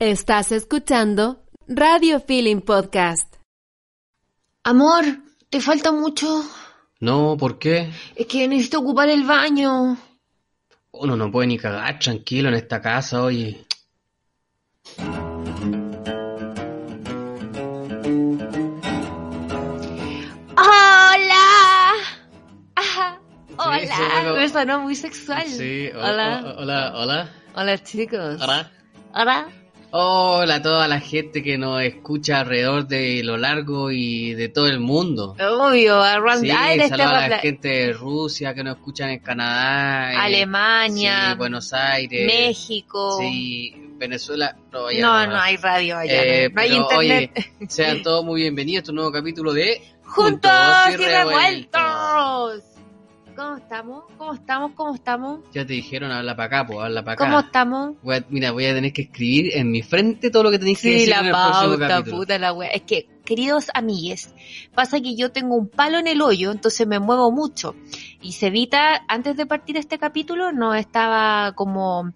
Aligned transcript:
Estás 0.00 0.50
escuchando 0.52 1.44
Radio 1.68 2.20
Feeling 2.20 2.62
Podcast. 2.62 3.36
Amor, 4.64 5.04
¿te 5.50 5.60
falta 5.60 5.92
mucho? 5.92 6.42
No, 7.00 7.36
¿por 7.38 7.58
qué? 7.58 7.90
Es 8.16 8.26
que 8.26 8.48
necesito 8.48 8.80
ocupar 8.80 9.08
el 9.10 9.24
baño. 9.24 9.96
Uno 10.92 11.16
no 11.16 11.30
puede 11.30 11.48
ni 11.48 11.58
cagar 11.58 11.98
tranquilo 11.98 12.48
en 12.48 12.54
esta 12.54 12.80
casa, 12.80 13.22
oye. 13.22 13.64
¡Hola! 20.56 21.94
Ajá, 22.74 23.20
hola. 23.56 23.78
sí, 23.80 24.02
bueno. 24.12 24.34
Me 24.34 24.48
sonó 24.48 24.80
muy 24.80 24.94
sexual. 24.94 25.46
Sí, 25.46 25.90
hola. 25.94 26.42
o- 26.44 26.60
hola, 26.62 26.92
hola. 26.96 27.28
Hola, 27.54 27.78
chicos. 27.82 28.40
Hola. 28.40 28.70
Hola. 29.14 29.48
Hola 29.92 30.56
a 30.56 30.62
toda 30.62 30.86
la 30.86 31.00
gente 31.00 31.42
que 31.42 31.58
nos 31.58 31.82
escucha 31.82 32.40
alrededor 32.40 32.86
de 32.86 33.24
lo 33.24 33.36
largo 33.36 33.90
y 33.90 34.34
de 34.34 34.48
todo 34.48 34.68
el 34.68 34.78
mundo. 34.78 35.34
Obvio, 35.40 36.00
around 36.00 36.42
Sí, 36.44 36.50
ah, 36.50 36.72
eres 36.72 36.90
saludos 36.90 37.12
a 37.12 37.28
la 37.28 37.38
gente 37.38 37.68
de 37.68 37.92
Rusia 37.92 38.54
que 38.54 38.62
nos 38.62 38.76
escuchan 38.76 39.10
en 39.10 39.18
Canadá. 39.18 40.12
eh, 40.12 40.16
Alemania, 40.16 41.30
sí, 41.32 41.38
Buenos 41.38 41.72
Aires. 41.72 42.24
México. 42.24 43.18
Sí, 43.20 43.74
Venezuela. 43.96 44.56
No, 44.70 44.90
No, 44.92 45.26
no 45.26 45.40
hay 45.40 45.56
radio 45.56 45.98
allá. 45.98 46.22
Eh, 46.22 46.50
no 46.54 46.60
hay 46.60 46.68
pero, 46.70 46.82
internet. 46.82 47.32
oye, 47.36 47.66
sean 47.68 48.02
todos 48.04 48.24
muy 48.24 48.42
bienvenidos 48.42 48.78
a 48.78 48.82
este 48.82 48.92
nuevo 48.92 49.10
capítulo 49.10 49.52
de 49.52 49.82
Juntos 50.04 50.50
y 50.92 50.96
revueltos. 50.96 52.62
¿Cómo 53.40 53.56
estamos? 53.56 54.04
¿Cómo 54.18 54.34
estamos? 54.34 54.72
¿Cómo 54.74 54.94
estamos? 54.94 55.40
Ya 55.54 55.64
te 55.66 55.72
dijeron, 55.72 56.12
habla 56.12 56.36
para 56.36 56.58
acá, 56.58 56.66
pues, 56.66 56.78
habla 56.78 57.02
para 57.02 57.14
acá. 57.14 57.24
¿Cómo 57.24 57.40
estamos? 57.40 57.94
Voy 58.02 58.16
a- 58.16 58.24
mira, 58.28 58.50
voy 58.52 58.66
a 58.66 58.74
tener 58.74 58.92
que 58.92 59.02
escribir 59.02 59.56
en 59.56 59.70
mi 59.70 59.80
frente 59.82 60.30
todo 60.30 60.42
lo 60.42 60.50
que 60.50 60.58
tenéis 60.58 60.78
que 60.78 60.88
Sí, 60.88 60.92
decir 60.92 61.08
la 61.08 61.20
en 61.20 61.26
el 61.26 61.30
próximo 61.32 61.68
pauta, 61.70 61.88
capítulo. 61.88 62.16
puta 62.18 62.38
la 62.38 62.52
wea. 62.52 62.68
Es 62.70 62.82
que, 62.82 63.08
queridos 63.24 63.70
amigues, 63.72 64.34
pasa 64.74 65.00
que 65.00 65.16
yo 65.16 65.32
tengo 65.32 65.54
un 65.56 65.68
palo 65.68 65.98
en 65.98 66.06
el 66.06 66.20
hoyo, 66.20 66.50
entonces 66.52 66.86
me 66.86 66.98
muevo 66.98 67.32
mucho. 67.32 67.74
Y 68.20 68.32
se 68.32 68.48
evita, 68.48 69.04
antes 69.08 69.36
de 69.38 69.46
partir 69.46 69.78
este 69.78 69.98
capítulo, 69.98 70.52
no 70.52 70.74
estaba 70.74 71.52
como, 71.54 72.12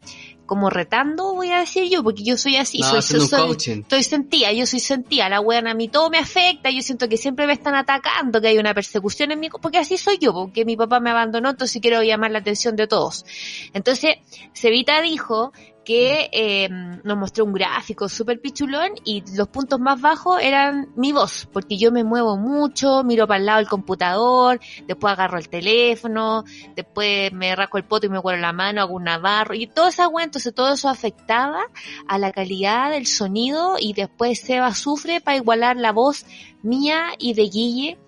como 0.47 0.70
retando, 0.70 1.34
voy 1.34 1.50
a 1.50 1.61
decir 1.61 1.89
yo, 1.91 2.03
porque 2.03 2.23
yo 2.23 2.37
soy 2.37 2.56
así, 2.56 2.81
No, 2.81 2.87
soy, 3.03 3.19
soy- 3.28 3.41
estoy 3.81 4.03
sentida, 4.03 4.53
yo 4.53 4.67
soy 4.67 4.81
sentida, 4.81 5.28
la 5.28 5.41
wea 5.41 5.61
a 5.61 5.75
mí 5.75 5.89
todo 5.89 6.11
me 6.11 6.19
afecta, 6.19 6.70
yo 6.70 6.83
siento 6.83 7.09
que 7.09 7.17
siempre 7.17 7.47
me 7.47 7.53
están 7.55 7.75
atacando, 7.75 8.41
que 8.41 8.48
hay 8.48 8.59
una 8.59 8.75
persecución 8.75 9.33
en 9.33 9.41
mí, 9.41 9.48
porque 9.61 9.78
así 9.78 9.97
soy 9.97 10.19
yo, 10.19 10.33
porque 10.33 10.65
mi 10.65 10.77
papá 10.77 11.00
me 11.00 11.11
abandonó, 11.11 11.50
entonces 11.50 11.81
quiero 11.81 12.03
llamar 12.03 12.31
la 12.31 12.41
atención 12.41 12.77
de 12.77 12.87
todos. 12.87 13.25
Entonces, 13.72 14.17
Cevita 14.55 15.00
dijo 15.00 15.53
que 15.84 16.30
eh, 16.32 16.68
nos 16.70 17.16
mostró 17.16 17.44
un 17.44 17.52
gráfico 17.52 18.08
súper 18.08 18.40
pichulón 18.40 18.90
y 19.04 19.22
los 19.36 19.48
puntos 19.48 19.78
más 19.78 20.00
bajos 20.00 20.41
eran 20.41 20.88
mi 20.96 21.12
voz, 21.12 21.46
porque 21.52 21.76
yo 21.76 21.92
me 21.92 22.04
muevo 22.04 22.36
mucho, 22.36 23.04
miro 23.04 23.26
para 23.26 23.38
el 23.38 23.46
lado 23.46 23.60
el 23.60 23.68
computador, 23.68 24.60
después 24.86 25.12
agarro 25.12 25.38
el 25.38 25.48
teléfono, 25.48 26.44
después 26.75 27.32
me 27.32 27.54
rasco 27.54 27.78
el 27.78 27.84
poto 27.84 28.06
y 28.06 28.10
me 28.10 28.19
huelo 28.19 28.41
la 28.41 28.53
mano, 28.53 28.81
hago 28.81 28.94
un 28.94 29.04
navarro 29.04 29.54
y 29.54 29.66
todo 29.66 29.88
esa 29.88 30.09
weá, 30.09 30.25
entonces 30.25 30.54
todo 30.54 30.72
eso 30.72 30.88
afectaba 30.88 31.60
a 32.09 32.19
la 32.19 32.32
calidad 32.32 32.91
del 32.91 33.06
sonido 33.06 33.76
y 33.78 33.92
después 33.92 34.41
Seba 34.41 34.75
sufre 34.75 35.20
para 35.20 35.36
igualar 35.36 35.76
la 35.76 35.92
voz 35.92 36.25
mía 36.62 37.10
y 37.19 37.34
de 37.34 37.42
Guille 37.42 37.98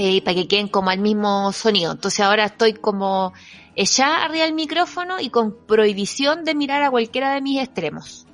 eh, 0.00 0.22
para 0.22 0.36
que 0.36 0.46
queden 0.46 0.68
como 0.68 0.90
al 0.90 1.00
mismo 1.00 1.52
sonido. 1.52 1.90
Entonces 1.90 2.20
ahora 2.20 2.44
estoy 2.44 2.74
como 2.74 3.32
ella 3.78 4.24
arriba 4.24 4.44
del 4.44 4.54
micrófono 4.54 5.20
y 5.20 5.30
con 5.30 5.56
prohibición 5.66 6.44
de 6.44 6.54
mirar 6.54 6.82
a 6.82 6.90
cualquiera 6.90 7.32
de 7.34 7.40
mis 7.40 7.62
extremos. 7.62 8.26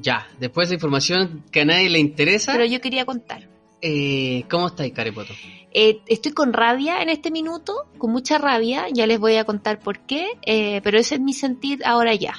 Ya, 0.00 0.26
después 0.38 0.68
de 0.68 0.76
información 0.76 1.44
que 1.50 1.60
a 1.62 1.64
nadie 1.64 1.88
le 1.90 1.98
interesa, 1.98 2.52
Pero 2.52 2.64
yo 2.64 2.80
quería 2.80 3.04
contar. 3.04 3.48
eh, 3.82 4.44
¿cómo 4.50 4.68
estáis, 4.68 4.92
Carepoto? 4.92 5.32
Eh, 5.72 6.00
estoy 6.06 6.32
con 6.32 6.52
rabia 6.52 7.02
en 7.02 7.08
este 7.10 7.30
minuto, 7.30 7.86
con 7.98 8.10
mucha 8.10 8.38
rabia, 8.38 8.86
ya 8.92 9.06
les 9.06 9.18
voy 9.20 9.36
a 9.36 9.44
contar 9.44 9.78
por 9.80 10.00
qué, 10.00 10.28
eh, 10.46 10.80
pero 10.82 10.98
ese 10.98 11.16
es 11.16 11.20
mi 11.20 11.32
sentir 11.32 11.80
ahora 11.84 12.14
ya. 12.14 12.34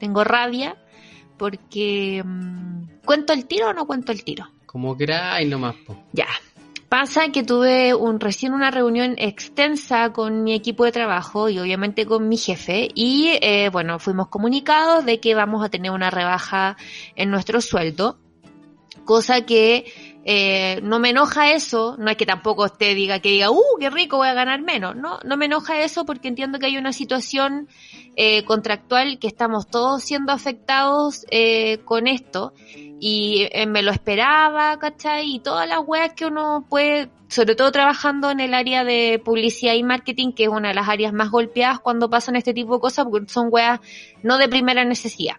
Tengo 0.00 0.24
rabia 0.24 0.76
porque... 1.38 2.22
mm, 2.24 3.02
¿Cuento 3.04 3.32
el 3.32 3.46
tiro 3.46 3.70
o 3.70 3.72
no 3.72 3.84
cuento 3.86 4.12
el 4.12 4.22
tiro? 4.22 4.46
Como 4.64 4.96
queráis 4.96 5.48
nomás, 5.48 5.74
po. 5.84 5.96
Ya. 6.12 6.26
Pasa 6.92 7.30
que 7.30 7.42
tuve 7.42 7.94
un, 7.94 8.20
recién 8.20 8.52
una 8.52 8.70
reunión 8.70 9.14
extensa 9.16 10.12
con 10.12 10.44
mi 10.44 10.52
equipo 10.52 10.84
de 10.84 10.92
trabajo 10.92 11.48
y 11.48 11.58
obviamente 11.58 12.04
con 12.04 12.28
mi 12.28 12.36
jefe 12.36 12.90
y 12.94 13.38
eh, 13.40 13.70
bueno, 13.70 13.98
fuimos 13.98 14.28
comunicados 14.28 15.06
de 15.06 15.18
que 15.18 15.34
vamos 15.34 15.64
a 15.64 15.70
tener 15.70 15.90
una 15.90 16.10
rebaja 16.10 16.76
en 17.16 17.30
nuestro 17.30 17.62
sueldo, 17.62 18.18
cosa 19.06 19.46
que 19.46 19.86
eh, 20.26 20.80
no 20.82 20.98
me 20.98 21.08
enoja 21.08 21.52
eso, 21.52 21.96
no 21.98 22.10
es 22.10 22.18
que 22.18 22.26
tampoco 22.26 22.64
usted 22.64 22.94
diga 22.94 23.20
que 23.20 23.30
diga, 23.30 23.50
uh, 23.50 23.78
qué 23.80 23.88
rico, 23.88 24.18
voy 24.18 24.28
a 24.28 24.34
ganar 24.34 24.60
menos, 24.60 24.94
no, 24.94 25.18
no 25.24 25.38
me 25.38 25.46
enoja 25.46 25.82
eso 25.82 26.04
porque 26.04 26.28
entiendo 26.28 26.58
que 26.58 26.66
hay 26.66 26.76
una 26.76 26.92
situación 26.92 27.68
eh, 28.16 28.44
contractual 28.44 29.18
que 29.18 29.28
estamos 29.28 29.66
todos 29.66 30.02
siendo 30.02 30.30
afectados 30.30 31.24
eh, 31.30 31.78
con 31.86 32.06
esto 32.06 32.52
y 33.04 33.48
eh, 33.50 33.66
me 33.66 33.82
lo 33.82 33.90
esperaba, 33.90 34.78
¿cachai? 34.78 35.34
Y 35.34 35.40
todas 35.40 35.68
las 35.68 35.80
weas 35.84 36.12
que 36.12 36.24
uno 36.24 36.64
puede, 36.70 37.10
sobre 37.26 37.56
todo 37.56 37.72
trabajando 37.72 38.30
en 38.30 38.38
el 38.38 38.54
área 38.54 38.84
de 38.84 39.20
publicidad 39.24 39.74
y 39.74 39.82
marketing, 39.82 40.30
que 40.30 40.44
es 40.44 40.48
una 40.48 40.68
de 40.68 40.74
las 40.74 40.88
áreas 40.88 41.12
más 41.12 41.32
golpeadas 41.32 41.80
cuando 41.80 42.08
pasan 42.08 42.36
este 42.36 42.54
tipo 42.54 42.74
de 42.74 42.80
cosas, 42.80 43.06
porque 43.10 43.28
son 43.28 43.48
weas 43.50 43.80
no 44.22 44.38
de 44.38 44.48
primera 44.48 44.84
necesidad. 44.84 45.38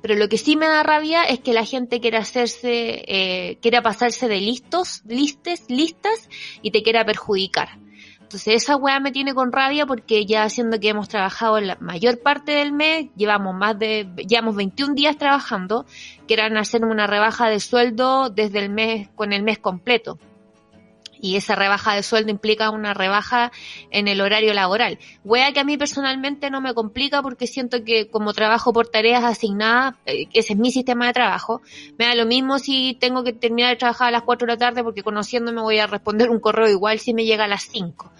Pero 0.00 0.14
lo 0.14 0.30
que 0.30 0.38
sí 0.38 0.56
me 0.56 0.68
da 0.68 0.82
rabia 0.82 1.24
es 1.24 1.40
que 1.40 1.52
la 1.52 1.66
gente 1.66 2.00
quiera 2.00 2.20
hacerse, 2.20 3.04
eh, 3.06 3.58
quiera 3.60 3.82
pasarse 3.82 4.26
de 4.26 4.40
listos, 4.40 5.02
listes, 5.04 5.66
listas 5.68 6.30
y 6.62 6.70
te 6.70 6.82
quiera 6.82 7.04
perjudicar. 7.04 7.76
Entonces 8.30 8.62
esa 8.62 8.76
weá 8.76 9.00
me 9.00 9.10
tiene 9.10 9.34
con 9.34 9.50
rabia 9.50 9.86
porque 9.86 10.24
ya 10.24 10.48
siendo 10.48 10.78
que 10.78 10.90
hemos 10.90 11.08
trabajado 11.08 11.58
la 11.58 11.76
mayor 11.80 12.20
parte 12.20 12.52
del 12.52 12.70
mes, 12.70 13.08
llevamos 13.16 13.56
más 13.56 13.76
de, 13.76 14.08
llevamos 14.28 14.54
21 14.54 14.94
días 14.94 15.18
trabajando, 15.18 15.84
quieran 16.28 16.56
hacer 16.56 16.84
una 16.84 17.08
rebaja 17.08 17.48
de 17.48 17.58
sueldo 17.58 18.30
desde 18.30 18.60
el 18.60 18.70
mes, 18.70 19.08
con 19.16 19.32
el 19.32 19.42
mes 19.42 19.58
completo. 19.58 20.16
Y 21.20 21.36
esa 21.36 21.54
rebaja 21.54 21.94
de 21.94 22.02
sueldo 22.02 22.30
implica 22.30 22.70
una 22.70 22.94
rebaja 22.94 23.52
en 23.90 24.08
el 24.08 24.20
horario 24.20 24.54
laboral. 24.54 24.98
Wea 25.24 25.52
que 25.52 25.60
a 25.60 25.64
mí 25.64 25.76
personalmente 25.76 26.50
no 26.50 26.60
me 26.60 26.74
complica 26.74 27.22
porque 27.22 27.46
siento 27.46 27.84
que 27.84 28.08
como 28.08 28.32
trabajo 28.32 28.72
por 28.72 28.88
tareas 28.88 29.24
asignadas, 29.24 29.94
eh, 30.06 30.26
ese 30.32 30.54
es 30.54 30.58
mi 30.58 30.70
sistema 30.70 31.06
de 31.06 31.12
trabajo, 31.12 31.60
me 31.98 32.06
da 32.06 32.14
lo 32.14 32.26
mismo 32.26 32.58
si 32.58 32.96
tengo 33.00 33.22
que 33.24 33.32
terminar 33.32 33.70
de 33.70 33.76
trabajar 33.76 34.08
a 34.08 34.12
las 34.12 34.22
4 34.22 34.46
de 34.46 34.52
la 34.52 34.58
tarde 34.58 34.82
porque 34.82 35.02
conociéndome 35.02 35.60
voy 35.60 35.78
a 35.78 35.86
responder 35.86 36.30
un 36.30 36.40
correo 36.40 36.68
igual 36.68 36.98
si 36.98 37.14
me 37.14 37.24
llega 37.24 37.44
a 37.44 37.48
las 37.48 37.64
5. 37.64 38.12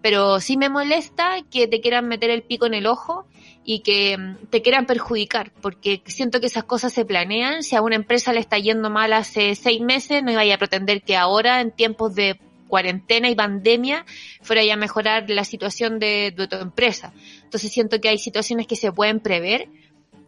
Pero 0.00 0.40
sí 0.40 0.56
me 0.56 0.68
molesta 0.68 1.42
que 1.50 1.66
te 1.66 1.80
quieran 1.80 2.06
meter 2.06 2.30
el 2.30 2.42
pico 2.42 2.66
en 2.66 2.74
el 2.74 2.86
ojo 2.86 3.26
y 3.64 3.80
que 3.80 4.16
mm, 4.16 4.46
te 4.48 4.62
quieran 4.62 4.86
perjudicar, 4.86 5.52
porque 5.60 6.02
siento 6.06 6.40
que 6.40 6.46
esas 6.46 6.64
cosas 6.64 6.92
se 6.92 7.04
planean. 7.04 7.62
Si 7.62 7.76
a 7.76 7.82
una 7.82 7.96
empresa 7.96 8.32
le 8.32 8.40
está 8.40 8.58
yendo 8.58 8.88
mal 8.88 9.12
hace 9.12 9.54
seis 9.54 9.80
meses, 9.80 10.22
no 10.22 10.30
iba 10.30 10.54
a 10.54 10.58
pretender 10.58 11.02
que 11.02 11.16
ahora, 11.16 11.60
en 11.60 11.72
tiempos 11.72 12.14
de 12.14 12.40
cuarentena 12.68 13.28
y 13.28 13.34
pandemia, 13.34 14.06
fuera 14.42 14.62
ya 14.64 14.74
a 14.74 14.76
mejorar 14.76 15.28
la 15.28 15.44
situación 15.44 15.98
de, 15.98 16.32
de 16.36 16.46
tu 16.46 16.56
empresa. 16.56 17.12
Entonces 17.42 17.72
siento 17.72 18.00
que 18.00 18.08
hay 18.08 18.18
situaciones 18.18 18.66
que 18.66 18.76
se 18.76 18.92
pueden 18.92 19.20
prever 19.20 19.68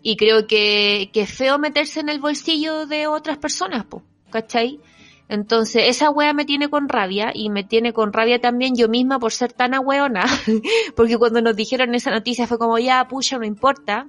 y 0.03 0.17
creo 0.17 0.47
que, 0.47 1.11
es 1.13 1.31
feo 1.31 1.59
meterse 1.59 2.01
en 2.01 2.09
el 2.09 2.21
bolsillo 2.21 2.87
de 2.87 3.07
otras 3.07 3.39
personas, 3.39 3.85
po, 3.85 4.03
¿cachai? 4.31 4.81
Entonces, 5.29 5.85
esa 5.87 6.11
wea 6.11 6.33
me 6.33 6.45
tiene 6.45 6.69
con 6.69 6.89
rabia 6.89 7.31
y 7.33 7.51
me 7.51 7.63
tiene 7.63 7.93
con 7.93 8.13
rabia 8.13 8.41
también 8.41 8.75
yo 8.75 8.89
misma 8.89 9.19
por 9.19 9.33
ser 9.33 9.53
tan 9.53 9.75
ahueona, 9.75 10.25
porque 10.97 11.19
cuando 11.19 11.41
nos 11.41 11.55
dijeron 11.55 11.95
esa 11.95 12.11
noticia 12.11 12.47
fue 12.47 12.59
como, 12.59 12.79
ya, 12.79 13.07
pucha, 13.07 13.39
no 13.39 13.45
importa. 13.45 14.09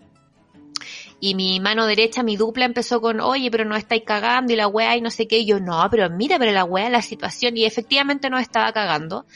Y 1.23 1.35
mi 1.35 1.59
mano 1.59 1.85
derecha, 1.85 2.23
mi 2.23 2.35
dupla 2.35 2.65
empezó 2.65 2.99
con, 2.99 3.21
oye, 3.21 3.51
pero 3.51 3.63
no 3.63 3.75
estáis 3.75 4.01
cagando 4.03 4.53
y 4.53 4.55
la 4.55 4.67
weá 4.67 4.97
y 4.97 5.01
no 5.01 5.11
sé 5.11 5.27
qué. 5.27 5.37
Y 5.37 5.45
yo, 5.45 5.59
no, 5.59 5.87
pero 5.91 6.09
mira, 6.09 6.39
pero 6.39 6.51
la 6.51 6.65
weá, 6.65 6.89
la 6.89 7.03
situación. 7.03 7.55
Y 7.55 7.65
efectivamente 7.65 8.31
no 8.31 8.39
estaba 8.39 8.73
cagando. 8.73 9.27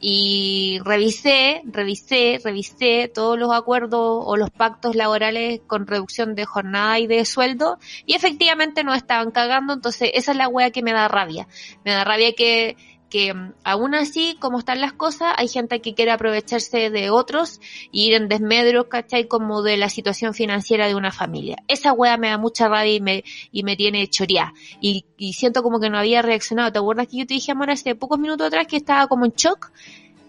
Y 0.00 0.78
revisé, 0.82 1.60
revisé, 1.66 2.40
revisé 2.42 3.12
todos 3.14 3.38
los 3.38 3.52
acuerdos 3.52 4.24
o 4.24 4.36
los 4.38 4.48
pactos 4.50 4.96
laborales 4.96 5.60
con 5.66 5.86
reducción 5.86 6.34
de 6.34 6.46
jornada 6.46 6.98
y 7.00 7.06
de 7.06 7.22
sueldo. 7.26 7.78
Y 8.06 8.14
efectivamente 8.14 8.82
no 8.82 8.94
estaban 8.94 9.30
cagando. 9.30 9.74
Entonces 9.74 10.12
esa 10.14 10.32
es 10.32 10.38
la 10.38 10.48
weá 10.48 10.70
que 10.70 10.82
me 10.82 10.94
da 10.94 11.06
rabia. 11.06 11.48
Me 11.84 11.92
da 11.92 12.02
rabia 12.04 12.32
que 12.32 12.78
que 13.10 13.32
mm, 13.34 13.52
aún 13.64 13.94
así, 13.94 14.36
como 14.38 14.58
están 14.58 14.80
las 14.80 14.92
cosas, 14.92 15.32
hay 15.36 15.48
gente 15.48 15.80
que 15.80 15.94
quiere 15.94 16.10
aprovecharse 16.10 16.90
de 16.90 17.10
otros 17.10 17.60
y 17.92 18.06
ir 18.06 18.14
en 18.14 18.28
desmedro, 18.28 18.88
¿cachai? 18.88 19.28
Como 19.28 19.62
de 19.62 19.76
la 19.76 19.88
situación 19.88 20.34
financiera 20.34 20.88
de 20.88 20.94
una 20.94 21.12
familia. 21.12 21.56
Esa 21.68 21.92
wea 21.92 22.16
me 22.16 22.28
da 22.28 22.38
mucha 22.38 22.68
rabia 22.68 22.94
y 22.94 23.00
me, 23.00 23.24
y 23.52 23.62
me 23.62 23.76
tiene 23.76 24.06
choreada. 24.08 24.52
Y, 24.80 25.04
y 25.16 25.34
siento 25.34 25.62
como 25.62 25.80
que 25.80 25.90
no 25.90 25.98
había 25.98 26.22
reaccionado. 26.22 26.72
¿Te 26.72 26.78
acuerdas 26.78 27.08
que 27.08 27.18
yo 27.18 27.26
te 27.26 27.34
dije, 27.34 27.52
amor, 27.52 27.70
hace 27.70 27.94
pocos 27.94 28.18
minutos 28.18 28.46
atrás 28.48 28.66
que 28.66 28.76
estaba 28.76 29.06
como 29.06 29.24
en 29.24 29.32
shock? 29.32 29.70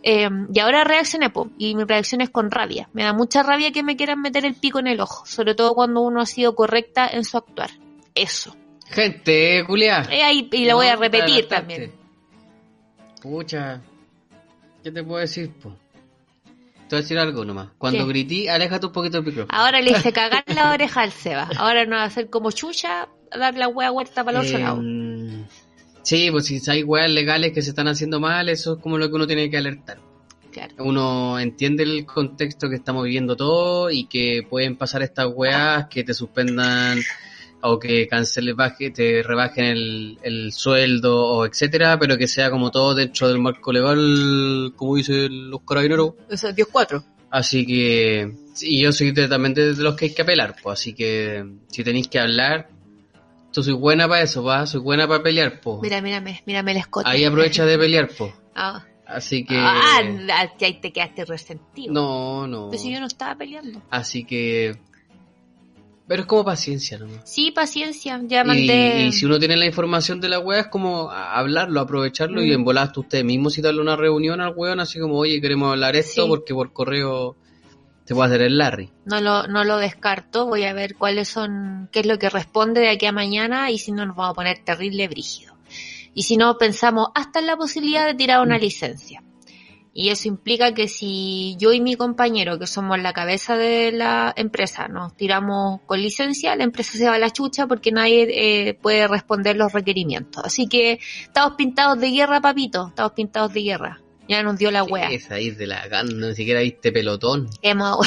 Eh, 0.03 0.29
y 0.53 0.59
ahora 0.59 0.83
reaccioné, 0.83 1.29
po, 1.29 1.49
y 1.57 1.75
mi 1.75 1.83
reacción 1.83 2.21
es 2.21 2.29
con 2.29 2.51
rabia. 2.51 2.87
Me 2.93 3.03
da 3.03 3.13
mucha 3.13 3.43
rabia 3.43 3.71
que 3.71 3.83
me 3.83 3.97
quieran 3.97 4.21
meter 4.21 4.45
el 4.45 4.55
pico 4.55 4.79
en 4.79 4.87
el 4.87 5.01
ojo, 5.01 5.25
sobre 5.25 5.55
todo 5.55 5.73
cuando 5.73 6.01
uno 6.01 6.21
ha 6.21 6.25
sido 6.25 6.55
correcta 6.55 7.09
en 7.11 7.25
su 7.25 7.37
actuar. 7.37 7.71
Eso. 8.15 8.55
Gente, 8.85 9.63
Julia. 9.65 10.07
Eh, 10.09 10.23
ahí, 10.23 10.47
y 10.51 10.65
lo 10.65 10.75
voy 10.75 10.87
a 10.87 10.95
repetir 10.95 11.47
también. 11.47 11.91
Pucha. 13.21 13.81
¿Qué 14.83 14.91
te 14.91 15.03
puedo 15.03 15.19
decir, 15.19 15.51
po? 15.61 15.75
Te 16.87 16.95
voy 16.95 16.99
a 16.99 17.01
decir 17.01 17.17
algo 17.17 17.43
nomás. 17.43 17.69
Cuando 17.77 18.05
¿Qué? 18.05 18.09
grití, 18.09 18.47
aléjate 18.47 18.85
un 18.85 18.91
poquito 18.93 19.17
del 19.17 19.25
micrófono. 19.25 19.57
Ahora 19.59 19.81
le 19.81 19.91
hice 19.91 20.13
cagar 20.13 20.43
la 20.47 20.71
oreja 20.71 21.01
al 21.01 21.11
Seba. 21.11 21.49
Ahora 21.57 21.85
no 21.85 21.95
va 21.97 22.03
a 22.03 22.05
hacer 22.05 22.29
como 22.29 22.51
chucha, 22.51 23.07
a 23.31 23.37
dar 23.37 23.55
la 23.55 23.67
hueá 23.67 23.89
vuelta 23.89 24.23
para 24.23 24.39
el 24.39 24.45
otro 24.45 24.57
Eh, 24.57 24.61
lado. 24.61 24.81
Sí, 26.03 26.31
pues 26.31 26.45
si 26.45 26.61
hay 26.71 26.83
weas 26.83 27.11
legales 27.11 27.51
que 27.51 27.61
se 27.61 27.69
están 27.71 27.89
haciendo 27.89 28.21
mal, 28.21 28.47
eso 28.47 28.75
es 28.75 28.79
como 28.81 28.97
lo 28.97 29.09
que 29.09 29.15
uno 29.15 29.27
tiene 29.27 29.49
que 29.49 29.57
alertar. 29.57 29.99
Claro. 30.53 30.73
Uno 30.79 31.37
entiende 31.37 31.83
el 31.83 32.05
contexto 32.05 32.69
que 32.69 32.75
estamos 32.75 33.03
viviendo 33.03 33.35
todo 33.35 33.91
y 33.91 34.05
que 34.05 34.47
pueden 34.49 34.77
pasar 34.77 35.01
estas 35.03 35.27
weas 35.35 35.87
que 35.87 36.03
te 36.05 36.13
suspendan 36.13 36.99
o 37.61 37.79
que 37.79 38.07
cancelen, 38.07 38.55
baje, 38.55 38.91
te 38.91 39.23
rebajen 39.23 39.65
el, 39.65 40.19
el 40.21 40.51
sueldo 40.51 41.25
o 41.25 41.45
etcétera, 41.45 41.97
pero 41.99 42.17
que 42.17 42.27
sea 42.27 42.51
como 42.51 42.71
todo 42.71 42.93
dentro 42.93 43.27
del 43.27 43.39
marco 43.39 43.71
legal, 43.71 44.73
como 44.75 44.95
dicen 44.95 45.49
los 45.49 45.61
carabineros. 45.61 46.13
Eso 46.29 46.49
es 46.49 46.55
Dios 46.55 46.67
4. 46.71 47.03
Así 47.29 47.65
que, 47.65 48.31
y 48.61 48.81
yo 48.81 48.91
soy 48.91 49.13
también 49.13 49.53
de 49.53 49.75
los 49.75 49.95
que 49.95 50.05
hay 50.05 50.13
que 50.13 50.21
apelar, 50.21 50.55
pues 50.61 50.79
así 50.79 50.93
que 50.93 51.45
si 51.67 51.83
tenéis 51.83 52.07
que 52.07 52.19
hablar, 52.19 52.69
tú 53.51 53.63
soy 53.63 53.73
buena 53.73 54.07
para 54.07 54.21
eso, 54.21 54.43
va, 54.43 54.65
soy 54.65 54.79
buena 54.79 55.07
para 55.07 55.23
pelear, 55.23 55.59
pues. 55.59 55.79
Mira, 55.81 56.01
mírame, 56.01 56.41
mírame 56.45 56.71
el 56.71 56.77
escote. 56.77 57.09
Ahí 57.09 57.25
aprovecha 57.25 57.65
de 57.65 57.77
pelear, 57.77 58.09
pues. 58.17 58.33
Ah, 58.59 58.83
Así 59.05 59.45
que... 59.45 59.55
ah, 59.55 59.99
ahí 60.59 60.79
te 60.81 60.91
quedaste 60.91 61.25
resentido. 61.25 61.93
no, 61.93 62.47
no. 62.47 62.69
Pero 62.71 62.81
si 62.81 62.91
yo 62.91 62.99
no 62.99 63.05
estaba 63.05 63.35
peleando. 63.35 63.83
Así 63.91 64.25
que... 64.25 64.75
Pero 66.07 66.21
es 66.21 66.27
como 66.27 66.45
paciencia 66.45 66.97
nomás. 66.97 67.21
Sí, 67.25 67.51
paciencia, 67.51 68.21
ya 68.23 68.43
mandé. 68.45 69.07
y 69.07 69.11
si 69.11 69.25
uno 69.25 69.39
tiene 69.39 69.57
la 69.57 69.65
información 69.65 70.21
de 70.21 70.29
la 70.29 70.39
wea 70.39 70.61
es 70.61 70.67
como 70.67 71.11
hablarlo, 71.11 71.81
aprovecharlo 71.81 72.41
y 72.41 72.49
Mm. 72.51 72.53
en 72.53 72.63
volaste 72.63 72.99
usted 73.01 73.23
mismo 73.25 73.49
citarle 73.49 73.81
una 73.81 73.97
reunión 73.97 74.39
al 74.39 74.53
weón 74.55 74.79
así 74.79 74.99
como, 74.99 75.15
oye, 75.17 75.41
queremos 75.41 75.69
hablar 75.71 75.95
esto 75.97 76.23
Sí. 76.23 76.29
porque 76.29 76.53
por 76.53 76.71
correo 76.71 77.35
te 78.05 78.13
puede 78.15 78.29
hacer 78.29 78.41
el 78.43 78.57
Larry. 78.57 78.89
No 79.03 79.19
lo, 79.19 79.47
no 79.47 79.65
lo 79.65 79.75
descarto, 79.77 80.45
voy 80.45 80.63
a 80.63 80.71
ver 80.71 80.95
cuáles 80.95 81.27
son, 81.27 81.89
qué 81.91 81.99
es 81.99 82.05
lo 82.05 82.17
que 82.17 82.29
responde 82.29 82.79
de 82.79 82.89
aquí 82.89 83.05
a 83.05 83.11
mañana 83.11 83.69
y 83.69 83.77
si 83.77 83.91
no 83.91 84.05
nos 84.05 84.15
vamos 84.15 84.31
a 84.31 84.35
poner 84.35 84.63
terrible 84.63 85.09
brígido. 85.09 85.55
Y 86.13 86.23
si 86.23 86.37
no, 86.37 86.57
pensamos 86.57 87.09
hasta 87.15 87.39
en 87.39 87.47
la 87.47 87.57
posibilidad 87.57 88.05
de 88.07 88.13
tirar 88.13 88.39
una 88.41 88.57
licencia. 88.57 89.21
Y 89.99 90.09
eso 90.09 90.27
implica 90.27 90.75
que 90.75 90.87
si 90.87 91.55
yo 91.57 91.73
y 91.73 91.81
mi 91.81 91.95
compañero, 91.95 92.59
que 92.59 92.67
somos 92.67 92.99
la 92.99 93.13
cabeza 93.13 93.57
de 93.57 93.91
la 93.91 94.31
empresa, 94.37 94.87
nos 94.87 95.17
tiramos 95.17 95.81
con 95.87 95.99
licencia, 95.99 96.55
la 96.55 96.65
empresa 96.65 96.99
se 96.99 97.07
va 97.07 97.15
a 97.15 97.17
la 97.17 97.31
chucha 97.31 97.65
porque 97.65 97.91
nadie 97.91 98.27
eh, 98.29 98.73
puede 98.75 99.07
responder 99.07 99.55
los 99.55 99.73
requerimientos. 99.73 100.45
Así 100.45 100.67
que 100.67 100.99
estamos 101.23 101.55
pintados 101.57 101.99
de 101.99 102.11
guerra, 102.11 102.39
papito, 102.41 102.89
estamos 102.89 103.13
pintados 103.13 103.51
de 103.53 103.63
guerra. 103.63 104.01
Ya 104.29 104.43
nos 104.43 104.59
dio 104.59 104.69
la 104.69 104.83
wea. 104.83 105.09
Es 105.09 105.31
ahí 105.31 105.49
de 105.49 105.65
la 105.65 106.03
ni 106.03 106.35
siquiera 106.35 106.59
viste 106.59 106.91
pelotón. 106.91 107.49
Hemos, 107.63 107.97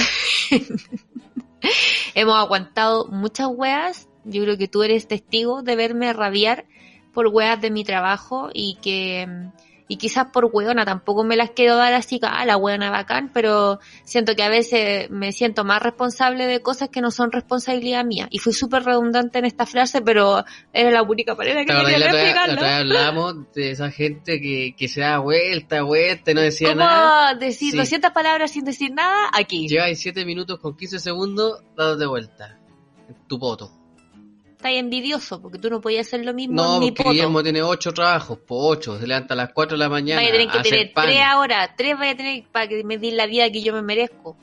hemos 2.14 2.36
aguantado 2.36 3.08
muchas 3.08 3.48
weas. 3.48 4.08
Yo 4.22 4.44
creo 4.44 4.56
que 4.56 4.68
tú 4.68 4.84
eres 4.84 5.08
testigo 5.08 5.62
de 5.62 5.74
verme 5.74 6.12
rabiar 6.12 6.66
por 7.12 7.26
weas 7.26 7.60
de 7.60 7.72
mi 7.72 7.82
trabajo 7.82 8.48
y 8.54 8.78
que 8.80 9.26
y 9.90 9.96
quizás 9.96 10.26
por 10.32 10.48
weona 10.52 10.84
tampoco 10.84 11.24
me 11.24 11.34
las 11.36 11.50
quiero 11.50 11.74
dar 11.76 11.92
así, 11.94 12.20
ah, 12.22 12.44
la 12.46 12.56
weona 12.56 12.90
bacán, 12.90 13.30
pero 13.34 13.80
siento 14.04 14.36
que 14.36 14.44
a 14.44 14.48
veces 14.48 15.10
me 15.10 15.32
siento 15.32 15.64
más 15.64 15.82
responsable 15.82 16.46
de 16.46 16.62
cosas 16.62 16.90
que 16.90 17.00
no 17.00 17.10
son 17.10 17.32
responsabilidad 17.32 18.04
mía. 18.04 18.28
Y 18.30 18.38
fui 18.38 18.52
súper 18.52 18.84
redundante 18.84 19.40
en 19.40 19.46
esta 19.46 19.66
frase, 19.66 20.00
pero 20.00 20.44
era 20.72 20.92
la 20.92 21.02
única 21.02 21.34
manera 21.34 21.60
que 21.62 21.66
¿Te 21.66 21.72
acordás 21.72 21.92
tenía 21.92 22.06
la 22.06 22.12
de 22.12 22.18
otra, 22.18 22.22
vez- 22.22 22.34
la 22.36 22.44
explicarlo. 22.52 22.98
hablamos 22.98 23.52
de 23.52 23.70
esa 23.72 23.90
gente 23.90 24.40
que, 24.40 24.74
que 24.78 24.86
se 24.86 25.00
da 25.00 25.18
vuelta, 25.18 25.82
vuelta 25.82 26.30
y 26.30 26.34
no 26.34 26.40
decía 26.40 26.68
¿Cómo 26.68 26.80
nada? 26.80 27.34
decir 27.34 27.72
Sí. 27.72 27.76
200 27.76 28.12
palabras 28.12 28.52
sin 28.52 28.64
decir 28.64 28.92
nada? 28.94 29.28
Aquí. 29.32 29.66
Lleváis 29.66 29.98
7 29.98 30.24
minutos 30.24 30.60
con 30.60 30.76
15 30.76 31.00
segundos 31.00 31.64
dados 31.76 31.98
de 31.98 32.06
vuelta. 32.06 32.58
En 33.08 33.16
tu 33.26 33.40
poto. 33.40 33.72
Estás 34.60 34.72
envidioso 34.74 35.40
porque 35.40 35.58
tú 35.58 35.70
no 35.70 35.80
podías 35.80 36.06
hacer 36.06 36.22
lo 36.22 36.34
mismo 36.34 36.54
No, 36.56 36.74
en 36.74 36.80
mi 36.80 36.86
porque 36.90 37.02
poto. 37.02 37.12
Guillermo 37.14 37.42
tiene 37.42 37.62
8 37.62 37.92
trabajos, 37.94 38.38
por 38.40 38.76
8. 38.76 38.98
Se 39.00 39.06
levanta 39.06 39.32
a 39.32 39.36
las 39.38 39.52
4 39.54 39.78
de 39.78 39.82
la 39.82 39.88
mañana. 39.88 40.20
Vaya 40.20 40.28
a 40.28 40.32
tener 40.36 40.50
que 40.50 40.60
tener 40.68 40.92
pan. 40.92 41.06
tres 41.06 41.20
ahora, 41.24 41.74
tres 41.78 41.96
vaya 41.98 42.12
a 42.12 42.16
tener 42.18 42.44
para 42.52 42.68
que 42.68 42.84
me 42.84 42.98
den 42.98 43.16
la 43.16 43.24
vida 43.26 43.50
que 43.50 43.62
yo 43.62 43.72
me 43.72 43.80
merezco. 43.80 44.36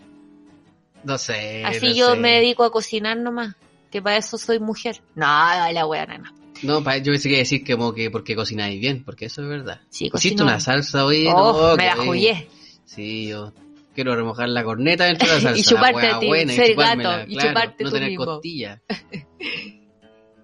No 1.04 1.20
sé. 1.20 1.64
Así 1.64 1.86
no 1.90 1.94
yo 1.94 2.10
sé. 2.16 2.20
me 2.20 2.32
dedico 2.32 2.64
a 2.64 2.72
cocinar 2.72 3.16
nomás, 3.18 3.56
que 3.92 4.02
para 4.02 4.18
eso 4.18 4.40
soy 4.40 4.60
mujer. 4.60 5.02
No, 5.14 5.26
la 5.72 5.86
wea 5.86 6.08
nana. 6.08 6.34
No, 6.64 6.84
pa- 6.84 6.98
yo 6.98 7.12
pensé 7.12 7.30
que 7.30 7.38
decir 7.38 7.64
que 7.64 7.74
como 7.74 7.94
que 7.94 8.10
porque 8.10 8.36
cocináis 8.36 8.82
bien, 8.82 9.04
porque 9.04 9.26
eso 9.26 9.44
es 9.44 9.48
verdad. 9.50 9.82
Sí, 9.92 10.10
Hiciste 10.12 10.42
una 10.42 10.60
salsa 10.60 11.06
hoy. 11.06 11.28
Oh, 11.28 11.70
no, 11.70 11.78
me 11.78 11.86
la 11.86 11.96
jugué. 11.96 12.48
Sí, 12.86 13.28
yo 13.28 13.54
quiero 13.94 14.16
remojar 14.16 14.50
la 14.50 14.64
corneta 14.64 15.06
dentro 15.06 15.28
de 15.28 15.36
la 15.36 15.42
salsa. 15.42 15.60
Y 15.60 15.64
chuparte 15.64 16.08
a 16.08 16.20
ti, 16.20 16.28
ser 16.48 16.76
gato, 16.76 17.00
y 17.28 17.36
claro, 17.36 17.50
chuparte 17.50 17.84
no 17.84 17.90
tú 17.92 17.96
tener 17.96 18.10
mismo. 18.10 18.26
costilla. 18.26 18.82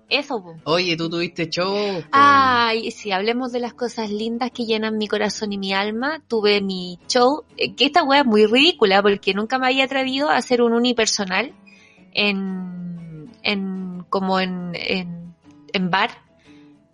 Eso, 0.09 0.43
po. 0.43 0.55
Oye, 0.65 0.95
tú 0.95 1.09
tuviste 1.09 1.49
show. 1.49 2.01
po. 2.01 2.07
Ay, 2.11 2.91
si 2.91 3.11
hablemos 3.11 3.51
de 3.51 3.59
las 3.59 3.73
cosas 3.73 4.11
lindas 4.11 4.51
que 4.51 4.65
llenan 4.65 4.97
mi 4.97 5.07
corazón 5.07 5.53
y 5.53 5.57
mi 5.57 5.73
alma, 5.73 6.21
tuve 6.27 6.61
mi 6.61 6.99
show, 7.07 7.43
eh, 7.57 7.75
que 7.75 7.85
esta 7.85 8.03
wea 8.03 8.21
es 8.21 8.25
muy 8.25 8.45
ridícula 8.45 9.01
porque 9.01 9.33
nunca 9.33 9.57
me 9.59 9.67
había 9.67 9.85
atrevido 9.85 10.29
a 10.29 10.37
hacer 10.37 10.61
un 10.61 10.73
unipersonal 10.73 11.53
en, 12.13 13.31
en, 13.41 14.05
como 14.09 14.39
en, 14.39 14.71
en, 14.73 15.35
en 15.73 15.89
bar. 15.89 16.11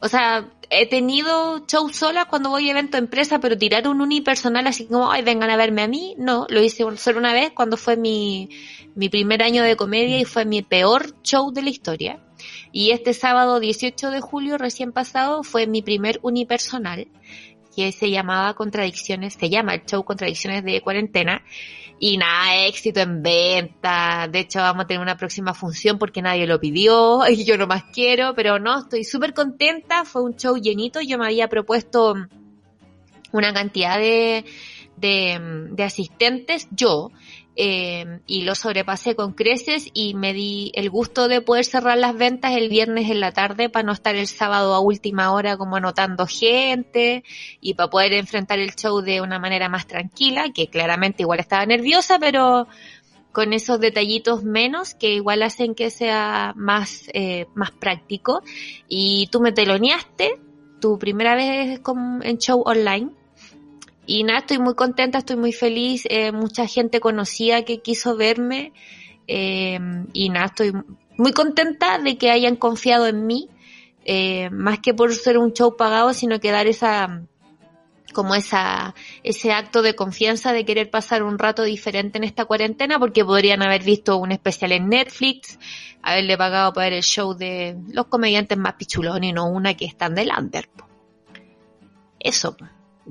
O 0.02 0.08
sea, 0.08 0.50
he 0.70 0.88
tenido 0.88 1.66
show 1.68 1.90
sola 1.90 2.26
cuando 2.26 2.50
voy 2.50 2.70
a 2.70 2.72
evento 2.72 2.98
empresa, 2.98 3.40
pero 3.40 3.58
tirar 3.58 3.88
un 3.88 4.02
unipersonal 4.02 4.68
así 4.68 4.86
como, 4.86 5.12
ay, 5.12 5.24
vengan 5.24 5.50
a 5.50 5.58
verme 5.58 5.82
a 5.82 5.88
mí, 5.88 6.16
no, 6.18 6.46
lo 6.50 6.62
hice 6.62 6.86
solo 6.96 7.20
una 7.20 7.34
vez 7.34 7.52
cuando 7.52 7.76
fue 7.76 7.98
mi, 7.98 8.50
mi 8.96 9.10
primer 9.10 9.44
año 9.44 9.64
de 9.64 9.76
comedia 9.76 10.20
y 10.20 10.26
fue 10.26 10.46
mi 10.46 10.62
peor 10.62 11.22
show 11.22 11.52
de 11.52 11.64
la 11.64 11.70
historia. 11.70 12.20
Y 12.72 12.92
este 12.92 13.14
sábado 13.14 13.60
18 13.60 14.12
de 14.12 14.22
julio 14.22 14.58
recién 14.58 14.92
pasado 14.92 15.44
fue 15.44 15.68
mi 15.68 15.82
primer 15.82 16.20
unipersonal 16.22 17.08
que 17.76 17.92
se 17.92 18.10
llamaba 18.10 18.54
Contradicciones, 18.56 19.36
se 19.36 19.50
llama 19.50 19.76
el 19.76 19.86
show 19.86 20.04
Contradicciones 20.04 20.64
de 20.64 20.82
cuarentena. 20.82 21.44
Y 22.00 22.18
nada, 22.18 22.66
éxito 22.66 23.02
en 23.02 23.22
venta, 23.22 24.30
de 24.32 24.40
hecho 24.40 24.60
vamos 24.60 24.86
a 24.86 24.88
tener 24.88 25.02
una 25.02 25.18
próxima 25.18 25.54
función 25.54 25.98
porque 25.98 26.22
nadie 26.22 26.48
lo 26.48 26.60
pidió 26.60 27.28
y 27.30 27.44
yo 27.44 27.58
no 27.58 27.68
más 27.68 27.84
quiero, 27.94 28.34
pero 28.36 28.58
no, 28.58 28.80
estoy 28.80 29.04
súper 29.04 29.34
contenta, 29.34 30.06
fue 30.06 30.24
un 30.24 30.36
show 30.36 30.56
llenito, 30.56 31.02
yo 31.02 31.18
me 31.18 31.26
había 31.26 31.50
propuesto 31.50 32.16
una 33.32 33.54
cantidad 33.54 33.98
de, 33.98 34.46
de, 34.96 35.68
de 35.72 35.84
asistentes, 35.84 36.68
yo, 36.72 37.12
eh, 37.62 38.22
y 38.26 38.44
lo 38.44 38.56
sobrepasé 38.56 39.16
con 39.18 39.34
creces 39.34 39.90
y 39.94 40.14
me 40.14 40.34
di 40.34 40.72
el 40.76 40.90
gusto 40.90 41.28
de 41.28 41.42
poder 41.42 41.66
cerrar 41.66 41.98
las 41.98 42.16
ventas 42.18 42.54
el 42.54 42.70
viernes 42.70 43.10
en 43.12 43.20
la 43.20 43.34
tarde 43.34 43.68
para 43.70 43.84
no 43.84 43.92
estar 43.92 44.16
el 44.16 44.28
sábado 44.28 44.74
a 44.74 44.80
última 44.80 45.34
hora 45.34 45.58
como 45.58 45.76
anotando 45.76 46.26
gente 46.26 47.26
y 47.60 47.74
para 47.74 47.90
poder 47.90 48.14
enfrentar 48.14 48.60
el 48.60 48.74
show 48.76 49.02
de 49.02 49.20
una 49.20 49.40
manera 49.40 49.68
más 49.68 49.88
tranquila, 49.88 50.52
que 50.54 50.68
claramente 50.68 51.24
igual 51.24 51.40
estaba 51.42 51.66
nerviosa, 51.66 52.18
pero 52.18 52.66
con 53.34 53.52
esos 53.52 53.82
detallitos 53.82 54.46
menos 54.46 54.94
que 54.94 55.14
igual 55.16 55.44
hacen 55.44 55.76
que 55.76 55.90
sea 55.90 56.54
más, 56.56 57.10
eh, 57.14 57.46
más 57.56 57.72
práctico. 57.72 58.42
Y 58.88 59.28
tú 59.32 59.42
me 59.42 59.52
teloneaste 59.52 60.40
tu 60.80 60.98
primera 60.98 61.36
vez 61.36 61.82
con- 61.82 62.22
en 62.24 62.38
show 62.38 62.64
online. 62.66 63.19
Y 64.12 64.24
nada, 64.24 64.40
estoy 64.40 64.58
muy 64.58 64.74
contenta, 64.74 65.20
estoy 65.20 65.36
muy 65.36 65.54
feliz. 65.54 66.04
eh, 66.10 66.32
mucha 66.32 66.66
gente 66.66 67.00
conocida 67.00 67.64
que 67.64 67.82
quiso 67.84 68.18
verme. 68.18 68.74
eh, 69.28 69.80
y 70.14 70.30
nada, 70.30 70.48
estoy 70.48 70.74
muy 71.16 71.32
contenta 71.32 72.00
de 72.00 72.18
que 72.18 72.32
hayan 72.32 72.56
confiado 72.56 73.06
en 73.06 73.28
mí, 73.28 73.50
eh, 74.06 74.50
más 74.50 74.80
que 74.80 74.96
por 74.96 75.14
ser 75.14 75.38
un 75.38 75.54
show 75.54 75.78
pagado, 75.78 76.14
sino 76.16 76.40
que 76.40 76.50
dar 76.50 76.66
esa 76.66 77.22
como 78.12 78.34
esa, 78.34 78.96
ese 79.22 79.52
acto 79.52 79.84
de 79.84 79.94
confianza 79.94 80.54
de 80.54 80.66
querer 80.66 80.90
pasar 80.90 81.22
un 81.22 81.38
rato 81.38 81.62
diferente 81.62 82.18
en 82.18 82.24
esta 82.24 82.46
cuarentena, 82.46 82.98
porque 82.98 83.24
podrían 83.24 83.62
haber 83.62 83.84
visto 83.84 84.18
un 84.18 84.32
especial 84.32 84.72
en 84.72 84.90
Netflix, 84.90 85.60
haberle 86.02 86.36
pagado 86.36 86.74
para 86.74 86.86
ver 86.86 86.94
el 86.94 87.04
show 87.04 87.36
de 87.36 87.78
los 87.94 88.08
comediantes 88.08 88.58
más 88.58 88.74
pichulones 88.74 89.30
y 89.30 89.34
no 89.34 89.48
una 89.48 89.76
que 89.76 89.86
están 89.86 90.16
del 90.16 90.32
under. 90.36 90.68
Eso. 92.20 92.58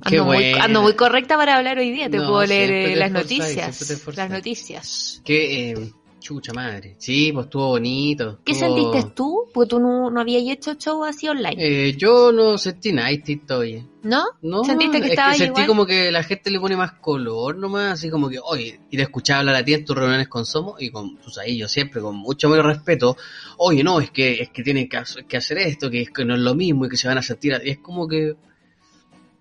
Qué 0.06 0.16
Ando 0.18 0.24
muy, 0.26 0.36
buena. 0.36 0.64
ando 0.64 0.82
muy 0.82 0.92
correcta 0.94 1.36
para 1.36 1.56
hablar 1.56 1.78
hoy 1.78 1.90
día, 1.90 2.08
te 2.10 2.18
No, 2.18 2.28
puedo 2.28 2.46
leer 2.46 2.70
eh, 2.70 2.84
te 2.90 2.96
las 2.96 3.10
noticias. 3.10 4.06
Las 4.16 4.30
noticias. 4.30 5.20
Qué 5.24 5.70
eh, 5.72 5.92
chucha 6.20 6.52
madre. 6.52 6.94
Sí, 6.98 7.32
pues 7.32 7.46
estuvo 7.46 7.68
bonito. 7.68 8.38
¿Qué 8.44 8.52
estuvo- 8.52 8.92
sentiste 8.92 9.12
tú? 9.14 9.44
Porque 9.52 9.70
tú 9.70 9.80
no, 9.80 10.10
no 10.10 10.20
habías 10.20 10.42
hecho 10.56 10.74
show 10.74 11.04
así 11.04 11.26
online, 11.28 11.56
Eh, 11.58 11.94
yo 11.96 12.32
no 12.32 12.58
sentí 12.58 12.92
nada 12.92 13.08
oye. 13.56 13.84
¿no? 14.02 14.24
No, 14.42 14.62
¿Sentiste 14.64 15.00
que 15.00 15.06
es 15.06 15.10
estaba 15.12 15.32
que 15.32 15.38
sentí 15.38 15.50
igual? 15.62 15.66
como 15.66 15.86
que 15.86 16.10
la 16.12 16.22
gente 16.22 16.50
le 16.50 16.60
pone 16.60 16.76
más 16.76 16.92
color 16.92 17.56
nomás, 17.56 17.94
así 17.94 18.10
como 18.10 18.28
que, 18.28 18.38
oye, 18.42 18.80
y 18.90 18.96
te 18.96 19.02
escuchaba 19.02 19.40
hablar 19.40 19.56
a 19.56 19.64
ti 19.64 19.74
en 19.74 19.84
tus 19.84 19.96
reuniones 19.96 20.28
con 20.28 20.44
Somos 20.46 20.80
y 20.80 20.90
con 20.90 21.16
tus 21.18 21.38
ahí, 21.38 21.58
yo 21.58 21.66
siempre 21.68 22.00
con 22.00 22.14
mucho 22.16 22.48
menos 22.48 22.66
respeto, 22.66 23.16
oye, 23.56 23.82
no, 23.82 24.00
es 24.00 24.10
que 24.10 24.42
es 24.42 24.50
que 24.50 24.62
tienen 24.62 24.88
que, 24.88 24.96
hacer- 24.98 25.26
que 25.26 25.36
hacer 25.38 25.58
esto, 25.58 25.90
que, 25.90 26.02
es 26.02 26.10
que 26.10 26.24
no 26.24 26.34
es 26.34 26.40
lo 26.40 26.54
mismo 26.54 26.86
y 26.86 26.88
que 26.88 26.96
se 26.96 27.08
van 27.08 27.18
a 27.18 27.22
sentir, 27.22 27.60
y 27.64 27.70
es 27.70 27.78
como 27.78 28.06
que... 28.06 28.36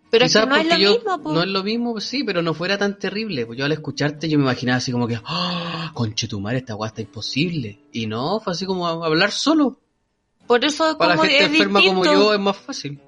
Pero 0.09 0.25
es 0.25 0.33
que 0.33 0.45
no 0.45 0.55
es 0.55 0.67
lo 0.67 0.77
yo- 0.77 0.91
mismo, 0.93 1.21
po. 1.21 1.33
No 1.33 1.41
es 1.41 1.49
lo 1.49 1.63
mismo, 1.63 1.99
sí, 1.99 2.23
pero 2.23 2.41
no 2.41 2.53
fuera 2.53 2.77
tan 2.77 2.97
terrible, 2.97 3.45
pues 3.45 3.59
yo 3.59 3.65
al 3.65 3.71
escucharte 3.73 4.29
yo 4.29 4.37
me 4.37 4.45
imaginaba 4.45 4.77
así 4.77 4.91
como 4.91 5.07
que, 5.07 5.19
¡ah! 5.25 5.91
Conchetumar, 5.93 6.55
esta 6.55 6.73
guasta 6.75 7.01
está 7.01 7.09
imposible, 7.09 7.79
y 7.91 8.05
no, 8.07 8.39
fue 8.39 8.53
así 8.53 8.65
como 8.65 8.87
a- 8.87 9.05
hablar 9.05 9.31
solo, 9.31 9.79
Por 10.47 10.63
eso 10.63 10.97
para 10.97 11.11
la 11.11 11.15
como 11.17 11.27
gente 11.29 11.43
es 11.45 11.51
enferma 11.51 11.79
distinto. 11.79 12.01
como 12.09 12.13
yo 12.13 12.33
es 12.33 12.39
más 12.39 12.55
fácil. 12.57 12.99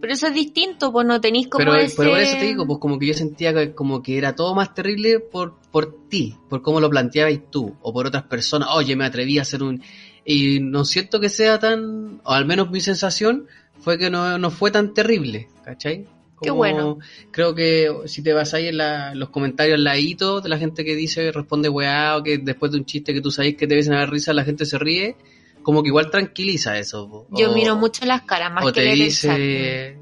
Pero 0.00 0.12
eso 0.12 0.28
es 0.28 0.34
distinto, 0.34 0.92
pues 0.92 1.04
no 1.06 1.20
tenéis 1.20 1.48
como 1.48 1.58
pero, 1.64 1.74
ese... 1.74 1.96
pero 1.96 2.10
por 2.12 2.20
eso 2.20 2.36
te 2.38 2.44
digo, 2.46 2.66
pues 2.66 2.78
como 2.78 2.98
que 3.00 3.06
yo 3.08 3.14
sentía 3.14 3.52
que 3.52 3.74
como 3.74 4.00
que 4.00 4.16
era 4.16 4.34
todo 4.36 4.54
más 4.54 4.72
terrible 4.72 5.18
por, 5.18 5.56
por 5.72 6.08
ti, 6.08 6.36
por 6.48 6.62
cómo 6.62 6.80
lo 6.80 6.88
planteabas 6.88 7.34
tú, 7.50 7.74
o 7.82 7.92
por 7.92 8.06
otras 8.06 8.22
personas, 8.22 8.68
oye, 8.72 8.94
me 8.96 9.04
atreví 9.04 9.38
a 9.38 9.42
hacer 9.42 9.62
un... 9.62 9.82
Y 10.24 10.60
no 10.60 10.84
siento 10.84 11.18
que 11.20 11.28
sea 11.28 11.58
tan, 11.58 12.20
o 12.22 12.30
al 12.32 12.46
menos 12.46 12.70
mi 12.70 12.80
sensación 12.80 13.48
fue 13.80 13.98
que 13.98 14.08
no, 14.08 14.38
no 14.38 14.50
fue 14.50 14.70
tan 14.70 14.94
terrible, 14.94 15.48
¿cachai? 15.64 16.06
Qué 16.40 16.50
bueno. 16.50 16.98
Creo 17.30 17.54
que 17.54 17.90
si 18.06 18.22
te 18.22 18.32
vas 18.32 18.54
ahí 18.54 18.68
en 18.68 18.76
la- 18.76 19.14
los 19.14 19.30
comentarios 19.30 19.74
al 19.76 19.84
ladito 19.84 20.40
de 20.40 20.48
la 20.48 20.58
gente 20.58 20.84
que 20.84 20.94
dice, 20.94 21.32
responde 21.32 21.68
weá, 21.68 22.16
o 22.16 22.22
que 22.22 22.38
después 22.38 22.72
de 22.72 22.78
un 22.78 22.84
chiste 22.84 23.12
que 23.12 23.20
tú 23.20 23.30
sabes 23.30 23.56
que 23.56 23.66
te 23.66 23.74
dicen 23.74 23.94
a 23.94 23.98
dar 23.98 24.10
risa, 24.10 24.32
la 24.32 24.44
gente 24.44 24.64
se 24.66 24.78
ríe, 24.78 25.16
como 25.62 25.82
que 25.82 25.88
igual 25.88 26.10
tranquiliza 26.10 26.78
eso. 26.78 27.08
po. 27.08 27.26
Yo 27.30 27.50
O- 27.50 27.54
miro 27.54 27.76
mucho 27.76 28.04
las 28.06 28.22
caras, 28.22 28.52
más 28.52 28.64
o 28.64 28.72
que 28.72 28.80
te 28.80 28.92
el 28.92 28.98
dice 28.98 29.98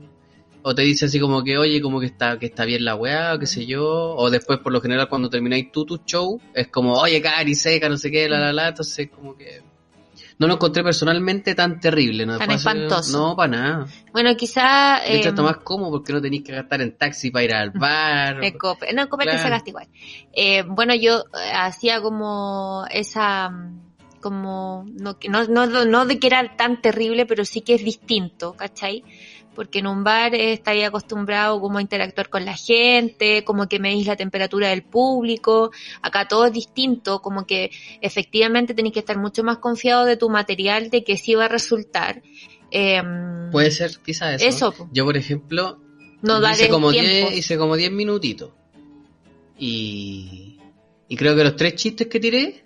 o 0.69 0.75
te 0.75 0.83
dice 0.83 1.05
así 1.05 1.21
como 1.21 1.45
que 1.45 1.57
oye 1.59 1.81
como 1.81 2.01
que 2.01 2.07
está 2.07 2.41
que 2.41 2.47
está 2.47 2.65
bien 2.65 2.85
la 2.85 2.97
weá 2.97 3.35
o 3.35 3.39
qué 3.39 3.47
sé 3.47 3.67
yo 3.67 3.85
o 4.17 4.31
después 4.31 4.59
por 4.59 4.73
lo 4.73 4.81
general 4.81 5.09
cuando 5.09 5.31
termináis 5.31 5.71
tú 5.71 5.85
tu 5.87 5.99
show 6.05 6.41
es 6.53 6.67
como 6.67 6.95
oye 6.95 7.23
cari 7.23 7.55
seca 7.55 7.89
no 7.89 7.97
sé 7.97 8.11
qué 8.11 8.29
la 8.29 8.41
la 8.41 8.53
la 8.53 8.69
entonces 8.71 9.09
como 9.09 9.37
que 9.37 9.61
no 10.39 10.47
lo 10.47 10.55
encontré 10.55 10.83
personalmente 10.85 11.55
tan 11.55 11.81
terrible 11.81 12.27
no 12.27 12.37
Tan 12.39 12.51
espantoso. 12.51 13.19
no 13.19 13.37
para 13.37 13.49
nada 13.49 13.87
Bueno, 14.13 14.37
quizá... 14.37 15.01
de 15.01 15.17
hecho 15.17 15.29
eh, 15.29 15.31
está 15.31 15.43
más 15.43 15.59
cómodo 15.59 15.93
porque 15.93 16.13
no 16.13 16.21
tenéis 16.21 16.43
que 16.45 16.53
gastar 16.53 16.83
en 16.83 16.97
taxi 16.97 17.31
para 17.31 17.45
ir 17.45 17.55
al 17.55 17.71
bar 17.71 18.37
en. 18.45 18.57
No, 18.95 19.03
en 19.03 19.09
Cope 19.09 19.25
Claro. 19.25 19.43
se 19.43 19.49
gasta 19.49 19.71
igual. 19.71 19.89
Eh, 20.33 20.63
bueno, 20.67 20.95
yo 20.95 21.21
eh, 21.21 21.53
hacía 21.55 22.01
como 22.03 22.85
esa... 22.91 23.49
mm, 23.51 23.81
como... 24.21 24.85
No, 24.89 25.17
no, 25.29 25.67
no, 25.67 25.85
no 25.85 26.05
de 26.07 26.19
que 26.19 26.27
era 26.27 26.57
tan 26.57 26.81
terrible, 26.83 27.27
pero 27.27 27.45
sí 27.45 27.61
que 27.61 27.75
es 27.75 27.85
distinto, 27.85 28.55
¿cachai? 28.55 29.05
Porque 29.57 29.81
en 29.81 29.87
un 29.89 30.05
bar 30.05 30.35
eh, 30.35 30.53
estaría 30.53 30.89
acostumbrado 30.89 31.61
como 31.61 31.79
a 31.79 31.83
interactuar 31.83 32.29
con 32.29 32.45
la 32.45 32.55
gente, 32.55 33.43
como 33.43 33.67
que 33.67 33.81
medís 33.81 34.07
la 34.07 34.15
temperatura 34.15 34.69
del 34.69 34.83
público. 34.85 35.73
Acá 36.03 36.29
todo 36.29 36.45
es 36.47 36.53
distinto, 36.53 37.21
como 37.23 37.47
que 37.47 37.71
efectivamente 38.03 38.75
tenés 38.75 38.93
que 38.93 39.01
estar 39.01 39.19
mucho 39.19 39.43
más 39.43 39.59
confiado 39.59 40.05
de 40.05 40.17
tu 40.17 40.29
material, 40.29 40.91
de 40.91 41.03
que 41.03 41.17
sí 41.17 41.35
va 41.35 41.47
a 41.47 41.49
resultar. 41.49 42.23
Em, 42.71 43.51
puede 43.51 43.71
ser 43.71 43.91
quizás 44.05 44.43
eso, 44.43 44.69
Eso, 44.75 44.89
yo 44.93 45.05
por 45.05 45.17
ejemplo 45.17 45.81
no 46.23 46.51
hice 46.51 46.69
como. 46.69 46.91
10 46.91 47.33
hice 47.37 47.57
como 47.57 47.77
10 47.77 47.93
minutitos 47.93 48.51
y 49.59 50.59
y 51.09 51.17
creo 51.17 51.37
que 51.37 51.45
los 51.45 51.57
tres 51.57 51.77
chistes 51.77 52.09
que 52.09 52.21
tiré 52.21 52.65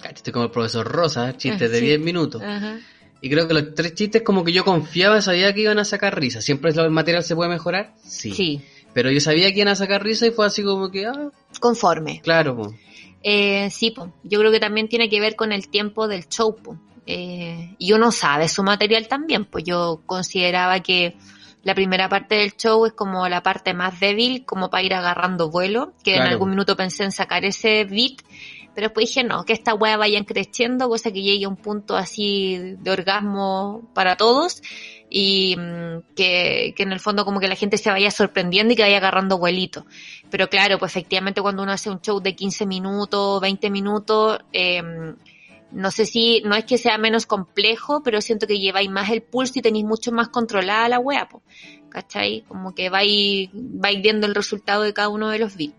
cállate 0.00 0.32
como 0.32 0.44
el 0.46 0.50
profesor 0.50 0.86
Rosa 0.86 1.36
chistes 1.36 1.68
Ah, 1.68 1.72
de 1.72 1.78
sí. 1.80 1.86
10 1.86 2.00
minutos 2.00 2.42
Ajá. 2.42 2.78
Y 3.24 3.30
creo 3.30 3.48
que 3.48 3.54
los 3.54 3.74
tres 3.74 3.94
chistes 3.94 4.22
como 4.22 4.44
que 4.44 4.52
yo 4.52 4.64
confiaba 4.64 5.22
sabía 5.22 5.54
que 5.54 5.62
iban 5.62 5.78
a 5.78 5.84
sacar 5.84 6.18
risa 6.18 6.40
siempre 6.42 6.72
el 6.72 6.90
material 6.90 7.22
se 7.22 7.34
puede 7.34 7.48
mejorar 7.48 7.94
sí, 8.04 8.32
sí, 8.32 8.60
pero 8.92 9.10
yo 9.10 9.20
sabía 9.20 9.50
que 9.50 9.60
iban 9.60 9.68
a 9.68 9.76
sacar 9.76 10.02
risa 10.02 10.26
y 10.26 10.30
fue 10.30 10.46
así 10.46 10.62
como 10.62 10.90
que 10.90 11.06
ah 11.06 11.30
conforme. 11.60 12.20
claro 12.22 12.56
po. 12.56 12.74
Eh, 13.22 13.70
sí, 13.70 13.90
po. 13.90 14.12
yo 14.22 14.38
creo 14.38 14.52
que 14.52 14.60
también 14.60 14.88
tiene 14.88 15.08
que 15.08 15.18
ver 15.18 15.34
con 15.34 15.50
el 15.50 15.68
tiempo 15.68 16.06
del 16.06 16.28
show. 16.28 16.54
po. 16.54 16.78
Eh, 17.06 17.74
y 17.78 17.92
uno 17.92 18.12
sabe 18.12 18.48
su 18.48 18.62
material 18.62 19.08
también, 19.08 19.46
pues 19.46 19.64
yo 19.64 20.02
consideraba 20.06 20.80
que 20.80 21.16
la 21.62 21.74
primera 21.74 22.08
parte 22.10 22.36
del 22.36 22.54
show 22.54 22.84
es 22.84 22.92
como 22.92 23.26
la 23.28 23.42
parte 23.42 23.72
más 23.72 23.98
débil, 23.98 24.44
como 24.44 24.68
para 24.68 24.82
ir 24.82 24.92
agarrando 24.92 25.50
vuelo, 25.50 25.94
que 26.02 26.16
en 26.16 26.22
algún 26.22 26.50
minuto 26.50 26.76
pensé 26.76 27.04
en 27.04 27.12
sacar 27.12 27.46
ese 27.46 27.84
beat, 27.84 28.20
pero 28.74 28.88
después 28.88 29.08
dije 29.08 29.24
no, 29.24 29.44
que 29.44 29.52
esta 29.52 29.74
wea 29.74 29.96
vayan 29.96 30.24
creciendo, 30.24 30.88
cosa 30.88 31.12
que 31.12 31.22
llegue 31.22 31.44
a 31.44 31.48
un 31.48 31.56
punto 31.56 31.96
así 31.96 32.76
de 32.78 32.90
orgasmo 32.90 33.88
para 33.94 34.16
todos 34.16 34.62
y 35.08 35.56
mm, 35.56 36.14
que, 36.14 36.74
que 36.76 36.82
en 36.82 36.92
el 36.92 37.00
fondo 37.00 37.24
como 37.24 37.40
que 37.40 37.48
la 37.48 37.56
gente 37.56 37.78
se 37.78 37.90
vaya 37.90 38.10
sorprendiendo 38.10 38.72
y 38.72 38.76
que 38.76 38.82
vaya 38.82 38.98
agarrando 38.98 39.38
vuelito. 39.38 39.86
Pero 40.30 40.48
claro, 40.48 40.78
pues 40.78 40.92
efectivamente 40.92 41.40
cuando 41.40 41.62
uno 41.62 41.72
hace 41.72 41.90
un 41.90 42.00
show 42.00 42.20
de 42.20 42.34
15 42.34 42.66
minutos, 42.66 43.40
20 43.40 43.70
minutos, 43.70 44.38
eh, 44.52 44.82
no 45.74 45.90
sé 45.90 46.06
si, 46.06 46.40
no 46.44 46.54
es 46.54 46.64
que 46.64 46.78
sea 46.78 46.98
menos 46.98 47.26
complejo, 47.26 48.02
pero 48.02 48.20
siento 48.20 48.46
que 48.46 48.60
lleváis 48.60 48.88
más 48.88 49.10
el 49.10 49.22
pulso 49.22 49.58
y 49.58 49.62
tenéis 49.62 49.84
mucho 49.84 50.12
más 50.12 50.28
controlada 50.28 50.88
la 50.88 51.00
wea, 51.00 51.28
po, 51.28 51.42
¿cachai? 51.88 52.44
Como 52.46 52.74
que 52.74 52.90
vais, 52.90 53.50
vais 53.52 54.00
viendo 54.00 54.26
el 54.26 54.36
resultado 54.36 54.82
de 54.82 54.94
cada 54.94 55.08
uno 55.08 55.30
de 55.30 55.40
los 55.40 55.56
beats. 55.56 55.74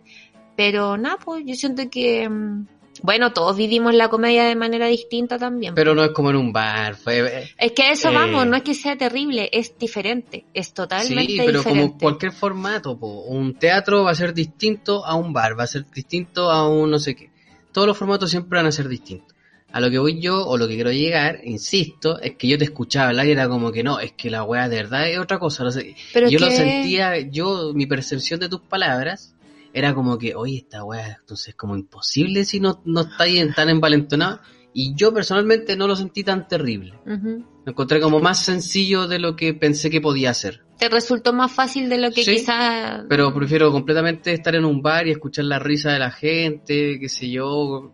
Pero 0.57 0.97
nada, 0.97 1.17
pues 1.23 1.43
yo 1.45 1.55
siento 1.55 1.89
que, 1.89 2.27
mm, 2.27 2.67
bueno, 3.01 3.33
todos 3.33 3.55
vivimos 3.57 3.93
la 3.93 4.07
comedia 4.09 4.45
de 4.45 4.55
manera 4.55 4.87
distinta 4.87 5.37
también. 5.37 5.75
pero 5.75 5.93
no 5.95 6.03
es 6.03 6.11
como 6.11 6.29
en 6.29 6.37
un 6.37 6.53
bar 6.53 6.95
fue 6.95 7.49
es 7.57 7.71
que 7.73 7.91
eso 7.91 8.09
eh, 8.09 8.13
vamos, 8.13 8.47
no 8.47 8.55
es 8.55 8.63
que 8.63 8.73
sea 8.73 8.97
terrible, 8.97 9.49
es 9.51 9.77
diferente, 9.77 10.45
es 10.53 10.73
totalmente 10.73 11.33
Sí, 11.33 11.37
pero 11.45 11.59
diferente. 11.59 11.81
como 11.87 11.97
cualquier 11.97 12.31
formato, 12.31 12.97
po. 12.97 13.23
un 13.23 13.55
teatro 13.55 14.03
va 14.03 14.11
a 14.11 14.15
ser 14.15 14.33
distinto 14.33 15.05
a 15.05 15.15
un 15.15 15.33
bar, 15.33 15.59
va 15.59 15.63
a 15.63 15.67
ser 15.67 15.85
distinto 15.91 16.49
a 16.51 16.67
un 16.69 16.89
no 16.91 16.99
sé 16.99 17.15
qué. 17.15 17.29
Todos 17.71 17.87
los 17.87 17.97
formatos 17.97 18.31
siempre 18.31 18.57
van 18.57 18.67
a 18.67 18.71
ser 18.71 18.87
distintos. 18.87 19.35
A 19.73 19.81
lo 19.81 19.89
que 19.91 19.99
voy 19.99 20.21
yo, 20.21 20.47
o 20.47 20.57
lo 20.57 20.69
que 20.69 20.75
quiero 20.75 20.91
llegar, 20.93 21.41
insisto, 21.43 22.17
es 22.21 22.37
que 22.37 22.47
yo 22.47 22.57
te 22.57 22.63
escuchaba 22.63 23.09
hablar 23.09 23.27
y 23.27 23.31
era 23.31 23.49
como 23.49 23.73
que 23.73 23.83
no, 23.83 23.99
es 23.99 24.13
que 24.13 24.29
la 24.29 24.43
weá 24.43 24.69
de 24.69 24.77
verdad 24.77 25.09
es 25.09 25.19
otra 25.19 25.37
cosa. 25.37 25.65
No 25.65 25.71
sé. 25.71 25.93
Pero 26.13 26.29
yo 26.29 26.39
lo 26.39 26.49
sentía, 26.49 27.19
yo, 27.19 27.73
mi 27.73 27.85
percepción 27.85 28.39
de 28.39 28.47
tus 28.47 28.61
palabras 28.61 29.34
era 29.75 29.94
como 29.94 30.17
que, 30.17 30.34
oye, 30.36 30.60
esta 30.60 30.86
weá, 30.86 31.17
entonces 31.20 31.50
es 31.50 31.55
como 31.55 31.75
imposible 31.75 32.46
si 32.46 32.62
no, 32.62 32.82
no 32.86 33.01
está 33.01 33.25
bien 33.25 33.53
tan 33.53 33.67
envalentonado. 33.67 34.39
Y 34.74 34.96
yo 34.96 35.13
personalmente 35.13 35.75
no 35.75 35.86
lo 35.86 35.98
sentí 35.98 36.24
tan 36.24 36.48
terrible. 36.48 36.98
Lo 37.05 37.72
encontré 37.72 38.00
como 38.00 38.22
más 38.22 38.44
sencillo 38.44 39.08
de 39.08 39.20
lo 39.20 39.36
que 39.36 39.53
pensé 39.53 39.89
que 39.89 40.00
podía 40.00 40.34
ser. 40.34 40.63
Te 40.77 40.88
resultó 40.88 41.34
más 41.34 41.51
fácil 41.51 41.89
de 41.89 41.98
lo 41.98 42.12
que 42.12 42.24
Sí, 42.24 42.38
quizás... 42.38 43.03
Pero 43.10 43.34
prefiero 43.34 43.72
completamente 43.72 44.32
estar 44.32 44.55
en 44.55 44.63
un 44.63 44.82
bar 44.82 45.08
y 45.08 45.12
escuchar 45.12 45.46
la 45.46 45.60
risa 45.60 45.91
de 45.91 46.00
la 46.00 46.12
gente, 46.12 46.98
qué 47.00 47.10
sé 47.10 47.29
yo, 47.29 47.94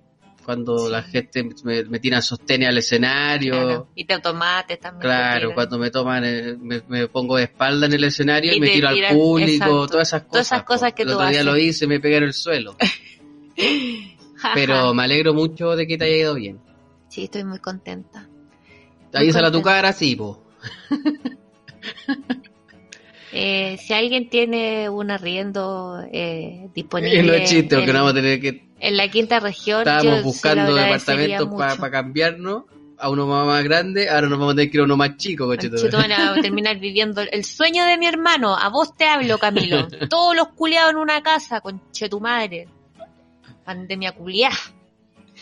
cuando 0.52 0.90
la 0.90 1.02
gente 1.02 1.48
me, 1.64 1.86
me 1.86 2.00
tira 2.00 2.22
sostén 2.22 2.66
al 2.66 2.78
escenario. 2.78 3.54
Claro, 3.54 3.68
Claro, 3.68 3.88
Y 3.96 4.04
te 4.04 4.20
tomates 4.20 4.80
también. 4.82 5.00
tiran. 5.00 5.54
cuando 5.54 5.80
me 5.80 5.90
toman, 5.90 6.26
eh, 6.26 6.58
me, 6.60 6.82
me 6.90 7.08
pongo 7.08 7.38
de 7.38 7.44
espalda 7.44 7.86
en 7.86 7.94
el 7.94 8.04
escenario 8.04 8.52
y, 8.52 8.58
Y 8.58 8.60
me 8.60 8.68
tiro 8.70 8.90
tiran, 8.94 9.12
al 9.12 9.18
público, 9.18 9.64
exacto. 9.64 9.88
todas 9.88 10.08
esas 10.10 10.22
cosas. 10.24 10.32
Todas 10.32 10.48
esas 10.48 10.64
cosas 10.64 10.90
po. 10.92 10.96
que 10.98 11.02
el 11.04 11.08
tú 11.08 11.14
otro 11.16 11.30
día 11.30 11.44
lo 11.46 11.58
hice 11.58 11.88
me 11.88 12.02
pegué 12.02 12.18
en 12.18 12.24
el 12.24 12.34
suelo. 12.34 12.76
Pero 14.54 14.94
me 14.94 15.04
alegro 15.04 15.34
mucho 15.34 15.74
de 15.78 15.88
que 15.88 15.98
te 15.98 16.04
haya 16.04 16.18
ido 16.18 16.36
bien. 16.36 16.60
Sí, 17.08 17.24
estoy 17.24 17.46
muy 17.46 17.60
contenta. 17.60 18.28
Ahí 19.14 19.32
sale 19.32 19.48
a 19.48 19.52
tu 19.52 19.62
cara, 19.62 19.94
sí, 19.94 20.18
po. 20.18 20.44
Eh, 23.34 23.78
si 23.78 23.94
alguien 23.94 24.30
tiene 24.30 24.90
un 24.90 25.10
arriendo 25.10 26.04
eh, 26.12 26.68
disponible 26.76 27.20
Y 27.20 27.24
no 27.24 27.34
es 27.34 27.50
chiste, 27.50 27.76
en, 27.76 27.82
porque 27.82 27.94
no 27.94 28.00
vamos 28.00 28.12
a 28.12 28.16
tener 28.16 28.42
que 28.42 28.72
en 28.82 28.98
la 28.98 29.08
quinta 29.10 29.40
región, 29.40 29.82
Estábamos 29.82 30.24
buscando 30.24 30.74
departamentos 30.74 31.48
para 31.56 31.92
cambiarnos 31.92 32.64
a 32.98 33.10
uno 33.10 33.28
más, 33.28 33.64
grande, 33.64 34.10
ahora 34.10 34.28
nos 34.28 34.40
vamos 34.40 34.54
a 34.54 34.56
tener 34.56 34.72
que 34.72 34.78
ir 34.78 34.82
a 34.82 34.86
uno 34.86 34.98
más 34.98 35.18
chico, 35.18 35.46
coche. 35.46 35.70
Conche 35.70 35.90
tu 35.90 35.98
madre, 35.98 36.16
vamos 36.18 36.38
a 36.38 36.42
terminar 36.42 36.80
viviendo 36.80 37.22
el 37.22 37.44
sueño 37.44 37.86
de 37.86 37.98
mi 37.98 38.06
hermano. 38.06 38.56
A 38.56 38.70
vos 38.70 38.96
te 38.96 39.06
hablo, 39.06 39.38
Camilo. 39.38 39.88
Todos 40.10 40.36
los 40.36 40.50
culiados 40.50 40.92
en 40.92 40.98
una 40.98 41.22
casa, 41.22 41.62
conche 41.62 42.10
tu 42.10 42.20
madre. 42.20 42.68
Pandemia 43.66 44.12
culiá. 44.14 44.52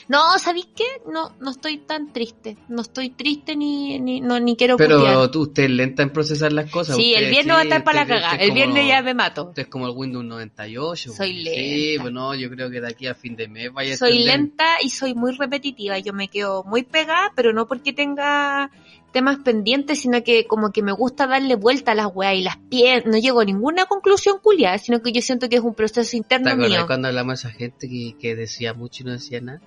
No, 0.10 0.40
¿sabéis 0.40 0.68
qué? 0.76 0.86
No, 1.08 1.36
no 1.40 1.52
estoy 1.52 1.78
tan 1.78 2.12
triste. 2.12 2.58
No 2.68 2.82
estoy 2.82 3.12
triste 3.12 3.56
ni, 3.56 4.00
ni, 4.00 4.22
no, 4.22 4.40
ni 4.40 4.56
quiero 4.56 4.76
Pero 4.76 4.98
putear. 4.98 5.30
tú, 5.30 5.42
usted 5.44 5.66
es 5.66 5.70
lenta 5.70 6.02
en 6.02 6.10
procesar 6.10 6.52
las 6.52 6.72
cosas. 6.72 6.96
Sí, 6.96 7.12
usted- 7.14 7.26
el 7.26 7.30
viernes 7.30 7.56
va 7.56 7.60
a 7.60 7.64
estar 7.64 7.84
para 7.84 8.02
la 8.02 8.08
cagada. 8.08 8.36
El 8.38 8.52
viernes 8.52 8.88
ya 8.88 9.04
me 9.04 9.14
mato. 9.14 9.50
Usted 9.50 9.62
es 9.62 9.68
como 9.68 9.86
el 9.86 9.94
Windows 9.96 10.26
98. 10.26 11.14
Soy 11.14 11.32
pues. 11.32 11.44
lenta. 11.44 11.60
Sí, 11.62 11.98
pues 12.02 12.12
no, 12.12 12.34
yo 12.34 12.50
creo 12.50 12.72
que 12.72 12.82
de 12.82 12.88
aquí 12.88 13.06
a 13.06 13.14
fin 13.14 13.36
de 13.36 13.48
mes 13.48 13.72
vaya 13.72 13.94
a 13.94 13.98
Soy 13.98 14.24
lenta 14.24 14.66
y 14.84 14.90
soy 14.90 15.14
muy 15.14 15.32
repetitiva. 15.34 16.00
Yo 16.00 16.12
me 16.12 16.28
quedo 16.28 16.64
muy 16.64 16.82
pegada, 16.82 17.32
pero 17.36 17.54
no 17.54 17.68
porque 17.68 17.94
tenga 17.94 18.72
temas 19.12 19.38
pendientes, 19.44 20.02
sino 20.02 20.24
que 20.24 20.46
como 20.48 20.72
que 20.72 20.82
me 20.82 20.92
gusta 20.92 21.28
darle 21.28 21.54
vuelta 21.56 21.92
a 21.92 21.96
las 21.96 22.08
weas 22.12 22.34
y 22.36 22.42
las 22.42 22.58
pies. 22.58 23.06
No 23.06 23.18
llego 23.20 23.42
a 23.42 23.46
ninguna 23.46 23.86
conclusión 23.86 24.40
culiada, 24.42 24.80
sino 24.80 25.04
que 25.04 25.12
yo 25.12 25.22
siento 25.22 25.50
que 25.50 25.58
es 25.58 25.62
un 25.62 25.76
proceso 25.76 26.10
¿Te 26.12 26.18
interno 26.18 26.56
mío. 26.56 26.88
cuando 26.88 27.10
hablamos 27.10 27.44
de 27.44 27.48
esa 27.48 27.56
gente 27.56 27.88
que, 27.88 28.16
que 28.20 28.36
decía 28.36 28.74
mucho 28.74 29.04
y 29.04 29.06
no 29.06 29.12
decía 29.12 29.40
nada? 29.42 29.62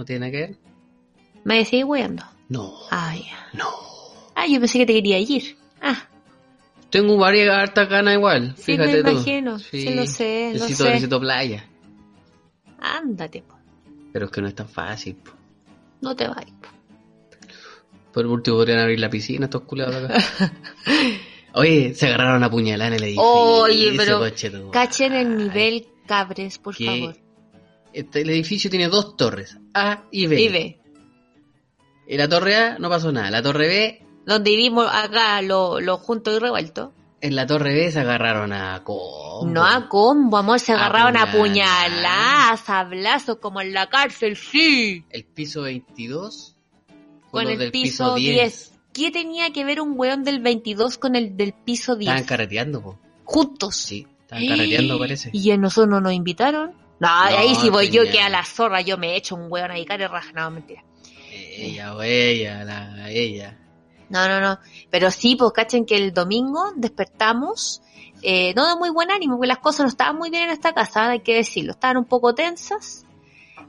¿No 0.00 0.06
tiene 0.06 0.30
que 0.30 0.36
ver? 0.38 0.56
Me 1.44 1.58
decís 1.58 1.84
weando. 1.84 2.24
No, 2.48 2.72
Ah, 2.90 3.14
ya. 3.14 3.48
no. 3.52 3.66
Ah, 4.34 4.46
yo 4.48 4.58
pensé 4.58 4.78
que 4.78 4.86
te 4.86 4.94
quería 4.94 5.18
ir. 5.18 5.58
Ah, 5.82 6.08
Tengo 6.88 7.18
varias 7.18 7.54
hartas 7.54 7.86
ganas 7.86 8.14
igual, 8.14 8.54
Sí, 8.56 8.62
fíjate 8.62 8.92
me 8.94 9.02
tú. 9.02 9.10
imagino. 9.10 9.58
Sí, 9.58 9.94
lo 9.94 10.06
sé, 10.06 10.46
lo 10.54 10.60
necesito, 10.60 10.84
sé. 10.84 10.88
necesito 10.88 11.20
playa. 11.20 11.66
ándate, 12.80 13.42
po. 13.42 13.56
Pero 14.10 14.24
es 14.24 14.32
que 14.32 14.40
no 14.40 14.48
es 14.48 14.54
tan 14.54 14.70
fácil. 14.70 15.16
po. 15.16 15.32
no 16.00 16.16
te 16.16 16.26
vayas. 16.26 16.50
po. 16.62 16.68
Por 18.14 18.24
último 18.24 18.56
podrían 18.56 18.78
abrir 18.78 19.00
la 19.00 19.10
piscina 19.10 19.44
estos 19.44 19.64
culiados 19.64 19.96
de 20.00 20.06
acá. 20.06 20.24
Oye, 21.52 21.92
se 21.94 22.06
agarraron 22.06 22.42
a 22.42 22.50
puñalada 22.50 22.88
en 22.88 22.94
el 22.94 23.02
edificio. 23.02 23.22
Oye, 23.22 23.92
pero. 23.98 24.22
Cachen 24.72 25.12
el 25.12 25.36
nivel, 25.36 25.86
cabres, 26.06 26.56
por 26.58 26.74
favor. 26.74 27.16
Este, 27.92 28.22
el 28.22 28.30
edificio 28.30 28.70
tiene 28.70 28.88
dos 28.88 29.16
torres, 29.16 29.58
A 29.74 30.04
y 30.10 30.26
B. 30.26 30.40
Y 30.40 30.48
ve. 30.48 30.80
En 32.06 32.18
la 32.18 32.28
torre 32.28 32.56
A 32.56 32.78
no 32.78 32.88
pasó 32.88 33.12
nada. 33.12 33.30
La 33.30 33.42
torre 33.42 33.68
B, 33.68 34.02
Donde 34.26 34.50
vivimos 34.50 34.88
acá 34.92 35.40
lo, 35.42 35.80
lo 35.80 35.96
junto 35.98 36.34
y 36.34 36.38
revuelto. 36.38 36.92
en 37.20 37.36
la 37.36 37.46
torre 37.46 37.74
B 37.74 37.90
se 37.90 38.00
agarraron 38.00 38.52
a 38.52 38.82
combo. 38.84 39.46
No 39.46 39.64
a 39.64 39.88
combo, 39.88 40.36
amor, 40.36 40.58
se 40.60 40.72
agarraron 40.72 41.16
a 41.16 41.30
puñaladas, 41.32 42.60
sablazos, 42.60 43.36
como 43.38 43.60
en 43.60 43.72
la 43.72 43.88
cárcel, 43.88 44.36
sí. 44.36 45.04
El 45.10 45.24
piso 45.24 45.62
22 45.62 46.56
Con 47.30 47.44
los 47.44 47.52
el 47.54 47.58
del 47.58 47.70
piso 47.72 48.14
10. 48.14 48.72
¿Qué 48.92 49.10
tenía 49.12 49.52
que 49.52 49.64
ver 49.64 49.80
un 49.80 49.92
weón 49.96 50.24
del 50.24 50.40
22 50.40 50.98
con 50.98 51.14
el 51.14 51.36
del 51.36 51.52
piso 51.52 51.94
10? 51.94 52.08
Estaban 52.10 52.26
carreteando, 52.26 52.82
po. 52.82 52.98
Juntos. 53.24 53.76
Sí, 53.76 54.06
estaban 54.22 54.46
carreteando, 54.48 54.98
parece. 54.98 55.30
¿Y 55.32 55.50
a 55.52 55.56
nosotros 55.56 55.90
no 55.90 56.00
nos 56.00 56.12
invitaron? 56.12 56.72
No, 57.00 57.08
ahí 57.08 57.54
sí 57.54 57.70
voy 57.70 57.88
yo 57.88 58.04
que 58.04 58.20
a 58.20 58.28
la 58.28 58.44
zorra 58.44 58.82
yo 58.82 58.98
me 58.98 59.12
he 59.12 59.16
hecho 59.16 59.34
un 59.34 59.50
weón 59.50 59.70
ahí, 59.70 59.86
cara 59.86 60.04
y 60.04 60.06
raja. 60.06 60.32
No, 60.32 60.50
mentira. 60.50 60.84
Ella 61.32 61.94
o 61.94 62.02
ella, 62.02 62.62
la, 62.62 63.10
ella. 63.10 63.58
No, 64.10 64.28
no, 64.28 64.40
no. 64.40 64.58
Pero 64.90 65.10
sí, 65.10 65.34
pues 65.34 65.52
cachen 65.52 65.86
que 65.86 65.96
el 65.96 66.12
domingo 66.12 66.72
despertamos, 66.76 67.80
eh, 68.22 68.52
no 68.54 68.68
de 68.68 68.76
muy 68.76 68.90
buen 68.90 69.10
ánimo, 69.10 69.36
porque 69.36 69.48
las 69.48 69.58
cosas 69.58 69.80
no 69.80 69.88
estaban 69.88 70.16
muy 70.16 70.28
bien 70.30 70.44
en 70.44 70.50
esta 70.50 70.74
casa, 70.74 71.10
hay 71.10 71.20
que 71.20 71.36
decirlo. 71.36 71.72
Estaban 71.72 71.96
un 71.96 72.04
poco 72.04 72.34
tensas. 72.34 73.06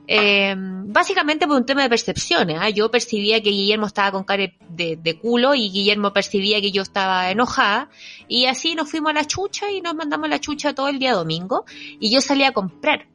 Eh, 0.07 0.55
básicamente 0.57 1.47
por 1.47 1.55
un 1.55 1.65
tema 1.65 1.83
de 1.83 1.89
percepciones. 1.89 2.57
¿ah? 2.59 2.69
Yo 2.69 2.91
percibía 2.91 3.41
que 3.41 3.51
Guillermo 3.51 3.85
estaba 3.85 4.11
con 4.11 4.25
cara 4.25 4.51
de, 4.67 4.97
de 4.97 5.19
culo 5.19 5.55
y 5.55 5.69
Guillermo 5.69 6.11
percibía 6.11 6.59
que 6.59 6.71
yo 6.71 6.81
estaba 6.81 7.31
enojada. 7.31 7.89
Y 8.27 8.47
así 8.47 8.75
nos 8.75 8.89
fuimos 8.89 9.11
a 9.11 9.13
la 9.13 9.25
chucha 9.25 9.71
y 9.71 9.79
nos 9.79 9.95
mandamos 9.95 10.25
a 10.25 10.29
la 10.29 10.39
chucha 10.41 10.73
todo 10.73 10.89
el 10.89 10.99
día 10.99 11.13
domingo. 11.13 11.65
Y 11.99 12.11
yo 12.11 12.19
salí 12.19 12.43
a 12.43 12.51
comprar. 12.51 13.10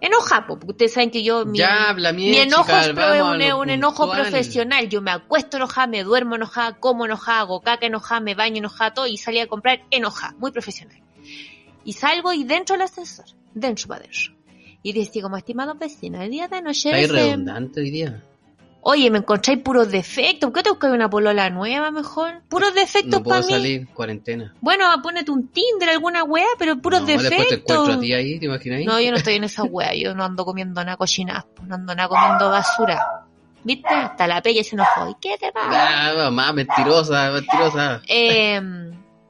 Enojada, 0.00 0.46
pues, 0.46 0.58
porque 0.60 0.72
ustedes 0.72 0.92
saben 0.94 1.10
que 1.10 1.22
yo... 1.22 1.44
mi- 1.44 1.58
ya, 1.58 1.90
habla 1.90 2.12
mi 2.12 2.38
enojo 2.38 2.62
es 2.72 2.88
un, 3.52 3.70
enojo 3.70 4.10
profesional. 4.10 4.88
Yo 4.88 5.02
me 5.02 5.10
acuesto 5.10 5.58
enojada, 5.58 5.86
me 5.86 6.02
duermo 6.02 6.36
enojada, 6.36 6.78
como 6.78 7.04
enojada, 7.04 7.40
hago 7.40 7.60
caca 7.60 7.86
enojada, 7.86 8.20
me 8.20 8.34
baño 8.34 8.58
enojada, 8.58 8.94
todo 8.94 9.06
y 9.06 9.16
salí 9.18 9.40
a 9.40 9.46
comprar 9.46 9.82
enojada, 9.90 10.34
muy 10.38 10.52
profesional. 10.52 10.96
Y 11.84 11.92
salgo 11.92 12.32
y 12.32 12.44
dentro 12.44 12.74
del 12.74 12.82
ascensor, 12.82 13.26
dentro 13.54 13.88
para 13.88 14.00
adentro. 14.00 14.32
Y 14.82 14.92
decía 14.94 15.22
como, 15.22 15.36
estimados 15.36 15.78
vecinos, 15.78 16.22
el 16.22 16.30
día 16.30 16.48
de 16.48 16.56
anoche... 16.56 16.90
Está 17.02 17.16
redundante 17.16 17.80
hoy 17.80 17.90
día. 17.90 18.24
Oye, 18.82 19.10
me 19.10 19.18
encontráis 19.18 19.58
puros 19.60 19.90
defectos. 19.90 20.48
¿Por 20.50 20.52
qué 20.54 20.62
te 20.62 20.70
buscas 20.70 20.92
una 20.92 21.10
polola 21.10 21.50
nueva 21.50 21.90
mejor? 21.90 22.40
Puros 22.48 22.72
defectos 22.74 23.10
No 23.10 23.22
puedo 23.22 23.40
para 23.40 23.46
mí. 23.46 23.52
salir, 23.52 23.88
cuarentena. 23.88 24.54
Bueno, 24.60 24.86
ponete 25.02 25.30
un 25.30 25.48
Tinder, 25.48 25.90
alguna 25.90 26.24
wea, 26.24 26.46
pero 26.58 26.76
puros 26.78 27.00
no, 27.02 27.06
Después 27.06 27.28
te 27.28 27.34
encuentro 27.36 27.74
defectos. 27.82 27.96
a 27.96 28.00
ti 28.00 28.14
ahí, 28.14 28.38
¿te 28.38 28.46
imaginas? 28.46 28.80
No, 28.86 28.98
yo 29.00 29.10
no 29.10 29.18
estoy 29.18 29.34
en 29.34 29.44
esa 29.44 29.64
wea, 29.64 29.94
yo 29.94 30.14
no 30.14 30.24
ando 30.24 30.44
comiendo 30.46 30.82
nada 30.82 30.96
cochinadas, 30.96 31.44
pues, 31.54 31.68
no 31.68 31.74
ando 31.74 31.94
nada 31.94 32.08
comiendo 32.08 32.48
basura. 32.50 32.98
¿Viste? 33.62 33.88
Hasta 33.92 34.26
la 34.26 34.40
pella 34.40 34.64
se 34.64 34.74
enojó. 34.74 35.10
¿Y 35.10 35.14
qué 35.20 35.36
te 35.38 35.52
pasa? 35.52 35.68
Ah, 36.10 36.14
mamá, 36.16 36.50
mentirosa, 36.54 37.30
mentirosa. 37.32 38.00
Eh, 38.08 38.58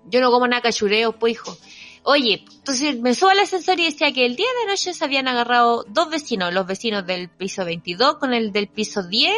yo 0.09 0.21
no 0.21 0.31
como 0.31 0.47
nada 0.47 0.63
cachureos, 0.63 1.17
pues 1.19 1.33
hijo. 1.33 1.57
Oye, 2.03 2.45
entonces 2.51 2.99
me 2.99 3.15
subo 3.15 3.29
al 3.29 3.41
ascensor 3.41 3.79
y 3.79 3.85
decía 3.85 4.11
que 4.13 4.25
el 4.25 4.35
día 4.35 4.47
de 4.61 4.71
noche 4.71 4.95
se 4.95 5.05
habían 5.05 5.29
agarrado 5.29 5.85
dos 5.87 6.09
vecinos, 6.09 6.53
los 6.53 6.67
vecinos 6.67 7.07
del 7.07 7.29
piso 7.29 7.65
22 7.65 8.17
con 8.17 8.33
el 8.33 8.53
del 8.53 8.69
piso 8.69 9.03
10, 9.03 9.35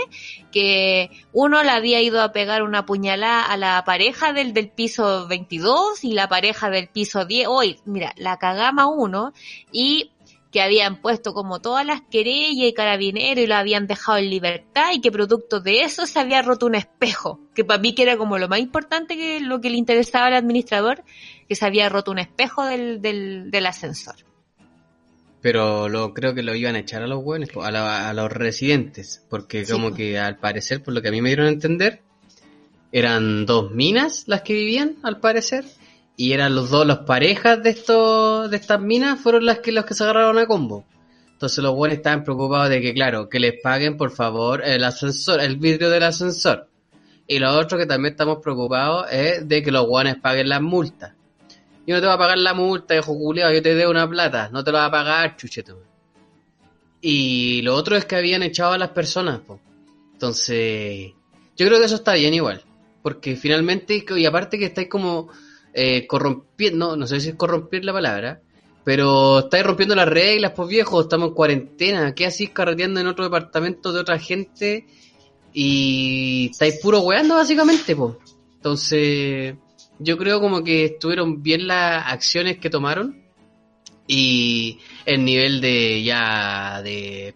que 0.52 1.10
uno 1.32 1.64
le 1.64 1.70
había 1.70 2.00
ido 2.00 2.22
a 2.22 2.32
pegar 2.32 2.62
una 2.62 2.86
puñalada 2.86 3.46
a 3.46 3.56
la 3.56 3.82
pareja 3.84 4.32
del 4.32 4.52
del 4.54 4.68
piso 4.70 5.26
22 5.26 6.04
y 6.04 6.12
la 6.12 6.28
pareja 6.28 6.70
del 6.70 6.88
piso 6.88 7.24
10. 7.24 7.48
Hoy, 7.48 7.80
mira, 7.84 8.14
la 8.16 8.38
cagama 8.38 8.86
uno 8.86 9.32
y 9.72 10.12
que 10.52 10.60
habían 10.60 11.00
puesto 11.00 11.32
como 11.34 11.60
todas 11.60 11.84
las 11.86 12.02
querellas 12.02 12.68
y 12.68 12.74
carabineros 12.74 13.42
y 13.42 13.46
lo 13.46 13.54
habían 13.56 13.86
dejado 13.86 14.18
en 14.18 14.28
libertad 14.30 14.90
y 14.94 15.00
que 15.00 15.10
producto 15.10 15.60
de 15.60 15.80
eso 15.80 16.06
se 16.06 16.20
había 16.20 16.42
roto 16.42 16.66
un 16.66 16.74
espejo, 16.74 17.40
que 17.54 17.64
para 17.64 17.80
mí 17.80 17.94
que 17.94 18.02
era 18.02 18.16
como 18.18 18.38
lo 18.38 18.48
más 18.48 18.60
importante 18.60 19.16
que 19.16 19.40
lo 19.40 19.60
que 19.62 19.70
le 19.70 19.78
interesaba 19.78 20.26
al 20.26 20.34
administrador, 20.34 21.02
que 21.48 21.54
se 21.56 21.64
había 21.64 21.88
roto 21.88 22.10
un 22.10 22.18
espejo 22.18 22.64
del, 22.66 23.00
del, 23.00 23.50
del 23.50 23.66
ascensor. 23.66 24.14
Pero 25.40 25.88
lo, 25.88 26.14
creo 26.14 26.34
que 26.34 26.42
lo 26.42 26.54
iban 26.54 26.76
a 26.76 26.80
echar 26.80 27.02
a 27.02 27.06
los 27.08 27.24
buenos, 27.24 27.48
a, 27.60 27.70
la- 27.72 28.08
a 28.08 28.14
los 28.14 28.30
residentes, 28.30 29.24
porque 29.28 29.64
Sí, 29.64 29.72
como 29.72 29.92
que 29.92 30.18
al 30.18 30.36
parecer, 30.38 30.82
por 30.82 30.94
lo 30.94 31.02
que 31.02 31.08
a 31.08 31.10
mí 31.10 31.20
me 31.20 31.30
dieron 31.30 31.46
a 31.46 31.50
entender, 31.50 32.00
eran 32.92 33.46
dos 33.46 33.72
minas 33.72 34.24
las 34.28 34.42
que 34.42 34.52
vivían, 34.52 34.96
al 35.02 35.18
parecer, 35.18 35.64
y 36.16 36.32
eran 36.32 36.54
los 36.54 36.70
dos, 36.70 36.86
las 36.86 36.98
parejas 36.98 37.62
de 37.62 37.70
estos, 37.70 38.50
de 38.50 38.56
estas 38.56 38.80
minas, 38.80 39.20
fueron 39.20 39.46
las 39.46 39.60
que 39.60 39.72
los 39.72 39.84
que 39.84 39.94
se 39.94 40.04
agarraron 40.04 40.38
a 40.38 40.46
combo. 40.46 40.84
Entonces 41.32 41.62
los 41.64 41.74
buenos 41.74 41.96
estaban 41.96 42.22
preocupados 42.22 42.68
de 42.68 42.80
que, 42.80 42.94
claro, 42.94 43.28
que 43.28 43.40
les 43.40 43.60
paguen 43.60 43.96
por 43.96 44.12
favor 44.12 44.62
el 44.64 44.84
ascensor, 44.84 45.40
el 45.40 45.56
vidrio 45.56 45.90
del 45.90 46.04
ascensor. 46.04 46.68
Y 47.26 47.38
lo 47.38 47.52
otro 47.56 47.78
que 47.78 47.86
también 47.86 48.12
estamos 48.12 48.38
preocupados 48.42 49.06
es 49.10 49.48
de 49.48 49.62
que 49.62 49.72
los 49.72 49.86
guanes 49.86 50.16
paguen 50.16 50.48
las 50.48 50.62
multas. 50.62 51.14
Yo 51.86 51.96
no 51.96 52.00
te 52.00 52.06
voy 52.06 52.14
a 52.14 52.18
pagar 52.18 52.38
la 52.38 52.54
multa, 52.54 52.94
hijo 52.94 53.16
culiao, 53.18 53.52
yo 53.52 53.62
te 53.62 53.74
debo 53.74 53.90
una 53.90 54.08
plata, 54.08 54.50
no 54.52 54.62
te 54.62 54.70
lo 54.70 54.78
va 54.78 54.84
a 54.84 54.90
pagar, 54.90 55.36
chucheto. 55.36 55.82
Y 57.00 57.62
lo 57.62 57.74
otro 57.74 57.96
es 57.96 58.04
que 58.04 58.14
habían 58.14 58.44
echado 58.44 58.72
a 58.72 58.78
las 58.78 58.90
personas, 58.90 59.40
po. 59.40 59.58
Entonces, 60.12 61.10
yo 61.56 61.66
creo 61.66 61.80
que 61.80 61.86
eso 61.86 61.96
está 61.96 62.14
bien 62.14 62.34
igual. 62.34 62.62
Porque 63.02 63.34
finalmente, 63.34 64.04
y 64.16 64.24
aparte 64.26 64.60
que 64.60 64.66
estáis 64.66 64.88
como 64.88 65.28
eh, 65.72 66.06
corrompiendo, 66.06 66.90
no, 66.90 66.96
no 66.96 67.06
sé 67.06 67.20
si 67.20 67.30
es 67.30 67.34
corromper 67.34 67.84
la 67.84 67.92
palabra, 67.92 68.40
pero 68.84 69.40
estáis 69.40 69.64
rompiendo 69.64 69.94
las 69.94 70.08
reglas, 70.08 70.52
pues 70.54 70.68
viejo, 70.68 71.00
estamos 71.00 71.28
en 71.28 71.34
cuarentena, 71.34 72.14
¿qué 72.14 72.26
así 72.26 72.48
carreteando 72.48 73.00
en 73.00 73.06
otro 73.06 73.24
departamento 73.24 73.92
de 73.92 74.00
otra 74.00 74.18
gente? 74.18 74.86
Y 75.52 76.48
estáis 76.50 76.80
puro 76.80 77.00
weando 77.00 77.36
básicamente, 77.36 77.94
pues. 77.94 78.16
Entonces, 78.56 79.54
yo 79.98 80.18
creo 80.18 80.40
como 80.40 80.64
que 80.64 80.86
estuvieron 80.86 81.42
bien 81.42 81.66
las 81.66 82.04
acciones 82.06 82.58
que 82.58 82.70
tomaron 82.70 83.22
y 84.06 84.78
el 85.04 85.24
nivel 85.24 85.60
de 85.60 86.02
ya 86.02 86.82
de 86.82 87.34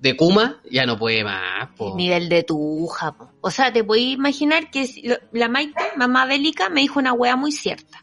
de 0.00 0.16
Kuma 0.16 0.60
ya 0.70 0.86
no 0.86 0.98
puede 0.98 1.24
más, 1.24 1.68
po. 1.76 1.94
Nivel 1.96 2.28
de 2.28 2.44
tuja, 2.44 3.12
po. 3.12 3.30
O 3.40 3.50
sea, 3.50 3.72
te 3.72 3.82
puedes 3.82 4.04
imaginar 4.04 4.70
que 4.70 4.88
la 5.32 5.48
Maite, 5.48 5.82
mamá 5.96 6.24
bélica, 6.26 6.68
me 6.68 6.80
dijo 6.80 7.00
una 7.00 7.12
wea 7.12 7.36
muy 7.36 7.52
cierta. 7.52 8.02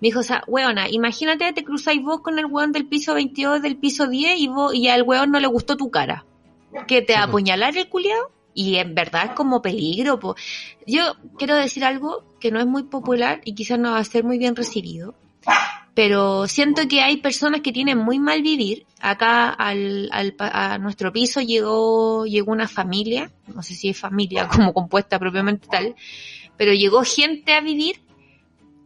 Me 0.00 0.08
dijo, 0.08 0.20
o 0.20 0.22
sea, 0.22 0.42
weona, 0.46 0.88
imagínate 0.88 1.52
te 1.52 1.64
cruzáis 1.64 2.02
vos 2.02 2.20
con 2.20 2.38
el 2.38 2.46
weón 2.46 2.72
del 2.72 2.86
piso 2.86 3.14
22, 3.14 3.60
del 3.62 3.76
piso 3.76 4.06
10 4.06 4.38
y 4.38 4.48
vos, 4.48 4.74
y 4.74 4.88
al 4.88 5.02
weón 5.02 5.30
no 5.30 5.40
le 5.40 5.46
gustó 5.46 5.76
tu 5.76 5.90
cara. 5.90 6.24
Que 6.86 7.02
te 7.02 7.14
Sí, 7.14 7.18
apuñalar 7.18 7.76
el 7.76 7.88
culiao. 7.88 8.30
Y 8.52 8.76
en 8.76 8.94
verdad 8.94 9.26
es 9.26 9.30
como 9.32 9.62
peligro, 9.62 10.18
po. 10.18 10.36
Yo 10.86 11.14
quiero 11.38 11.54
decir 11.54 11.84
algo 11.84 12.24
que 12.40 12.50
no 12.50 12.60
es 12.60 12.66
muy 12.66 12.82
popular 12.84 13.40
y 13.44 13.54
quizás 13.54 13.78
no 13.78 13.92
va 13.92 13.98
a 13.98 14.04
ser 14.04 14.24
muy 14.24 14.38
bien 14.38 14.56
recibido. 14.56 15.14
Pero 16.00 16.48
siento 16.48 16.88
que 16.88 17.02
hay 17.02 17.18
personas 17.18 17.60
que 17.60 17.72
tienen 17.72 17.98
muy 17.98 18.18
mal 18.18 18.40
vivir. 18.40 18.86
Acá 19.02 19.50
al, 19.50 20.08
al 20.12 20.34
a 20.38 20.78
nuestro 20.78 21.12
piso 21.12 21.42
llegó, 21.42 22.24
llegó 22.24 22.52
una 22.52 22.68
familia, 22.68 23.30
no 23.54 23.62
sé 23.62 23.74
si 23.74 23.90
es 23.90 23.98
familia 23.98 24.48
como 24.54 24.72
compuesta 24.72 25.18
propiamente 25.18 25.68
tal, 25.68 25.94
pero 26.56 26.72
llegó 26.72 27.02
gente 27.04 27.52
a 27.52 27.60
vivir 27.60 28.00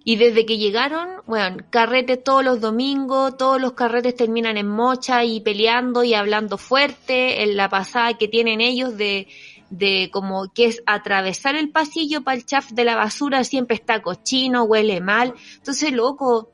Y 0.02 0.16
desde 0.16 0.44
que 0.44 0.58
llegaron, 0.58 1.08
bueno, 1.26 1.58
carretes 1.70 2.24
todos 2.24 2.44
los 2.44 2.60
domingos, 2.60 3.36
todos 3.36 3.60
los 3.60 3.74
carretes 3.74 4.16
terminan 4.16 4.56
en 4.56 4.66
mocha 4.66 5.22
y 5.22 5.38
peleando 5.40 6.02
y 6.02 6.14
hablando 6.14 6.58
fuerte, 6.58 7.44
en 7.44 7.56
la 7.56 7.68
pasada 7.68 8.18
que 8.18 8.26
tienen 8.26 8.60
ellos 8.60 8.96
de, 8.96 9.28
de 9.70 10.10
como 10.12 10.52
que 10.52 10.66
es 10.66 10.82
atravesar 10.86 11.54
el 11.54 11.70
pasillo 11.70 12.22
para 12.24 12.36
el 12.36 12.44
chaf 12.44 12.72
de 12.72 12.84
la 12.84 12.96
basura, 12.96 13.44
siempre 13.44 13.76
está 13.76 14.02
cochino, 14.02 14.64
huele 14.64 15.00
mal. 15.00 15.34
Entonces, 15.58 15.92
loco, 15.92 16.53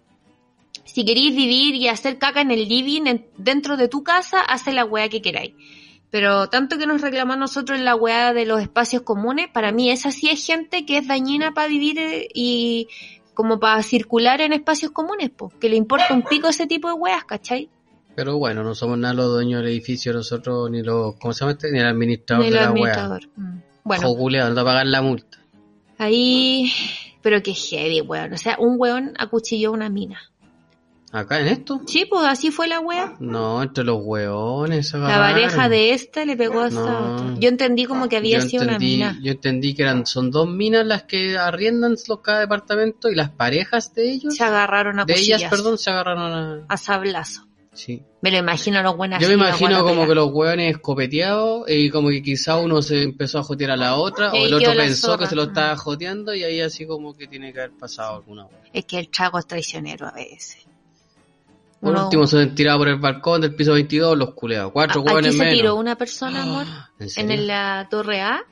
si 0.93 1.05
queréis 1.05 1.35
vivir 1.35 1.75
y 1.75 1.89
hacer 1.89 2.19
caca 2.19 2.41
en 2.41 2.51
el 2.51 2.69
living 2.69 3.07
en- 3.07 3.27
dentro 3.37 3.77
de 3.77 3.89
tu 3.89 4.03
casa, 4.03 4.41
hace 4.41 4.73
la 4.73 4.85
weá 4.85 5.09
que 5.09 5.23
queráis. 5.23 5.55
Pero 6.11 6.49
tanto 6.49 6.77
que 6.79 6.87
nos 6.87 7.01
reclaman 7.01 7.39
nosotros 7.39 7.79
en 7.79 7.85
la 7.85 7.95
weá 7.95 8.33
de 8.33 8.45
los 8.45 8.61
espacios 8.61 9.03
comunes, 9.03 9.49
para 9.53 9.71
mí 9.71 9.91
esa 9.91 10.11
sí 10.11 10.29
es 10.29 10.45
gente 10.45 10.85
que 10.85 10.99
es 10.99 11.07
dañina 11.07 11.53
para 11.53 11.69
vivir 11.69 11.99
eh, 11.99 12.29
y 12.35 12.89
como 13.35 13.61
para 13.61 13.83
circular 13.85 14.41
en 14.41 14.53
espacios 14.53 14.91
comunes, 14.91 15.31
pues, 15.37 15.55
que 15.61 15.69
le 15.69 15.77
importa 15.77 16.13
un 16.13 16.23
pico 16.23 16.49
ese 16.49 16.67
tipo 16.67 16.89
de 16.89 16.95
weas, 16.95 17.25
¿cachai? 17.25 17.71
Pero 18.17 18.37
bueno, 18.39 18.65
no 18.65 18.75
somos 18.75 18.99
nada 18.99 19.15
los 19.15 19.27
dueños 19.33 19.63
del 19.63 19.71
edificio 19.71 20.13
nosotros, 20.13 20.69
ni 20.71 20.83
los, 20.83 21.15
¿cómo 21.17 21.33
se 21.33 21.41
llama 21.41 21.53
este? 21.53 21.71
Ni 21.71 21.79
el 21.79 21.87
administrador 21.87 22.43
Ni 22.45 22.49
el 22.49 22.55
de 22.55 22.61
la 22.61 22.71
wea. 22.73 22.73
administrador. 22.73 23.29
Mm. 23.37 23.59
Bueno, 23.85 24.15
va 24.55 24.61
a 24.61 24.65
pagar 24.65 24.87
la 24.87 25.01
multa. 25.03 25.39
ahí, 25.99 26.73
pero 27.23 27.43
qué 27.43 27.55
heavy, 27.55 28.01
weón. 28.01 28.33
O 28.33 28.37
sea, 28.39 28.57
un 28.59 28.77
weón 28.79 29.15
acuchilló 29.19 29.73
una 29.73 29.89
mina. 29.89 30.21
¿Acá 31.13 31.41
en 31.41 31.49
esto? 31.49 31.81
Sí, 31.87 32.07
pues 32.09 32.25
así 32.25 32.53
fue 32.53 32.69
la 32.69 32.79
wea. 32.79 33.17
No, 33.19 33.63
entre 33.63 33.83
los 33.83 33.99
hueones 34.01 34.89
se 34.89 34.99
La 34.99 35.19
pareja 35.19 35.69
de 35.69 35.93
esta 35.93 36.25
le 36.25 36.37
pegó 36.37 36.61
a 36.61 36.71
No. 36.71 37.39
Yo 37.41 37.49
entendí 37.49 37.85
como 37.85 38.09
que 38.09 38.17
había 38.17 38.39
yo 38.39 38.49
sido 38.49 38.63
una 38.63 38.79
mina. 38.79 39.19
Yo 39.21 39.33
entendí 39.33 39.75
que 39.75 39.83
eran, 39.83 40.07
son 40.07 40.31
dos 40.31 40.49
minas 40.49 40.87
las 40.87 41.05
que 41.05 41.37
arriendan 41.37 41.97
los 42.07 42.21
cada 42.21 42.41
departamento 42.41 43.11
y 43.11 43.17
las 43.17 43.31
parejas 43.31 43.93
de 43.95 44.13
ellos, 44.13 44.37
Se 44.37 44.45
agarraron 44.45 45.01
a 45.01 45.05
de 45.05 45.15
ellas, 45.15 45.43
perdón, 45.51 45.79
se 45.79 45.91
agarraron 45.91 46.33
a... 46.33 46.65
A 46.69 46.77
sablazo. 46.77 47.47
Sí. 47.73 48.03
Me 48.21 48.31
lo 48.31 48.39
imagino 48.39 48.79
a 48.79 48.83
los 48.83 48.97
buenos 48.97 49.21
Yo 49.21 49.29
me 49.29 49.35
imagino 49.35 49.83
como 49.85 50.07
que 50.07 50.15
los 50.15 50.31
hueones 50.33 50.73
escopeteados 50.73 51.71
y 51.71 51.89
como 51.89 52.09
que 52.11 52.23
quizá 52.23 52.57
uno 52.57 52.83
se 52.83 53.03
empezó 53.03 53.39
a 53.39 53.43
jotear 53.43 53.71
a 53.71 53.77
la 53.77 53.95
otra 53.95 54.31
Y 54.35 54.43
o 54.43 54.47
el 54.47 54.55
otro 54.55 54.73
pensó 54.75 55.17
que 55.17 55.27
se 55.27 55.35
lo 55.35 55.45
estaba 55.45 55.77
joteando 55.77 56.35
y 56.35 56.45
ahí 56.45 56.61
así 56.61 56.87
como 56.87 57.17
que 57.17 57.27
tiene 57.27 57.53
que 57.53 57.61
haber 57.61 57.77
pasado 57.79 58.17
alguna 58.17 58.45
hueá. 58.45 58.61
Es 58.73 58.85
que 58.85 58.99
el 58.99 59.09
trago 59.09 59.39
es 59.39 59.47
traicionero 59.47 60.07
a 60.07 60.13
veces. 60.13 60.67
Por 61.81 61.97
último 61.97 62.27
se 62.27 62.39
han 62.39 62.55
tirado 62.55 62.79
por 62.81 62.89
el 62.89 62.97
balcón 62.99 63.41
del 63.41 63.55
piso 63.55 63.73
22 63.73 64.17
los 64.19 64.35
culeados. 64.35 64.71
Cuatro 64.73 65.01
A- 65.01 65.03
Aquí 65.03 65.13
hueones 65.13 65.33
se 65.33 65.39
menos. 65.39 65.55
tiró 65.55 65.75
una 65.77 65.97
persona, 65.97 66.43
amor, 66.43 66.67
¿En 66.99 67.05
en 67.05 67.11
serio? 67.11 67.33
el- 67.35 67.47
la 67.47 67.89
torre 67.91 68.21
A. 68.21 68.45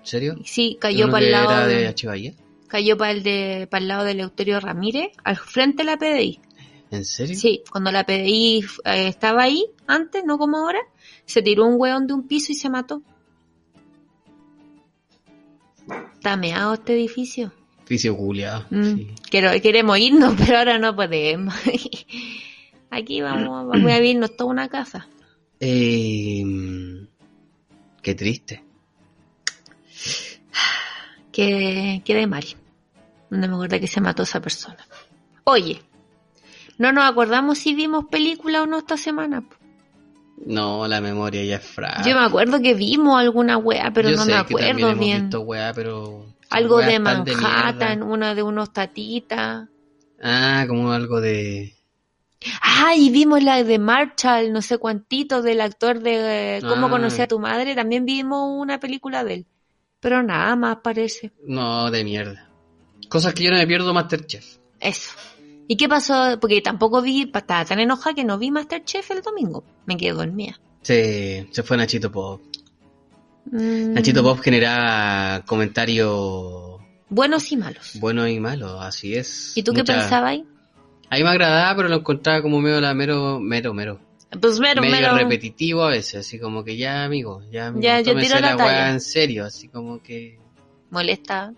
¿En 0.00 0.06
serio? 0.06 0.36
Sí, 0.44 0.76
cayó 0.80 1.04
¿Uno 1.04 1.12
para 1.12 1.24
el 1.26 1.32
lado 1.32 1.50
era 1.52 1.66
de. 1.66 1.94
Bahía? 2.06 2.34
cayó 2.68 2.96
para 2.98 3.12
el 3.12 3.22
de 3.22 3.66
para 3.70 3.80
el 3.82 3.88
lado 3.88 4.04
de 4.04 4.14
Leuterio 4.14 4.60
Ramírez, 4.60 5.12
al 5.24 5.36
frente 5.36 5.78
de 5.78 5.84
la 5.84 5.96
PDI. 5.98 6.40
¿En 6.90 7.04
serio? 7.04 7.36
Sí, 7.36 7.62
cuando 7.70 7.90
la 7.92 8.04
PDI 8.04 8.64
eh, 8.84 9.06
estaba 9.08 9.44
ahí 9.44 9.64
antes, 9.86 10.22
no 10.24 10.36
como 10.38 10.58
ahora, 10.58 10.80
se 11.24 11.40
tiró 11.42 11.64
un 11.64 11.76
hueón 11.78 12.06
de 12.06 12.14
un 12.14 12.26
piso 12.28 12.52
y 12.52 12.56
se 12.56 12.68
mató. 12.68 13.02
Está 16.14 16.36
meado 16.36 16.74
este 16.74 16.92
edificio. 16.94 17.52
Edificio 17.80 18.16
culiado. 18.16 18.66
Mm, 18.70 18.94
sí. 18.96 19.10
queremos 19.30 19.98
irnos, 19.98 20.34
pero 20.38 20.58
ahora 20.58 20.78
no 20.78 20.94
podemos. 20.94 21.54
Aquí 22.90 23.20
vamos, 23.20 23.68
vamos 23.68 23.90
a 23.92 23.98
vivirnos 23.98 24.36
toda 24.36 24.50
una 24.50 24.68
casa. 24.68 25.06
Eh, 25.60 26.42
qué 28.02 28.14
triste. 28.14 28.64
Que 31.32 32.02
quedé 32.04 32.26
mal. 32.26 32.44
No 33.30 33.38
me 33.46 33.54
acuerdo 33.54 33.78
que 33.78 33.86
se 33.86 34.00
mató 34.00 34.24
esa 34.24 34.40
persona. 34.40 34.78
Oye, 35.44 35.80
no 36.78 36.92
nos 36.92 37.04
acordamos 37.08 37.58
si 37.58 37.72
vimos 37.74 38.06
película 38.10 38.62
o 38.62 38.66
no 38.66 38.78
esta 38.78 38.96
semana. 38.96 39.44
No, 40.44 40.88
la 40.88 41.00
memoria 41.00 41.44
ya 41.44 41.56
es 41.56 41.64
frágil. 41.64 42.10
Yo 42.12 42.18
me 42.18 42.24
acuerdo 42.26 42.60
que 42.60 42.74
vimos 42.74 43.16
alguna 43.20 43.58
wea, 43.58 43.92
pero 43.92 44.10
Yo 44.10 44.16
no 44.16 44.22
sé 44.24 44.28
me 44.30 44.32
que 44.34 44.40
acuerdo 44.40 44.68
hemos 44.88 44.98
bien. 44.98 45.22
visto 45.22 45.40
weá, 45.42 45.72
pero 45.72 46.26
Algo 46.50 46.78
de 46.78 46.94
tan 46.94 47.02
Manhattan, 47.04 47.98
mierda. 48.00 48.12
una 48.12 48.34
de 48.34 48.42
unos 48.42 48.72
tatitas. 48.72 49.68
Ah, 50.22 50.64
como 50.66 50.90
algo 50.92 51.20
de. 51.20 51.74
Ah, 52.62 52.94
y 52.96 53.10
vimos 53.10 53.42
la 53.42 53.62
de 53.62 53.78
Marshall, 53.78 54.52
no 54.52 54.62
sé 54.62 54.78
cuántito, 54.78 55.42
del 55.42 55.60
actor 55.60 56.00
de 56.00 56.56
eh, 56.56 56.60
Cómo 56.62 56.86
Ah. 56.86 56.90
conocí 56.90 57.20
a 57.20 57.28
tu 57.28 57.38
madre. 57.38 57.74
También 57.74 58.04
vimos 58.06 58.48
una 58.58 58.80
película 58.80 59.24
de 59.24 59.34
él. 59.34 59.46
Pero 60.00 60.22
nada 60.22 60.56
más 60.56 60.78
parece. 60.82 61.32
No, 61.46 61.90
de 61.90 62.02
mierda. 62.04 62.48
Cosas 63.10 63.34
que 63.34 63.42
yo 63.44 63.50
no 63.50 63.58
me 63.58 63.66
pierdo 63.66 63.92
Masterchef. 63.92 64.56
Eso. 64.80 65.10
¿Y 65.68 65.76
qué 65.76 65.88
pasó? 65.88 66.38
Porque 66.40 66.62
tampoco 66.62 67.02
vi, 67.02 67.30
estaba 67.32 67.64
tan 67.64 67.78
enojada 67.80 68.14
que 68.14 68.24
no 68.24 68.38
vi 68.38 68.50
Masterchef 68.50 69.10
el 69.10 69.20
domingo. 69.20 69.62
Me 69.86 69.96
quedé 69.98 70.12
dormida. 70.12 70.58
Se, 70.82 71.46
se 71.52 71.62
fue 71.62 71.76
Nachito 71.76 72.10
Pop. 72.10 72.40
Mm, 73.44 73.92
Nachito 73.92 74.22
Pop 74.22 74.40
genera 74.40 75.42
comentarios 75.46 76.80
Buenos 77.10 77.50
y 77.52 77.56
malos. 77.56 77.92
buenos 78.00 78.28
y 78.30 78.38
malos, 78.40 78.78
así 78.80 79.14
es. 79.14 79.52
¿Y 79.56 79.62
tú 79.62 79.72
qué 79.72 79.84
pensabas 79.84 80.30
ahí? 80.30 80.44
A 81.10 81.16
mí 81.16 81.22
me 81.24 81.28
agradaba, 81.30 81.76
pero 81.76 81.88
lo 81.88 81.96
encontraba 81.96 82.40
como 82.42 82.60
medio 82.60 82.80
la 82.80 82.94
mero, 82.94 83.40
mero, 83.40 83.74
mero. 83.74 84.00
Pues 84.40 84.60
mero, 84.60 84.80
medio 84.80 84.94
mero. 85.12 85.16
repetitivo 85.16 85.82
a 85.82 85.90
veces, 85.90 86.24
así 86.26 86.38
como 86.38 86.62
que 86.62 86.76
ya, 86.76 87.02
amigo, 87.04 87.42
ya, 87.50 87.66
amigo, 87.66 87.82
Ya, 87.82 88.00
yo 88.00 88.14
tiro 88.16 88.36
la 88.36 88.50
la 88.50 88.56
weá 88.56 88.66
talla. 88.66 88.90
en 88.92 89.00
serio, 89.00 89.44
así 89.44 89.66
como 89.68 90.00
que 90.00 90.38
Molesta. 90.90 91.52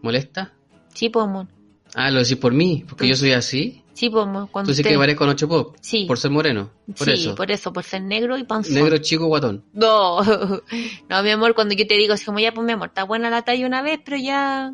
molesta. 0.00 0.52
Sí, 0.94 1.08
pues, 1.08 1.24
amor. 1.26 1.48
Ah, 1.94 2.10
lo 2.12 2.20
decís 2.20 2.36
por 2.36 2.52
mí, 2.52 2.84
porque 2.88 3.04
Tú- 3.04 3.10
yo 3.10 3.16
soy 3.16 3.32
así. 3.32 3.82
Sí, 3.94 4.10
pues, 4.10 4.24
amor. 4.26 4.48
Cuando 4.50 4.70
Tú 4.70 4.74
sí 4.74 4.82
usted- 4.82 4.90
que 4.92 4.98
parezco 4.98 5.26
Noche 5.26 5.46
Pop, 5.48 5.76
Sí. 5.80 6.04
por 6.06 6.18
ser 6.18 6.30
moreno, 6.30 6.70
por 6.96 7.06
sí, 7.06 7.12
eso. 7.14 7.34
por 7.34 7.50
eso, 7.50 7.72
por 7.72 7.82
ser 7.84 8.02
negro 8.02 8.36
y 8.38 8.44
panzón. 8.44 8.74
Negro 8.74 8.98
chico 8.98 9.26
guatón. 9.26 9.64
No, 9.72 10.20
no, 11.08 11.22
mi 11.22 11.30
amor, 11.30 11.54
cuando 11.56 11.74
yo 11.74 11.84
te 11.86 11.94
digo 11.96 12.14
así 12.14 12.24
como 12.24 12.38
ya, 12.38 12.52
pues 12.52 12.64
mi 12.64 12.72
amor, 12.72 12.88
está 12.88 13.02
buena 13.04 13.28
la 13.30 13.42
talla 13.42 13.66
una 13.66 13.82
vez, 13.82 13.98
pero 14.04 14.16
ya... 14.18 14.72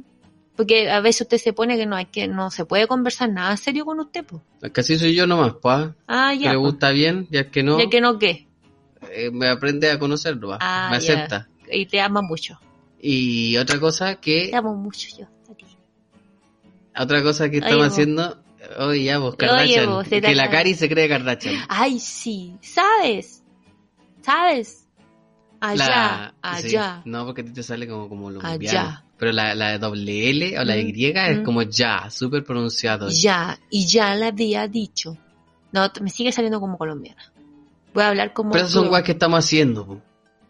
Porque 0.61 0.91
a 0.91 1.01
veces 1.01 1.23
usted 1.23 1.39
se 1.39 1.55
pone 1.55 1.79
que 1.79 1.87
no 1.87 1.97
hay 1.97 2.05
que 2.05 2.29
no 2.29 2.51
se 2.51 2.67
puede 2.67 2.87
conversar 2.87 3.31
nada 3.31 3.57
serio 3.57 3.87
con 3.87 3.99
usted, 3.99 4.27
pues. 4.27 4.43
Casi 4.73 4.99
soy 4.99 5.15
yo 5.15 5.27
nomás, 5.27 5.55
pa. 5.55 5.95
Ah, 6.07 6.35
Que 6.39 6.51
le 6.51 6.57
gusta 6.57 6.91
bien, 6.91 7.27
ya 7.31 7.51
que 7.51 7.63
no, 7.63 7.79
Ya 7.79 7.89
que 7.89 8.03
no, 8.03 8.19
¿qué? 8.19 8.47
eh, 9.11 9.31
me 9.33 9.49
aprende 9.49 9.91
a 9.91 9.99
conocerlo, 9.99 10.49
pa. 10.51 10.59
Ah, 10.61 10.89
me 10.91 11.01
ya. 11.01 11.15
acepta. 11.15 11.49
Y 11.73 11.87
te 11.87 11.99
ama 11.99 12.21
mucho. 12.21 12.61
Y 13.01 13.57
otra 13.57 13.81
cosa 13.81 14.17
que 14.17 14.49
Te 14.51 14.57
amo 14.57 14.75
mucho 14.75 15.09
yo. 15.19 15.25
a 15.51 15.55
ti. 15.55 15.65
Otra 16.99 17.23
cosa 17.23 17.49
que 17.49 17.57
Oye, 17.57 17.65
estamos 17.65 17.85
vos. 17.87 17.93
haciendo, 17.95 18.43
oye 18.81 19.05
ya 19.05 19.19
vos, 19.19 19.29
Oye, 19.39 19.47
Kardashian, 19.47 19.87
vos, 19.87 20.07
que 20.09 20.35
la. 20.35 20.51
Cari 20.51 20.75
se 20.75 20.89
cree 20.91 21.09
Kardashian. 21.09 21.65
Ay, 21.71 21.99
sí. 21.99 22.55
¿Sabes? 22.61 23.43
¿Sabes? 24.21 24.87
Allá, 25.61 25.87
La- 25.89 26.35
allá. 26.43 27.01
sí, 27.03 27.09
no, 27.09 27.25
porque 27.25 27.41
a 27.41 27.45
ti 27.47 27.53
te 27.53 27.63
sale 27.63 27.89
como, 27.89 28.11
como 28.11 28.29
Allá. 28.43 29.05
Pero 29.21 29.33
la, 29.33 29.55
la 29.55 29.79
doble 29.79 30.31
L 30.31 30.59
o 30.59 30.65
la 30.65 30.75
Mm, 30.77 30.89
Y 30.97 31.05
es 31.07 31.39
mm. 31.41 31.45
como 31.45 31.63
ya, 31.63 32.09
súper 32.11 32.43
pronunciado. 32.43 33.09
Ya, 33.11 33.59
y 33.71 33.87
ya 33.87 34.15
la 34.15 34.29
había 34.29 34.67
dicho. 34.67 35.17
No, 35.73 35.89
me 36.01 36.09
sigue 36.11 36.33
saliendo 36.33 36.59
como 36.59 36.79
colombiana. 36.79 37.23
Voy 37.95 38.03
a 38.03 38.09
hablar 38.09 38.33
como... 38.33 38.51
Pero 38.53 38.65
esas 38.65 38.73
son 38.73 38.89
weas 38.91 39.05
que 39.05 39.13
estamos 39.13 39.39
haciendo. 39.45 39.87
po. 39.87 40.01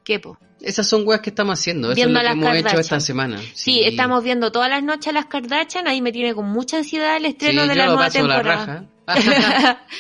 ¿Qué, 0.05 0.21
po? 0.21 0.39
Esas 0.61 0.87
son 0.87 1.07
weas 1.07 1.21
que 1.21 1.31
estamos 1.31 1.59
haciendo. 1.59 1.89
Eso 1.89 1.97
Viendo 1.97 2.21
es 2.21 2.25
lo 2.25 2.31
que 2.31 2.39
hemos 2.39 2.45
hecho 2.55 2.55
Kardashian. 2.65 2.81
esta 2.81 3.01
semana. 3.01 3.41
Sí, 3.55 3.83
estamos 3.83 4.23
viendo 4.23 4.53
todas 4.53 4.71
las 4.71 4.83
noches 4.83 5.09
a 5.09 5.13
las 5.13 5.27
Kardashian. 5.27 5.89
Ahí 5.89 6.01
me 6.01 6.13
tiene 6.13 6.35
con 6.35 6.49
mucha 6.49 6.77
ansiedad 6.79 7.17
el 7.17 7.23
Sí, 7.25 7.29
estreno 7.31 7.63
de 7.63 7.69
yo 7.69 7.75
la 7.75 7.87
nueva 7.87 8.03
paso 8.05 8.27
la 8.27 8.35
temporada. 8.37 8.67
raja. 8.67 8.85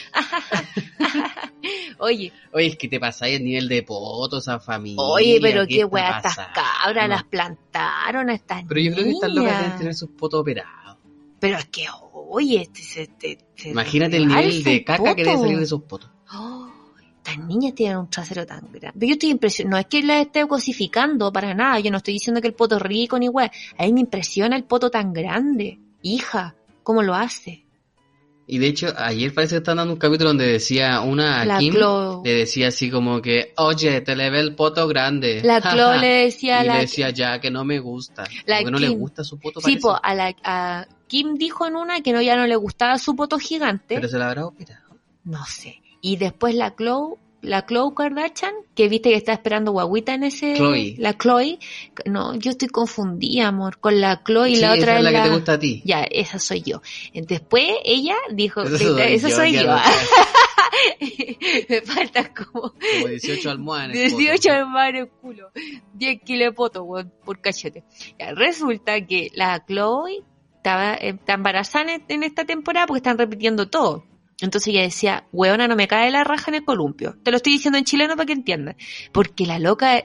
oye, 1.98 2.32
Oye, 2.52 2.66
es 2.66 2.76
que 2.76 2.88
te 2.88 3.00
pasáis 3.00 3.38
el 3.38 3.44
nivel 3.44 3.68
de 3.68 3.82
poto, 3.82 4.38
esa 4.38 4.60
familia. 4.60 5.02
oye, 5.02 5.38
pero 5.40 5.66
¿qué 5.66 5.76
qué 5.78 5.84
weá, 5.84 6.16
estas 6.18 6.36
cabras 6.54 7.08
las 7.08 7.24
plantaron 7.24 8.30
a 8.30 8.34
estas 8.34 8.64
Pero 8.68 8.80
yo 8.80 8.92
creo 8.92 9.04
que 9.04 9.10
estas 9.10 9.30
locas 9.30 9.44
deben 9.52 9.62
niñas. 9.62 9.78
tener 9.78 9.94
sus 9.94 10.10
potos 10.10 10.40
operados. 10.40 10.96
Pero 11.38 11.58
es 11.58 11.64
que, 11.66 11.86
oye, 12.12 12.62
este 12.62 12.82
se... 12.82 13.06
te- 13.06 13.38
te 13.56 13.70
Imagínate 13.70 14.16
el 14.18 14.28
nivel 14.28 14.62
de 14.62 14.84
caca 14.84 15.14
que 15.14 15.22
debe 15.24 15.32
poto. 15.34 15.42
salir 15.44 15.58
de 15.58 15.64
esos 15.64 15.82
potos. 15.82 16.10
Oh, 16.34 16.68
estas 17.16 17.38
niñas 17.46 17.74
tienen 17.74 17.96
un 17.98 18.10
trasero 18.10 18.44
tan 18.46 18.70
grande. 18.72 19.06
Yo 19.06 19.12
estoy 19.14 19.30
impresionada. 19.30 19.76
No 19.76 19.80
es 19.80 19.86
que 19.86 20.02
las 20.02 20.26
esté 20.26 20.46
cosificando 20.46 21.32
para 21.32 21.54
nada. 21.54 21.80
Yo 21.80 21.90
no 21.90 21.96
estoy 21.98 22.14
diciendo 22.14 22.40
que 22.42 22.48
el 22.48 22.54
poto 22.54 22.76
es 22.76 22.82
rico 22.82 23.18
ni 23.18 23.28
weá. 23.28 23.50
A 23.78 23.84
mí 23.84 23.92
me 23.92 24.00
impresiona 24.00 24.56
el 24.56 24.64
poto 24.64 24.90
tan 24.90 25.12
grande. 25.14 25.78
Hija, 26.02 26.54
¿cómo 26.82 27.02
lo 27.02 27.14
hace? 27.14 27.64
Y 28.52 28.58
de 28.58 28.66
hecho, 28.66 28.92
ayer 28.96 29.32
parece 29.32 29.54
que 29.54 29.58
están 29.58 29.76
dando 29.76 29.92
un 29.92 29.98
capítulo 30.00 30.30
donde 30.30 30.44
decía 30.44 31.02
una 31.02 31.40
a 31.40 31.44
La 31.44 31.58
Kim, 31.58 31.72
Chloe. 31.72 32.22
le 32.24 32.34
decía 32.34 32.66
así 32.66 32.90
como 32.90 33.22
que, 33.22 33.54
oye, 33.56 34.00
te 34.00 34.16
le 34.16 34.28
ve 34.28 34.40
el 34.40 34.56
poto 34.56 34.88
grande. 34.88 35.40
La 35.44 35.60
Chloe 35.72 35.98
le 35.98 36.24
decía 36.24 36.64
y 36.64 36.66
la... 36.66 36.74
le 36.74 36.80
decía 36.80 37.10
ya 37.10 37.40
que 37.40 37.48
no 37.48 37.64
me 37.64 37.78
gusta. 37.78 38.24
La 38.46 38.58
que 38.58 38.70
no 38.72 38.78
le 38.78 38.88
gusta 38.88 39.22
su 39.22 39.38
poto, 39.38 39.60
Sí, 39.60 39.76
po, 39.76 39.96
a, 40.02 40.14
la, 40.16 40.34
a 40.42 40.88
Kim 41.06 41.36
dijo 41.36 41.64
en 41.64 41.76
una 41.76 42.00
que 42.00 42.12
no 42.12 42.20
ya 42.20 42.34
no 42.34 42.44
le 42.48 42.56
gustaba 42.56 42.98
su 42.98 43.14
poto 43.14 43.38
gigante. 43.38 43.94
Pero 43.94 44.08
se 44.08 44.18
la 44.18 44.26
habrá 44.26 44.46
operado. 44.46 44.96
No 45.22 45.44
sé. 45.46 45.80
Y 46.00 46.16
después 46.16 46.56
la 46.56 46.74
Chloe 46.74 47.18
la 47.42 47.64
Chloe 47.66 47.94
Kardashian, 47.94 48.52
que 48.74 48.88
viste 48.88 49.10
que 49.10 49.16
está 49.16 49.32
esperando 49.32 49.72
guaguita 49.72 50.14
en 50.14 50.24
ese... 50.24 50.54
Chloe. 50.54 50.94
La 50.98 51.16
Chloe. 51.16 51.58
No, 52.06 52.34
yo 52.34 52.50
estoy 52.50 52.68
confundida, 52.68 53.48
amor, 53.48 53.78
con 53.78 54.00
la 54.00 54.22
Chloe 54.22 54.50
y 54.50 54.54
Sí, 54.56 54.60
la 54.60 54.72
otra 54.72 54.92
esa 54.92 54.98
es 54.98 55.04
la 55.04 55.10
que 55.12 55.28
te 55.28 55.34
gusta 55.34 55.52
a 55.54 55.58
ti. 55.58 55.82
Ya, 55.84 56.02
esa 56.02 56.38
soy 56.38 56.62
yo. 56.62 56.82
Después 57.14 57.64
ella 57.84 58.16
dijo, 58.32 58.62
Esa 58.62 58.78
soy 58.78 59.00
esa 59.00 59.28
yo, 59.28 59.36
soy 59.36 59.52
Me 61.68 61.80
falta 61.82 62.32
como 62.34 62.72
Como 62.72 63.06
18 63.08 63.50
almohadas. 63.50 63.94
en 63.94 64.02
el 64.02 64.16
18 64.16 64.36
poto. 64.36 64.52
hermanos 64.54 64.88
en 64.90 64.96
el 64.96 65.08
culo, 65.08 65.50
10 65.94 66.22
kilos 66.22 66.46
de 66.48 66.52
poto, 66.52 66.82
weón, 66.84 67.12
por 67.24 67.40
cachete. 67.40 67.84
Ya, 68.18 68.32
resulta 68.34 69.04
que 69.06 69.30
la 69.34 69.64
Chloe 69.66 70.22
estaba 70.56 70.94
eh, 70.94 71.10
está 71.18 71.34
embarazada 71.34 71.94
en, 71.94 72.04
en 72.08 72.22
esta 72.22 72.44
temporada 72.44 72.86
porque 72.86 72.98
están 72.98 73.18
repitiendo 73.18 73.68
todo. 73.68 74.04
Entonces 74.40 74.68
ella 74.68 74.82
decía, 74.82 75.26
weona, 75.32 75.68
no 75.68 75.76
me 75.76 75.88
cae 75.88 76.10
la 76.10 76.24
raja 76.24 76.50
en 76.50 76.56
el 76.56 76.64
columpio. 76.64 77.16
Te 77.22 77.30
lo 77.30 77.36
estoy 77.36 77.52
diciendo 77.52 77.78
en 77.78 77.84
chileno 77.84 78.16
para 78.16 78.26
que 78.26 78.32
entiendas. 78.32 78.76
Porque 79.12 79.46
la 79.46 79.58
loca, 79.58 80.02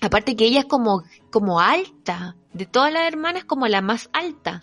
aparte 0.00 0.36
que 0.36 0.44
ella 0.44 0.60
es 0.60 0.66
como, 0.66 1.04
como 1.30 1.60
alta, 1.60 2.36
de 2.52 2.66
todas 2.66 2.92
las 2.92 3.06
hermanas 3.06 3.44
como 3.44 3.66
la 3.68 3.82
más 3.82 4.10
alta. 4.12 4.62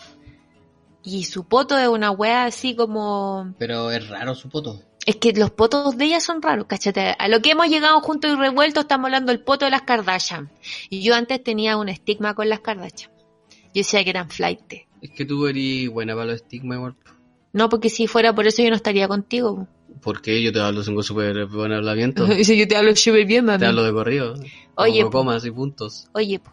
Y 1.04 1.26
su 1.26 1.46
poto 1.46 1.78
es 1.78 1.88
una 1.88 2.12
wea 2.12 2.46
así 2.46 2.76
como... 2.76 3.54
Pero 3.60 3.92
es 3.92 4.10
raro 4.10 4.36
su 4.36 4.50
poto. 4.50 4.82
Es 5.06 5.16
que 5.16 5.32
los 5.32 5.52
potos 5.52 5.98
de 5.98 6.04
ella 6.04 6.20
son 6.20 6.42
raros, 6.42 6.66
cachate. 6.68 7.16
A 7.18 7.30
lo 7.30 7.42
que 7.42 7.52
hemos 7.52 7.70
llegado 7.70 8.02
juntos 8.02 8.30
y 8.30 8.36
revueltos 8.36 8.84
estamos 8.84 9.06
hablando 9.06 9.32
del 9.32 9.42
poto 9.42 9.64
de 9.64 9.72
las 9.72 9.84
Kardashian. 9.84 10.52
Y 10.90 11.02
yo 11.02 11.16
antes 11.16 11.42
tenía 11.42 11.78
un 11.78 11.88
estigma 11.88 12.34
con 12.34 12.50
las 12.50 12.60
Kardashian. 12.60 13.12
Yo 13.68 13.82
decía 13.82 14.04
que 14.04 14.10
eran 14.10 14.30
flight. 14.30 14.74
Es 15.02 15.12
que 15.12 15.24
tú 15.24 15.48
eres 15.48 15.88
buena 15.90 16.14
para 16.14 16.26
los 16.26 16.42
estigmas, 16.42 16.78
igual. 16.78 16.96
No, 17.58 17.70
porque 17.70 17.90
si 17.90 18.06
fuera 18.06 18.36
por 18.36 18.46
eso 18.46 18.62
yo 18.62 18.70
no 18.70 18.76
estaría 18.76 19.08
contigo. 19.08 19.68
Porque 20.04 20.44
yo 20.44 20.54
te 20.54 20.60
hablo, 20.60 20.84
tengo 20.84 21.02
súper 21.02 21.48
buen 21.48 21.72
hablamiento. 21.72 22.28
Si 22.44 22.56
yo 22.56 22.68
te 22.68 22.78
hablo 22.78 22.96
súper 22.96 23.26
bien, 23.26 23.46
mami. 23.46 23.58
Te 23.58 23.66
hablo 23.66 23.84
de 23.84 23.92
corrido. 23.92 24.36
Oye, 24.76 25.04
po. 25.04 25.10
comas 25.10 25.44
y 25.44 25.50
puntos. 25.50 26.08
Oye, 26.14 26.38
po, 26.38 26.52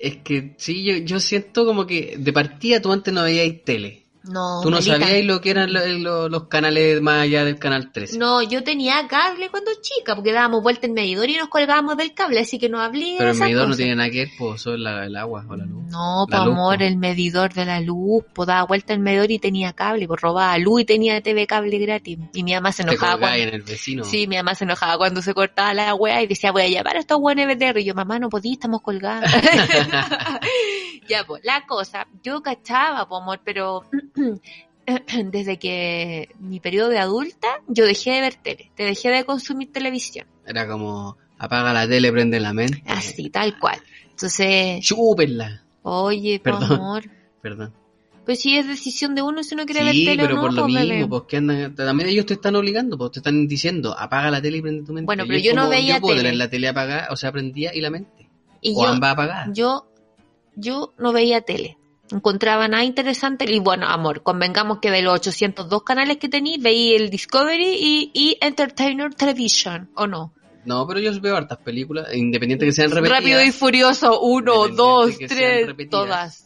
Es 0.00 0.16
que 0.16 0.56
sí, 0.58 0.82
yo, 0.82 0.96
yo 0.96 1.20
siento 1.20 1.64
como 1.64 1.86
que 1.86 2.16
de 2.18 2.32
partida 2.32 2.82
tú 2.82 2.90
antes 2.92 3.14
no 3.14 3.22
veías 3.22 3.62
tele. 3.64 4.05
No, 4.28 4.60
tú 4.62 4.70
no 4.70 4.82
sabías 4.82 5.24
lo 5.24 5.40
que 5.40 5.50
eran 5.50 5.72
lo- 5.72 5.86
lo- 5.86 6.28
los 6.28 6.44
canales 6.48 7.00
más 7.00 7.22
allá 7.22 7.44
del 7.44 7.58
canal 7.58 7.92
13. 7.92 8.18
No, 8.18 8.42
yo 8.42 8.62
tenía 8.64 9.06
cable 9.08 9.48
cuando 9.50 9.70
chica, 9.80 10.14
porque 10.14 10.32
dábamos 10.32 10.62
vuelta 10.62 10.86
en 10.86 10.94
medidor 10.94 11.28
y 11.30 11.36
nos 11.36 11.48
colgábamos 11.48 11.96
del 11.96 12.12
cable, 12.14 12.40
así 12.40 12.58
que 12.58 12.68
no 12.68 12.80
hablé 12.80 13.14
Pero 13.18 13.30
el 13.30 13.38
medidor 13.38 13.68
no 13.68 13.76
tiene 13.76 13.96
nada 13.96 14.10
que 14.10 14.24
ver, 14.24 14.28
pues, 14.38 14.66
es 14.66 14.78
la- 14.78 15.04
el 15.06 15.16
agua 15.16 15.44
o 15.48 15.56
la 15.56 15.64
luz. 15.64 15.84
No, 15.90 16.26
por 16.28 16.40
amor, 16.40 16.78
po. 16.78 16.84
el 16.84 16.96
medidor 16.96 17.52
de 17.54 17.64
la 17.64 17.80
luz, 17.80 18.24
pues 18.34 18.46
daba 18.48 18.64
vuelta 18.66 18.92
el 18.92 19.00
medidor 19.00 19.30
y 19.30 19.38
tenía 19.38 19.72
cable, 19.72 20.06
pues 20.06 20.20
robaba 20.20 20.56
luz 20.58 20.82
y 20.82 20.84
tenía 20.84 21.20
TV 21.20 21.46
cable 21.46 21.78
gratis. 21.78 22.18
Y 22.34 22.42
mi 22.42 22.52
mamá 22.54 22.72
se 22.72 22.82
Te 22.84 22.90
enojaba 22.90 23.12
colgáis 23.12 23.42
cuando... 23.42 23.48
en 23.48 23.54
el 23.54 23.62
vecino. 23.62 24.04
Sí, 24.04 24.26
mi 24.26 24.36
mamá 24.36 24.54
se 24.54 24.64
enojaba 24.64 24.98
cuando 24.98 25.22
se 25.22 25.32
cortaba 25.34 25.72
la 25.74 25.94
wea 25.94 26.22
y 26.22 26.26
decía, 26.26 26.50
voy 26.52 26.62
a 26.62 26.68
llamar 26.68 26.96
a 26.96 27.00
estos 27.00 27.20
buenos 27.20 27.46
BTR. 27.46 27.78
Y 27.80 27.84
yo, 27.84 27.94
mamá, 27.94 28.18
no 28.18 28.28
podí, 28.28 28.52
estamos 28.54 28.82
colgadas. 28.82 29.30
ya, 31.08 31.24
pues, 31.26 31.42
la 31.44 31.66
cosa, 31.66 32.06
yo 32.22 32.42
cachaba, 32.42 33.08
pues, 33.08 33.22
amor, 33.22 33.40
pero 33.44 33.82
desde 35.30 35.58
que 35.58 36.28
mi 36.38 36.60
periodo 36.60 36.88
de 36.90 36.98
adulta, 36.98 37.48
yo 37.68 37.84
dejé 37.84 38.12
de 38.12 38.20
ver 38.20 38.34
tele, 38.34 38.70
te 38.76 38.84
dejé 38.84 39.10
de 39.10 39.24
consumir 39.24 39.72
televisión. 39.72 40.26
Era 40.46 40.66
como, 40.68 41.16
apaga 41.38 41.72
la 41.72 41.88
tele, 41.88 42.12
prende 42.12 42.38
la 42.40 42.52
mente. 42.52 42.82
Así, 42.86 43.30
tal 43.30 43.58
cual. 43.58 43.78
Entonces, 44.10 44.80
Chúpenla. 44.86 45.62
oye, 45.82 46.40
Perdón. 46.42 46.72
amor, 46.72 47.04
Perdón. 47.42 47.72
pues 48.24 48.40
si 48.40 48.56
es 48.56 48.66
decisión 48.66 49.14
de 49.14 49.22
uno 49.22 49.42
si 49.42 49.54
uno 49.54 49.66
quiere 49.66 49.80
Sí, 49.92 50.06
ver 50.06 50.16
tele 50.16 50.22
pero 50.22 50.34
o 50.34 50.36
no, 50.36 50.42
por 50.42 50.52
lo 50.54 50.62
pues, 50.62 50.74
mismo, 50.74 50.88
bebé. 50.94 51.06
pues 51.08 51.22
que 51.28 51.36
andan, 51.36 51.74
también 51.74 52.08
ellos 52.08 52.26
te 52.26 52.34
están 52.34 52.54
obligando, 52.56 52.96
pues 52.96 53.10
te 53.12 53.18
están 53.18 53.46
diciendo, 53.48 53.94
apaga 53.98 54.30
la 54.30 54.40
tele 54.40 54.58
y 54.58 54.62
prende 54.62 54.86
tu 54.86 54.92
mente. 54.92 55.06
Bueno, 55.06 55.24
pero 55.26 55.38
yo 55.38 55.52
no 55.54 55.62
como, 55.62 55.70
veía 55.70 55.96
yo 55.96 56.00
puedo 56.00 56.14
tele. 56.14 56.22
tener 56.28 56.38
la 56.38 56.48
tele 56.48 56.68
apagada, 56.68 57.08
o 57.10 57.16
sea, 57.16 57.32
prendía 57.32 57.74
y 57.74 57.80
la 57.80 57.90
mente. 57.90 58.28
Y 58.62 58.72
o 58.74 58.82
yo, 58.84 58.88
ambas 58.88 59.12
apagadas. 59.12 59.48
yo, 59.52 59.86
yo 60.56 60.94
no 60.98 61.12
veía 61.12 61.42
tele. 61.42 61.78
Encontraba 62.10 62.68
nada 62.68 62.84
interesante. 62.84 63.44
Y 63.48 63.60
bueno, 63.60 63.86
amor, 63.86 64.22
convengamos 64.22 64.78
que 64.80 64.90
de 64.90 65.02
los 65.02 65.14
802 65.14 65.82
canales 65.82 66.16
que 66.18 66.28
tenía, 66.28 66.56
veía 66.58 66.96
el 66.96 67.10
Discovery 67.10 67.76
y, 67.78 68.10
y 68.14 68.38
Entertainer 68.40 69.14
Television, 69.14 69.90
¿o 69.94 70.06
no? 70.06 70.32
No, 70.64 70.86
pero 70.86 70.98
yo 70.98 71.18
veo 71.20 71.36
hartas 71.36 71.58
películas, 71.58 72.12
independiente 72.12 72.66
que 72.66 72.72
sean 72.72 72.90
repetidas. 72.90 73.20
Rápido 73.20 73.44
y 73.44 73.52
Furioso, 73.52 74.20
uno, 74.20 74.66
dos, 74.68 75.16
tres, 75.28 75.68
todas. 75.88 76.45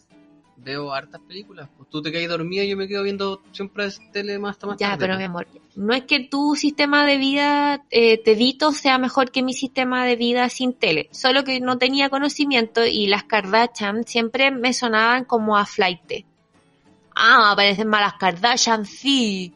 Veo 0.63 0.93
hartas 0.93 1.21
películas. 1.27 1.69
Pues 1.77 1.89
tú 1.89 2.03
te 2.03 2.13
quedas 2.13 2.29
dormida 2.29 2.63
y 2.65 2.69
yo 2.69 2.77
me 2.77 2.87
quedo 2.87 3.03
viendo 3.03 3.41
siempre 3.53 3.89
tele 4.13 4.39
más 4.39 4.51
hasta 4.53 4.67
más 4.67 4.77
Ya, 4.79 4.89
tarde, 4.91 4.99
pero 5.01 5.13
pues. 5.15 5.19
mi 5.19 5.25
amor, 5.25 5.47
no 5.77 5.95
es 5.95 6.05
que 6.05 6.21
tu 6.29 6.55
sistema 6.55 7.07
de 7.07 7.17
vida 7.17 7.85
eh, 7.91 8.19
tedito 8.23 8.73
sea 8.73 8.99
mejor 8.99 9.31
que 9.31 9.43
mi 9.43 9.55
sistema 9.55 10.05
de 10.05 10.17
vida 10.17 10.49
sin 10.51 10.75
tele, 10.75 11.09
solo 11.13 11.45
que 11.45 11.61
no 11.61 11.79
tenía 11.79 12.11
conocimiento 12.11 12.85
y 12.85 13.07
las 13.07 13.25
Kardashian 13.25 14.05
siempre 14.07 14.51
me 14.51 14.75
sonaban 14.75 15.25
como 15.25 15.57
a 15.57 15.65
flight. 15.65 16.27
Ah, 17.15 17.53
aparecen 17.53 17.89
malas 17.89 18.15
Kardashian, 18.21 18.85
sí. 18.85 19.55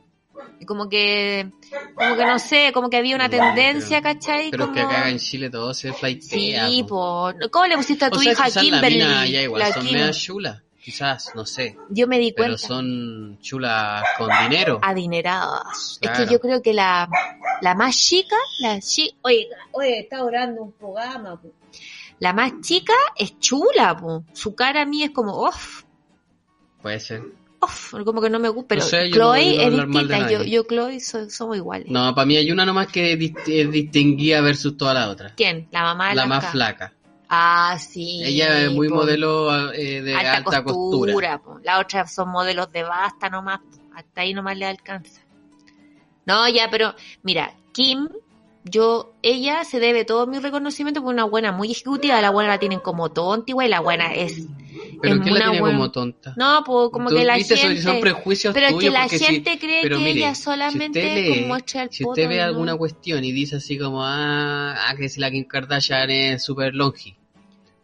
Y 0.61 0.67
como 0.67 0.89
que, 0.89 1.51
como 1.95 2.17
que 2.17 2.25
no 2.27 2.39
sé, 2.39 2.71
como 2.73 2.89
que 2.89 2.97
había 2.97 3.15
una 3.17 3.29
tendencia, 3.29 4.01
pero- 4.01 4.15
¿cachai? 4.15 4.51
Pero 4.51 4.65
como... 4.65 4.75
que 4.75 4.81
acá 4.81 5.11
en 5.11 5.19
Chile 5.19 5.51
todo 5.51 5.75
se 5.75 5.93
flightea. 5.93 6.69
Sí, 6.69 6.85
po. 6.89 7.33
¿Cómo 7.51 7.67
le 7.67 7.77
pusiste 7.77 8.05
a 8.07 8.11
tu 8.11 8.19
O 8.19 8.23
hija 8.23 8.51
Kimberly? 8.51 8.99
la 8.99 9.07
mina 9.09 9.27
ya 9.27 9.43
igual 9.43 9.61
La 9.61 9.73
son 9.73 9.83
Kim. 9.85 9.93
medias 9.93 10.19
chulas. 10.19 10.63
Quizás, 10.85 11.31
no 11.35 11.47
sé. 11.47 11.79
Yo 11.89 12.07
me 12.07 12.19
di 12.19 12.33
Pero 12.33 12.59
son 12.59 13.39
chulas 13.41 14.05
con 14.19 14.29
dinero. 14.43 14.81
adineradas. 14.83 15.99
Es 16.01 16.11
que 16.11 16.27
yo 16.31 16.39
creo 16.39 16.61
que 16.61 16.75
la, 16.75 17.09
la 17.63 17.75
más 17.75 17.97
chica, 17.97 18.37
la 18.61 18.79
chi 18.81 19.11
oiga, 19.23 19.57
oye, 19.73 20.01
está 20.01 20.23
orando 20.23 20.63
un 20.63 20.73
programa. 20.73 21.41
po. 21.41 21.51
La 22.19 22.35
más 22.35 22.53
chica 22.61 22.93
es 23.17 23.39
chula, 23.41 23.97
po. 23.97 24.25
su 24.35 24.55
cara 24.55 24.83
a 24.83 24.85
mí 24.85 25.03
es 25.03 25.11
como, 25.13 25.49
uff, 25.49 25.85
Puede 26.83 27.01
ser. 27.01 27.23
uff, 27.63 27.95
como 28.05 28.21
que 28.21 28.29
no 28.29 28.39
me 28.39 28.51
gusta, 28.51 28.69
pero 28.69 28.83
No 28.83 28.87
sé, 28.87 29.09
yo 29.09 29.15
Chloe 29.17 29.57
no- 29.57 29.63
es 29.63 29.87
distinta, 29.89 30.31
yo, 30.31 30.43
yo 30.45 30.65
Chloe 30.65 31.01
so- 31.01 31.31
somos 31.31 31.57
iguales. 31.57 31.89
No, 31.91 32.15
para 32.15 32.27
mí 32.27 32.37
hay 32.37 32.53
una 32.53 32.67
nomás 32.67 32.89
que 32.89 33.15
es 33.15 33.71
distinguida 33.73 34.43
versus 34.43 34.77
toda 34.77 34.93
la 34.93 35.09
otra. 35.09 35.33
¿Quién? 35.35 35.67
La 35.73 35.83
mamá 35.83 36.11
de 36.11 36.15
La 36.17 36.23
la 36.23 36.29
más 36.29 36.51
flaca. 36.51 36.93
Ah, 37.29 37.77
sí. 37.79 38.23
Ella 38.25 38.63
es 38.63 38.71
muy 38.73 38.89
po. 38.89 38.97
modelo 38.97 39.73
eh, 39.73 40.03
de 40.03 40.15
alta, 40.15 40.37
alta, 40.37 40.65
costura. 40.65 41.13
costura. 41.13 41.39
po. 41.39 41.61
La 41.63 41.79
otra 41.79 42.07
son 42.07 42.29
modelos 42.29 42.71
de 42.73 42.83
basta 42.83 43.29
nomás. 43.29 43.61
po. 43.61 43.79
Hasta 43.95 44.21
ahí 44.23 44.35
nomás 44.35 44.57
le 44.57 44.67
alcanza. 44.67 45.21
No, 46.27 46.49
ya, 46.49 46.69
pero 46.71 46.95
mira, 47.23 47.53
Kim, 47.73 48.09
yo, 48.65 49.13
ella 49.23 49.63
se 49.65 49.79
debe 49.79 50.05
todo 50.05 50.27
mi 50.27 50.39
reconocimiento 50.39 51.03
por 51.03 51.13
una 51.13 51.25
buena 51.25 51.53
muy 51.53 51.71
ejecutiva. 51.71 52.21
La 52.21 52.31
buena 52.31 52.49
la 52.51 52.59
tienen 52.59 52.81
como 52.81 53.11
tonta, 53.13 53.53
güey. 53.53 53.69
La 53.69 53.81
buena 53.81 54.15
es. 54.15 54.47
Pero 55.01 55.17
es 55.17 55.21
¿quién 55.23 55.35
la 55.35 55.41
tiene 55.45 55.61
buena- 55.61 55.77
como 55.79 55.91
tonta? 55.93 56.35
No, 56.37 56.63
pues 56.65 56.89
como 56.91 57.09
que 57.11 57.25
la 57.25 57.37
gente. 57.39 57.81
son 57.83 58.01
prejuicios 58.01 58.53
pero 58.55 58.67
es 58.69 58.73
tuyos 58.75 58.93
que 58.95 58.99
la 58.99 59.09
si- 59.09 59.19
gente 59.19 59.59
cree 59.59 59.83
pero 59.83 59.99
que 59.99 60.05
mire, 60.05 60.19
ella 60.21 60.35
si 60.35 60.43
solamente 60.43 60.99
usted 60.99 61.15
lee- 61.15 61.35
como 61.37 61.47
muestra 61.49 61.83
el 61.83 61.91
Si 61.91 62.05
usted 62.05 62.29
ve 62.29 62.39
¿no? 62.39 62.43
alguna 62.45 62.77
cuestión 62.77 63.23
y 63.23 63.31
dice 63.33 63.57
así 63.57 63.79
como, 63.79 64.03
ah, 64.05 64.75
ah, 64.89 64.95
que 64.97 65.09
si 65.09 65.21
la 65.21 65.31
Kim 65.31 65.45
Kardashian 65.45 66.11
es 66.11 66.43
super 66.43 66.75
longi, 66.75 67.15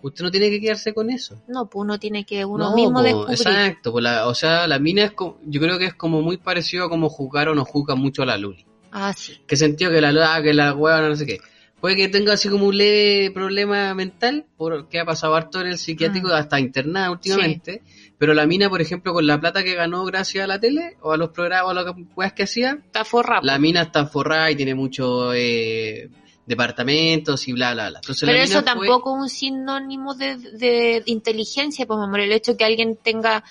usted 0.02 0.24
no 0.24 0.30
tiene 0.30 0.50
que 0.50 0.60
quedarse 0.60 0.92
con 0.94 1.10
eso. 1.10 1.36
No, 1.46 1.66
pues 1.66 1.82
uno 1.82 1.98
tiene 2.00 2.24
que 2.24 2.44
uno 2.44 2.70
No, 2.70 2.74
mismo 2.74 2.94
po, 2.94 3.02
descubrir. 3.02 3.36
Exacto, 3.36 3.92
pues 3.92 4.02
la- 4.02 4.26
o 4.26 4.34
sea, 4.34 4.66
la 4.66 4.78
mina 4.78 5.04
es 5.04 5.12
como, 5.12 5.38
yo 5.44 5.60
creo 5.60 5.78
que 5.78 5.84
es 5.86 5.94
como 5.94 6.22
muy 6.22 6.38
parecido 6.38 6.86
a 6.86 6.88
como 6.88 7.08
juzgar 7.10 7.48
o 7.50 7.54
no 7.54 7.64
juzga 7.64 7.94
mucho 7.94 8.22
a 8.22 8.26
la 8.26 8.36
Luli. 8.38 8.64
Ah, 8.92 9.12
sí. 9.12 9.38
¿Qué 9.46 9.56
sentido 9.56 9.90
que 9.90 10.00
la 10.00 10.34
ah, 10.34 10.42
que 10.42 10.52
la 10.54 10.74
hueva 10.74 11.00
no 11.08 11.16
sé 11.16 11.26
qué? 11.26 11.40
Puede 11.80 11.96
que 11.96 12.08
tenga 12.08 12.34
así 12.34 12.50
como 12.50 12.66
un 12.66 12.76
leve 12.76 13.30
problema 13.32 13.94
mental, 13.94 14.44
porque 14.58 15.00
ha 15.00 15.06
pasado 15.06 15.34
harto 15.34 15.62
en 15.62 15.68
el 15.68 15.78
psiquiátrico, 15.78 16.28
Mm. 16.28 16.32
hasta 16.32 16.60
internada 16.60 17.10
últimamente, 17.10 17.82
pero 18.18 18.34
la 18.34 18.46
mina, 18.46 18.68
por 18.68 18.82
ejemplo, 18.82 19.14
con 19.14 19.26
la 19.26 19.40
plata 19.40 19.64
que 19.64 19.74
ganó 19.74 20.04
gracias 20.04 20.44
a 20.44 20.46
la 20.46 20.60
tele, 20.60 20.98
o 21.00 21.12
a 21.12 21.16
los 21.16 21.30
programas, 21.30 21.66
o 21.68 21.70
a 21.70 21.74
las 21.74 21.94
weas 22.14 22.34
que 22.34 22.42
hacía, 22.42 22.78
Está 22.84 23.02
forrado. 23.06 23.40
la 23.44 23.58
mina 23.58 23.80
está 23.80 24.04
forrada 24.04 24.50
y 24.50 24.56
tiene 24.56 24.74
muchos 24.74 25.32
eh, 25.34 26.10
departamentos 26.46 27.48
y 27.48 27.52
bla, 27.54 27.72
bla, 27.72 27.88
bla. 27.90 27.98
Entonces, 28.00 28.28
Pero 28.28 28.42
eso 28.42 28.62
tampoco 28.62 29.16
es 29.16 29.22
un 29.22 29.28
sinónimo 29.30 30.14
de, 30.14 30.36
de 30.36 31.02
inteligencia, 31.06 31.86
pues, 31.86 31.98
amor. 31.98 32.20
El 32.20 32.32
hecho 32.32 32.52
de 32.52 32.56
que 32.58 32.64
alguien 32.64 32.98
tenga 33.02 33.42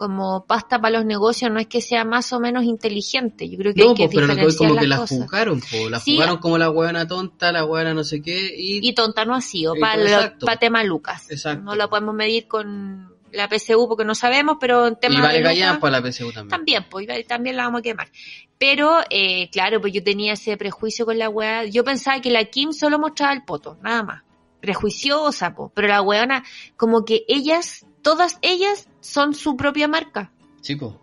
como 0.00 0.46
pasta 0.46 0.80
para 0.80 0.96
los 0.96 1.04
negocios 1.04 1.50
no 1.50 1.60
es 1.60 1.66
que 1.66 1.82
sea 1.82 2.06
más 2.06 2.32
o 2.32 2.40
menos 2.40 2.64
inteligente. 2.64 3.46
Yo 3.50 3.58
creo 3.58 3.74
que 3.74 3.82
No, 3.84 3.90
hay 3.90 3.94
que 3.94 4.04
pues, 4.06 4.14
pero 4.14 4.26
diferenciar 4.28 4.68
como 4.70 4.80
que 4.80 4.86
las 4.86 4.98
la 4.98 5.02
cosas. 5.04 5.18
juzgaron, 5.18 5.60
po, 5.60 5.90
la 5.90 6.00
Sí. 6.00 6.12
juzgaron 6.12 6.38
como 6.38 6.56
la 6.56 6.70
huevona 6.70 7.06
tonta, 7.06 7.52
la 7.52 7.66
huevona 7.66 7.92
no 7.92 8.02
sé 8.02 8.22
qué, 8.22 8.54
y, 8.56 8.80
Y 8.88 8.94
tonta 8.94 9.26
no 9.26 9.34
ha 9.34 9.42
sido, 9.42 9.74
para 9.78 10.38
pa 10.40 10.56
tema 10.56 10.82
Lucas. 10.84 11.30
Exacto. 11.30 11.62
No 11.64 11.74
lo 11.74 11.90
podemos 11.90 12.14
medir 12.14 12.48
con 12.48 13.14
la 13.30 13.46
PSU 13.48 13.86
porque 13.88 14.06
no 14.06 14.14
sabemos, 14.14 14.56
pero 14.58 14.86
en 14.86 14.94
y 14.94 14.96
tema 14.96 15.20
vale 15.20 15.42
callar 15.42 15.74
Lucas, 15.74 15.80
para 15.82 16.00
la 16.00 16.10
PSU 16.10 16.32
también. 16.32 16.48
también, 16.48 16.86
pues 16.90 17.06
y 17.20 17.24
también 17.24 17.56
la 17.58 17.64
vamos 17.64 17.80
a 17.80 17.82
quemar. 17.82 18.08
Pero, 18.56 19.00
eh, 19.10 19.50
claro, 19.50 19.82
pues 19.82 19.92
yo 19.92 20.02
tenía 20.02 20.32
ese 20.32 20.56
prejuicio 20.56 21.04
con 21.04 21.18
la 21.18 21.28
weá. 21.28 21.66
Yo 21.66 21.84
pensaba 21.84 22.20
que 22.22 22.30
la 22.30 22.44
Kim 22.46 22.72
solo 22.72 22.98
mostraba 22.98 23.34
el 23.34 23.44
poto, 23.44 23.76
nada 23.82 24.02
más. 24.02 24.22
Prejuiciosa, 24.60 25.54
po. 25.54 25.70
Pero 25.74 25.88
la 25.88 26.00
weona, 26.00 26.42
como 26.78 27.04
que 27.04 27.24
ellas, 27.28 27.84
todas 28.02 28.38
ellas 28.42 28.88
son 29.00 29.34
su 29.34 29.56
propia 29.56 29.88
marca. 29.88 30.32
Chico, 30.60 31.00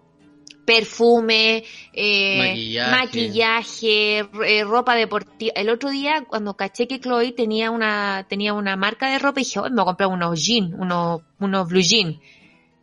perfume, 0.67 1.63
eh, 1.93 2.37
Maquillaje. 2.37 2.91
maquillaje, 2.91 4.19
eh, 4.19 4.63
ropa 4.65 4.95
deportiva. 4.95 5.53
El 5.55 5.69
otro 5.69 5.89
día, 5.89 6.25
cuando 6.27 6.55
caché 6.55 6.89
que 6.89 6.99
Chloe 6.99 7.31
tenía 7.31 7.71
una, 7.71 8.25
tenía 8.27 8.53
una 8.53 8.75
marca 8.75 9.09
de 9.09 9.17
ropa, 9.17 9.39
dije, 9.39 9.59
"Oh, 9.59 9.63
me 9.63 9.75
voy 9.75 9.81
a 9.83 9.85
comprar 9.85 10.09
unos 10.09 10.45
jeans, 10.45 10.73
unos, 10.77 11.21
unos 11.39 11.69
blue 11.69 11.81
jeans. 11.81 12.17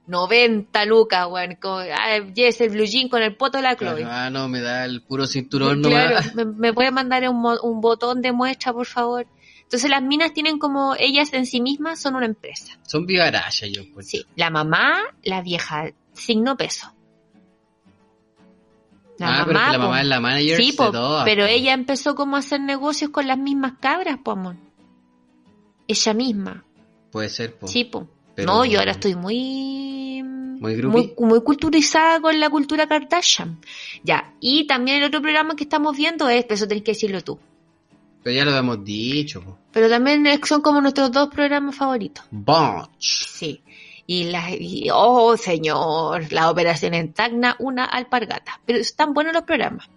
90 0.06 0.84
lucas, 0.86 1.26
weón. 1.30 1.58
Ah, 1.62 2.18
yes, 2.34 2.60
el 2.62 2.70
blue 2.70 2.86
jean 2.86 3.08
con 3.08 3.22
el 3.22 3.36
poto 3.36 3.58
de 3.58 3.62
la 3.62 3.76
Chloe. 3.76 4.04
Ah, 4.04 4.30
no, 4.30 4.48
me 4.48 4.60
da 4.60 4.86
el 4.86 5.02
puro 5.02 5.26
cinturón 5.26 5.82
Claro, 5.82 6.20
me, 6.34 6.44
me 6.46 6.72
puede 6.72 6.90
mandar 6.90 7.28
un, 7.28 7.44
un 7.62 7.80
botón 7.82 8.22
de 8.22 8.32
muestra, 8.32 8.72
por 8.72 8.86
favor. 8.86 9.26
Entonces 9.64 9.90
las 9.90 10.02
minas 10.02 10.32
tienen 10.32 10.58
como, 10.58 10.94
ellas 10.98 11.32
en 11.32 11.46
sí 11.46 11.60
mismas 11.60 12.00
son 12.00 12.14
una 12.14 12.26
empresa. 12.26 12.78
Son 12.86 13.06
vivarachas, 13.06 13.70
yo 13.72 13.82
pues. 13.92 14.08
Sí, 14.08 14.24
la 14.36 14.50
mamá, 14.50 15.00
la 15.22 15.42
vieja, 15.42 15.90
signo 16.12 16.56
peso. 16.56 16.92
ah, 19.20 19.44
pero 19.46 19.58
es 19.58 19.64
que 19.66 19.72
la 19.72 19.78
po. 19.78 19.84
mamá 19.84 20.00
es 20.00 20.06
la 20.06 20.20
manager 20.20 20.56
Sí, 20.56 20.70
de 20.70 20.76
po, 20.76 20.90
todas, 20.90 21.24
pero 21.24 21.44
po. 21.44 21.48
ella 21.50 21.72
empezó 21.72 22.14
como 22.14 22.36
a 22.36 22.40
hacer 22.40 22.60
negocios 22.60 23.10
con 23.10 23.26
las 23.26 23.38
mismas 23.38 23.74
cabras, 23.80 24.18
po, 24.22 24.32
amor. 24.32 24.56
Ella 25.88 26.14
misma. 26.14 26.64
Puede 27.10 27.28
ser, 27.28 27.54
po. 27.56 27.66
Sí, 27.68 27.84
po. 27.84 28.08
Pero- 28.34 28.46
No, 28.52 28.64
yo 28.64 28.78
ahora 28.80 28.92
estoy 28.92 29.14
muy... 29.14 30.22
Muy 30.24 30.76
muy, 30.82 31.12
muy 31.18 31.42
culturizada 31.42 32.20
con 32.20 32.38
la 32.40 32.48
cultura 32.48 32.86
Kardashian. 32.86 33.60
Ya, 34.02 34.32
y 34.40 34.66
también 34.66 34.98
el 34.98 35.04
otro 35.04 35.20
programa 35.20 35.56
que 35.56 35.64
estamos 35.64 35.94
viendo 35.96 36.28
es, 36.28 36.44
pero 36.44 36.54
eso 36.54 36.66
tenés 36.68 36.84
que 36.84 36.92
decirlo 36.92 37.20
tú. 37.22 37.38
Pero 38.24 38.36
ya 38.36 38.44
lo 38.44 38.56
hemos 38.56 38.82
dicho, 38.84 39.40
po. 39.42 39.58
Pero 39.70 39.88
también 39.88 40.26
son 40.44 40.60
como 40.62 40.80
nuestros 40.80 41.12
dos 41.12 41.28
programas 41.28 41.76
favoritos. 41.76 42.24
Bunch. 42.30 43.28
Sí. 43.28 43.60
Y 44.06 44.24
la, 44.24 44.50
y- 44.50 44.88
oh 44.92 45.36
señor, 45.36 46.32
la 46.32 46.50
operación 46.50 46.94
en 46.94 47.12
Tacna, 47.12 47.54
una 47.58 47.84
alpargata. 47.84 48.60
Pero 48.66 48.78
están 48.80 49.14
buenos 49.14 49.32
los 49.34 49.42
programas. 49.44 49.88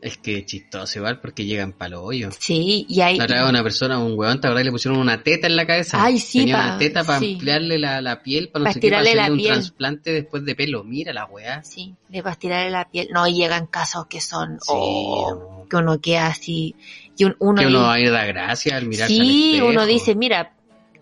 Es 0.00 0.18
que 0.18 0.44
chistoso 0.44 0.98
igual 0.98 1.18
porque 1.18 1.46
llegan 1.46 1.72
palo 1.72 2.02
hoyo. 2.02 2.28
Sí, 2.38 2.84
y 2.90 3.00
hay... 3.00 3.16
La 3.16 3.26
vez 3.26 3.48
una 3.48 3.62
persona, 3.62 3.98
un 3.98 4.18
huevón, 4.18 4.38
¿te 4.38 4.48
acordás? 4.48 4.66
Le 4.66 4.70
pusieron 4.70 5.00
una 5.00 5.22
teta 5.22 5.46
en 5.46 5.56
la 5.56 5.66
cabeza. 5.66 6.04
Ay, 6.04 6.18
sí, 6.18 6.40
Tenía 6.40 6.58
pa- 6.58 6.64
una 6.64 6.78
teta 6.78 7.04
para 7.04 7.18
sí. 7.20 7.32
ampliarle 7.34 7.78
la, 7.78 8.02
la 8.02 8.22
piel, 8.22 8.50
para 8.50 8.66
no 8.66 8.72
sé 8.72 8.80
qué, 8.80 8.90
para 8.90 9.02
la 9.02 9.08
hacerle 9.10 9.30
un 9.30 9.38
piel. 9.38 9.52
trasplante 9.54 10.12
después 10.12 10.44
de 10.44 10.54
pelo. 10.54 10.84
Mira 10.84 11.14
la 11.14 11.24
weá. 11.24 11.62
Sí, 11.64 11.94
de 12.10 12.22
para 12.22 12.36
tirarle 12.36 12.70
la 12.70 12.84
piel. 12.90 13.08
No, 13.14 13.26
y 13.26 13.32
llegan 13.34 13.66
casos 13.66 14.04
que 14.06 14.20
son... 14.20 14.58
Sí, 14.60 14.66
oh, 14.68 15.64
que 15.70 15.76
uno 15.76 15.98
queda 15.98 16.26
así... 16.26 16.74
Y 17.16 17.24
un- 17.24 17.36
uno 17.38 17.60
que 17.60 17.66
uno 17.68 17.94
dice- 17.94 18.10
da 18.10 18.24
gracia 18.26 18.76
al 18.76 18.86
mirar 18.86 19.08
Sí, 19.08 19.60
uno 19.62 19.86
dice, 19.86 20.14
mira, 20.14 20.52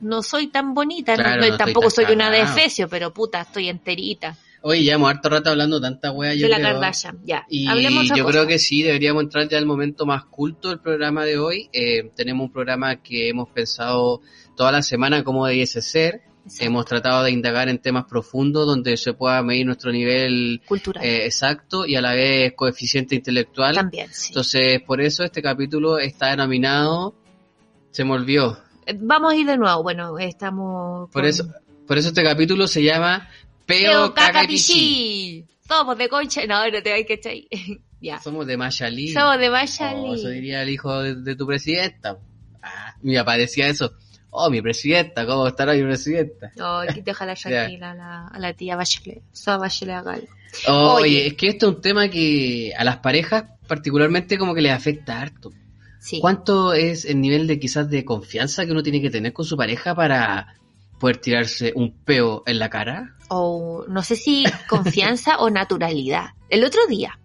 no 0.00 0.22
soy 0.22 0.48
tan 0.48 0.74
bonita, 0.74 1.12
no- 1.16 1.22
Claro, 1.22 1.30
no- 1.36 1.36
no 1.40 1.44
estoy 1.54 1.58
tampoco 1.58 1.90
soy 1.90 2.04
una 2.12 2.30
de. 2.30 2.40
Efesio, 2.40 2.88
pero 2.88 3.12
puta, 3.12 3.40
estoy 3.42 3.68
enterita. 3.68 4.36
Oye, 4.64 4.82
llevamos 4.84 5.10
harto 5.10 5.28
rato 5.28 5.50
hablando 5.50 5.80
tanta 5.80 6.12
weá, 6.12 6.34
yo 6.34 6.42
de 6.42 6.48
la 6.50 6.56
creo. 6.58 6.72
Kardashian, 6.74 7.18
ya. 7.24 7.44
Y 7.48 7.66
Hablemos 7.66 8.04
yo 8.08 8.22
cosa. 8.24 8.28
creo 8.30 8.46
que 8.46 8.58
sí, 8.60 8.82
deberíamos 8.82 9.24
entrar 9.24 9.48
ya 9.48 9.58
al 9.58 9.66
momento 9.66 10.06
más 10.06 10.24
culto 10.26 10.68
del 10.68 10.78
programa 10.78 11.24
de 11.24 11.36
hoy. 11.38 11.68
Eh, 11.72 12.10
tenemos 12.14 12.46
un 12.46 12.52
programa 12.52 12.96
que 13.02 13.28
hemos 13.28 13.48
pensado 13.48 14.20
toda 14.56 14.70
la 14.70 14.82
semana 14.82 15.24
cómo 15.24 15.46
debiese 15.46 15.82
ser. 15.82 16.20
Hemos 16.58 16.84
tratado 16.86 17.22
de 17.22 17.30
indagar 17.30 17.68
en 17.68 17.78
temas 17.78 18.04
profundos 18.06 18.66
donde 18.66 18.96
se 18.96 19.12
pueda 19.14 19.42
medir 19.42 19.64
nuestro 19.64 19.92
nivel 19.92 20.60
Cultural. 20.66 21.04
eh, 21.04 21.24
exacto 21.26 21.86
y 21.86 21.94
a 21.94 22.00
la 22.00 22.14
vez 22.14 22.54
coeficiente 22.56 23.14
intelectual. 23.14 23.76
También, 23.76 24.08
sí. 24.12 24.28
Entonces, 24.28 24.82
por 24.82 25.00
eso 25.00 25.22
este 25.22 25.40
capítulo 25.40 25.98
está 25.98 26.30
denominado 26.30 27.14
Se 27.92 28.04
me 28.04 28.12
olvidó. 28.12 28.58
Eh, 28.86 28.96
Vamos 29.00 29.32
a 29.32 29.36
ir 29.36 29.46
de 29.46 29.56
nuevo. 29.56 29.82
Bueno, 29.84 30.18
estamos. 30.18 31.08
Por 31.10 31.22
con- 31.22 31.28
eso, 31.28 31.46
por 31.86 31.98
eso 31.98 32.08
este 32.08 32.24
capítulo 32.24 32.66
se 32.66 32.82
llama 32.82 33.28
Peo 33.66 34.12
Peo. 34.12 34.14
Cacapichí. 34.14 35.44
Somos 35.68 35.96
de 35.98 36.08
concha. 36.08 36.44
No, 36.46 36.68
no 36.70 36.82
te 36.82 36.92
hay 36.92 37.04
que 37.04 37.14
echar 37.14 37.32
ahí. 37.32 37.48
ya. 38.00 38.20
Somos 38.20 38.46
de 38.46 38.56
Mayalí. 38.56 39.08
Somos 39.12 39.38
de 39.38 39.48
Oh, 39.48 39.52
Mayali. 39.52 40.14
eso 40.14 40.28
diría 40.28 40.62
el 40.62 40.70
hijo 40.70 41.00
de, 41.02 41.14
de 41.14 41.36
tu 41.36 41.46
presidenta. 41.46 42.18
Ah, 42.62 42.94
mi 43.02 43.14
papá 43.16 43.36
decía 43.36 43.68
eso. 43.68 43.92
Oh, 44.34 44.48
mi 44.50 44.62
presidenta, 44.62 45.26
¿cómo 45.26 45.46
estará 45.46 45.74
mi 45.74 45.82
presidenta? 45.82 46.52
No, 46.56 46.78
aquí 46.78 47.02
déjala 47.02 47.34
tranquila 47.34 47.90
a 47.90 47.94
la, 47.94 48.26
a 48.32 48.38
la 48.38 48.54
tía 48.54 48.76
Bachelet. 48.76 49.22
So, 49.32 49.58
Bachelet 49.58 49.96
haga 49.96 50.14
algo. 50.14 50.28
Oye, 50.68 51.02
Oye. 51.02 51.26
es 51.28 51.34
que 51.34 51.48
esto 51.48 51.68
es 51.68 51.76
un 51.76 51.80
tema 51.82 52.08
que 52.08 52.72
a 52.76 52.82
las 52.84 52.96
parejas 52.98 53.44
particularmente 53.66 54.38
como 54.38 54.54
que 54.54 54.62
les 54.62 54.72
afecta 54.72 55.20
harto. 55.20 55.50
Sí. 55.98 56.18
¿Cuánto 56.20 56.72
es 56.72 57.04
el 57.04 57.20
nivel 57.20 57.46
de 57.46 57.58
quizás 57.58 57.88
de 57.88 58.04
confianza 58.04 58.64
que 58.64 58.72
uno 58.72 58.82
tiene 58.82 59.00
que 59.00 59.10
tener 59.10 59.32
con 59.32 59.44
su 59.44 59.56
pareja 59.56 59.94
para 59.94 60.54
poder 60.98 61.18
tirarse 61.18 61.72
un 61.74 61.92
peo 62.04 62.42
en 62.46 62.58
la 62.58 62.70
cara? 62.70 63.16
o 63.34 63.86
no 63.88 64.02
sé 64.02 64.14
si 64.16 64.44
confianza 64.68 65.36
o 65.40 65.48
naturalidad. 65.48 66.34
El 66.50 66.64
otro 66.64 66.86
día, 66.86 67.18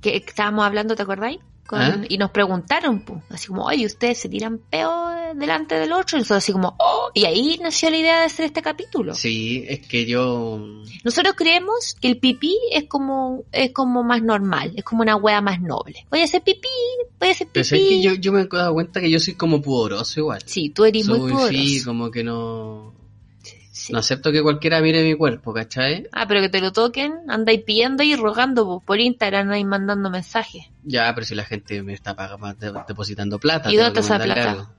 que 0.00 0.16
estábamos 0.16 0.64
hablando, 0.64 0.96
¿te 0.96 1.02
acordáis? 1.02 1.40
Con- 1.66 1.80
¿Ah? 1.80 2.02
Y 2.08 2.18
nos 2.18 2.30
preguntaron, 2.32 3.00
pu, 3.04 3.22
así 3.30 3.46
como, 3.46 3.64
oye, 3.64 3.86
ustedes 3.86 4.18
se 4.18 4.28
tiran 4.28 4.58
peo 4.58 5.12
delante 5.34 5.76
del 5.76 5.92
otro, 5.92 6.18
y 6.18 6.20
nosotros 6.20 6.38
así 6.38 6.52
como, 6.52 6.74
oh, 6.78 7.10
y 7.14 7.24
ahí 7.24 7.58
nació 7.62 7.88
la 7.88 7.96
idea 7.96 8.18
de 8.18 8.24
hacer 8.26 8.46
este 8.46 8.60
capítulo. 8.60 9.14
Sí, 9.14 9.64
es 9.68 9.86
que 9.86 10.04
yo... 10.04 10.60
Nosotros 11.04 11.34
creemos 11.36 11.96
que 12.00 12.08
el 12.08 12.18
pipí 12.18 12.58
es 12.72 12.84
como, 12.88 13.44
es 13.52 13.70
como 13.72 14.02
más 14.02 14.22
normal, 14.22 14.72
es 14.76 14.84
como 14.84 15.02
una 15.02 15.16
wea 15.16 15.40
más 15.40 15.60
noble. 15.62 16.04
Voy 16.10 16.20
a 16.20 16.24
hacer 16.24 16.42
pipí, 16.42 16.68
voy 17.18 17.28
a 17.28 17.32
hacer 17.32 17.48
Pero 17.52 17.64
pipí. 17.64 17.76
es 17.76 17.88
que 17.88 18.02
yo, 18.02 18.14
yo 18.14 18.32
me 18.32 18.42
he 18.42 18.46
dado 18.46 18.74
cuenta 18.74 19.00
que 19.00 19.10
yo 19.10 19.18
soy 19.20 19.34
como 19.34 19.62
pudoroso 19.62 20.20
igual. 20.20 20.42
Sí, 20.44 20.68
tú 20.70 20.84
eres 20.84 21.06
muy 21.08 21.18
Soy, 21.20 21.32
poderoso. 21.32 21.52
sí, 21.52 21.84
como 21.84 22.10
que 22.10 22.24
no... 22.24 22.92
Sí. 23.82 23.92
No 23.92 23.98
acepto 23.98 24.30
que 24.30 24.42
cualquiera 24.42 24.80
mire 24.80 25.02
mi 25.02 25.16
cuerpo, 25.16 25.52
¿cachai? 25.52 26.06
Ah, 26.12 26.26
pero 26.28 26.40
que 26.40 26.48
te 26.48 26.60
lo 26.60 26.72
toquen, 26.72 27.14
andáis 27.28 27.62
pidiendo 27.62 28.04
y 28.04 28.14
rogando 28.14 28.64
po, 28.64 28.80
por 28.80 29.00
Instagram, 29.00 29.48
andáis 29.48 29.66
mandando 29.66 30.08
mensajes. 30.08 30.66
Ya, 30.84 31.12
pero 31.12 31.26
si 31.26 31.34
la 31.34 31.44
gente 31.44 31.82
me 31.82 31.92
está 31.92 32.14
pagando, 32.14 32.54
de- 32.54 32.80
depositando 32.86 33.40
plata. 33.40 33.72
¿Y 33.72 33.76
dónde 33.76 33.98
está 33.98 34.14
esa 34.14 34.24
plata? 34.24 34.70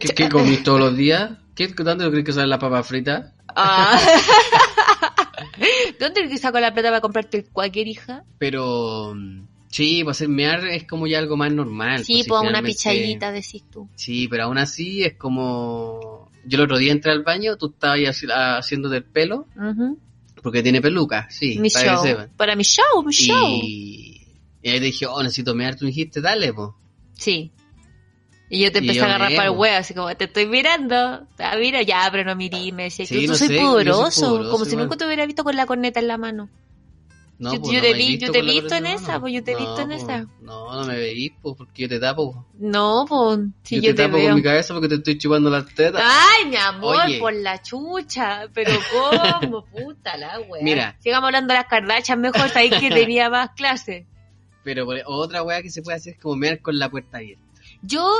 ¿Qué, 0.00 0.08
qué 0.08 0.28
comís 0.30 0.62
todos 0.62 0.80
los 0.80 0.96
días? 0.96 1.32
¿Qué, 1.54 1.68
¿Dónde 1.68 2.10
crees 2.10 2.24
que 2.24 2.32
sale 2.32 2.46
la 2.46 2.58
papa 2.58 2.82
frita? 2.82 3.34
Ah. 3.54 4.00
¿Dónde 6.00 6.38
saco 6.38 6.58
la 6.58 6.72
plata 6.72 6.88
para 6.88 7.00
comprarte 7.02 7.44
cualquier 7.44 7.88
hija? 7.88 8.24
Pero 8.38 9.12
mm, 9.14 9.42
sí, 9.68 10.02
pues 10.04 10.16
hacer 10.16 10.30
mear 10.30 10.66
es 10.68 10.84
como 10.84 11.06
ya 11.06 11.18
algo 11.18 11.36
más 11.36 11.52
normal. 11.52 12.02
Sí, 12.02 12.24
pues, 12.26 12.40
pues 12.40 12.50
una 12.50 12.62
pichadita, 12.62 13.30
decís 13.30 13.62
tú. 13.70 13.90
Sí, 13.94 14.26
pero 14.28 14.44
aún 14.44 14.56
así 14.56 15.04
es 15.04 15.16
como... 15.18 16.25
Yo 16.46 16.58
el 16.58 16.64
otro 16.64 16.78
día 16.78 16.92
entré 16.92 17.12
al 17.12 17.22
baño, 17.22 17.56
tú 17.56 17.70
estabas 17.74 17.96
ahí 17.96 18.04
haci- 18.04 18.30
haciendo 18.58 18.88
del 18.88 19.04
pelo, 19.04 19.46
porque 20.42 20.62
tiene 20.62 20.80
peluca, 20.80 21.28
sí, 21.30 21.58
mi 21.58 21.70
para 21.70 21.84
que 21.84 21.90
show. 21.96 22.02
sepan. 22.04 22.30
Para 22.36 22.56
mi 22.56 22.62
show, 22.64 23.02
mi 23.04 23.12
show. 23.12 23.48
Y, 23.62 24.20
y 24.62 24.68
ahí 24.70 24.78
dije, 24.80 25.06
oh, 25.06 25.22
necesito 25.22 25.54
mear, 25.54 25.74
tú 25.76 25.86
dijiste, 25.86 26.20
dale, 26.20 26.52
pues. 26.52 26.70
Sí. 27.14 27.52
Y 28.48 28.60
yo 28.62 28.70
te 28.70 28.78
empecé 28.78 29.00
a 29.00 29.06
agarrar 29.06 29.34
para 29.34 29.48
el 29.50 29.56
huevo, 29.58 29.76
así 29.76 29.92
como, 29.92 30.14
te 30.16 30.24
estoy 30.26 30.46
mirando. 30.46 30.96
Ah, 31.38 31.56
mira, 31.58 31.82
ya, 31.82 32.08
pero 32.12 32.22
no 32.24 32.36
mirí, 32.36 32.70
me 32.70 32.84
decía, 32.84 33.04
Sí, 33.06 33.22
tú, 33.26 33.32
no 33.32 33.36
soy 33.36 33.48
sé, 33.48 33.56
yo 33.56 33.60
soy 33.62 33.82
pudoroso, 33.82 34.50
como 34.52 34.64
si 34.64 34.76
nunca 34.76 34.96
te 34.96 35.04
hubiera 35.04 35.26
visto 35.26 35.42
con 35.42 35.56
la 35.56 35.66
corneta 35.66 35.98
en 35.98 36.06
la 36.06 36.16
mano. 36.16 36.48
No, 37.38 37.52
Yo- 37.52 37.60
pues, 37.60 37.72
yo 37.72 37.78
no 37.80 37.84
te 37.86 37.92
me 37.92 37.98
vi- 37.98 38.18
yo 38.18 38.32
te 38.32 38.42
la 38.42 38.52
visto 38.52 38.74
en 38.76 38.86
esa, 38.86 39.20
pues, 39.20 39.34
yo 39.34 39.44
te 39.44 39.52
he 39.52 39.56
visto 39.56 39.78
en 39.80 39.88
pues, 39.88 40.02
esa. 40.02 40.26
No, 40.40 40.74
no 40.74 40.84
me 40.86 40.96
veís, 40.96 41.32
pues, 41.42 41.54
porque 41.58 41.82
yo 41.82 41.88
te 41.90 42.00
tapo. 42.00 42.32
pues. 42.32 42.44
No, 42.58 43.04
pues, 43.06 43.40
si 43.62 43.76
yo, 43.76 43.82
yo, 43.82 43.90
te, 43.90 43.96
te, 43.96 44.02
tapo 44.04 44.16
veo. 44.16 44.28
con 44.28 44.34
mi 44.36 44.42
cabeza 44.42 44.72
porque 44.72 44.88
te 44.88 44.94
estoy 44.94 45.18
chupando 45.18 45.50
las 45.50 45.66
tetas. 45.74 46.02
Ay, 46.02 46.46
mi 46.48 46.56
amor, 46.56 46.96
Oye. 47.04 47.18
por 47.18 47.34
la 47.34 47.60
chucha. 47.60 48.46
Pero 48.54 48.72
cómo, 48.90 49.64
puta 49.72 50.16
la 50.16 50.40
wea. 50.40 50.62
Mira. 50.62 50.96
Sigamos 51.00 51.26
hablando 51.28 51.52
de 51.52 51.60
las 51.60 51.68
Kardashian 51.68 52.20
mejor, 52.22 52.48
sabéis 52.48 52.74
que 52.80 52.88
tenía 53.06 53.28
más 53.28 53.50
clase. 53.50 54.06
Pero 54.64 54.86
por- 54.86 55.02
otra 55.04 55.42
weá 55.42 55.60
que 55.60 55.68
se 55.70 55.82
puede 55.82 55.98
hacer 55.98 56.14
es 56.14 56.18
como 56.20 56.36
mear 56.36 56.62
con 56.62 56.78
la 56.78 56.88
puerta 56.90 57.18
abierta. 57.18 57.44
Yo, 57.82 58.10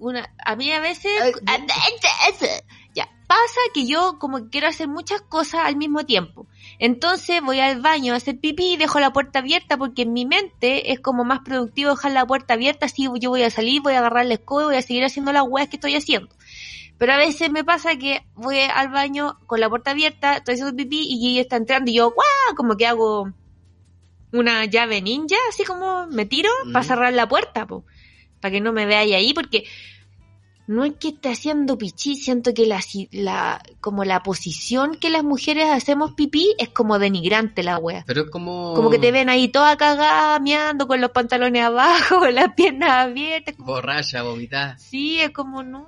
una, 0.00 0.28
a 0.44 0.56
mí 0.56 0.70
a 0.72 0.80
veces, 0.80 1.12
Ay, 1.22 1.32
ya, 2.94 3.08
pasa 3.26 3.60
que 3.74 3.86
yo 3.86 4.18
como 4.18 4.38
que 4.44 4.48
quiero 4.50 4.68
hacer 4.68 4.88
muchas 4.88 5.22
cosas 5.22 5.60
al 5.64 5.76
mismo 5.76 6.04
tiempo. 6.04 6.46
Entonces 6.78 7.40
voy 7.42 7.60
al 7.60 7.80
baño 7.80 8.12
a 8.12 8.16
hacer 8.16 8.38
pipí 8.38 8.74
y 8.74 8.76
dejo 8.76 9.00
la 9.00 9.12
puerta 9.12 9.38
abierta 9.38 9.76
porque 9.76 10.02
en 10.02 10.12
mi 10.12 10.26
mente 10.26 10.92
es 10.92 11.00
como 11.00 11.24
más 11.24 11.40
productivo 11.40 11.90
dejar 11.90 12.12
la 12.12 12.26
puerta 12.26 12.54
abierta, 12.54 12.86
así 12.86 13.08
yo 13.20 13.30
voy 13.30 13.42
a 13.42 13.50
salir, 13.50 13.82
voy 13.82 13.94
a 13.94 13.98
agarrar 13.98 14.26
la 14.26 14.34
escoba 14.34 14.62
y 14.62 14.64
voy 14.66 14.76
a 14.76 14.82
seguir 14.82 15.04
haciendo 15.04 15.32
las 15.32 15.44
weas 15.46 15.68
que 15.68 15.76
estoy 15.76 15.94
haciendo. 15.94 16.28
Pero 16.98 17.12
a 17.12 17.16
veces 17.16 17.50
me 17.50 17.64
pasa 17.64 17.96
que 17.96 18.22
voy 18.34 18.58
al 18.58 18.88
baño 18.88 19.38
con 19.46 19.60
la 19.60 19.68
puerta 19.68 19.90
abierta, 19.90 20.36
estoy 20.36 20.54
haciendo 20.54 20.76
pipí 20.76 21.06
y 21.08 21.32
ella 21.32 21.42
está 21.42 21.56
entrando 21.56 21.90
y 21.90 21.94
yo, 21.94 22.10
¡guau! 22.10 22.56
Como 22.56 22.76
que 22.76 22.86
hago 22.86 23.32
una 24.32 24.64
llave 24.66 25.00
ninja, 25.00 25.36
así 25.48 25.64
como 25.64 26.06
me 26.06 26.26
tiro 26.26 26.50
para 26.72 26.84
cerrar 26.84 27.12
la 27.12 27.28
puerta, 27.28 27.66
po, 27.66 27.84
para 28.40 28.52
que 28.52 28.60
no 28.60 28.72
me 28.72 28.86
veáis 28.86 29.14
ahí, 29.14 29.32
porque 29.34 29.64
no 30.68 30.84
es 30.84 30.94
que 30.98 31.08
esté 31.08 31.28
haciendo 31.30 31.78
pichí, 31.78 32.16
siento 32.16 32.52
que 32.52 32.66
la, 32.66 32.82
si- 32.82 33.08
la, 33.12 33.62
como 33.80 34.04
la 34.04 34.22
posición 34.22 34.96
que 35.00 35.10
las 35.10 35.22
mujeres 35.22 35.66
hacemos 35.70 36.12
pipí 36.14 36.54
es 36.58 36.70
como 36.70 36.98
denigrante 36.98 37.62
la 37.62 37.78
wea. 37.78 38.02
Pero 38.06 38.22
es 38.22 38.30
como... 38.30 38.74
Como 38.74 38.90
que 38.90 38.98
te 38.98 39.12
ven 39.12 39.28
ahí 39.28 39.46
toda 39.48 39.76
cagada, 39.76 40.38
meando 40.40 40.86
con 40.88 41.00
los 41.00 41.10
pantalones 41.12 41.62
abajo, 41.62 42.18
con 42.20 42.34
las 42.34 42.52
piernas 42.54 42.90
abiertas. 42.90 43.54
como- 43.56 43.66
Borracha, 43.72 44.22
vomitada. 44.22 44.76
Sí, 44.78 45.20
es 45.20 45.30
como 45.30 45.62
no. 45.62 45.86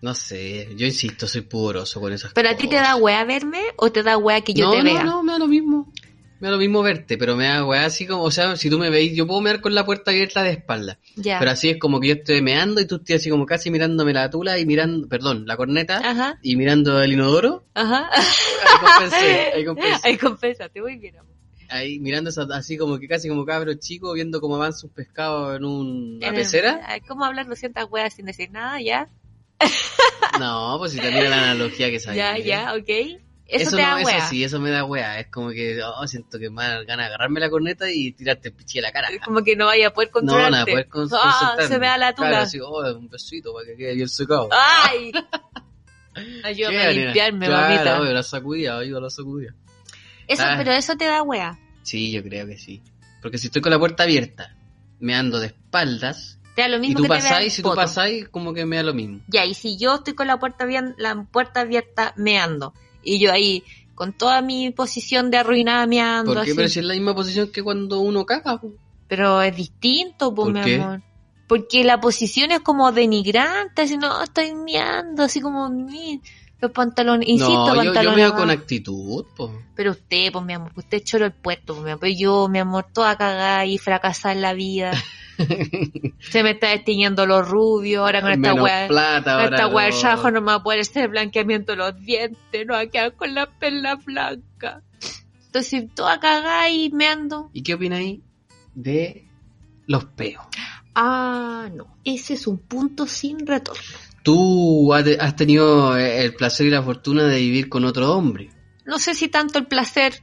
No 0.00 0.14
sé, 0.14 0.68
yo 0.76 0.84
insisto, 0.86 1.28
soy 1.28 1.42
pudoroso 1.42 2.00
con 2.00 2.12
esas 2.12 2.32
¿Pero 2.32 2.48
a 2.48 2.52
cosas. 2.52 2.62
ti 2.62 2.68
te 2.68 2.76
da 2.76 2.96
wea 2.96 3.22
verme 3.24 3.60
o 3.76 3.92
te 3.92 4.02
da 4.02 4.16
wea 4.18 4.40
que 4.40 4.52
yo 4.52 4.64
no, 4.66 4.72
te 4.72 4.78
no, 4.78 4.84
vea? 4.84 5.04
No, 5.04 5.22
me 5.22 5.32
da 5.32 5.38
lo 5.38 5.46
mismo. 5.46 5.92
Me 6.42 6.48
da 6.48 6.54
lo 6.54 6.58
mismo 6.58 6.82
verte, 6.82 7.16
pero 7.16 7.36
me 7.36 7.44
da 7.46 7.64
weá 7.64 7.84
así 7.86 8.04
como, 8.04 8.24
o 8.24 8.30
sea, 8.32 8.56
si 8.56 8.68
tú 8.68 8.76
me 8.76 8.90
veis, 8.90 9.14
yo 9.14 9.28
puedo 9.28 9.40
mear 9.40 9.60
con 9.60 9.76
la 9.76 9.86
puerta 9.86 10.10
abierta 10.10 10.42
de 10.42 10.50
espalda. 10.50 10.98
Ya. 11.14 11.38
Pero 11.38 11.52
así 11.52 11.70
es 11.70 11.78
como 11.78 12.00
que 12.00 12.08
yo 12.08 12.14
estoy 12.14 12.42
meando 12.42 12.80
y 12.80 12.84
tú 12.86 12.96
estás 12.96 13.18
así 13.20 13.30
como 13.30 13.46
casi 13.46 13.70
mirándome 13.70 14.12
la 14.12 14.28
tula 14.28 14.58
y 14.58 14.66
mirando, 14.66 15.06
perdón, 15.08 15.44
la 15.46 15.56
corneta 15.56 15.98
Ajá, 15.98 16.40
y 16.42 16.56
mirando 16.56 17.00
el 17.00 17.12
inodoro. 17.12 17.62
ajá. 17.74 18.10
Ahí 18.12 18.78
compensé, 18.80 19.52
ahí 19.54 19.64
compensé. 19.64 20.00
Ahí 20.08 20.18
compésate, 20.18 20.82
muy 20.82 20.96
bien. 20.96 21.16
amor. 21.18 21.32
Ahí 21.68 22.00
mirando 22.00 22.30
así 22.52 22.76
como 22.76 22.98
que 22.98 23.06
casi 23.06 23.28
como 23.28 23.46
cabro 23.46 23.72
chico 23.74 24.12
viendo 24.12 24.40
cómo 24.40 24.56
avanza 24.56 24.84
un 24.88 24.92
pescado 24.92 25.54
en 25.54 25.64
una 25.64 26.26
En 26.26 26.34
el- 26.34 26.40
pecera. 26.40 26.80
¿Cómo 27.06 27.24
hablar 27.24 27.46
200 27.46 27.84
weas 27.88 28.14
sin 28.14 28.26
decir 28.26 28.50
nada? 28.50 28.80
Ya, 28.82 29.08
No, 30.40 30.74
pues 30.80 30.90
si 30.90 30.98
te 31.00 31.10
mira 31.12 31.28
la 31.30 31.50
analogía 31.52 31.88
que 31.88 32.00
sabía. 32.00 32.36
ya, 32.38 32.44
ya, 32.44 32.74
ok. 32.74 33.20
Eso, 33.52 33.68
Eso, 33.68 33.76
te 33.76 33.82
no, 33.82 33.88
da 33.88 33.96
wea. 34.04 34.16
eso 34.18 34.26
sí, 34.30 34.44
eso 34.44 34.60
me 34.60 34.70
da 34.70 34.84
wea. 34.84 35.20
Es 35.20 35.26
como 35.28 35.50
que, 35.50 35.80
oh, 35.82 36.06
siento 36.06 36.38
que 36.38 36.48
me 36.48 36.62
da 36.62 36.82
ganas 36.84 37.04
de 37.04 37.14
agarrarme 37.14 37.38
la 37.40 37.50
corneta 37.50 37.90
y 37.90 38.12
tirarte 38.12 38.48
el 38.48 38.54
pichi 38.54 38.78
a 38.78 38.82
la 38.82 38.92
cara. 38.92 39.08
Es 39.10 39.20
como 39.20 39.42
que 39.44 39.54
no 39.56 39.66
vaya 39.66 39.88
a 39.88 39.90
poder 39.92 40.08
No, 40.08 40.12
controlarte. 40.12 40.50
nada, 40.52 40.64
poder 40.64 40.88
con, 40.88 41.08
Ah, 41.12 41.56
se 41.68 41.78
me 41.78 41.86
da 41.86 41.98
la 41.98 42.14
tula. 42.14 42.28
Claro, 42.30 42.44
así, 42.44 42.58
oh, 42.60 42.96
un 42.96 43.08
besito 43.10 43.52
para 43.52 43.66
que 43.66 43.76
quede 43.76 43.94
bien 43.94 44.08
secado. 44.08 44.48
¡Ay! 44.52 45.12
Ayúdame 46.44 46.76
¿Qué, 46.76 46.82
a 46.82 46.90
limpiarme, 46.92 47.46
claro, 47.46 47.68
mamita. 47.74 48.00
obvio, 48.00 48.12
la 48.12 48.22
sacudida, 48.22 48.78
ayuda 48.78 48.98
a 48.98 49.02
la 49.02 49.10
sacudida. 49.10 49.54
Eso, 50.28 50.42
Ah. 50.46 50.54
pero 50.58 50.72
eso 50.72 50.96
te 50.96 51.06
da 51.06 51.22
wea. 51.22 51.58
Sí, 51.82 52.12
yo 52.12 52.22
creo 52.22 52.46
que 52.46 52.58
sí. 52.58 52.82
Porque 53.22 53.38
si 53.38 53.46
estoy 53.46 53.62
con 53.62 53.70
la 53.72 53.78
puerta 53.78 54.02
abierta, 54.02 54.54
me 55.00 55.14
ando 55.14 55.38
de 55.40 55.46
espaldas, 55.48 56.38
Te 56.54 56.62
da 56.62 56.68
lo 56.68 56.76
y 56.76 56.80
mismo 56.80 56.96
tú 56.98 57.02
que 57.04 57.08
pasáis, 57.08 57.54
si 57.54 57.62
tú 57.62 57.74
pasáis, 57.74 58.28
como 58.28 58.52
que 58.52 58.66
me 58.66 58.76
da 58.76 58.82
lo 58.82 58.94
mismo. 58.94 59.20
Ya, 59.28 59.44
y 59.46 59.54
si 59.54 59.78
yo 59.78 59.94
estoy 59.96 60.14
con 60.14 60.26
la 60.26 60.38
puerta, 60.38 60.66
bien, 60.66 60.94
la 60.98 61.24
puerta 61.30 61.60
abierta 61.60 62.12
meando, 62.16 62.74
y 63.02 63.18
yo 63.18 63.32
ahí, 63.32 63.62
con 63.94 64.12
toda 64.12 64.40
mi 64.42 64.70
posición 64.70 65.30
de 65.30 65.36
arruinada 65.38 65.86
meando, 65.86 66.32
¿Por 66.34 66.42
qué? 66.44 66.50
así, 66.50 66.56
Pero 66.56 66.68
si 66.68 66.78
es 66.80 66.84
la 66.84 66.94
misma 66.94 67.14
posición 67.14 67.50
que 67.52 67.62
cuando 67.62 68.00
uno 68.00 68.24
caga. 68.26 68.60
po. 68.60 68.72
pero 69.08 69.42
es 69.42 69.54
distinto, 69.56 70.34
pues, 70.34 70.46
¿Por 70.46 70.54
mi 70.54 70.62
qué? 70.64 70.80
amor. 70.80 71.02
Porque 71.46 71.84
la 71.84 72.00
posición 72.00 72.50
es 72.50 72.60
como 72.60 72.90
denigrante, 72.92 73.82
así, 73.82 73.98
no, 73.98 74.22
estoy 74.22 74.54
meando, 74.54 75.22
así 75.24 75.40
como, 75.40 75.68
los 76.60 76.70
pantalones, 76.70 77.28
insisto, 77.28 77.52
no, 77.52 77.66
yo, 77.76 77.82
yo 77.82 77.84
pantalones 77.92 78.16
veo 78.16 78.26
abajo. 78.28 78.40
con 78.40 78.50
actitud, 78.50 79.24
po. 79.36 79.52
Pero 79.74 79.90
usted, 79.90 80.32
pues, 80.32 80.44
mi 80.44 80.52
amor, 80.54 80.72
usted 80.76 81.02
choro 81.04 81.26
el 81.26 81.32
puesto, 81.32 81.74
pues, 81.74 81.84
mi 81.84 81.90
amor. 81.90 82.00
Pero 82.00 82.14
yo, 82.16 82.48
mi 82.48 82.58
amor, 82.60 82.86
toda 82.92 83.16
cagada 83.18 83.66
y 83.66 83.76
fracasada 83.78 84.32
en 84.34 84.40
la 84.42 84.54
vida. 84.54 84.92
Se 86.20 86.42
me 86.42 86.52
está 86.52 86.68
destiñendo 86.68 87.26
los 87.26 87.48
rubios, 87.48 88.00
ahora 88.00 88.20
con 88.20 88.32
esta 88.32 88.54
weá. 88.54 88.88
plata 88.88 89.34
Con 89.36 89.54
esta 89.54 89.66
weá 89.68 89.86
de 89.86 89.92
no. 89.92 90.30
no 90.30 90.40
me 90.40 90.46
va 90.46 90.54
a 90.54 90.62
poder 90.62 90.80
hacer 90.80 91.08
blanqueamiento 91.08 91.72
de 91.72 91.78
los 91.78 92.00
dientes, 92.00 92.66
no 92.66 92.74
va 92.74 92.80
a 92.80 92.86
quedar 92.86 93.14
con 93.14 93.34
la 93.34 93.46
perla 93.46 93.96
blanca. 93.96 94.82
Entonces, 95.46 95.84
toda 95.94 96.18
cagada 96.18 96.68
y 96.70 96.90
me 96.90 97.06
ando. 97.06 97.50
¿Y 97.52 97.62
qué 97.62 97.74
opináis 97.74 98.20
de 98.74 99.26
los 99.86 100.04
peos? 100.06 100.44
Ah, 100.94 101.68
no. 101.72 101.96
Ese 102.04 102.34
es 102.34 102.46
un 102.46 102.58
punto 102.58 103.06
sin 103.06 103.46
retorno. 103.46 103.82
Tú 104.22 104.94
has 104.94 105.36
tenido 105.36 105.96
el 105.96 106.34
placer 106.34 106.66
y 106.66 106.70
la 106.70 106.82
fortuna 106.82 107.24
de 107.24 107.38
vivir 107.38 107.68
con 107.68 107.84
otro 107.84 108.14
hombre, 108.14 108.50
No 108.84 108.98
sé 108.98 109.14
si 109.14 109.28
tanto 109.28 109.58
el 109.58 109.66
placer 109.66 110.22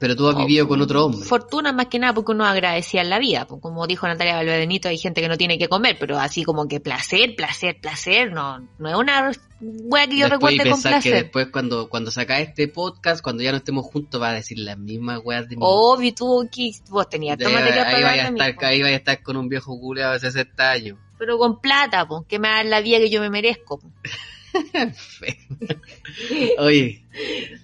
pero 0.00 0.16
tú 0.16 0.26
has 0.28 0.34
vivido 0.34 0.66
con 0.66 0.80
otro 0.80 1.04
hombre. 1.04 1.26
Fortuna 1.28 1.72
más 1.74 1.86
que 1.88 1.98
nada 1.98 2.14
porque 2.14 2.32
uno 2.32 2.46
agradecía 2.46 3.02
en 3.02 3.10
la 3.10 3.18
vida. 3.18 3.46
pues, 3.46 3.60
Como 3.60 3.86
dijo 3.86 4.08
Natalia 4.08 4.34
Valvadenito, 4.36 4.88
hay 4.88 4.96
gente 4.96 5.20
que 5.20 5.28
no 5.28 5.36
tiene 5.36 5.58
que 5.58 5.68
comer, 5.68 5.98
pero 6.00 6.18
así 6.18 6.42
como 6.42 6.66
que 6.66 6.80
placer, 6.80 7.36
placer, 7.36 7.78
placer, 7.82 8.32
no, 8.32 8.66
no 8.78 8.88
es 8.88 8.94
una 8.96 9.30
wea 9.60 10.06
que 10.06 10.16
yo 10.18 10.28
después 10.30 10.54
y 10.54 10.56
recuerde 10.56 10.70
con 10.70 10.82
pensar 10.82 11.02
que 11.02 11.10
placer. 11.10 11.22
después 11.24 11.46
cuando, 11.48 11.90
cuando 11.90 12.10
sacas 12.10 12.40
este 12.40 12.66
podcast, 12.68 13.22
cuando 13.22 13.42
ya 13.42 13.50
no 13.50 13.58
estemos 13.58 13.84
juntos, 13.84 14.20
va 14.22 14.30
a 14.30 14.32
decir 14.32 14.58
las 14.58 14.78
mismas 14.78 15.20
weas 15.22 15.46
de 15.46 15.56
mí. 15.56 15.62
Obvio, 15.62 16.14
tú 16.14 16.48
vos 16.88 17.08
tenías 17.10 17.36
De- 17.36 17.44
material 17.48 17.86
ahí 17.86 18.02
vaya 18.02 18.24
a 18.24 18.28
estar, 18.28 18.64
ahí 18.64 18.80
vaya 18.80 18.94
a 18.94 18.98
estar 18.98 19.22
con 19.22 19.36
un 19.36 19.50
viejo 19.50 19.78
culeado 19.78 20.14
de 20.14 20.20
60 20.20 20.70
años. 20.70 20.98
pero 21.18 21.36
con 21.36 21.60
plata, 21.60 22.08
pues, 22.08 22.22
que 22.26 22.38
me 22.38 22.48
dan 22.48 22.70
la 22.70 22.80
vida 22.80 22.96
que 22.96 23.10
yo 23.10 23.20
me 23.20 23.28
merezco. 23.28 23.78
po. 23.78 23.90
Oye, 26.58 27.04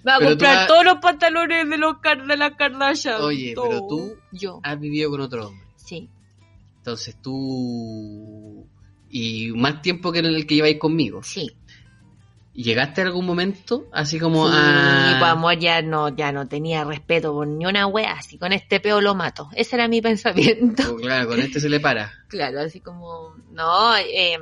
Me 0.04 0.12
va 0.12 0.16
a 0.16 0.20
comprar 0.20 0.56
has- 0.58 0.66
todos 0.66 0.84
los 0.84 0.96
pantalones 0.96 1.68
de 1.68 1.78
los 1.78 1.96
de 2.26 2.36
la 2.36 2.56
Kardashian. 2.56 3.20
Oye, 3.22 3.54
todo. 3.54 3.68
pero 3.68 3.86
tú- 3.88 4.16
Yo, 4.32 4.60
has 4.62 4.78
vivido 4.80 5.10
con 5.10 5.20
otro 5.20 5.48
hombre. 5.48 5.64
sí. 5.76 6.08
Entonces 6.78 7.16
tú... 7.20 8.64
Y 9.10 9.50
más 9.52 9.82
tiempo 9.82 10.12
que 10.12 10.20
el 10.20 10.46
que 10.46 10.54
lleváis 10.54 10.78
conmigo. 10.78 11.20
Sí. 11.24 11.50
¿Llegaste 12.54 13.00
a 13.02 13.06
algún 13.06 13.26
momento 13.26 13.86
así 13.92 14.18
como 14.20 14.46
Sí, 14.48 14.54
a... 14.56 15.16
pues 15.18 15.30
amor 15.30 15.58
ya 15.58 15.82
no, 15.82 16.14
ya 16.14 16.30
no 16.32 16.46
tenía 16.46 16.84
respeto 16.84 17.32
por 17.32 17.46
ni 17.48 17.66
una 17.66 17.86
wea, 17.88 18.12
así 18.12 18.38
con 18.38 18.52
este 18.52 18.78
peo 18.80 19.00
lo 19.00 19.14
mato. 19.16 19.48
Ese 19.56 19.74
era 19.76 19.88
mi 19.88 20.00
pensamiento. 20.02 20.92
Oh, 20.92 20.96
claro, 20.96 21.28
con 21.28 21.40
este 21.40 21.58
se 21.60 21.68
le 21.68 21.80
para. 21.80 22.12
Claro, 22.28 22.60
así 22.60 22.80
como, 22.80 23.36
no, 23.52 23.96
eh, 23.96 24.36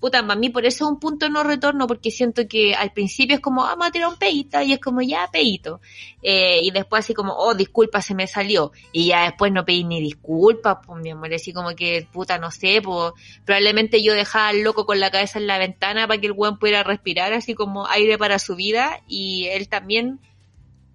puta, 0.00 0.26
para 0.26 0.40
mí 0.40 0.48
por 0.48 0.64
eso 0.64 0.86
es 0.86 0.90
un 0.90 0.98
punto 0.98 1.28
no 1.28 1.44
retorno, 1.44 1.86
porque 1.86 2.10
siento 2.10 2.48
que 2.48 2.74
al 2.74 2.92
principio 2.92 3.36
es 3.36 3.42
como, 3.42 3.62
ah, 3.62 3.70
vamos 3.70 3.88
a 3.88 3.90
tirar 3.90 4.08
un 4.08 4.16
peito, 4.16 4.62
y 4.62 4.72
es 4.72 4.80
como, 4.80 5.02
ya, 5.02 5.28
peito. 5.30 5.80
Eh, 6.22 6.60
y 6.62 6.70
después 6.70 7.04
así 7.04 7.12
como, 7.12 7.34
oh, 7.34 7.54
disculpa, 7.54 8.00
se 8.00 8.14
me 8.14 8.26
salió. 8.26 8.72
Y 8.90 9.08
ya 9.08 9.24
después 9.24 9.52
no 9.52 9.66
pedí 9.66 9.84
ni 9.84 10.00
disculpas, 10.00 10.78
pues 10.86 11.02
mi 11.02 11.10
amor, 11.10 11.34
así 11.34 11.52
como 11.52 11.74
que, 11.76 12.08
puta, 12.10 12.38
no 12.38 12.50
sé, 12.50 12.80
pues 12.82 13.12
probablemente 13.44 14.02
yo 14.02 14.14
dejaba 14.14 14.48
al 14.48 14.62
loco 14.62 14.86
con 14.86 14.98
la 14.98 15.10
cabeza 15.10 15.38
en 15.38 15.46
la 15.46 15.58
ventana 15.58 16.08
para 16.08 16.18
que 16.18 16.28
el 16.28 16.32
weón 16.32 16.58
pudiera 16.58 16.84
respirar, 16.84 17.34
así 17.34 17.54
como 17.54 17.86
aire 17.86 18.16
para 18.16 18.38
su 18.38 18.56
vida, 18.56 19.02
y 19.06 19.46
él 19.50 19.68
también 19.68 20.20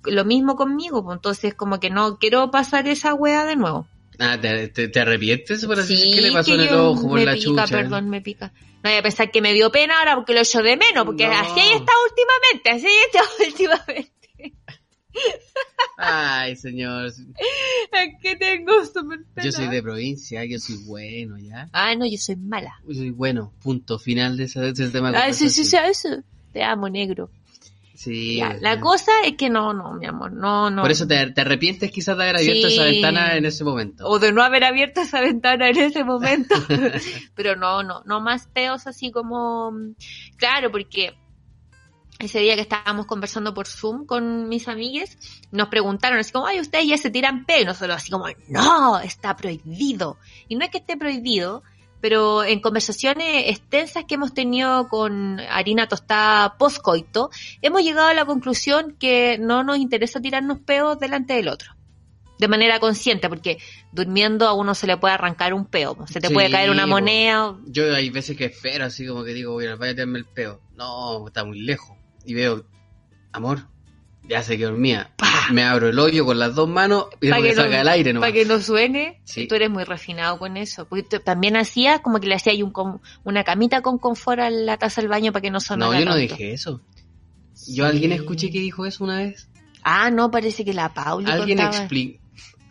lo 0.05 0.25
mismo 0.25 0.55
conmigo, 0.55 1.03
pues 1.03 1.17
entonces 1.17 1.53
como 1.53 1.79
que 1.79 1.91
no 1.91 2.17
quiero 2.17 2.49
pasar 2.49 2.87
esa 2.87 3.13
wea 3.13 3.45
de 3.45 3.55
nuevo. 3.55 3.85
Ah, 4.23 4.39
¿te, 4.39 4.67
te, 4.67 4.87
te 4.87 4.99
arrepientes 4.99 5.65
por 5.65 5.79
así 5.79 5.97
Sí? 5.97 6.11
¿Qué 6.13 6.21
le 6.21 6.31
pasó 6.31 6.51
que 6.55 6.61
en 6.63 6.69
el 6.69 6.75
ojo 6.75 7.01
por 7.09 7.19
me 7.19 7.25
la 7.25 7.33
pica, 7.33 7.43
chucha? 7.43 7.67
perdón, 7.67 8.09
me 8.09 8.21
pica. 8.21 8.53
No 8.83 8.89
voy 8.89 8.97
a 8.99 9.01
pensar 9.01 9.31
que 9.31 9.41
me 9.41 9.51
dio 9.53 9.71
pena 9.71 9.97
ahora 9.99 10.15
porque 10.15 10.33
lo 10.35 10.41
echo 10.41 10.61
de 10.61 10.77
menos, 10.77 11.05
porque 11.05 11.25
No. 11.25 11.33
así 11.33 11.59
está 11.59 11.91
últimamente, 12.07 12.69
así 12.69 12.87
está 13.07 13.21
últimamente. 13.47 14.11
Ay, 15.97 16.55
señor. 16.55 17.07
Es 17.07 17.15
que 18.21 18.35
tengo 18.35 18.85
súper 18.85 19.19
pena. 19.33 19.45
Yo 19.45 19.51
soy 19.51 19.67
de 19.67 19.81
provincia, 19.83 20.45
yo 20.45 20.59
soy 20.59 20.77
bueno, 20.85 21.37
¿ya? 21.37 21.69
Ah, 21.73 21.93
no, 21.95 22.05
yo 22.05 22.17
soy 22.17 22.35
mala. 22.37 22.79
Yo 22.87 22.93
soy 22.95 23.09
bueno, 23.11 23.53
punto 23.61 23.99
final 23.99 24.37
de 24.37 24.45
ese, 24.45 24.59
de 24.59 24.69
ese 24.69 24.89
tema. 24.89 25.11
Ah, 25.15 25.33
sí, 25.33 25.49
sí, 25.49 25.63
sí, 25.65 25.77
eso. 25.77 26.23
Te 26.53 26.63
amo, 26.63 26.89
negro. 26.89 27.29
Sí, 28.03 28.37
Ya, 28.37 28.55
la 28.59 28.79
cosa 28.79 29.11
es 29.23 29.35
que 29.37 29.51
no, 29.51 29.73
no, 29.73 29.93
mi 29.93 30.07
amor, 30.07 30.33
no, 30.33 30.71
no. 30.71 30.81
Por 30.81 30.89
eso 30.89 31.05
te, 31.05 31.29
te 31.33 31.41
arrepientes 31.41 31.91
quizás 31.91 32.17
de 32.17 32.23
haber 32.23 32.37
abierto 32.37 32.67
Sí. 32.67 32.73
esa 32.73 32.85
ventana 32.85 33.35
en 33.37 33.45
ese 33.45 33.63
momento. 33.63 34.07
O 34.07 34.17
de 34.17 34.31
no 34.31 34.41
haber 34.41 34.63
abierto 34.63 35.01
esa 35.01 35.21
ventana 35.21 35.69
en 35.69 35.77
ese 35.77 36.03
momento. 36.03 36.55
Pero 37.35 37.55
no, 37.55 37.83
no, 37.83 38.01
no 38.05 38.19
más 38.19 38.47
peos 38.47 38.87
así 38.87 39.11
como, 39.11 39.71
claro, 40.37 40.71
porque 40.71 41.13
ese 42.17 42.39
día 42.39 42.55
que 42.55 42.61
estábamos 42.61 43.05
conversando 43.05 43.53
por 43.53 43.67
Zoom 43.67 44.07
con 44.07 44.49
mis 44.49 44.67
amigues, 44.67 45.17
nos 45.51 45.67
preguntaron 45.67 46.17
así 46.17 46.31
como, 46.31 46.47
ay, 46.47 46.59
ustedes 46.59 46.87
ya 46.87 46.97
se 46.97 47.11
tiran 47.11 47.45
peo, 47.45 47.61
y 47.61 47.65
nosotros 47.65 47.97
así 47.97 48.09
como, 48.09 48.25
no, 48.47 48.99
está 48.99 49.35
prohibido. 49.35 50.17
Y 50.47 50.55
no 50.55 50.65
es 50.65 50.71
que 50.71 50.79
esté 50.79 50.97
prohibido, 50.97 51.61
pero 52.01 52.43
en 52.43 52.59
conversaciones 52.59 53.45
extensas 53.47 54.05
que 54.05 54.15
hemos 54.15 54.33
tenido 54.33 54.89
con 54.89 55.39
harina 55.39 55.87
tostada 55.87 56.57
postcoito, 56.57 57.29
hemos 57.61 57.83
llegado 57.83 58.07
a 58.07 58.13
la 58.13 58.25
conclusión 58.25 58.95
que 58.99 59.37
no 59.39 59.63
nos 59.63 59.77
interesa 59.77 60.19
tirarnos 60.19 60.59
peos 60.59 60.99
delante 60.99 61.33
del 61.33 61.47
otro. 61.47 61.75
De 62.39 62.47
manera 62.47 62.79
consciente, 62.79 63.29
porque 63.29 63.59
durmiendo 63.91 64.47
a 64.47 64.53
uno 64.53 64.73
se 64.73 64.87
le 64.87 64.97
puede 64.97 65.13
arrancar 65.13 65.53
un 65.53 65.65
peo, 65.65 65.95
se 66.07 66.19
te 66.19 66.29
Sí, 66.29 66.33
puede 66.33 66.49
caer 66.49 66.71
una 66.71 66.87
moneda, 66.87 67.55
Yo 67.67 67.93
hay 67.93 68.09
veces 68.09 68.35
que 68.35 68.45
espero 68.45 68.85
así 68.85 69.05
como 69.05 69.23
que 69.23 69.33
digo, 69.33 69.53
voy 69.53 69.67
a 69.67 69.77
tirarme 69.77 70.17
el 70.17 70.25
peo. 70.25 70.59
No, 70.75 71.27
está 71.27 71.45
muy 71.45 71.59
lejos. 71.59 71.95
Y 72.25 72.33
veo, 72.33 72.65
amor, 73.31 73.67
ya 74.31 74.41
sé 74.43 74.57
que 74.57 74.63
dormía. 74.65 75.11
Me 75.51 75.63
abro 75.63 75.89
el 75.89 75.99
hoyo 75.99 76.25
con 76.25 76.39
las 76.39 76.55
dos 76.55 76.67
manos 76.69 77.05
y 77.21 77.29
Pa' 77.29 77.35
dejo 77.37 77.41
que, 77.49 77.55
no- 77.55 77.61
salga 77.63 77.81
el 77.81 77.87
aire 77.87 78.13
nomás. 78.13 78.29
para 78.29 78.39
que 78.39 78.45
no 78.45 78.59
suene. 78.61 79.21
Sí. 79.25 79.47
Tú 79.47 79.55
eres 79.55 79.69
muy 79.69 79.83
refinado 79.83 80.39
con 80.39 80.55
eso. 80.57 80.85
Porque 80.87 81.03
tú 81.03 81.19
también 81.19 81.55
hacías 81.57 81.99
como 82.01 82.19
que 82.19 82.27
le 82.27 82.35
hacías 82.35 82.55
un 82.61 83.01
una 83.23 83.43
camita 83.43 83.81
con 83.81 83.97
confort 83.97 84.39
a 84.39 84.49
la 84.49 84.77
taza 84.77 85.01
del 85.01 85.09
baño 85.09 85.31
para 85.31 85.41
que 85.41 85.51
no 85.51 85.59
sonara 85.59 85.91
No, 85.93 85.99
yo 85.99 86.05
no 86.05 86.11
tanto. 86.15 86.35
dije 86.35 86.53
eso. 86.53 86.81
Yo 87.67 87.85
alguien 87.85 88.11
escuché 88.13 88.49
que 88.51 88.59
dijo 88.59 88.85
eso 88.85 89.03
una 89.03 89.17
vez. 89.19 89.49
Ah, 89.83 90.09
no, 90.11 90.31
parece 90.31 90.63
que 90.65 90.73
la 90.73 90.93
Pauli 90.93 91.29
Alguien 91.29 91.59
explica. 91.59 92.19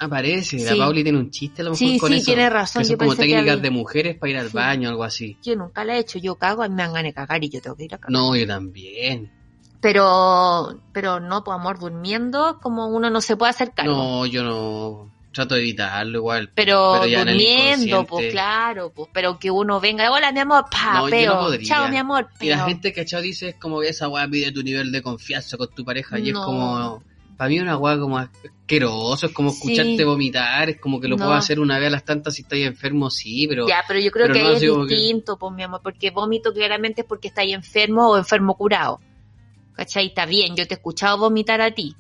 Aparece, 0.03 0.57
la 0.65 0.73
Sí. 0.73 0.79
Pauli 0.79 1.03
tiene 1.03 1.19
un 1.19 1.31
chiste 1.31 1.61
a 1.61 1.65
lo 1.67 1.71
mejor 1.73 1.79
Sí, 1.79 1.99
con 1.99 2.09
sí, 2.11 2.17
eso. 2.17 2.25
tiene 2.25 2.49
razón, 2.49 2.81
Que 2.81 2.87
son 2.87 2.93
yo 2.95 2.99
como 2.99 3.11
pensé 3.11 3.23
que 3.25 3.29
técnicas 3.35 3.53
había- 3.53 3.63
de 3.63 3.71
mujeres 3.71 4.17
para 4.17 4.31
ir 4.31 4.39
al 4.39 4.47
Sí. 4.49 4.53
baño, 4.55 4.89
algo 4.89 5.05
así. 5.05 5.37
Yo 5.43 5.57
nunca 5.57 5.85
la 5.85 5.97
he 5.97 5.99
hecho. 5.99 6.19
Yo 6.19 6.37
cago, 6.37 6.63
a 6.63 6.69
mí 6.69 6.75
me 6.75 6.83
dan 6.85 6.93
ganas 6.95 7.11
de 7.11 7.13
cagar 7.13 7.45
y 7.45 7.51
yo 7.51 7.61
tengo 7.61 7.77
que 7.77 7.85
ir 7.85 7.95
a 7.95 7.99
cagar. 7.99 8.11
No, 8.11 8.35
yo 8.35 8.47
también. 8.47 9.31
Pero, 9.81 10.79
pero 10.93 11.21
no, 11.21 11.43
pues 11.43 11.55
amor, 11.55 11.79
durmiendo, 11.79 12.59
como 12.61 12.89
uno 12.89 13.09
no 13.11 13.21
se 13.21 13.37
puede 13.37 13.51
hacer 13.51 13.73
cargo. 13.73 13.93
No, 13.95 14.27
yo 14.27 14.43
no. 14.45 15.11
trato 15.33 15.55
de 15.55 15.61
evitarlo 15.61 16.19
igual. 16.19 16.51
Pero, 16.55 17.07
ya 17.07 17.25
durmiendo, 17.25 18.05
pues 18.05 18.31
claro, 18.33 18.93
pues, 18.95 19.09
pero 19.13 19.39
que 19.39 19.51
uno 19.51 19.81
venga, 19.81 20.11
hola 20.11 20.33
mi 20.33 20.41
amor, 20.41 20.65
pa, 20.71 20.95
No, 20.95 21.05
no 21.05 21.11
peo, 21.11 21.39
podría. 21.39 21.67
chao 21.69 21.89
mi 21.89 21.97
amor, 21.97 22.29
Y 22.41 22.49
la 22.49 22.65
gente, 22.67 22.93
¿cachado? 22.93 23.23
Dice, 23.23 23.51
es 23.51 23.55
como 23.55 23.81
que 23.81 23.89
esa 23.89 24.09
weá 24.09 24.27
pide 24.29 24.53
tu 24.53 24.63
nivel 24.63 24.91
de 24.93 25.03
confianza 25.03 25.57
con 25.57 25.69
tu 25.75 25.85
pareja. 25.85 26.19
Y 26.19 26.29
es 26.29 26.35
No. 26.35 26.45
como, 26.45 27.03
para 27.39 27.49
mí 27.49 27.59
una 27.61 27.77
weá 27.79 27.99
como 27.99 28.19
asqueroso, 28.19 29.27
es 29.27 29.33
como 29.33 29.51
Sí. 29.51 29.73
escucharte 29.73 30.05
vomitar, 30.05 30.69
es 30.69 30.81
como 30.81 31.01
que 31.01 31.09
lo 31.09 31.17
No. 31.17 31.25
puedo 31.25 31.37
hacer 31.39 31.59
una 31.61 31.79
vez 31.79 31.87
a 31.87 31.91
las 31.93 32.05
tantas 32.05 32.35
si 32.35 32.43
estáis 32.43 32.67
enfermo, 32.67 33.09
sí, 33.09 33.47
pero... 33.49 33.67
Ya, 33.69 33.83
pero 33.87 34.01
yo 34.01 34.11
creo 34.11 34.27
pero 34.27 34.35
que 34.35 34.43
no 34.43 34.49
ahí 34.51 34.57
es 34.57 34.69
como 34.71 34.87
que- 34.87 34.95
distinto, 34.97 35.39
pues 35.39 35.55
mi 35.55 35.63
amor, 35.63 35.81
porque 35.83 36.11
vómito 36.11 36.53
claramente 36.53 37.03
es 37.03 37.07
porque 37.07 37.29
estáis 37.29 37.55
enfermo 37.55 38.11
o 38.11 38.19
enfermo 38.19 38.57
curado. 38.57 39.01
¿Cachai? 39.75 40.07
Está 40.09 40.27
bien, 40.27 40.57
yo 40.57 40.67
te 40.67 40.75
he 40.75 40.77
escuchado 40.77 41.19
vomitar 41.19 41.61
a 41.61 41.71
ti. 41.71 41.97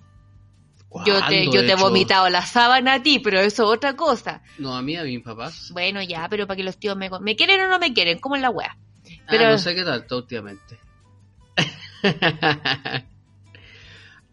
Yo 1.07 1.14
te, 1.14 1.21
¿cuándo 1.21 1.53
yo 1.53 1.61
te 1.64 1.73
he 1.73 1.77
vomitado 1.77 2.29
la 2.29 2.45
sábana 2.45 2.95
a 2.95 3.03
ti, 3.03 3.21
pero 3.21 3.39
eso 3.39 3.62
es 3.62 3.77
otra 3.77 3.95
cosa. 3.95 4.43
No, 4.59 4.77
a 4.77 4.83
mí, 4.83 4.97
a 4.97 5.05
mis 5.05 5.23
papás. 5.23 5.71
Bueno, 5.73 6.03
ya, 6.03 6.27
pero 6.29 6.49
para 6.49 6.57
que 6.57 6.64
los 6.64 6.79
tíos 6.79 6.97
me... 6.97 7.09
¿Me 7.21 7.37
quieren 7.37 7.61
o 7.61 7.68
no 7.68 7.79
me 7.79 7.93
quieren? 7.93 8.18
¿Cómo 8.18 8.35
es 8.35 8.43
la 8.43 8.51
wea? 8.51 8.77
Ah, 8.77 9.27
Pero- 9.29 9.51
no 9.51 9.59
sé 9.59 9.75
qué 9.75 9.85
tal, 9.85 10.05
últimamente. 10.11 10.81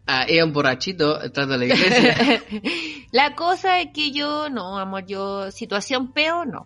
ah, 0.08 0.26
era 0.28 0.46
un 0.46 0.54
borrachito 0.54 1.22
entrando 1.22 1.54
a 1.54 1.58
la 1.58 1.66
iglesia. 1.66 2.44
la 3.12 3.36
cosa 3.36 3.80
es 3.80 3.90
que 3.94 4.12
yo, 4.12 4.50
no, 4.50 4.80
amor, 4.80 5.06
yo, 5.06 5.52
situación 5.52 6.12
peor, 6.12 6.48
no. 6.48 6.66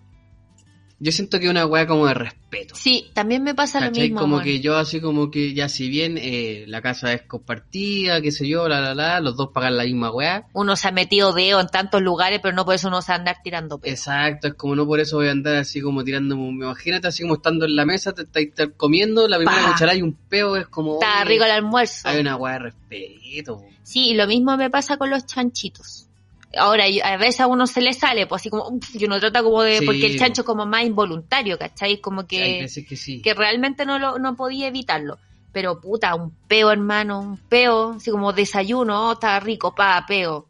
Yo 1.04 1.12
siento 1.12 1.40
que 1.40 1.46
es 1.46 1.52
una 1.52 1.66
weá 1.66 1.88
como 1.88 2.06
de 2.06 2.14
respeto. 2.14 2.76
Sí, 2.76 3.10
también 3.14 3.42
me 3.42 3.56
pasa 3.56 3.82
lo 3.82 3.90
mismo, 3.90 4.20
Como 4.20 4.36
amor. 4.36 4.46
que 4.46 4.60
yo 4.60 4.78
así 4.78 5.02
como 5.02 5.32
que 5.32 5.56
ya 5.56 5.68
si 5.68 5.90
bien 5.90 6.16
eh, 6.22 6.66
la 6.68 6.84
casa 6.84 7.12
es 7.12 7.24
compartida, 7.24 8.22
qué 8.22 8.32
sé 8.32 8.48
yo, 8.48 8.68
la 8.68 8.80
la 8.82 8.94
la, 8.94 9.20
los 9.20 9.36
dos 9.36 9.50
pagan 9.52 9.78
la 9.78 9.86
misma 9.86 10.12
weá. 10.12 10.46
Uno 10.54 10.76
se 10.76 10.88
ha 10.88 10.92
metido 10.92 11.34
dedo 11.34 11.60
en 11.60 11.70
tantos 11.70 12.04
lugares, 12.04 12.40
pero 12.40 12.56
no 12.56 12.66
por 12.66 12.76
eso 12.76 12.88
uno 12.88 13.02
se 13.02 13.14
va 13.14 13.16
a 13.16 13.18
andar 13.18 13.38
tirando 13.44 13.80
pedo. 13.80 13.92
Exacto, 13.92 14.50
es 14.50 14.54
como 14.54 14.76
no 14.76 14.86
por 14.86 15.00
eso 15.00 15.18
voy 15.18 15.30
a 15.30 15.32
andar 15.32 15.56
así 15.56 15.82
como 15.82 16.04
tirando, 16.04 16.36
imagínate 16.36 17.08
así 17.08 17.24
como 17.24 17.34
estando 17.34 17.66
en 17.66 17.76
la 17.76 17.86
mesa, 17.88 18.14
te 18.14 18.22
estáis 18.22 18.50
estar 18.50 18.72
comiendo, 18.74 19.28
la 19.28 19.38
primera 19.38 19.72
cucharada 19.72 19.98
y 19.98 20.04
un 20.04 20.14
peo 20.14 20.56
es 20.56 20.68
como... 20.68 21.00
Está 21.02 21.24
rico 21.24 21.46
el 21.46 21.52
almuerzo. 21.52 22.08
Hay 22.10 22.20
una 22.20 22.36
weá 22.36 22.54
de 22.54 22.60
respeto. 22.60 23.64
Sí, 23.82 24.10
y 24.10 24.14
lo 24.14 24.28
mismo 24.28 24.56
me 24.56 24.70
pasa 24.70 24.98
con 24.98 25.10
los 25.10 25.26
chanchitos. 25.26 26.11
Ahora, 26.58 26.86
a 27.04 27.18
veces 27.18 27.42
a 27.42 27.48
uno 27.48 27.66
se 27.66 27.82
le 27.82 27.94
sale, 27.94 28.28
pues 28.28 28.42
así 28.42 28.50
como, 28.50 28.80
y 28.94 29.06
uno 29.06 29.20
trata 29.20 29.42
como 29.42 29.64
de, 29.64 29.80
Sí, 29.80 29.86
porque 29.86 30.06
el 30.08 30.20
chancho 30.20 30.42
es 30.42 30.46
como 30.46 30.66
más 30.66 30.84
involuntario, 30.84 31.58
¿cachai? 31.58 32.00
Como 32.02 32.22
Hay 32.22 32.28
que, 32.28 32.62
veces 32.62 32.86
que 32.86 32.98
sí. 32.98 33.22
que 33.22 33.34
realmente 33.34 33.86
no 33.86 34.00
lo, 34.00 34.20
no 34.20 34.36
podía 34.36 34.68
evitarlo. 34.68 35.18
Pero 35.54 35.80
puta, 35.82 36.16
un 36.16 36.32
peo, 36.48 36.72
hermano, 36.72 37.20
un 37.20 37.38
peo, 37.38 37.94
así 37.94 38.12
como 38.12 38.34
desayuno, 38.34 39.10
oh, 39.10 39.14
está 39.14 39.40
rico, 39.40 39.76
pa, 39.76 40.04
peo. 40.08 40.50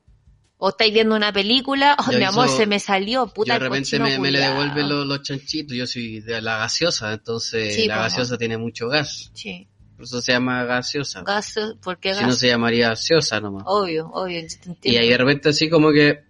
O 0.57 0.69
estáis 0.69 0.93
viendo 0.93 1.15
una 1.15 1.33
película, 1.33 1.95
oh, 2.07 2.11
Yo 2.11 2.17
mi 2.19 2.23
amor, 2.23 2.49
se 2.49 2.67
me 2.67 2.79
salió, 2.79 3.27
puta, 3.27 3.53
yo 3.53 3.59
de 3.59 3.69
repente 3.69 3.99
me, 3.99 4.19
me 4.19 4.31
le 4.31 4.39
devuelven 4.39 4.89
los, 4.89 5.07
los 5.07 5.21
chanchitos, 5.23 5.75
yo 5.75 5.87
soy 5.87 6.19
de 6.19 6.41
la 6.41 6.57
gaseosa, 6.57 7.13
entonces 7.13 7.75
Sí, 7.75 7.87
la 7.87 7.97
gaseosa 7.97 8.37
tiene 8.37 8.57
mucho 8.57 8.87
gas, 8.87 9.31
Sí, 9.33 9.67
por 10.01 10.05
eso 10.07 10.21
se 10.21 10.31
llama 10.31 10.63
gaseosa. 10.65 11.21
gas, 11.21 11.55
¿por 11.83 11.97
qué 11.99 12.13
si 12.13 12.19
gas? 12.21 12.27
no 12.27 12.33
se 12.33 12.47
llamaría 12.47 12.89
gaseosa 12.89 13.39
nomás. 13.39 13.63
Obvio, 13.67 14.07
obvio, 14.13 14.41
yo 14.41 14.47
te 14.47 14.55
y 14.65 14.69
entiendo. 14.71 15.01
ahí 15.01 15.09
de 15.09 15.17
repente 15.17 15.49
así 15.49 15.69
como 15.69 15.91
que 15.91 16.23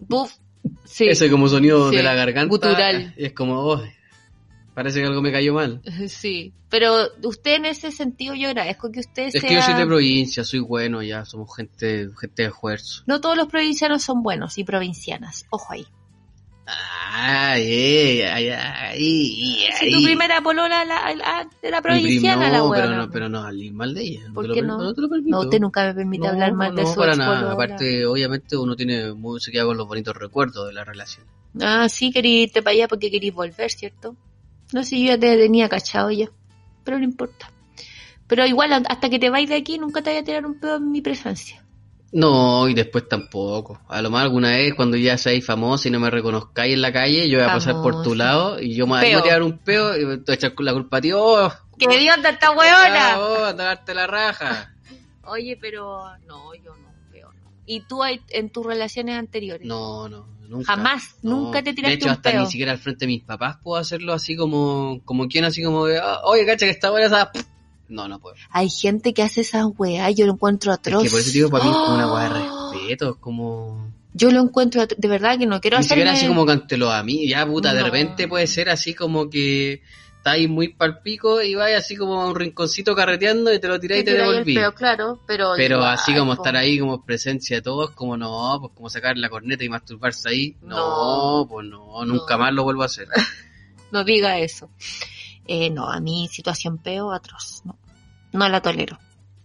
Buf, 0.00 0.32
sí. 0.84 1.06
ese 1.08 1.30
como 1.30 1.48
sonido 1.48 1.90
Sí, 1.90 1.96
de 1.96 2.02
la 2.02 2.14
garganta 2.14 2.48
gutural. 2.50 3.12
y 3.16 3.26
es 3.26 3.32
como, 3.34 3.60
oh, 3.60 3.82
parece 4.74 5.00
que 5.00 5.06
algo 5.06 5.20
me 5.20 5.30
cayó 5.32 5.52
mal. 5.54 5.82
Sí, 6.08 6.52
pero 6.70 7.08
usted 7.22 7.56
en 7.56 7.66
ese 7.66 7.90
sentido 7.92 8.34
yo 8.34 8.48
agradezco 8.48 8.90
que 8.90 9.00
usted 9.00 9.26
Es 9.26 9.32
sea... 9.32 9.42
que 9.42 9.54
yo 9.54 9.62
soy 9.62 9.74
de 9.74 9.86
provincia, 9.86 10.44
soy 10.44 10.60
bueno 10.60 11.02
ya, 11.02 11.24
somos 11.24 11.54
gente, 11.54 12.08
gente 12.20 12.42
de 12.42 12.48
esfuerzo. 12.48 13.02
No 13.06 13.20
todos 13.20 13.36
los 13.36 13.48
provincianos 13.48 14.02
son 14.02 14.22
buenos 14.22 14.56
y 14.58 14.64
provincianas. 14.64 15.46
Ojo 15.50 15.72
ahí. 15.72 15.86
Ay, 16.70 18.20
ay, 18.22 18.48
ay, 18.48 18.48
ay, 18.50 19.68
Si 19.78 19.90
tu 19.90 20.02
primera 20.02 20.40
polola 20.42 20.84
la, 20.84 21.14
la- 21.14 21.48
era 21.62 21.80
provinciana, 21.80 22.46
no, 22.50 22.52
la 22.52 22.58
pero 22.58 22.68
buena. 22.68 22.96
no, 23.06 23.10
pero 23.10 23.28
no 23.28 23.38
hablé 23.40 23.70
mal 23.72 23.94
de 23.94 24.02
ella. 24.02 24.20
¿Por 24.34 24.52
qué 24.52 24.60
no? 24.62 24.94
te 24.94 25.00
lo 25.00 25.08
permito. 25.08 25.36
No, 25.36 25.40
usted 25.42 25.60
nunca 25.60 25.86
me 25.86 25.94
permite 25.94 26.26
No, 26.26 26.32
hablar 26.32 26.52
mal 26.52 26.74
no, 26.74 26.80
de 26.82 26.86
su 26.86 27.00
para 27.00 27.16
nada. 27.16 27.52
Aparte, 27.52 28.04
obviamente 28.06 28.56
uno 28.56 28.76
tiene 28.76 29.12
muy, 29.14 29.40
se 29.40 29.50
queda 29.50 29.64
con 29.64 29.76
los 29.76 29.86
bonitos 29.86 30.14
recuerdos 30.14 30.66
de 30.68 30.74
la 30.74 30.84
relación. 30.84 31.26
Ah, 31.60 31.88
sí, 31.88 32.10
querí 32.12 32.42
irte 32.42 32.62
para 32.62 32.74
allá 32.74 32.88
porque 32.88 33.10
querí 33.10 33.30
volver, 33.30 33.70
¿cierto? 33.70 34.16
No 34.72 34.84
sé, 34.84 35.00
yo 35.00 35.06
ya 35.06 35.18
te 35.18 35.36
tenía 35.36 35.68
cachado 35.68 36.10
ya. 36.10 36.28
Pero 36.84 36.98
no 36.98 37.04
importa. 37.04 37.50
Pero 38.26 38.46
igual, 38.46 38.72
hasta 38.74 39.08
que 39.08 39.18
te 39.18 39.30
vayas 39.30 39.48
de 39.50 39.56
aquí, 39.56 39.78
nunca 39.78 40.02
te 40.02 40.10
voy 40.10 40.18
a 40.18 40.24
tirar 40.24 40.44
un 40.44 40.60
pedo 40.60 40.76
en 40.76 40.90
mi 40.90 41.00
presencia. 41.00 41.64
No, 42.10 42.68
y 42.68 42.74
después 42.74 43.06
tampoco. 43.08 43.80
A 43.88 44.00
lo 44.00 44.10
más 44.10 44.22
alguna 44.22 44.50
vez 44.50 44.74
cuando 44.74 44.96
ya 44.96 45.18
seáis 45.18 45.44
famosa 45.44 45.88
y 45.88 45.90
no 45.90 46.00
me 46.00 46.10
reconozcáis 46.10 46.72
en 46.74 46.80
la 46.82 46.92
calle, 46.92 47.28
yo 47.28 47.38
voy 47.38 47.48
a 47.48 47.52
pasar 47.52 47.82
por 47.82 48.02
tu 48.02 48.14
lado 48.14 48.60
y 48.60 48.74
yo 48.74 48.86
me 48.86 48.98
voy 49.00 49.12
a 49.12 49.22
tirar 49.22 49.42
un 49.42 49.58
peo 49.58 49.94
y 49.96 50.00
te 50.00 50.04
voy 50.06 50.22
a 50.28 50.34
echar 50.34 50.52
la 50.58 50.72
culpa 50.72 50.96
a 50.98 51.00
ti. 51.02 51.10
¡Oh! 51.12 51.52
¡Qué 51.78 51.84
idiota 51.94 52.30
esta 52.30 52.48
ah, 52.48 52.50
huevona! 52.52 53.18
oh, 53.18 53.44
anda 53.46 53.64
a 53.64 53.66
darte 53.68 53.94
la 53.94 54.06
raja! 54.06 54.74
Oye, 55.24 55.58
pero 55.60 56.02
no, 56.26 56.54
yo 56.54 56.74
no, 56.76 56.88
peo 57.12 57.30
no. 57.34 57.50
¿Y 57.66 57.80
tú 57.80 58.00
en 58.04 58.50
tus 58.50 58.64
relaciones 58.64 59.18
anteriores? 59.18 59.66
No, 59.66 60.08
no, 60.08 60.26
nunca. 60.48 60.64
Jamás, 60.74 61.16
No. 61.22 61.32
nunca 61.42 61.62
te 61.62 61.74
tiraste 61.74 61.88
De 61.90 61.94
hecho, 61.96 62.06
un 62.06 62.12
hasta 62.12 62.30
peo. 62.30 62.40
ni 62.40 62.46
siquiera 62.46 62.72
al 62.72 62.78
frente 62.78 63.00
de 63.04 63.08
mis 63.12 63.22
papás 63.22 63.58
puedo 63.62 63.78
hacerlo 63.78 64.14
así 64.14 64.34
como, 64.34 65.02
como 65.04 65.28
quien, 65.28 65.44
así 65.44 65.62
como 65.62 65.84
de, 65.84 65.98
"Ah, 65.98 66.20
oye, 66.24 66.46
cacha 66.46 66.64
que 66.64 66.70
está 66.72 66.88
buena 66.90 67.06
esa. 67.06 67.30
No, 67.88 68.06
no 68.08 68.18
puedo. 68.18 68.36
Hay 68.50 68.68
gente 68.68 69.14
que 69.14 69.22
hace 69.22 69.40
esas 69.40 69.66
weas, 69.78 70.14
yo 70.14 70.26
lo 70.26 70.32
encuentro 70.34 70.72
atroz. 70.72 71.02
Es 71.04 71.08
que 71.08 71.10
por 71.10 71.20
eso 71.20 71.30
digo, 71.32 71.50
para 71.50 71.64
mí 71.64 71.70
es 71.70 71.76
como 71.76 71.94
una 71.94 72.12
weá 72.12 72.28
de 72.28 72.40
¡Oh! 72.40 72.72
respeto, 72.72 73.10
es 73.10 73.16
como... 73.16 73.92
Yo 74.14 74.30
lo 74.30 74.40
encuentro 74.40 74.84
de 74.86 75.08
verdad 75.08 75.38
que 75.38 75.46
no 75.46 75.60
quiero 75.60 75.78
Ni 75.78 75.84
siquiera 75.84 76.10
hacerme... 76.12 76.26
así 76.26 76.34
como 76.34 76.46
cantelo 76.46 76.90
a 76.90 77.02
mí, 77.02 77.28
ya 77.28 77.46
puta, 77.46 77.72
de 77.72 77.80
No. 77.80 77.86
repente 77.86 78.26
puede 78.28 78.46
ser 78.46 78.68
así 78.68 78.92
como 78.94 79.30
que 79.30 79.82
estáis 80.16 80.48
muy 80.48 80.68
palpico 80.68 81.40
y 81.40 81.54
vais 81.54 81.76
así 81.78 81.94
como 81.96 82.20
a 82.20 82.26
un 82.26 82.34
rinconcito 82.34 82.94
carreteando 82.96 83.52
y 83.54 83.60
te 83.60 83.68
lo 83.68 83.78
tiráis 83.78 84.02
y 84.02 84.04
te 84.04 84.14
devolví. 84.14 84.54
peo, 84.54 84.74
claro, 84.74 85.20
pero... 85.26 85.52
Pero 85.56 85.76
igual, 85.76 85.94
así 85.94 86.12
como 86.14 86.34
po. 86.34 86.42
estar 86.42 86.56
ahí 86.56 86.78
como 86.78 87.04
presencia 87.04 87.56
de 87.58 87.62
todos, 87.62 87.90
como 87.92 88.16
no, 88.16 88.58
pues 88.60 88.72
como 88.74 88.90
sacar 88.90 89.16
la 89.16 89.28
corneta 89.30 89.62
y 89.64 89.68
masturbarse 89.68 90.28
ahí, 90.28 90.56
no, 90.62 90.76
No. 91.42 91.46
pues 91.48 91.66
no, 91.68 92.04
nunca 92.04 92.34
No. 92.34 92.38
más 92.40 92.52
lo 92.52 92.64
vuelvo 92.64 92.82
a 92.82 92.86
hacer. 92.86 93.08
No 93.90 94.04
diga 94.04 94.38
eso. 94.38 94.68
Eh, 95.48 95.70
no, 95.70 95.90
a 95.90 95.98
mí 96.00 96.28
situación 96.30 96.78
peo 96.78 97.10
atroz, 97.12 97.62
no. 97.64 97.76
No 98.32 98.48
la 98.48 98.60
tolero. 98.60 98.98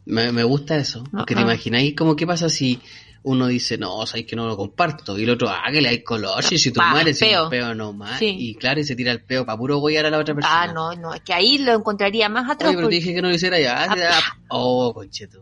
Me, 0.06 0.32
me 0.34 0.44
gusta 0.44 0.76
eso, 0.76 1.04
No, 1.12 1.20
porque 1.20 1.34
te 1.34 1.40
ah. 1.40 1.44
imagináis 1.44 1.96
como 1.96 2.16
qué 2.16 2.28
pasa 2.28 2.50
si 2.50 2.82
uno 3.24 3.48
dice, 3.48 3.78
no, 3.78 4.06
sabéis 4.06 4.28
que 4.28 4.36
no 4.36 4.46
lo 4.48 4.58
comparto, 4.58 5.18
y 5.18 5.24
el 5.24 5.30
otro, 5.30 5.50
ah, 5.50 5.64
que 5.72 5.82
le 5.82 5.88
hay 5.88 6.04
color, 6.04 6.44
si 6.44 6.72
tu 6.74 6.82
madre 6.82 7.14
si 7.14 7.34
un 7.34 7.50
peo 7.50 7.74
nomás, 7.74 8.20
Sí. 8.20 8.36
y 8.38 8.56
claro, 8.56 8.82
y 8.82 8.84
se 8.84 8.98
tira 8.98 9.14
el 9.14 9.24
peo 9.24 9.46
para 9.46 9.58
puro 9.58 9.78
guayar 9.78 10.06
a 10.06 10.10
la 10.10 10.18
otra 10.18 10.36
persona. 10.36 10.64
Ah, 10.64 10.68
no, 10.68 10.94
no, 10.96 11.14
es 11.14 11.22
que 11.22 11.34
ahí 11.34 11.58
lo 11.58 11.74
encontraría 11.74 12.28
más 12.28 12.50
atroz. 12.50 12.68
Oye, 12.70 12.76
pero 12.76 12.90
te 12.90 12.96
dije 12.96 13.14
que 13.14 13.22
no 13.22 13.30
lo 13.30 13.36
hiciera 13.36 13.58
ya. 13.60 13.86
Ah, 13.90 13.96
ya. 13.96 14.20
Oh, 14.50 14.94
concheto. 14.94 15.42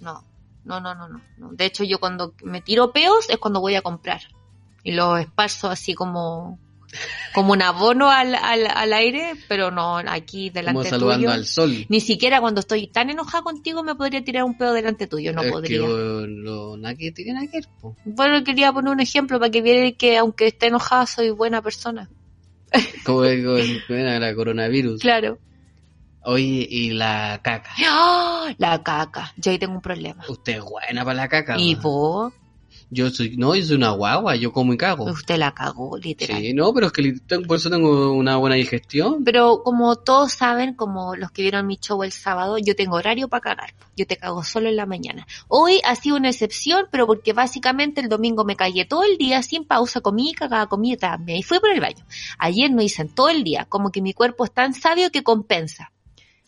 No, 0.00 0.24
no, 0.64 0.80
no, 0.80 0.94
no, 0.96 1.08
no, 1.08 1.20
no. 1.38 1.52
De 1.52 1.64
hecho, 1.64 1.84
yo 1.84 2.00
cuando 2.00 2.34
me 2.42 2.60
tiro 2.60 2.92
peos 2.92 3.30
es 3.30 3.38
cuando 3.38 3.60
voy 3.60 3.76
a 3.76 3.82
comprar. 3.82 4.22
Y 4.82 4.90
los 4.90 5.20
esparzo 5.20 5.70
así 5.70 5.94
como, 5.94 6.58
como 7.34 7.52
un 7.52 7.62
abono 7.62 8.10
al, 8.10 8.34
al, 8.34 8.66
al 8.66 8.92
aire, 8.92 9.32
pero 9.48 9.70
no 9.70 9.98
aquí 9.98 10.50
delante 10.50 10.78
Como 10.78 10.90
saludando 10.90 11.26
tuyo. 11.26 11.32
al 11.32 11.46
sol. 11.46 11.86
Ni 11.88 12.00
siquiera 12.00 12.40
cuando 12.40 12.60
estoy 12.60 12.86
tan 12.88 13.10
enojada 13.10 13.42
contigo 13.42 13.82
me 13.82 13.94
podría 13.94 14.22
tirar 14.22 14.44
un 14.44 14.56
pedo 14.56 14.72
delante 14.72 15.06
tuyo, 15.06 15.32
no 15.32 15.42
es 15.42 15.50
podría. 15.50 15.78
que 15.78 15.80
oh, 15.80 16.26
lo, 16.26 16.76
nada 16.76 16.94
que 16.94 17.12
tiene 17.12 17.48
que. 17.50 17.60
Bueno, 18.04 18.44
quería 18.44 18.72
poner 18.72 18.92
un 18.92 19.00
ejemplo 19.00 19.38
para 19.38 19.50
que 19.50 19.62
vieran 19.62 19.92
que 19.94 20.16
aunque 20.18 20.48
esté 20.48 20.66
enojada 20.66 21.06
soy 21.06 21.30
buena 21.30 21.62
persona. 21.62 22.10
Como 23.04 23.22
la 23.24 24.34
coronavirus. 24.34 25.00
Claro. 25.00 25.38
Oye, 26.24 26.66
y 26.70 26.90
la 26.90 27.40
caca. 27.42 27.70
¡Ah! 27.84 28.54
La 28.58 28.82
caca. 28.82 29.32
Yo 29.36 29.50
ahí 29.50 29.58
tengo 29.58 29.74
un 29.74 29.80
problema. 29.80 30.24
Usted 30.28 30.58
es 30.58 30.62
buena 30.62 31.04
para 31.04 31.14
la 31.14 31.28
caca. 31.28 31.56
Y 31.58 31.74
vos, 31.74 32.32
Yo 32.94 33.08
soy, 33.08 33.38
no, 33.38 33.54
yo 33.54 33.64
soy 33.64 33.76
una 33.76 33.92
guagua, 33.92 34.36
yo 34.36 34.52
como 34.52 34.74
y 34.74 34.76
cago. 34.76 35.04
usted 35.04 35.38
la 35.38 35.54
cagó, 35.54 35.96
literal. 35.96 36.42
Sí, 36.42 36.52
no, 36.52 36.74
pero 36.74 36.88
es 36.88 36.92
que 36.92 37.14
por 37.48 37.56
eso 37.56 37.70
tengo 37.70 38.12
una 38.12 38.36
buena 38.36 38.56
digestión. 38.56 39.24
Pero 39.24 39.62
como 39.62 39.96
todos 39.96 40.34
saben, 40.34 40.74
como 40.74 41.16
los 41.16 41.30
que 41.30 41.40
vieron 41.40 41.66
mi 41.66 41.78
show 41.78 42.02
el 42.02 42.12
sábado, 42.12 42.58
yo 42.58 42.76
tengo 42.76 42.96
horario 42.96 43.28
para 43.28 43.40
cagar. 43.40 43.74
Yo 43.96 44.06
te 44.06 44.18
cago 44.18 44.44
solo 44.44 44.68
en 44.68 44.76
la 44.76 44.84
mañana. 44.84 45.26
Hoy 45.48 45.80
ha 45.84 45.96
sido 45.96 46.16
una 46.16 46.28
excepción, 46.28 46.84
pero 46.90 47.06
porque 47.06 47.32
básicamente 47.32 48.02
el 48.02 48.10
domingo 48.10 48.44
me 48.44 48.56
cagué 48.56 48.84
todo 48.84 49.04
el 49.04 49.16
día 49.16 49.42
sin 49.42 49.64
pausa, 49.64 50.02
comí, 50.02 50.34
cagaba, 50.34 50.66
comí 50.66 50.94
también. 50.98 51.38
Y 51.38 51.42
fui 51.42 51.60
por 51.60 51.70
el 51.70 51.80
baño. 51.80 52.04
Ayer 52.36 52.70
no 52.70 52.82
hice 52.82 53.00
en 53.00 53.08
todo 53.08 53.30
el 53.30 53.42
día. 53.42 53.64
Como 53.70 53.90
que 53.90 54.02
mi 54.02 54.12
cuerpo 54.12 54.44
es 54.44 54.52
tan 54.52 54.74
sabio 54.74 55.10
que 55.10 55.22
compensa. 55.22 55.92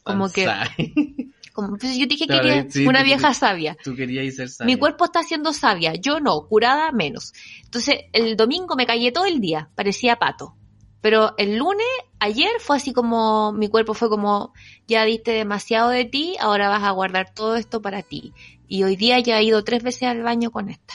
Como 0.03 0.29
que. 0.29 0.47
como, 1.55 1.79
pues 1.79 1.97
yo 1.97 2.05
dije 2.07 2.27
que 2.27 2.35
Claro, 2.35 2.43
quería 2.43 2.71
sí, 2.71 2.87
una 2.87 2.99
tú- 2.99 3.05
vieja 3.07 3.33
sabia. 3.33 3.77
Tú 3.83 3.95
querías 3.97 4.35
ser 4.35 4.51
sabia. 4.51 4.75
Mi 4.75 4.79
cuerpo 4.79 5.07
está 5.07 5.23
siendo 5.23 5.53
sabia, 5.55 5.95
yo 5.95 6.21
no, 6.21 6.47
curada 6.47 6.93
menos. 6.93 7.33
Entonces, 7.65 8.01
el 8.13 8.37
domingo 8.37 8.77
me 8.77 8.85
callé 8.87 9.11
todo 9.13 9.25
el 9.25 9.41
día, 9.41 9.71
parecía 9.75 10.17
pato. 10.17 10.57
Pero 11.01 11.35
el 11.39 11.57
lunes, 11.57 11.87
ayer, 12.19 12.51
fue 12.61 12.77
así 12.77 12.93
como, 12.93 13.53
mi 13.53 13.69
cuerpo 13.69 13.95
fue 13.95 14.09
como, 14.09 14.53
ya 14.89 15.05
diste 15.05 15.31
demasiado 15.33 15.91
de 15.91 16.05
ti, 16.07 16.35
ahora 16.41 16.69
vas 16.69 16.83
a 16.83 16.91
guardar 16.91 17.33
todo 17.35 17.57
esto 17.57 17.81
para 17.81 18.03
ti. 18.03 18.33
Y 18.69 18.83
hoy 18.83 18.97
día 18.97 19.21
ya 19.21 19.39
he 19.39 19.45
ido 19.45 19.63
tres 19.65 19.83
veces 19.83 20.05
al 20.05 20.23
baño 20.23 20.51
con 20.51 20.69
esta. 20.71 20.95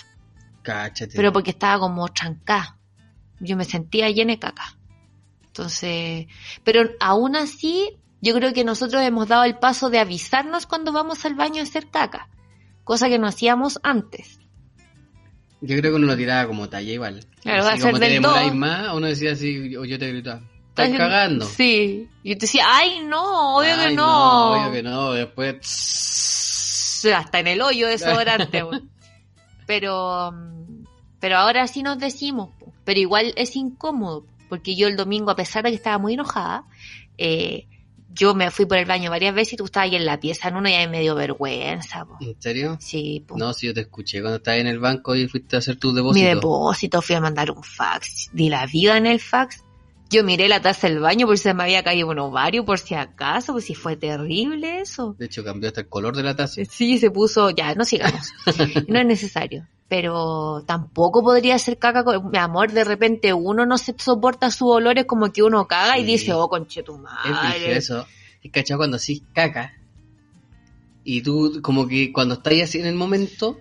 Cáchate. 0.61 1.13
pero 1.15 1.31
porque 1.31 1.51
estaba 1.51 1.79
como 1.79 2.07
trancada. 2.09 2.77
Yo 3.39 3.55
me 3.55 3.63
sentía 3.65 4.09
llena 4.09 4.33
de 4.33 4.39
caca. 4.39 4.77
Entonces, 5.45 6.27
pero 6.63 6.89
aún 6.99 7.35
así, 7.35 7.97
yo 8.21 8.33
creo 8.33 8.53
que 8.53 8.63
nosotros 8.63 9.01
hemos 9.03 9.27
dado 9.27 9.43
el 9.43 9.57
paso 9.57 9.89
de 9.89 9.99
avisarnos 9.99 10.65
cuando 10.65 10.91
vamos 10.91 11.25
al 11.25 11.35
baño 11.35 11.61
a 11.61 11.63
hacer 11.63 11.87
caca, 11.89 12.29
cosa 12.83 13.07
que 13.07 13.19
no 13.19 13.27
hacíamos 13.27 13.79
antes. 13.83 14.39
Yo 15.61 15.77
creo 15.77 15.91
que 15.91 15.97
uno 15.97 16.07
lo 16.07 16.17
tiraba 16.17 16.47
como 16.47 16.69
talla 16.69 16.91
igual. 16.91 17.25
Claro, 17.41 17.59
Así 17.59 17.67
va 17.67 17.73
a 17.73 17.77
ser 17.77 17.85
como 17.87 17.99
te 17.99 18.05
del 18.05 18.13
demoráis 18.21 18.53
más, 18.53 18.93
uno 18.93 19.07
decía 19.07 19.33
así, 19.33 19.75
o 19.75 19.85
yo 19.85 19.99
te 19.99 20.09
gritaba, 20.09 20.41
estás 20.69 20.89
cagando. 20.97 21.45
Sí. 21.45 22.09
Y 22.23 22.29
yo 22.29 22.35
te 22.35 22.41
decía, 22.41 22.63
ay, 22.67 23.01
no, 23.05 23.57
obvio 23.57 23.75
Ay, 23.75 23.89
que 23.89 23.95
no. 23.95 24.51
Obvio 24.51 24.71
que 24.71 24.83
no, 24.83 25.13
después... 25.13 25.57
Hasta 27.15 27.39
en 27.39 27.47
el 27.47 27.61
hoyo 27.61 27.87
desodorante. 27.87 28.61
pero, 29.65 30.33
pero 31.21 31.37
ahora 31.37 31.65
sí 31.67 31.81
nos 31.81 31.97
decimos, 31.97 32.49
pero 32.83 32.99
igual 32.99 33.33
es 33.37 33.55
incómodo, 33.55 34.25
porque 34.49 34.75
yo 34.75 34.87
el 34.87 34.97
domingo, 34.97 35.31
a 35.31 35.35
pesar 35.35 35.63
de 35.63 35.69
que 35.69 35.77
estaba 35.77 35.97
muy 35.97 36.15
enojada, 36.15 36.65
eh, 37.17 37.68
yo 38.13 38.33
me 38.33 38.51
fui 38.51 38.65
por 38.65 38.77
el 38.77 38.85
baño 38.85 39.09
varias 39.09 39.33
veces 39.33 39.53
y 39.53 39.57
tú 39.57 39.65
estabas 39.65 39.89
ahí 39.89 39.95
en 39.95 40.05
la 40.05 40.19
pieza 40.19 40.49
en 40.49 40.55
uno 40.55 40.69
y 40.69 40.73
ahí 40.73 40.87
me 40.87 41.01
dio 41.01 41.15
vergüenza. 41.15 42.05
po. 42.05 42.17
¿En 42.21 42.41
serio? 42.41 42.77
Sí, 42.79 43.23
po. 43.27 43.37
No, 43.37 43.53
si 43.53 43.67
yo 43.67 43.73
te 43.73 43.81
escuché 43.81 44.21
cuando 44.21 44.37
estabas 44.37 44.59
en 44.61 44.67
el 44.67 44.79
banco 44.79 45.15
y 45.15 45.27
fuiste 45.27 45.55
a 45.55 45.59
hacer 45.59 45.77
tu 45.77 45.89
mi 45.89 45.95
depósito. 45.95 46.27
depósito, 46.35 47.01
fui 47.01 47.15
a 47.15 47.21
mandar 47.21 47.51
un 47.51 47.63
fax, 47.63 48.29
di 48.33 48.49
la 48.49 48.65
vida 48.65 48.97
en 48.97 49.05
el 49.05 49.19
fax. 49.19 49.63
Yo 50.11 50.23
miré 50.23 50.47
la 50.47 50.59
taza 50.59 50.87
del 50.87 50.99
baño 50.99 51.27
por 51.27 51.37
si 51.37 51.43
se 51.43 51.53
me 51.53 51.61
había 51.61 51.83
caído 51.83 52.07
un 52.07 52.17
ovario, 52.17 52.65
por 52.65 52.79
si 52.79 52.95
acaso, 52.95 53.53
pues 53.53 53.65
si 53.65 53.75
fue 53.75 53.95
terrible 53.95 54.81
eso. 54.81 55.15
De 55.19 55.27
hecho, 55.27 55.43
cambió 55.43 55.67
hasta 55.67 55.81
el 55.81 55.87
color 55.87 56.17
de 56.17 56.23
la 56.23 56.35
taza. 56.35 56.63
Sí, 56.67 56.97
se 56.97 57.11
puso, 57.11 57.51
ya, 57.51 57.75
no 57.75 57.85
sigamos. 57.85 58.33
no 58.87 58.99
es 58.99 59.05
necesario. 59.05 59.67
Pero 59.89 60.63
tampoco 60.67 61.23
podría 61.23 61.57
ser 61.57 61.79
caca 61.79 62.03
con, 62.03 62.29
mi 62.29 62.37
amor, 62.37 62.71
de 62.71 62.83
repente 62.83 63.33
uno 63.33 63.65
no 63.65 63.77
se 63.79 63.95
soporta 63.97 64.51
sus 64.51 64.69
olores 64.69 65.05
como 65.05 65.31
que 65.33 65.41
uno 65.41 65.67
caga 65.67 65.97
y 65.97 66.05
dice, 66.05 66.31
oh, 66.33 66.47
conche 66.47 66.83
tu 66.83 67.03
Es 67.25 67.77
eso. 67.77 68.05
Es 68.43 68.51
cachado 68.51 68.77
cuando 68.77 68.97
así 68.97 69.23
caca. 69.33 69.73
Y 71.03 71.21
tú, 71.23 71.59
como 71.63 71.87
que 71.87 72.13
cuando 72.13 72.35
estás 72.35 72.53
así 72.61 72.79
en 72.79 72.85
el 72.85 72.95
momento, 72.95 73.57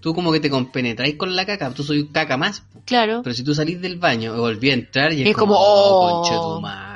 tú 0.00 0.14
como 0.14 0.32
que 0.32 0.40
te 0.40 0.48
compenetráis 0.48 1.16
con 1.16 1.36
la 1.36 1.44
caca. 1.44 1.70
Tú 1.72 1.82
soy 1.82 2.00
un 2.00 2.08
caca 2.08 2.38
más. 2.38 2.62
Claro. 2.86 3.20
Pero 3.22 3.34
si 3.34 3.44
tú 3.44 3.54
salís 3.54 3.80
del 3.82 3.98
baño 3.98 4.34
y 4.34 4.38
volví 4.38 4.70
a 4.70 4.74
entrar 4.74 5.12
y 5.12 5.22
es, 5.22 5.28
Es 5.28 5.36
como, 5.36 5.54
como, 5.54 5.66
oh, 5.66 5.98
oh. 5.98 6.22
conche 6.22 6.34
tu 6.34 6.60
madre, 6.62 6.95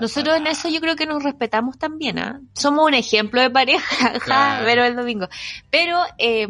Nosotros 0.00 0.36
en 0.36 0.44
pasada". 0.44 0.50
eso 0.68 0.68
yo 0.74 0.80
creo 0.80 0.96
que 0.96 1.06
nos 1.06 1.22
respetamos 1.22 1.78
también, 1.78 2.18
¿ah? 2.18 2.40
Somos 2.54 2.86
un 2.86 2.94
ejemplo 2.94 3.40
de 3.40 3.50
pareja, 3.50 4.12
Claro. 4.24 4.64
pero 4.66 4.84
el 4.84 4.96
domingo. 4.96 5.28
Pero 5.70 5.98
eh, 6.18 6.46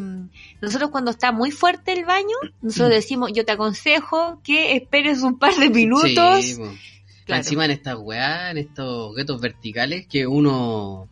nosotros 0.60 0.90
cuando 0.90 1.10
está 1.10 1.32
muy 1.32 1.50
fuerte 1.50 1.92
el 1.92 2.04
baño, 2.04 2.36
nosotros 2.62 2.90
decimos, 2.90 3.32
yo 3.32 3.44
te 3.44 3.52
aconsejo 3.52 4.40
que 4.42 4.76
esperes 4.76 5.22
un 5.22 5.38
par 5.38 5.54
de 5.54 5.70
minutos. 5.70 6.44
Sí. 6.44 6.56
Claro. 7.24 7.40
Encima 7.40 7.64
en 7.64 7.72
estas 7.72 7.96
weas, 7.98 8.52
en 8.52 8.58
estos 8.58 9.14
guetos 9.16 9.40
verticales 9.40 10.06
que 10.06 10.28
uno 10.28 11.08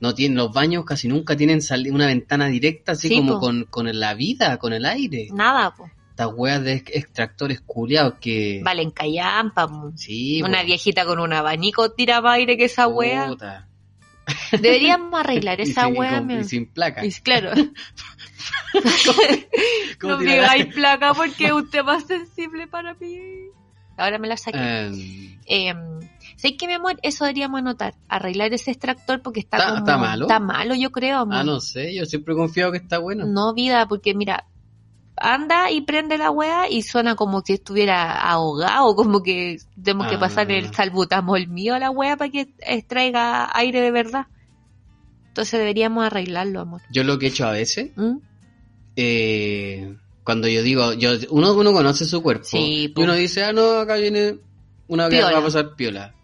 no 0.00 0.14
tiene, 0.14 0.34
los 0.34 0.52
baños 0.52 0.84
casi 0.84 1.06
nunca 1.06 1.36
tienen 1.36 1.60
una 1.92 2.06
ventana 2.06 2.46
directa, 2.48 2.92
así 2.92 3.08
Sí, 3.08 3.16
como 3.18 3.38
con, 3.38 3.64
con 3.66 3.88
la 4.00 4.14
vida, 4.14 4.56
con 4.58 4.72
el 4.72 4.84
aire. 4.84 5.28
Nada, 5.32 5.72
po. 5.72 5.88
Estas 6.12 6.30
weas 6.36 6.62
de 6.62 6.74
extractores 6.74 7.62
culiados 7.62 8.14
que... 8.20 8.60
Valen 8.62 8.90
callampa. 8.90 9.66
Sí, 9.96 10.40
po. 10.42 10.48
Una 10.48 10.62
viejita 10.62 11.06
con 11.06 11.18
un 11.18 11.32
abanico 11.32 11.90
tiraba 11.92 12.34
aire 12.34 12.58
que 12.58 12.66
esa 12.66 12.86
wea. 12.86 13.28
Puta. 13.28 13.66
Deberíamos 14.52 15.12
arreglar 15.20 15.58
Y 15.60 15.62
esa 15.64 15.88
y 15.88 15.92
wea, 15.92 16.18
con- 16.18 16.26
mi- 16.26 16.34
y 16.36 16.44
sin 16.44 16.66
placa. 16.66 17.04
Y 17.04 17.10
claro, 17.12 17.50
¿Cómo 20.00 20.12
no 20.14 20.18
tirar- 20.18 20.34
digáis 20.58 20.66
placa 20.74 21.14
porque 21.14 21.46
es 21.46 21.52
un 21.52 21.70
tema 21.70 22.00
sensible 22.00 22.66
para 22.66 22.94
mí. 22.94 23.18
Ahora 23.96 24.18
me 24.18 24.28
la 24.28 24.36
saqué. 24.36 24.58
Em, 24.58 25.38
Eh, 25.46 25.74
¿Sabes 26.36 26.56
qué, 26.58 26.66
mi 26.66 26.74
amor? 26.74 26.98
Eso 27.02 27.24
deberíamos 27.24 27.58
anotar. 27.60 27.94
Arreglar 28.08 28.52
ese 28.52 28.70
extractor 28.70 29.22
porque 29.22 29.40
está, 29.40 29.56
¿Está- 29.58 29.68
como- 29.68 29.78
está 29.80 29.96
malo? 29.96 30.24
Está 30.26 30.40
malo, 30.40 30.74
yo 30.74 30.90
creo, 30.90 31.18
amor. 31.18 31.36
ah, 31.36 31.44
no 31.44 31.60
sé, 31.60 31.94
yo 31.94 32.04
siempre 32.04 32.34
he 32.34 32.36
confiado 32.36 32.72
que 32.72 32.78
está 32.78 32.98
bueno. 32.98 33.26
No, 33.26 33.54
vida, 33.54 33.86
porque 33.86 34.14
mira, 34.14 34.46
anda 35.22 35.70
y 35.70 35.80
prende 35.82 36.18
la 36.18 36.30
wea 36.30 36.68
y 36.68 36.82
suena 36.82 37.14
como 37.16 37.40
si 37.42 37.54
estuviera 37.54 38.20
ahogado, 38.20 38.94
como 38.96 39.22
que 39.22 39.58
tenemos 39.82 40.08
que 40.08 40.16
Ah. 40.16 40.20
pasar 40.20 40.50
el 40.50 40.72
salbutamol 40.74 41.46
mío 41.48 41.74
a 41.74 41.78
la 41.78 41.90
wea 41.90 42.16
para 42.16 42.30
que 42.30 42.48
extraiga 42.58 43.48
aire 43.56 43.80
de 43.80 43.90
verdad. 43.90 44.26
Entonces 45.28 45.58
deberíamos 45.60 46.04
arreglarlo, 46.04 46.60
amor. 46.60 46.82
Yo 46.90 47.04
lo 47.04 47.18
que 47.18 47.26
he 47.26 47.28
hecho 47.30 47.46
a 47.46 47.52
veces, 47.52 47.92
¿Mm? 47.96 48.16
eh, 48.96 49.96
cuando 50.24 50.48
yo 50.48 50.62
digo, 50.62 50.92
yo 50.92 51.10
uno, 51.30 51.52
uno 51.54 51.72
conoce 51.72 52.04
su 52.04 52.22
cuerpo 52.22 52.44
Sí, 52.44 52.92
y 52.94 53.00
uno 53.00 53.14
dice, 53.14 53.44
ah, 53.44 53.52
no, 53.52 53.78
acá 53.80 53.94
viene 53.96 54.36
una 54.88 55.08
vez 55.08 55.24
va 55.24 55.38
a 55.38 55.42
pasar 55.42 55.74
piola. 55.74 56.14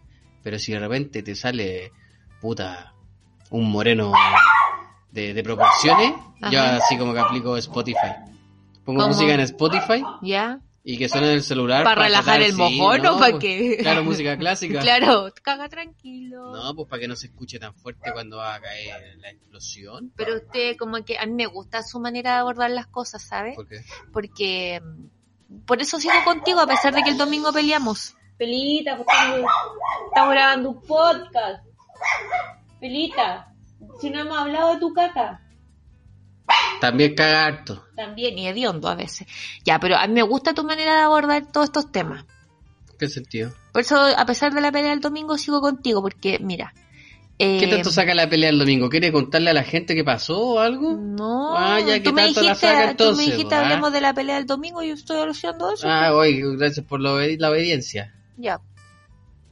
Pero 0.43 0.59
si 0.59 0.73
de 0.73 0.79
repente 0.79 1.23
te 1.23 1.35
sale, 1.35 1.93
puta, 2.41 2.93
un 3.51 3.71
moreno 3.71 4.13
de, 5.11 5.33
de 5.35 5.43
proporciones, 5.43 6.13
yo 6.51 6.61
Ajá. 6.61 6.77
así 6.77 6.97
como 6.99 7.13
que 7.13 7.21
aplico 7.21 7.57
Spotify. 7.57 8.15
Pongo 8.89 9.03
¿Cómo? 9.03 9.13
música 9.13 9.35
en 9.35 9.41
Spotify 9.41 10.03
¿Ya? 10.23 10.61
y 10.83 10.97
que 10.97 11.11
suene 11.11 11.27
en 11.27 11.33
el 11.35 11.43
celular. 11.43 11.85
¿Para 11.85 12.05
relajar 12.05 12.37
tratar- 12.39 12.41
el 12.49 12.55
mojón 12.57 13.01
o 13.01 13.03
no, 13.03 13.19
para 13.19 13.33
pues, 13.33 13.43
qué? 13.43 13.77
Claro, 13.83 14.03
música 14.03 14.35
clásica. 14.39 14.81
Claro, 14.81 15.31
caga 15.43 15.69
tranquilo. 15.69 16.57
No, 16.57 16.75
pues 16.75 16.89
para 16.89 17.01
que 17.01 17.09
no 17.09 17.15
se 17.15 17.27
escuche 17.27 17.59
tan 17.59 17.75
fuerte 17.75 18.11
cuando 18.15 18.39
va 18.39 18.55
a 18.55 18.61
caer 18.63 19.19
la 19.19 19.29
explosión. 19.29 20.11
Pero 20.17 20.37
usted, 20.37 20.79
como 20.79 21.05
que 21.05 21.19
a 21.19 21.27
mí 21.27 21.35
me 21.35 21.45
gusta 21.45 21.83
su 21.83 22.01
manera 22.01 22.33
de 22.33 22.39
abordar 22.39 22.71
las 22.71 22.87
cosas, 22.87 23.23
¿sabe? 23.23 23.53
Porque 23.57 23.83
Porque 24.11 24.81
mm, 24.83 25.67
por 25.67 25.83
eso 25.83 25.99
sigo 26.01 26.15
contigo, 26.25 26.61
a 26.61 26.67
pesar 26.67 26.95
de 26.95 27.03
que 27.03 27.11
el 27.11 27.19
domingo 27.19 27.53
peleamos. 27.53 28.15
Pelita, 28.39 28.97
pues, 28.97 29.07
estamos, 29.11 29.51
estamos 30.09 30.31
grabando 30.33 30.71
un 30.71 30.81
podcast. 30.81 31.63
Pelita, 32.81 33.53
si 34.01 34.09
no 34.09 34.21
hemos 34.21 34.39
hablado 34.39 34.73
de 34.75 34.81
tu 34.81 34.95
caca. 34.95 35.43
También 36.81 37.15
caga 37.15 37.45
harto. 37.47 37.85
También, 37.97 38.39
y 38.39 38.47
hediondo 38.49 38.89
a 38.89 38.95
veces. 38.95 39.27
Ya, 39.65 39.79
pero 39.81 39.97
a 39.97 40.07
mí 40.07 40.15
me 40.15 40.23
gusta 40.23 40.55
tu 40.55 40.65
manera 40.65 40.95
de 40.95 41.01
abordar 41.03 41.51
todos 41.53 41.67
estos 41.67 41.91
temas. 41.91 42.25
¿Qué 42.99 43.09
sentido? 43.09 43.53
Por 43.73 43.83
eso, 43.83 43.97
a 44.01 44.27
pesar 44.27 44.53
de 44.55 44.61
la 44.61 44.73
pelea 44.73 44.91
del 44.91 45.01
domingo, 45.01 45.37
sigo 45.39 45.61
contigo, 45.61 46.03
porque, 46.03 46.39
mira. 46.41 46.73
¿Qué 47.39 47.67
eh, 47.67 47.71
tanto 47.71 47.91
saca 47.93 48.15
la 48.15 48.29
pelea 48.29 48.51
el 48.51 48.59
domingo? 48.59 48.89
¿Quiere 48.89 49.13
contarle 49.13 49.51
a 49.51 49.55
la 49.55 49.63
gente 49.63 49.95
qué 49.95 50.03
pasó 50.03 50.41
o 50.41 50.59
algo? 50.59 50.97
No, 51.01 51.57
Ah, 51.57 51.79
ya, 51.81 51.99
tú 51.99 52.03
¿qué 52.03 52.13
me 52.13 52.23
la 52.23 52.27
dijiste, 52.29 52.55
saca 52.55 52.97
tú 52.97 53.13
me 53.15 53.25
dijiste 53.25 53.55
ah? 53.55 53.61
hablemos 53.63 53.93
de 53.93 54.01
la 54.01 54.13
pelea 54.13 54.37
del 54.37 54.47
domingo 54.47 54.83
y 54.83 54.89
yo 54.89 54.95
estoy 54.95 55.29
haciendo 55.29 55.73
eso. 55.73 55.87
Ah, 55.89 56.13
oye, 56.15 56.43
gracias 56.57 56.85
por 56.85 57.01
la, 57.01 57.11
obedi- 57.13 57.39
la 57.39 57.51
obediencia. 57.51 58.13
Ya. 58.37 58.61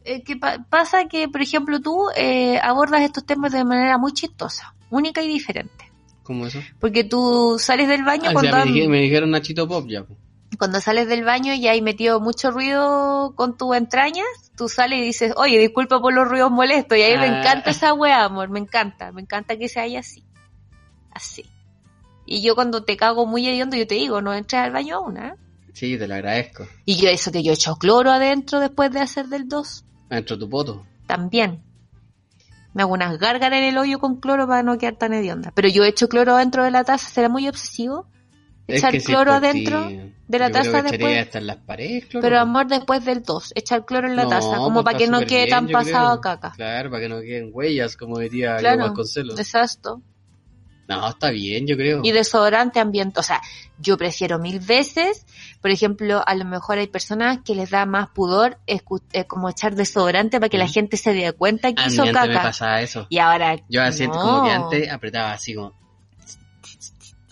Eh, 0.04 0.22
¿qué 0.24 0.36
pa- 0.36 0.58
pasa 0.68 1.06
que, 1.06 1.28
por 1.28 1.40
ejemplo, 1.42 1.80
tú 1.80 2.08
eh, 2.16 2.58
abordas 2.60 3.02
estos 3.02 3.24
temas 3.24 3.52
de 3.52 3.64
manera 3.64 3.98
muy 3.98 4.12
chistosa, 4.12 4.74
única 4.90 5.22
y 5.22 5.28
diferente. 5.28 5.85
¿Cómo 6.26 6.46
eso? 6.46 6.58
Porque 6.80 7.04
tú 7.04 7.56
sales 7.58 7.88
del 7.88 8.02
baño 8.04 8.30
Ah, 8.30 8.32
cuando, 8.32 8.50
me, 8.56 8.62
han- 8.62 8.72
dije- 8.72 8.88
me 8.88 9.00
dijeron 9.00 9.30
Nachito 9.30 9.68
Pop 9.68 9.86
ya. 9.88 10.04
cuando 10.58 10.80
sales 10.80 11.06
del 11.08 11.22
baño 11.24 11.54
y 11.54 11.68
hay 11.68 11.82
metido 11.82 12.20
mucho 12.20 12.50
ruido 12.50 13.32
con 13.36 13.56
tus 13.56 13.76
entrañas, 13.76 14.26
tú 14.56 14.68
sales 14.68 14.98
y 15.00 15.02
dices, 15.02 15.32
oye, 15.36 15.58
disculpa 15.58 16.00
por 16.00 16.12
los 16.14 16.26
ruidos 16.26 16.50
molestos. 16.50 16.96
Y 16.98 17.02
a 17.02 17.08
mí 17.08 17.16
me 17.16 17.26
Ah. 17.28 17.40
encanta 17.40 17.70
esa 17.70 17.92
wea, 17.94 18.24
amor, 18.24 18.48
me 18.48 18.58
encanta, 18.58 19.12
me 19.12 19.20
encanta 19.22 19.56
que 19.56 19.68
se 19.68 19.80
haya 19.80 20.00
así. 20.00 20.24
Así. 21.12 21.44
Y 22.26 22.42
yo 22.42 22.54
cuando 22.54 22.82
te 22.82 22.96
cago 22.96 23.24
muy 23.26 23.46
hediondo, 23.46 23.76
yo 23.76 23.86
te 23.86 23.94
digo, 23.94 24.20
no 24.20 24.34
entres 24.34 24.62
al 24.62 24.72
baño 24.72 24.96
aún, 24.96 25.16
¿eh? 25.18 25.34
Sí, 25.74 25.96
te 25.98 26.08
lo 26.08 26.14
agradezco. 26.14 26.66
Y 26.86 26.96
yo 26.96 27.08
eso 27.10 27.30
que 27.30 27.42
yo 27.42 27.52
echo 27.52 27.76
cloro 27.76 28.10
adentro 28.10 28.58
después 28.60 28.90
de 28.90 29.00
hacer 29.00 29.26
del 29.26 29.46
2. 29.48 29.84
Dentro 30.10 30.38
tu 30.38 30.48
poto. 30.48 30.84
También. 31.06 31.62
Me 32.76 32.82
hago 32.82 32.92
unas 32.92 33.18
gárgaras 33.18 33.58
en 33.58 33.64
el 33.64 33.78
hoyo 33.78 33.98
con 33.98 34.20
cloro 34.20 34.46
para 34.46 34.62
no 34.62 34.76
quedar 34.76 34.96
tan 34.96 35.14
hedionda. 35.14 35.50
Pero 35.54 35.66
yo 35.68 35.82
echo 35.82 36.10
cloro 36.10 36.36
dentro 36.36 36.62
de 36.62 36.70
la 36.70 36.84
taza, 36.84 37.08
¿será 37.08 37.30
muy 37.30 37.48
obsesivo? 37.48 38.06
Echar 38.68 38.92
que 38.92 39.00
si 39.00 39.06
cloro 39.06 39.32
por 39.32 39.44
adentro 39.44 39.88
ti, 39.88 39.98
de 40.28 40.38
la 40.38 40.48
yo 40.48 40.52
taza 40.52 40.82
después. 40.82 41.18
hasta 41.18 41.38
en 41.38 41.46
las 41.46 41.56
paredes, 41.56 42.04
cloro. 42.04 42.22
Pero 42.22 42.38
amor, 42.38 42.66
después 42.66 43.02
del 43.02 43.22
2, 43.22 43.52
echar 43.54 43.86
cloro 43.86 44.08
en 44.08 44.16
la 44.16 44.24
No, 44.24 44.28
taza, 44.28 44.58
como 44.58 44.74
pues 44.74 44.84
para 44.84 44.98
está 44.98 45.04
que 45.06 45.10
no 45.22 45.26
quede 45.26 45.44
bien, 45.46 45.48
tan 45.48 45.68
pasado 45.68 46.12
a 46.12 46.20
caca. 46.20 46.52
Claro, 46.54 46.90
para 46.90 47.02
que 47.02 47.08
no 47.08 47.20
queden 47.22 47.48
huellas, 47.50 47.96
como 47.96 48.18
diría 48.18 48.58
Claro. 48.58 48.82
Vasconcelos. 48.82 49.38
exacto. 49.38 50.02
No, 50.88 51.08
está 51.08 51.30
bien, 51.30 51.66
yo 51.66 51.76
creo. 51.76 52.00
Y 52.04 52.12
desodorante 52.12 52.78
ambiente, 52.78 53.18
o 53.18 53.22
sea, 53.22 53.42
yo 53.78 53.96
prefiero 53.98 54.38
mil 54.38 54.60
veces, 54.60 55.26
por 55.60 55.72
ejemplo, 55.72 56.22
a 56.24 56.34
lo 56.36 56.44
mejor 56.44 56.78
hay 56.78 56.86
personas 56.86 57.38
que 57.44 57.56
les 57.56 57.70
da 57.70 57.86
más 57.86 58.08
pudor 58.10 58.58
eh, 58.68 58.80
como 59.26 59.48
echar 59.48 59.74
desodorante 59.74 60.38
para 60.38 60.48
que 60.48 60.58
la 60.58 60.66
Mm. 60.66 60.72
gente 60.72 60.96
se 60.96 61.12
dé 61.12 61.32
cuenta 61.32 61.72
que 61.72 61.82
a 61.82 61.86
mí 61.86 61.92
hizo 61.92 62.02
antes 62.04 62.28
me 62.28 62.34
pasaba 62.34 62.80
eso. 62.82 63.06
Y 63.08 63.18
ahora 63.18 63.56
Yo 63.68 63.82
así 63.82 64.06
no. 64.06 64.12
como 64.12 64.44
que 64.44 64.50
antes 64.52 64.90
apretaba 64.92 65.32
así 65.32 65.54
como... 65.54 65.72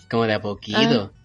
Como 0.09 0.23
de 0.25 0.33
a 0.33 0.41
poquito. 0.41 1.11
Ah. 1.13 1.21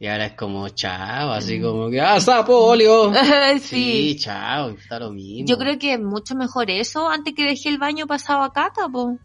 Y 0.00 0.06
ahora 0.06 0.26
es 0.26 0.32
como 0.32 0.68
chao, 0.70 1.32
así 1.32 1.60
como 1.60 1.90
que... 1.90 2.00
¡Ah, 2.00 2.20
sapolio! 2.20 3.12
sí. 3.60 4.14
Sí, 4.14 4.16
chao, 4.18 4.70
está 4.70 4.98
lo 4.98 5.10
mismo. 5.10 5.46
Yo 5.48 5.56
creo 5.58 5.78
que 5.78 5.94
es 5.94 6.00
mucho 6.00 6.34
mejor 6.34 6.70
eso 6.70 7.08
antes 7.08 7.34
que 7.34 7.44
dejé 7.44 7.68
el 7.68 7.78
baño 7.78 8.06
pasado 8.06 8.42
a 8.42 8.52
caca, 8.52 8.88
po. 8.88 9.18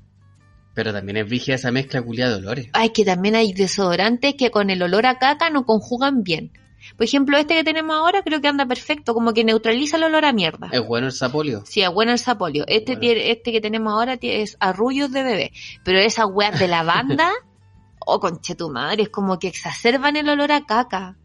Pero 0.73 0.93
también 0.93 1.17
es 1.17 1.29
vigia 1.29 1.55
esa 1.55 1.71
mezcla 1.71 2.01
culia 2.01 2.29
de 2.29 2.35
olores. 2.35 2.69
Ay, 2.73 2.89
que 2.91 3.03
también 3.03 3.35
hay 3.35 3.53
desodorantes 3.53 4.35
que 4.35 4.51
con 4.51 4.69
el 4.69 4.81
olor 4.81 5.05
a 5.05 5.17
caca 5.17 5.49
no 5.49 5.65
conjugan 5.65 6.23
bien. 6.23 6.51
Por 6.95 7.03
ejemplo, 7.05 7.37
este 7.37 7.55
que 7.55 7.63
tenemos 7.63 7.95
ahora 7.95 8.21
creo 8.23 8.39
que 8.39 8.47
anda 8.47 8.65
perfecto, 8.65 9.13
como 9.13 9.33
que 9.33 9.43
neutraliza 9.43 9.97
el 9.97 10.03
olor 10.03 10.23
a 10.25 10.31
mierda. 10.31 10.69
Es 10.71 10.85
bueno 10.85 11.07
el 11.07 11.13
sapolio. 11.13 11.63
Sí, 11.65 11.81
es 11.81 11.89
bueno 11.91 12.11
el 12.13 12.19
sapolio. 12.19 12.63
Este, 12.67 12.93
Bueno. 12.93 13.01
tiene- 13.01 13.31
este 13.31 13.51
que 13.51 13.59
tenemos 13.61 13.91
ahora 13.93 14.17
es 14.21 14.55
arrullos 14.59 15.11
de 15.11 15.23
bebé. 15.23 15.51
Pero 15.83 15.99
esas 15.99 16.27
weas 16.31 16.57
de 16.57 16.67
lavanda, 16.69 17.29
oh, 17.99 18.19
conche 18.19 18.55
tu 18.55 18.69
madre, 18.69 19.03
es 19.03 19.09
como 19.09 19.37
que 19.39 19.47
exacerban 19.49 20.15
el 20.15 20.29
olor 20.29 20.51
a 20.53 20.65
caca. 20.65 21.17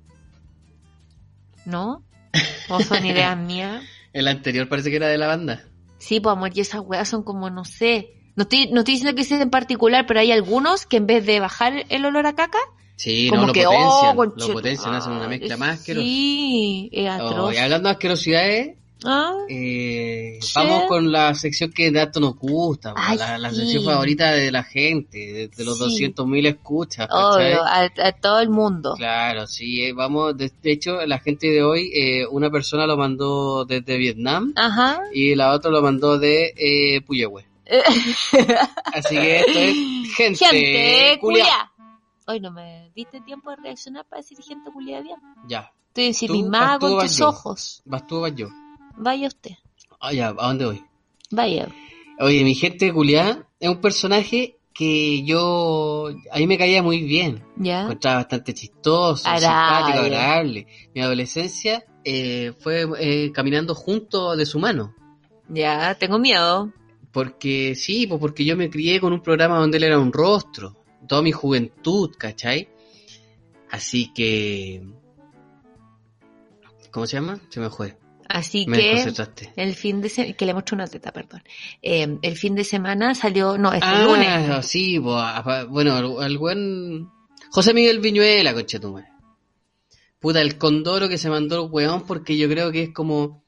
¿No? 1.65 2.03
¿O 2.69 2.81
son 2.81 3.05
ideas 3.07 3.37
mías? 3.39 3.83
El 4.13 4.29
anterior 4.29 4.69
parece 4.69 4.91
que 4.91 4.97
era 4.97 5.09
de 5.09 5.19
la 5.19 5.27
banda. 5.29 5.63
Sí, 5.99 6.21
pues 6.21 6.33
amor, 6.37 6.51
y 6.55 6.61
esas 6.61 6.81
weas 6.85 7.09
son 7.09 7.23
como, 7.23 7.49
no 7.51 7.65
sé. 7.65 8.11
No 8.37 8.43
estoy, 8.43 8.67
no 8.73 8.81
estoy 8.81 8.95
diciendo 8.95 9.15
que 9.17 9.25
sea 9.25 9.41
en 9.41 9.51
particular, 9.51 10.07
pero 10.07 10.21
hay 10.21 10.33
algunos 10.33 10.87
que 10.87 10.97
en 10.99 11.07
vez 11.07 11.25
de 11.27 11.41
bajar 11.41 11.85
el 11.89 12.05
olor 12.05 12.27
a 12.27 12.35
caca, 12.35 12.59
Sí, 12.97 13.29
como 13.29 13.43
no, 13.43 13.47
lo 13.49 13.53
que, 13.53 13.65
potencian. 13.65 14.19
oh, 14.19 14.25
lo 14.25 14.53
potencian, 14.53 14.95
hacen 14.95 15.13
una 15.15 15.27
mezcla 15.29 15.57
más 15.57 15.81
asquerosa. 15.81 16.05
Sí, 16.07 16.89
es 16.93 17.09
Oh, 17.11 17.13
atroz. 17.29 17.55
y 17.55 17.57
hablando 17.59 17.89
de 17.89 17.93
asquerosidades, 17.93 18.77
Ah, 19.07 19.35
eh, 19.51 20.39
vamos 20.55 20.85
con 20.85 21.13
la 21.13 21.35
sección 21.35 21.71
que 21.73 21.93
tanto 21.93 22.21
nos 22.21 22.37
gusta, 22.39 22.95
po, 22.95 23.01
Ay, 23.05 23.19
la, 23.19 23.37
la 23.37 23.51
sí. 23.51 23.57
sección 23.57 23.85
favorita 23.85 24.33
de 24.33 24.51
la 24.51 24.63
gente, 24.63 25.19
de, 25.19 25.49
de 25.49 25.65
los 25.65 25.77
Sí. 25.77 25.85
200.000 26.07 26.47
escuchas. 26.47 27.09
obvio, 27.11 27.63
a, 27.65 27.81
a 27.83 28.13
todo 28.13 28.41
el 28.41 28.49
mundo. 28.49 28.95
Claro, 28.97 29.47
sí, 29.47 29.83
eh, 29.85 29.93
vamos, 29.93 30.35
de, 30.39 30.51
de 30.63 30.73
hecho, 30.73 31.05
la 31.05 31.19
gente 31.19 31.49
de 31.49 31.63
hoy, 31.63 31.91
eh, 31.95 32.27
una 32.31 32.51
persona 32.51 32.87
lo 32.87 32.97
mandó 32.97 33.67
desde 33.67 33.99
Vietnam 33.99 34.55
Ajá. 34.57 35.01
y 35.13 35.35
la 35.35 35.53
otra 35.53 35.71
lo 35.71 35.83
mandó 35.83 36.19
de 36.19 36.55
eh, 36.57 37.03
Puyehue. 37.03 37.45
Así 38.95 39.15
que 39.17 39.41
esto 39.41 39.59
es 39.59 40.15
gente, 40.17 40.39
Gente 40.45 41.19
culia. 41.21 41.45
culia. 41.45 41.71
Hoy 42.27 42.41
no 42.41 42.51
me 42.51 42.91
diste 42.95 43.21
tiempo 43.21 43.51
de 43.51 43.57
reaccionar 43.57 44.07
para 44.07 44.23
decir 44.23 44.39
gente 44.43 44.71
culia 44.73 45.01
bien. 45.03 45.17
Ya, 45.47 45.73
Estoy 45.89 46.07
ensimismada 46.07 46.79
vas 46.79 46.79
tú 46.81 46.87
o 46.87 46.97
con 46.99 47.07
tus 47.07 47.17
yo? 47.19 47.29
ojos. 47.29 47.83
vas 47.85 48.07
tú 48.07 48.17
o 48.17 48.21
vas 48.21 48.35
yo. 48.35 48.49
Vaya 48.97 49.29
usted. 49.29 49.53
Ah, 50.01 50.13
ya, 50.13 50.29
¿a 50.29 50.33
dónde 50.49 50.65
voy? 50.67 50.85
Vaya. 51.31 51.69
Oye, 52.21 52.45
mi 52.45 52.55
gente 52.55 52.93
culiá 52.93 53.47
es 53.61 53.69
un 53.69 53.81
personaje 53.81 54.59
que 54.73 55.23
yo, 55.25 56.09
a 56.33 56.39
mí 56.39 56.47
me 56.47 56.59
caía 56.59 56.83
muy 56.83 57.03
bien. 57.03 57.45
¿Ya? 57.57 57.83
Encontraba 57.83 58.17
bastante 58.17 58.55
chistoso, 58.55 59.29
Agradable. 59.29 59.87
simpático, 59.93 59.99
agradable. 60.05 60.67
Mi 60.95 61.01
adolescencia 61.01 61.85
eh, 62.05 62.53
fue 62.59 62.87
eh, 62.99 63.33
caminando 63.33 63.75
junto 63.75 64.35
de 64.37 64.47
su 64.47 64.59
mano. 64.59 64.95
Ya, 65.49 65.95
tengo 65.95 66.19
miedo. 66.19 66.73
Porque 67.15 67.75
sí, 67.77 68.07
pues 68.07 68.21
porque 68.21 68.45
yo 68.45 68.57
me 68.57 68.69
crié 68.69 69.01
con 69.01 69.13
un 69.15 69.23
programa 69.23 69.59
donde 69.59 69.79
él 69.79 69.85
era 69.85 69.99
un 69.99 70.13
rostro. 70.13 70.77
Toda 71.09 71.23
mi 71.23 71.33
juventud, 71.33 72.11
¿cachai? 72.19 72.69
Así 73.71 74.13
que... 74.13 74.83
¿Cómo 76.91 77.07
se 77.07 77.17
llama? 77.17 77.41
Se 77.49 77.61
me 77.61 77.71
fue. 77.71 77.97
Así 78.29 78.67
Me 78.67 78.79
que 78.79 79.05
el 79.57 79.75
fin 79.75 80.01
de 80.01 80.09
semana, 80.09 80.35
que 80.35 80.47
le 80.47 80.53
muestro 80.55 80.75
una 80.75 80.87
teta, 80.87 81.13
perdón. 81.13 81.43
Eh, 81.83 82.19
el 82.23 82.37
fin 82.37 82.55
de 82.55 82.65
semana 82.65 83.15
salió, 83.15 83.59
no, 83.59 83.73
este 83.73 83.87
lunes. 84.03 84.29
Ah, 84.29 84.63
sí, 84.63 84.99
pues, 84.99 85.17
apa- 85.17 85.65
bueno, 85.65 85.99
el, 86.21 86.27
el 86.33 86.39
buen 86.39 87.09
José 87.51 87.75
Miguel 87.75 88.01
Viñuela, 88.01 88.55
conchetumare. 88.55 89.09
Puta, 90.19 90.41
el 90.41 90.57
condoro 90.57 91.09
que 91.09 91.19
se 91.19 91.29
mandó 91.31 91.65
el 91.65 91.71
weón, 91.71 92.07
porque 92.07 92.37
yo 92.37 92.49
creo 92.49 92.73
que 92.73 92.85
es 92.85 92.91
como. 92.93 93.44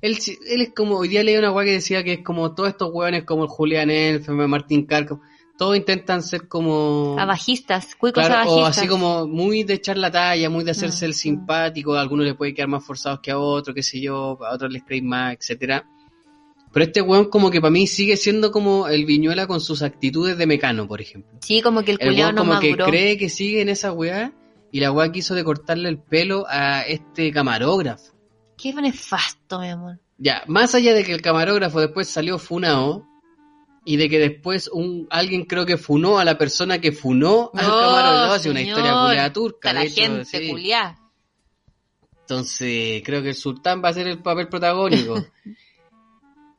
Él, 0.00 0.16
él 0.48 0.62
es 0.62 0.72
como. 0.74 0.98
Hoy 0.98 1.08
día 1.08 1.24
leí 1.24 1.36
una 1.36 1.50
weá 1.50 1.64
que 1.64 1.72
decía 1.72 2.04
que 2.04 2.12
es 2.12 2.22
como 2.22 2.54
todos 2.54 2.68
estos 2.68 2.90
weones, 2.92 3.24
como 3.24 3.42
el 3.42 3.48
Julián 3.48 3.90
Elf, 3.90 4.28
Martín 4.28 4.86
Carco, 4.86 5.20
todos 5.56 5.76
intentan 5.76 6.22
ser 6.22 6.46
como. 6.46 7.16
Abajistas, 7.18 7.96
cuicos 7.96 8.24
Claro, 8.24 8.48
o 8.48 8.64
así 8.64 8.86
como 8.86 9.26
muy 9.26 9.64
de 9.64 9.74
echar 9.74 9.98
la 9.98 10.08
talla, 10.08 10.48
muy 10.50 10.62
de 10.62 10.70
hacerse 10.70 11.04
Mm, 11.04 11.08
el 11.08 11.14
simpático, 11.14 11.94
a 11.94 12.00
algunos 12.00 12.26
les 12.26 12.36
puede 12.36 12.54
quedar 12.54 12.68
más 12.68 12.84
forzados 12.84 13.18
que 13.20 13.32
a 13.32 13.38
otros, 13.38 13.74
qué 13.74 13.82
sé 13.82 14.00
yo, 14.00 14.38
a 14.44 14.54
otros 14.54 14.72
les 14.72 14.84
creéis 14.84 15.02
más, 15.02 15.34
etcétera. 15.34 15.84
Pero 16.72 16.84
este 16.84 17.02
weón 17.02 17.28
como 17.28 17.50
que 17.50 17.60
para 17.60 17.72
mí 17.72 17.88
sigue 17.88 18.16
siendo 18.16 18.52
como 18.52 18.86
el 18.86 19.04
Viñuela 19.04 19.48
con 19.48 19.60
sus 19.60 19.82
actitudes 19.82 20.38
de 20.38 20.46
mecano, 20.46 20.86
por 20.86 21.00
ejemplo. 21.00 21.40
Sí, 21.42 21.60
como 21.60 21.82
que 21.82 21.92
el 21.92 21.98
El 22.00 22.14
weón 22.14 22.36
no 22.36 22.42
como 22.42 22.60
que 22.60 22.76
cree 22.76 23.18
que 23.18 23.28
sigue 23.28 23.62
en 23.62 23.68
esa 23.68 23.90
weá 23.90 24.32
y 24.70 24.78
la 24.78 24.92
weá 24.92 25.10
quiso 25.10 25.34
de 25.34 25.42
cortarle 25.42 25.88
el 25.88 25.98
pelo 25.98 26.44
a 26.48 26.82
este 26.82 27.32
camarógrafo. 27.32 28.17
Qué 28.58 28.74
nefasto, 28.74 29.60
mi 29.60 29.68
amor. 29.68 29.98
Ya, 30.18 30.42
más 30.48 30.74
allá 30.74 30.92
de 30.92 31.04
que 31.04 31.12
el 31.12 31.22
camarógrafo 31.22 31.80
después 31.80 32.08
salió 32.08 32.38
funao 32.38 33.06
y 33.84 33.96
de 33.96 34.08
que 34.08 34.18
después 34.18 34.68
un 34.68 35.06
alguien 35.10 35.44
creo 35.44 35.64
que 35.64 35.76
funó 35.76 36.18
a 36.18 36.24
la 36.24 36.36
persona 36.36 36.80
que 36.80 36.92
funó 36.92 37.50
al 37.54 37.66
No, 37.66 37.80
camarógrafo, 37.80 38.32
hace 38.34 38.50
una 38.50 38.60
historia 38.60 38.92
culiada 38.92 39.32
turca. 39.32 39.72
La 39.72 39.80
de 39.80 39.86
hecho, 39.86 40.02
gente 40.02 40.24
sí. 40.24 40.72
Entonces, 42.20 43.02
creo 43.04 43.22
que 43.22 43.30
el 43.30 43.34
sultán 43.36 43.82
va 43.82 43.88
a 43.90 43.94
ser 43.94 44.08
el 44.08 44.20
papel 44.20 44.48
protagónico. 44.48 45.24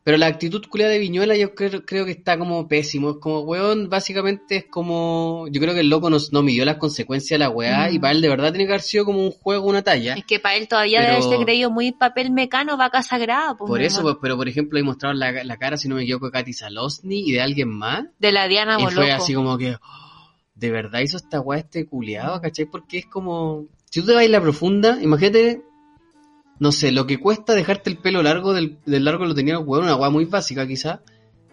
Pero 0.09 0.17
la 0.17 0.25
actitud 0.25 0.65
culiada 0.67 0.91
de 0.93 0.97
Viñuela 0.97 1.37
yo 1.37 1.53
creo, 1.53 1.85
creo 1.85 2.03
que 2.03 2.09
está 2.13 2.39
como 2.39 2.67
pésimo. 2.67 3.11
Es 3.11 3.15
como, 3.17 3.41
weón, 3.41 3.89
básicamente 3.91 4.55
es 4.55 4.65
como... 4.65 5.45
Yo 5.51 5.61
creo 5.61 5.75
que 5.75 5.81
el 5.81 5.89
loco 5.89 6.09
no, 6.09 6.17
no 6.31 6.41
midió 6.41 6.65
las 6.65 6.77
consecuencias 6.77 7.37
de 7.37 7.45
la 7.45 7.51
weá 7.51 7.89
Mm. 7.91 7.93
y 7.93 7.99
para 7.99 8.13
él 8.13 8.21
de 8.21 8.27
verdad 8.29 8.49
tiene 8.51 8.65
que 8.65 8.71
haber 8.71 8.81
sido 8.81 9.05
como 9.05 9.23
un 9.23 9.29
juego, 9.29 9.67
una 9.67 9.83
talla. 9.83 10.15
Es 10.15 10.25
que 10.25 10.39
para 10.39 10.55
él 10.55 10.67
todavía 10.67 11.01
Pero- 11.01 11.13
debe 11.13 11.25
haberse 11.27 11.43
creído 11.45 11.69
muy 11.69 11.91
papel 11.91 12.31
mecano, 12.31 12.75
vaca 12.75 13.03
sagrada. 13.03 13.55
pues, 13.55 13.69
Por 13.69 13.83
eso, 13.83 14.01
pues, 14.01 14.15
pero 14.19 14.35
por 14.35 14.47
ejemplo, 14.49 14.77
ahí 14.79 14.83
mostraron 14.83 15.19
la, 15.19 15.43
la 15.43 15.57
cara, 15.57 15.77
si 15.77 15.87
no 15.87 15.93
me 15.93 16.01
equivoco, 16.01 16.25
de 16.25 16.31
Katy 16.31 16.53
Salosny 16.53 17.29
y 17.29 17.31
de 17.33 17.41
alguien 17.41 17.69
más. 17.69 18.05
De 18.17 18.31
la 18.31 18.47
Diana 18.47 18.77
y 18.79 18.87
fue 18.87 19.11
así 19.11 19.35
como 19.35 19.59
que, 19.59 19.75
oh, 19.75 20.27
de 20.55 20.71
verdad 20.71 21.01
hizo 21.01 21.17
esta 21.17 21.39
weá 21.39 21.59
este 21.59 21.85
culiado, 21.85 22.41
¿cachai? 22.41 22.65
Porque 22.65 22.97
es 22.97 23.05
como, 23.05 23.67
si 23.91 23.99
tú 24.01 24.07
te 24.07 24.13
vas 24.15 24.25
a 24.25 24.27
la 24.27 24.41
profunda, 24.41 24.97
imagínate, 25.03 25.61
no 26.59 26.71
sé, 26.71 26.91
lo 26.91 27.07
que 27.07 27.17
cuesta 27.19 27.53
dejarte 27.53 27.89
el 27.89 27.97
pelo 27.97 28.21
largo, 28.21 28.53
del, 28.53 28.77
del 28.85 29.05
largo 29.05 29.25
lo 29.25 29.33
tenía 29.35 29.53
el 29.55 29.63
weón, 29.65 29.85
una 29.85 29.95
weá 29.95 30.09
muy 30.09 30.25
básica 30.25 30.67
quizá, 30.67 31.01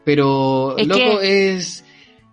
pero 0.05 0.77
Es 0.77 0.87
loco 0.87 1.01
que- 1.21 1.55
es, 1.55 1.85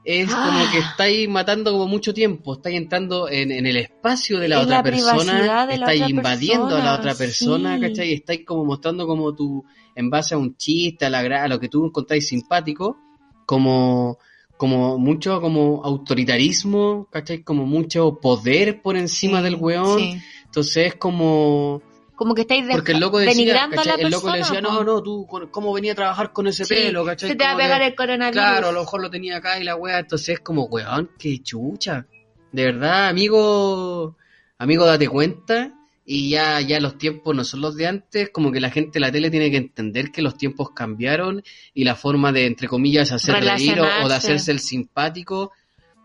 es 0.06 0.30
Ah. 0.34 0.46
como 0.50 0.72
que 0.72 0.80
estáis 0.80 1.30
matando 1.30 1.72
como 1.72 1.88
mucho 1.88 2.14
tiempo, 2.14 2.54
estáis 2.56 2.76
entrando 2.78 3.30
en, 3.30 3.52
en 3.52 3.66
el 3.66 3.78
espacio 3.78 4.40
de 4.40 4.48
la 4.50 4.58
Es 4.58 4.64
otra 4.66 4.78
la 4.78 4.84
persona, 4.84 5.68
estáis 5.72 6.10
invadiendo 6.10 6.76
a 6.76 6.84
la 6.84 6.96
otra 6.96 7.16
persona, 7.16 7.76
sí. 7.76 7.82
¿cachai? 7.82 8.10
Y 8.10 8.14
estáis 8.14 8.46
como 8.46 8.66
mostrando 8.66 9.08
como 9.08 9.34
tú, 9.34 9.64
en 9.96 10.10
base 10.10 10.34
a 10.36 10.38
un 10.38 10.56
chiste, 10.58 11.06
a, 11.06 11.10
la, 11.10 11.20
a 11.20 11.48
lo 11.48 11.60
que 11.60 11.70
tú 11.70 11.86
encontráis 11.86 12.28
simpático, 12.28 12.98
como 13.46 14.18
como 14.58 14.98
mucho 14.98 15.42
como 15.42 15.82
autoritarismo, 15.84 17.08
¿cachai? 17.12 17.44
Como 17.44 17.66
mucho 17.66 18.20
poder 18.22 18.82
por 18.82 18.96
encima 18.96 19.40
Sí, 19.40 19.44
del 19.44 19.56
weón. 19.56 20.00
sí. 20.00 20.18
Entonces 20.46 20.88
es 20.88 20.96
como... 20.96 21.82
Como 22.16 22.36
que 22.36 22.42
estáis 22.42 22.68
de- 22.68 22.74
Porque 22.74 22.92
el 22.92 23.00
loco 23.00 23.18
decía, 23.20 23.34
denigrando 23.34 23.82
a 23.82 23.86
la 23.86 23.94
el 23.96 24.10
loco 24.12 24.28
le 24.28 24.38
persona, 24.38 24.58
decía, 24.60 24.62
no, 24.62 24.84
no, 24.84 25.02
tú, 25.02 25.28
¿cómo 25.52 25.74
venía 25.74 25.94
a 25.94 25.96
trabajar 25.96 26.32
con 26.32 26.48
ese 26.48 26.64
Sí, 26.66 26.74
pelo, 26.76 27.04
¿cachai? 27.06 27.30
Se 27.30 27.36
te 27.36 27.44
va 27.44 27.54
a 27.54 27.58
pegar 27.58 27.82
el 27.82 27.96
coronavirus. 27.96 28.42
Claro, 28.42 28.68
a 28.68 28.72
lo 28.72 28.82
mejor 28.82 29.02
lo 29.02 29.10
tenía 29.10 29.38
acá 29.38 29.60
y 29.60 29.64
la 29.64 29.76
wea, 29.76 30.00
entonces 30.00 30.30
es 30.30 30.40
como, 30.40 30.66
weón, 30.66 31.10
qué 31.18 31.40
chucha. 31.42 32.06
De 32.52 32.66
verdad, 32.66 33.08
amigo, 33.08 34.16
amigo, 34.58 34.86
date 34.86 35.08
cuenta. 35.08 35.74
Y 36.06 36.30
ya, 36.32 36.60
ya 36.60 36.82
los 36.82 36.98
tiempos 36.98 37.34
no 37.34 37.46
son 37.46 37.62
los 37.62 37.78
de 37.78 37.88
antes, 37.88 38.30
como 38.30 38.52
que 38.52 38.60
la 38.60 38.70
gente 38.70 38.92
de 38.96 39.00
la 39.00 39.10
tele 39.12 39.32
tiene 39.32 39.50
que 39.50 39.56
entender 39.56 40.12
que 40.12 40.22
los 40.22 40.36
tiempos 40.36 40.72
cambiaron 40.72 41.42
y 41.74 41.86
la 41.86 41.96
forma 41.96 42.34
de, 42.34 42.46
entre 42.46 42.68
comillas, 42.68 43.14
hacer 43.14 43.36
reír 43.36 43.80
o, 43.80 43.86
o 44.04 44.10
de 44.10 44.14
hacerse 44.16 44.52
el 44.52 44.60
simpático 44.60 45.52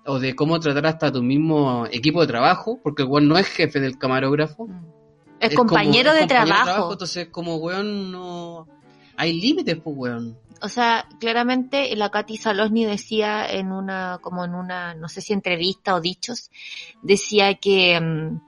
o 0.07 0.21
de 0.21 0.37
cómo 0.37 0.61
tratar 0.61 0.87
hasta 0.87 1.11
tu 1.13 1.21
mismo 1.23 1.87
equipo 1.91 2.21
de 2.21 2.29
trabajo, 2.29 2.79
porque 2.83 3.03
el 3.03 3.29
no 3.29 3.39
es 3.39 3.47
jefe 3.49 3.81
del 3.81 3.99
camarógrafo. 3.99 4.69
Es, 5.41 5.55
compañero, 5.55 6.13
de, 6.13 6.21
compañero 6.21 6.27
trabajo. 6.27 6.93
Entonces, 6.93 7.29
como 7.29 7.57
weón, 7.57 8.13
no... 8.13 8.67
Hay 9.17 9.33
límites, 9.33 9.77
pues, 9.83 9.97
weón. 9.97 10.39
O 10.61 10.69
sea, 10.69 11.07
claramente 11.21 11.95
la 11.97 12.11
Katy 12.11 12.37
Salosny 12.37 12.85
decía 12.85 13.47
en 13.47 13.73
una, 13.73 14.19
como 14.21 14.45
en 14.45 14.55
una, 14.55 14.95
no 14.95 15.09
sé 15.09 15.21
si 15.21 15.33
entrevista 15.33 15.95
o 15.95 16.01
dichos, 16.01 16.51
decía 17.03 17.55
que, 17.55 18.01
mm, 18.01 18.41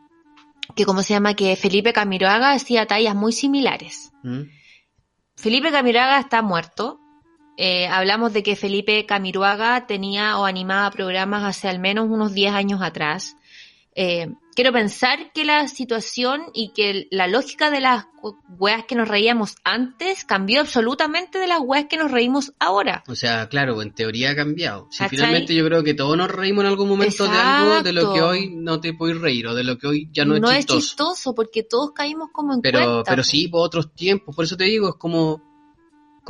que 0.74 0.84
como 0.84 1.03
se 1.03 1.14
llama, 1.14 1.34
que 1.34 1.57
Felipe 1.57 1.93
Camiroaga 1.93 2.53
hacía 2.53 2.86
tallas 2.86 3.14
muy 3.14 3.32
similares. 3.32 4.12
¿Mm? 4.22 4.43
Felipe 5.36 5.70
Camiroaga 5.70 6.18
está 6.18 6.43
muerto. 6.43 7.01
Eh, 7.57 7.86
hablamos 7.88 8.32
de 8.32 8.43
que 8.43 8.57
Felipe 8.57 9.07
Camiroaga 9.07 9.86
tenía 9.86 10.38
o 10.38 10.47
animaba 10.47 10.91
programas 10.91 11.45
hace 11.45 11.68
al 11.68 11.78
menos 11.78 12.09
unos 12.09 12.32
10 12.32 12.55
años 12.55 12.82
atrás. 12.82 13.36
Eh, 14.03 14.33
quiero 14.55 14.73
pensar 14.73 15.31
que 15.35 15.45
la 15.45 15.69
situación 15.69 16.41
y 16.55 16.73
que 16.73 17.07
la 17.11 17.27
lógica 17.27 17.71
de 17.71 17.83
las 17.83 18.07
weas 18.59 18.87
que 18.87 18.95
nos 18.95 19.07
reíamos 19.07 19.57
antes 19.63 20.25
cambió 20.25 20.63
absolutamente 20.63 21.39
de 21.39 21.47
las 21.47 21.61
weas 21.61 21.85
que 21.85 21.99
nos 21.99 22.11
reímos 22.11 22.55
ahora. 22.59 23.05
O 23.09 23.15
sea, 23.15 23.51
claro, 23.51 23.83
en 23.83 23.93
teoría 23.93 24.31
ha 24.31 24.35
cambiado. 24.35 24.89
Si 24.91 25.01
¿Cachai? 25.01 25.19
finalmente 25.19 25.55
yo 25.55 25.67
creo 25.67 25.85
que 25.85 25.93
todos 25.93 26.17
nos 26.17 26.31
reímos 26.31 26.65
en 26.65 26.71
algún 26.71 26.89
momento 26.89 27.25
de 27.25 27.37
algo 27.37 27.83
de 27.83 27.93
lo 27.93 28.15
que 28.15 28.23
hoy 28.23 28.55
no 28.57 28.81
te 28.81 28.95
puedes 28.95 29.21
reír 29.21 29.47
o 29.49 29.55
de 29.55 29.65
lo 29.65 29.77
que 29.77 29.87
hoy 29.87 30.09
ya 30.13 30.25
no, 30.25 30.35
es 30.35 30.65
chistoso. 30.65 30.81
chistoso 30.81 31.35
porque 31.35 31.63
todos 31.63 31.93
caímos 31.93 32.31
como 32.33 32.55
en 32.55 32.63
pero, 32.63 32.79
cuenta. 32.79 33.11
pero 33.11 33.23
sí, 33.23 33.49
por 33.49 33.67
otros 33.67 33.95
tiempos. 33.95 34.35
Por 34.35 34.47
eso 34.47 34.57
te 34.57 34.65
digo, 34.65 34.89
es 34.89 34.95
como, 34.95 35.50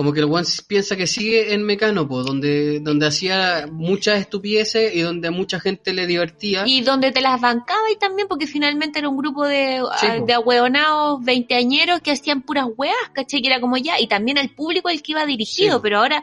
como 0.01 0.15
que 0.15 0.21
el 0.21 0.33
one 0.33 0.47
piensa 0.67 0.97
que 0.97 1.07
sigue 1.07 1.53
en 1.53 1.63
Mecano, 1.63 2.09
pues, 2.09 2.25
donde, 2.25 2.81
donde 2.81 3.07
hacía 3.07 3.69
muchas 3.71 4.19
estupideces 4.19 4.95
y 4.97 5.03
donde 5.03 5.29
a 5.29 5.31
mucha 5.31 5.61
gente 5.61 5.93
le 5.93 6.07
divertía. 6.07 6.63
Y 6.67 6.81
donde 6.81 7.13
te 7.13 7.21
las 7.21 7.39
bancaba 7.39 7.83
y 7.95 7.99
también 7.99 8.27
porque 8.27 8.47
finalmente 8.47 8.99
era 9.01 9.11
un 9.11 9.19
grupo 9.19 9.47
de, 9.47 9.83
Sí, 9.99 10.07
ah, 10.09 10.17
po. 10.21 10.25
de 10.25 10.33
ahueonados 10.33 11.23
veinteañeros 11.23 12.01
que 12.01 12.13
hacían 12.13 12.41
puras 12.41 12.65
weas, 12.79 12.95
¿cachai? 13.13 13.43
Que 13.43 13.49
era 13.49 13.61
como 13.61 13.77
ya, 13.77 14.01
y 14.01 14.07
también 14.07 14.39
el 14.39 14.49
público 14.49 14.89
el 14.89 15.03
que 15.03 15.13
iba 15.13 15.27
dirigido, 15.27 15.73
Sí, 15.73 15.77
po. 15.77 15.83
pero 15.83 15.99
ahora 15.99 16.23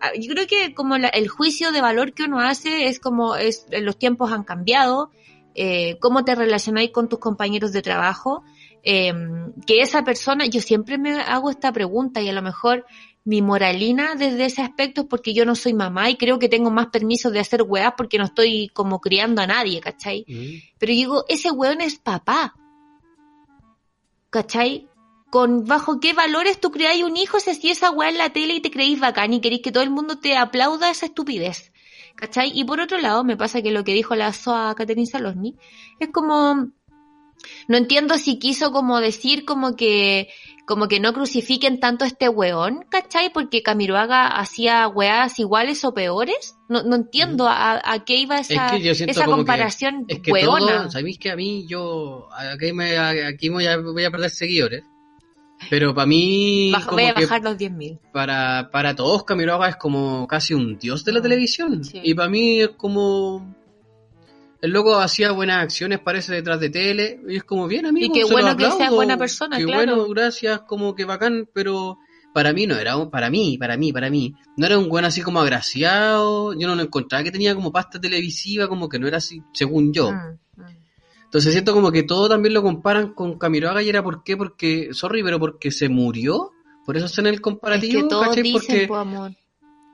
ah, 0.00 0.12
yo 0.18 0.32
creo 0.32 0.46
que 0.46 0.72
como 0.72 0.96
la- 0.96 1.08
el 1.08 1.28
juicio 1.28 1.72
de 1.72 1.82
valor 1.82 2.14
que 2.14 2.22
uno 2.22 2.40
hace 2.40 2.86
es 2.86 3.00
como 3.00 3.36
es 3.36 3.66
los 3.82 3.98
tiempos 3.98 4.32
han 4.32 4.44
cambiado, 4.44 5.10
eh, 5.54 5.98
cómo 6.00 6.24
te 6.24 6.34
relacionáis 6.34 6.90
con 6.90 7.10
tus 7.10 7.18
compañeros 7.18 7.70
de 7.72 7.82
trabajo, 7.82 8.44
eh, 8.82 9.12
que 9.66 9.82
esa 9.82 10.04
persona, 10.04 10.46
yo 10.46 10.62
siempre 10.62 10.96
me 10.96 11.20
hago 11.20 11.50
esta 11.50 11.70
pregunta 11.70 12.22
y 12.22 12.30
a 12.30 12.32
lo 12.32 12.40
mejor 12.40 12.86
mi 13.24 13.42
moralina 13.42 14.14
desde 14.14 14.46
ese 14.46 14.62
aspecto 14.62 15.02
es 15.02 15.06
porque 15.06 15.34
yo 15.34 15.44
no 15.44 15.54
soy 15.54 15.74
mamá 15.74 16.10
y 16.10 16.16
creo 16.16 16.38
que 16.38 16.48
tengo 16.48 16.70
más 16.70 16.86
permiso 16.86 17.30
de 17.30 17.40
hacer 17.40 17.62
weas 17.62 17.94
porque 17.96 18.18
no 18.18 18.24
estoy 18.24 18.68
como 18.68 19.00
criando 19.00 19.42
a 19.42 19.46
nadie, 19.46 19.80
¿cachai? 19.80 20.24
Mm. 20.26 20.76
Pero 20.78 20.92
digo, 20.92 21.24
ese 21.28 21.50
weón 21.50 21.80
es 21.80 21.98
papá. 21.98 22.54
¿Cachai? 24.30 24.88
Con 25.30 25.66
bajo 25.66 26.00
qué 26.00 26.12
valores 26.12 26.60
tú 26.60 26.70
creáis 26.70 27.04
un 27.04 27.16
hijo 27.16 27.38
si 27.40 27.70
esa 27.70 27.90
weá 27.90 28.08
en 28.08 28.18
la 28.18 28.30
tele 28.30 28.54
y 28.54 28.60
te 28.60 28.70
creéis 28.70 28.98
bacán 28.98 29.32
y 29.32 29.40
queréis 29.40 29.62
que 29.62 29.72
todo 29.72 29.82
el 29.82 29.90
mundo 29.90 30.18
te 30.18 30.36
aplauda 30.36 30.90
esa 30.90 31.06
estupidez. 31.06 31.72
¿Cachai? 32.16 32.52
Y 32.54 32.64
por 32.64 32.80
otro 32.80 32.98
lado, 32.98 33.22
me 33.22 33.36
pasa 33.36 33.62
que 33.62 33.70
lo 33.70 33.84
que 33.84 33.94
dijo 33.94 34.14
la 34.14 34.32
SOA 34.32 34.74
Catherine 34.74 35.06
Salosny 35.06 35.56
es 36.00 36.08
como, 36.10 36.70
no 37.68 37.76
entiendo 37.76 38.18
si 38.18 38.38
quiso 38.38 38.72
como 38.72 39.00
decir 39.00 39.44
como 39.44 39.76
que, 39.76 40.28
como 40.70 40.86
que 40.88 41.00
no 41.00 41.12
crucifiquen 41.12 41.80
tanto 41.80 42.04
a 42.04 42.08
este 42.08 42.28
weón, 42.28 42.86
¿cachai? 42.88 43.32
Porque 43.32 43.62
Camiroaga 43.62 44.28
hacía 44.28 44.86
weas 44.88 45.38
iguales 45.40 45.84
o 45.84 45.92
peores. 45.92 46.56
No, 46.68 46.84
no 46.84 46.94
entiendo 46.96 47.48
a, 47.48 47.80
a 47.84 48.04
qué 48.04 48.16
iba 48.16 48.38
esa, 48.38 48.76
Es 48.76 48.98
que 49.02 49.10
esa 49.10 49.24
como 49.24 49.36
que- 49.36 49.40
comparación 49.40 50.04
Es 50.06 50.20
que 50.20 50.30
weona. 50.32 50.58
todo, 50.82 50.90
sabéis 50.92 51.18
que 51.18 51.30
a 51.32 51.36
mí 51.36 51.66
yo, 51.66 52.28
aquí, 52.54 52.72
me, 52.72 52.96
aquí 52.96 53.48
voy, 53.48 53.66
a, 53.66 53.76
voy 53.78 54.04
a 54.04 54.10
perder 54.12 54.30
seguidores, 54.30 54.84
pero 55.68 55.94
para 55.94 56.06
mí, 56.06 56.70
Baja- 56.72 56.90
voy 56.92 57.04
a 57.04 57.12
bajar 57.12 57.42
los 57.42 57.56
10.000. 57.58 57.98
para, 58.12 58.70
para 58.72 58.94
todos 58.94 59.24
Camiroaga 59.24 59.68
es 59.68 59.76
como 59.76 60.26
casi 60.26 60.54
un 60.54 60.78
dios 60.78 61.04
de 61.04 61.12
la 61.12 61.18
Mm, 61.18 61.22
televisión, 61.22 61.84
sí. 61.84 62.00
y 62.02 62.14
para 62.14 62.28
mí 62.30 62.60
es 62.60 62.68
como... 62.70 63.54
El 64.62 64.72
loco 64.72 64.96
hacía 64.96 65.32
buenas 65.32 65.62
acciones, 65.62 66.00
parece, 66.00 66.34
detrás 66.34 66.60
de 66.60 66.68
tele, 66.68 67.20
y 67.28 67.36
es 67.36 67.44
como 67.44 67.66
bien, 67.66 67.86
amigo. 67.86 68.14
Y 68.14 68.18
qué 68.18 68.26
se 68.26 68.32
bueno 68.32 68.56
que 68.56 68.70
sea 68.70 68.90
buena 68.90 69.16
persona, 69.16 69.56
qué 69.56 69.64
claro. 69.64 69.96
bueno, 69.96 70.08
gracias, 70.08 70.60
como 70.60 70.94
que 70.94 71.04
bacán, 71.04 71.48
pero 71.52 71.98
para 72.34 72.52
mí 72.52 72.66
no 72.66 72.76
era 72.76 72.96
un, 72.96 73.10
para 73.10 73.30
mí, 73.30 73.56
para 73.58 73.76
mí, 73.76 73.92
para 73.92 74.10
mí, 74.10 74.34
no 74.56 74.66
era 74.66 74.78
un 74.78 74.88
buen 74.88 75.04
así 75.04 75.22
como 75.22 75.40
agraciado, 75.40 76.52
yo 76.54 76.68
no 76.68 76.74
lo 76.74 76.82
encontraba 76.82 77.24
que 77.24 77.32
tenía 77.32 77.54
como 77.54 77.72
pasta 77.72 78.00
televisiva, 78.00 78.68
como 78.68 78.88
que 78.88 78.98
no 78.98 79.08
era 79.08 79.16
así, 79.16 79.42
según 79.52 79.92
yo. 79.92 80.12
Mm, 80.12 80.38
mm. 80.56 80.64
Entonces 81.24 81.52
siento 81.52 81.72
como 81.72 81.90
que 81.90 82.02
todo 82.02 82.28
también 82.28 82.54
lo 82.54 82.62
comparan 82.62 83.14
con 83.14 83.38
Camiroaga 83.38 83.82
y 83.82 83.88
era 83.88 84.02
por 84.02 84.22
qué, 84.22 84.36
porque, 84.36 84.90
sorry, 84.92 85.22
pero 85.22 85.38
porque 85.38 85.70
se 85.70 85.88
murió, 85.88 86.50
por 86.84 86.96
eso 86.96 87.06
está 87.06 87.20
en 87.20 87.28
el 87.28 87.34
Es 87.34 87.40
comparativo, 87.40 88.02
que 88.02 88.08
todos 88.08 88.36
dicen, 88.36 88.52
Porque, 88.52 88.86
po, 88.88 88.96
amor. 88.96 89.32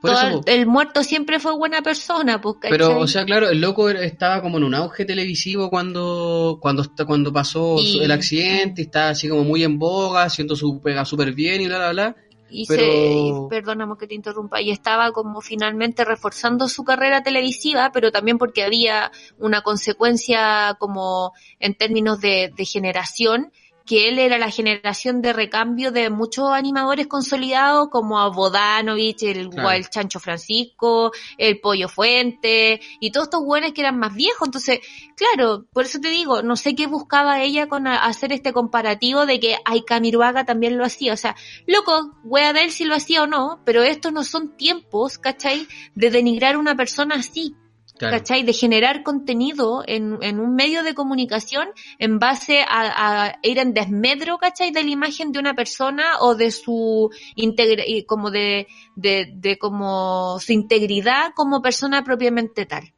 Todo 0.01 0.41
el, 0.45 0.67
muerto 0.67 1.03
siempre 1.03 1.39
fue 1.39 1.55
buena 1.55 1.81
persona, 1.81 2.39
pues. 2.39 2.57
Pero, 2.61 2.99
o 2.99 3.07
sea, 3.07 3.25
claro, 3.25 3.49
el 3.49 3.59
loco 3.59 3.89
estaba 3.89 4.41
como 4.41 4.57
en 4.57 4.63
un 4.63 4.75
auge 4.75 5.05
televisivo 5.05 5.69
cuando, 5.69 6.59
cuando, 6.61 6.83
cuando 7.05 7.33
pasó 7.33 7.77
Y- 7.79 7.99
el 8.03 8.11
accidente, 8.11 8.81
y 8.81 8.85
estaba 8.85 9.09
así 9.09 9.27
como 9.27 9.43
muy 9.43 9.63
en 9.63 9.79
boga, 9.79 10.23
haciendo 10.23 10.55
su 10.55 10.79
pega 10.81 11.03
súper 11.03 11.33
bien 11.33 11.61
y 11.61 11.65
bla, 11.67 11.77
bla, 11.77 11.91
bla. 11.91 12.15
y 12.49 12.65
pero- 12.67 12.81
se, 12.83 12.87
y 12.87 13.33
perdóname 13.49 13.95
que 13.99 14.07
te 14.07 14.15
interrumpa, 14.15 14.61
y 14.61 14.69
estaba 14.71 15.11
como 15.11 15.41
finalmente 15.41 16.05
reforzando 16.05 16.69
su 16.69 16.83
carrera 16.83 17.23
televisiva, 17.23 17.91
pero 17.91 18.11
también 18.11 18.37
porque 18.37 18.63
había 18.63 19.11
una 19.39 19.61
consecuencia 19.63 20.75
como 20.79 21.33
en 21.59 21.73
términos 21.75 22.21
de, 22.21 22.53
de 22.55 22.65
generación, 22.65 23.51
que 23.87 24.09
él 24.09 24.19
era 24.19 24.37
la 24.37 24.51
generación 24.51 25.21
de 25.21 25.33
recambio 25.33 25.91
de 25.91 26.09
muchos 26.11 26.49
animadores 26.51 27.07
consolidados 27.07 27.87
como 27.89 28.19
a 28.19 28.29
Bodanovich, 28.29 29.23
el, 29.23 29.49
Claro. 29.49 29.71
el 29.71 29.89
Chancho 29.89 30.19
Francisco, 30.19 31.11
el 31.37 31.59
Pollo 31.59 31.87
Fuente, 31.89 32.79
y 32.99 33.11
todos 33.11 33.27
estos 33.27 33.43
buenos 33.43 33.71
que 33.71 33.81
eran 33.81 33.97
más 33.97 34.13
viejos. 34.13 34.47
Entonces, 34.47 34.79
claro, 35.15 35.65
por 35.73 35.85
eso 35.85 35.99
te 35.99 36.09
digo, 36.09 36.41
no 36.43 36.55
sé 36.55 36.75
qué 36.75 36.85
buscaba 36.85 37.41
ella 37.41 37.67
con 37.67 37.87
a- 37.87 38.05
hacer 38.05 38.31
este 38.33 38.53
comparativo 38.53 39.25
de 39.25 39.39
que 39.39 39.55
Camiruaga 39.87 40.43
también 40.45 40.77
lo 40.77 40.83
hacía. 40.85 41.13
O 41.13 41.17
sea, 41.17 41.35
loco, 41.65 42.11
wea 42.23 42.51
de 42.53 42.63
él 42.63 42.71
si 42.71 42.83
lo 42.83 42.93
hacía 42.93 43.23
o 43.23 43.27
no, 43.27 43.61
pero 43.65 43.83
estos 43.83 44.11
no 44.11 44.23
son 44.23 44.57
tiempos, 44.57 45.17
¿cachai? 45.17 45.65
De 45.95 46.11
denigrar 46.11 46.55
a 46.55 46.59
una 46.59 46.75
persona 46.75 47.15
así. 47.15 47.55
Claro. 47.97 48.17
¿cachai? 48.17 48.43
De 48.43 48.53
generar 48.53 49.03
contenido 49.03 49.83
en, 49.87 50.17
en 50.21 50.39
un 50.39 50.53
medio 50.55 50.83
de 50.83 50.93
comunicación 50.93 51.67
en 51.99 52.19
base 52.19 52.61
a, 52.61 53.25
a 53.25 53.39
ir 53.41 53.57
en 53.57 53.73
desmedro, 53.73 54.37
¿cachai? 54.37 54.71
De 54.71 54.83
la 54.83 54.89
imagen 54.89 55.31
de 55.31 55.39
una 55.39 55.53
persona 55.55 56.19
o 56.19 56.35
de 56.35 56.51
su 56.51 57.09
integra 57.35 57.83
como 58.05 58.29
de, 58.31 58.67
de, 58.95 59.31
de 59.33 59.57
como 59.57 60.39
su 60.39 60.51
integridad 60.53 61.31
como 61.35 61.61
persona 61.61 62.03
propiamente 62.03 62.65
tal. 62.65 62.93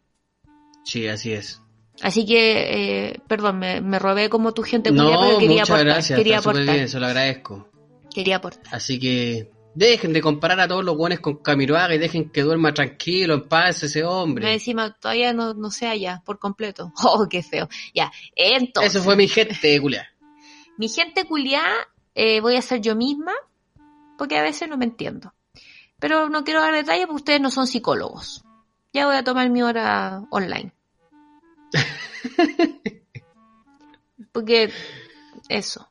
Sí, 0.83 1.07
así 1.07 1.33
es. 1.33 1.61
Así 2.01 2.25
que, 2.25 3.09
eh, 3.09 3.19
perdón, 3.27 3.59
me, 3.59 3.81
me 3.81 3.99
robé 3.99 4.29
como 4.29 4.53
tu 4.53 4.63
gente 4.63 4.91
No, 4.91 5.03
culia, 5.03 5.19
pero 5.19 5.37
quería 5.37 5.49
muchas 5.49 5.69
aportar, 5.69 5.85
gracias, 5.85 6.17
quería 6.17 6.37
aportar, 6.39 6.75
bien, 6.75 6.87
se 6.89 6.99
lo 6.99 7.05
agradezco. 7.05 7.69
quería 8.13 8.35
aportar. 8.37 8.73
Así 8.73 8.99
que 8.99 9.51
dejen 9.75 10.13
de 10.13 10.21
comparar 10.21 10.59
a 10.59 10.67
todos 10.67 10.83
los 10.83 10.97
buenos 10.97 11.19
con 11.19 11.37
Camiroaga 11.37 11.95
y 11.95 11.97
dejen 11.99 12.29
que 12.31 12.41
duerma 12.41 12.73
tranquilo, 12.73 13.33
en 13.35 13.47
paz 13.47 13.83
ese 13.83 13.99
Me 14.01 14.05
hombre. 14.07 14.53
encima 14.53 14.93
todavía 14.93 15.31
no, 15.33 15.53
no 15.53 15.71
sé 15.71 15.87
allá 15.87 16.21
por 16.25 16.39
completo. 16.39 16.91
Oh, 17.03 17.27
qué 17.29 17.43
feo. 17.43 17.69
Ya, 17.93 18.11
entonces. 18.35 18.95
Eso 18.95 19.03
fue 19.03 19.15
mi 19.15 19.27
gente, 19.27 19.79
culia. 19.79 20.07
Mi 20.77 20.87
gente 20.89 21.25
culiá, 21.25 21.63
eh, 22.15 22.39
voy 22.41 22.55
a 22.55 22.61
ser 22.61 22.81
yo 22.81 22.95
misma, 22.95 23.33
porque 24.17 24.37
a 24.37 24.41
veces 24.43 24.67
no 24.69 24.77
me 24.77 24.85
entiendo. 24.85 25.33
Pero 25.99 26.29
no 26.29 26.43
quiero 26.45 26.61
dar 26.61 26.73
detalles 26.73 27.05
porque 27.07 27.17
ustedes 27.21 27.41
no 27.41 27.51
son 27.51 27.67
psicólogos. 27.67 28.43
Ya 28.93 29.05
voy 29.05 29.15
a 29.17 29.23
tomar 29.23 29.49
mi 29.49 29.61
hora 29.61 30.21
online. 30.31 30.73
Porque 34.31 34.71
eso. 35.47 35.89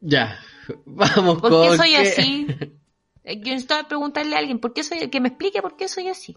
Ya, 0.00 0.38
vamos 0.84 1.40
¿Por 1.40 1.50
con... 1.50 1.70
qué 1.70 1.76
soy 1.76 1.90
que- 1.90 1.96
así? 1.96 2.46
Eh, 3.28 3.36
Yo 3.40 3.52
necesito 3.52 3.76
preguntarle 3.86 4.34
a 4.36 4.38
alguien, 4.38 4.58
¿por 4.58 4.72
qué 4.72 4.82
soy, 4.82 5.10
que 5.10 5.20
me 5.20 5.28
explique 5.28 5.60
por 5.60 5.76
qué 5.76 5.86
soy 5.86 6.08
así. 6.08 6.36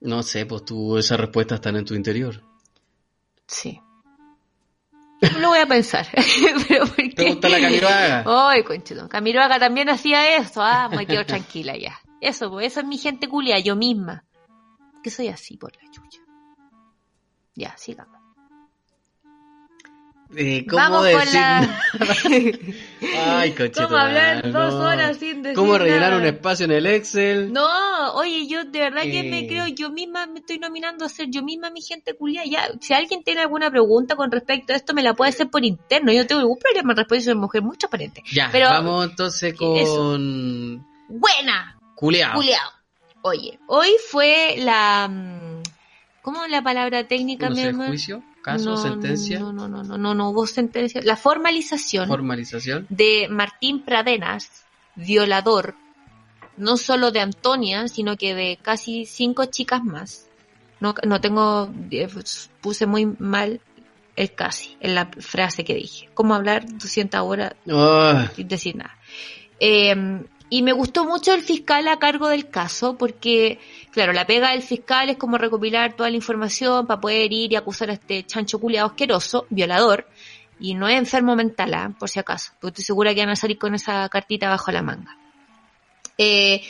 No 0.00 0.22
sé, 0.22 0.46
pues 0.46 0.64
tú, 0.64 0.96
esas 0.96 1.18
respuestas 1.18 1.56
están 1.56 1.76
en 1.76 1.84
tu 1.84 1.94
interior. 1.94 2.40
Sí. 3.46 3.80
Lo 5.40 5.48
voy 5.48 5.58
a 5.58 5.66
pensar. 5.66 6.06
Pero 6.68 6.86
¿por 6.86 6.96
qué? 6.96 7.10
¿Te 7.10 7.28
gusta 7.30 7.48
la 7.48 7.60
Camiroaga? 7.60 8.24
Ay, 8.26 8.62
conchito. 8.62 9.08
Camiroaga 9.08 9.58
también 9.58 9.88
hacía 9.88 10.36
eso. 10.36 10.62
Ah, 10.62 10.88
me 10.88 11.06
quedo 11.06 11.24
tranquila 11.26 11.76
ya. 11.76 11.98
Eso, 12.20 12.50
pues, 12.50 12.66
esa 12.66 12.80
es 12.80 12.86
mi 12.86 12.98
gente 12.98 13.28
culia, 13.28 13.58
yo 13.58 13.74
misma. 13.74 14.24
Que 15.02 15.10
soy 15.10 15.28
así 15.28 15.56
por 15.56 15.72
la 15.82 15.90
chucha. 15.90 16.20
Ya, 17.54 17.76
sigamos. 17.76 18.20
Eh, 20.36 20.66
¿Cómo 20.68 20.82
Vamos 20.82 21.04
decir? 21.04 21.18
con 21.18 21.32
la... 21.34 21.80
Ay, 23.40 23.52
coche. 23.52 23.72
¿Cómo 23.82 23.96
hablar 23.96 24.50
dos 24.50 24.74
horas 24.74 25.16
sin 25.18 25.42
decir 25.42 25.54
¿Cómo 25.56 25.78
rellenar 25.78 26.10
nada? 26.10 26.16
un 26.16 26.24
espacio 26.26 26.64
en 26.64 26.72
el 26.72 26.86
Excel? 26.86 27.52
No, 27.52 28.14
oye, 28.14 28.46
yo 28.48 28.64
de 28.64 28.78
verdad 28.80 29.02
que 29.02 29.22
me 29.22 29.40
Eh. 29.40 29.46
creo, 29.46 29.66
yo 29.68 29.90
misma 29.90 30.26
me 30.26 30.40
estoy 30.40 30.58
nominando 30.58 31.04
a 31.04 31.08
ser 31.08 31.26
yo 31.30 31.42
misma 31.42 31.70
mi 31.70 31.82
gente 31.82 32.14
culia. 32.14 32.42
Ya, 32.46 32.66
si 32.80 32.94
alguien 32.94 33.22
tiene 33.22 33.42
alguna 33.42 33.70
pregunta 33.70 34.16
con 34.16 34.30
respecto 34.32 34.72
a 34.72 34.76
esto, 34.76 34.92
me 34.94 35.02
la 35.02 35.14
puede 35.14 35.28
hacer 35.30 35.48
por 35.50 35.64
interno. 35.64 36.10
Yo 36.12 36.22
no 36.22 36.26
tengo 36.26 36.40
ningún 36.40 36.58
problema 36.58 36.92
en 36.92 36.96
responder, 36.96 37.22
soy 37.24 37.34
mujer 37.36 37.62
muy 37.62 37.76
transparente. 37.76 38.22
Ya, 38.32 38.48
Pero- 38.50 38.70
vamos 38.70 39.10
entonces 39.10 39.54
con... 39.54 40.84
¡Buena! 41.08 41.78
Culeado. 41.94 42.34
Culeado. 42.34 42.70
Oye, 43.22 43.58
hoy 43.68 43.88
fue 44.10 44.56
la... 44.58 45.08
mm, 45.08 45.62
¿Cómo 46.22 46.46
la 46.46 46.62
palabra 46.62 47.06
técnica, 47.06 47.50
mi 47.50 47.62
amor? 47.62 47.88
juicio, 47.88 48.22
caso, 48.44 48.70
No, 48.70 48.76
sentencia, 48.76 49.40
No, 49.40 49.52
no, 49.52 49.66
no, 49.66 49.82
no, 49.82 49.96
no, 49.98 50.14
no 50.14 50.28
hubo 50.30 50.46
sentencia. 50.46 51.00
La 51.02 51.16
formalización 51.16 52.06
formalización. 52.08 52.86
de 52.90 53.26
Martín 53.30 53.82
Pradenas, 53.82 54.64
violador, 54.94 55.74
no 56.56 56.76
solo 56.76 57.10
de 57.10 57.20
Antonia, 57.20 57.88
sino 57.88 58.16
que 58.16 58.34
de 58.34 58.58
casi 58.62 59.06
cinco 59.06 59.46
chicas 59.46 59.82
más. 59.82 60.28
No, 60.80 60.94
no 61.06 61.20
tengo, 61.20 61.70
eh, 61.90 62.08
puse 62.60 62.86
muy 62.86 63.06
mal 63.06 63.60
el 64.16 64.32
casi 64.34 64.76
en 64.80 64.94
la 64.94 65.06
frase 65.06 65.64
que 65.64 65.74
dije. 65.74 66.08
¿Cómo 66.14 66.34
hablar 66.34 66.66
200 66.68 67.20
horas 67.22 67.54
Ah, 67.68 68.30
sin 68.36 68.46
decir 68.46 68.76
nada. 68.76 68.96
Eh, 69.58 70.22
y 70.54 70.62
me 70.62 70.70
gustó 70.70 71.04
mucho 71.04 71.34
el 71.34 71.42
fiscal 71.42 71.88
a 71.88 71.98
cargo 71.98 72.28
del 72.28 72.48
caso 72.48 72.96
porque, 72.96 73.58
claro, 73.90 74.12
la 74.12 74.24
pega 74.24 74.52
del 74.52 74.62
fiscal 74.62 75.10
es 75.10 75.16
como 75.16 75.36
recopilar 75.36 75.96
toda 75.96 76.10
la 76.10 76.14
información 76.14 76.86
para 76.86 77.00
poder 77.00 77.32
ir 77.32 77.52
y 77.52 77.56
acusar 77.56 77.90
a 77.90 77.94
este 77.94 78.24
chancho 78.24 78.60
culiado 78.60 78.86
asqueroso, 78.86 79.46
violador, 79.50 80.06
y 80.60 80.74
no 80.74 80.86
es 80.86 80.96
enfermo 80.96 81.34
mental, 81.34 81.74
¿ah? 81.74 81.92
por 81.98 82.08
si 82.08 82.20
acaso, 82.20 82.52
porque 82.60 82.68
estoy 82.68 82.84
segura 82.84 83.12
que 83.12 83.22
van 83.22 83.30
a 83.30 83.34
salir 83.34 83.58
con 83.58 83.74
esa 83.74 84.08
cartita 84.08 84.48
bajo 84.48 84.70
la 84.70 84.82
manga. 84.82 85.18
Eh, 86.18 86.62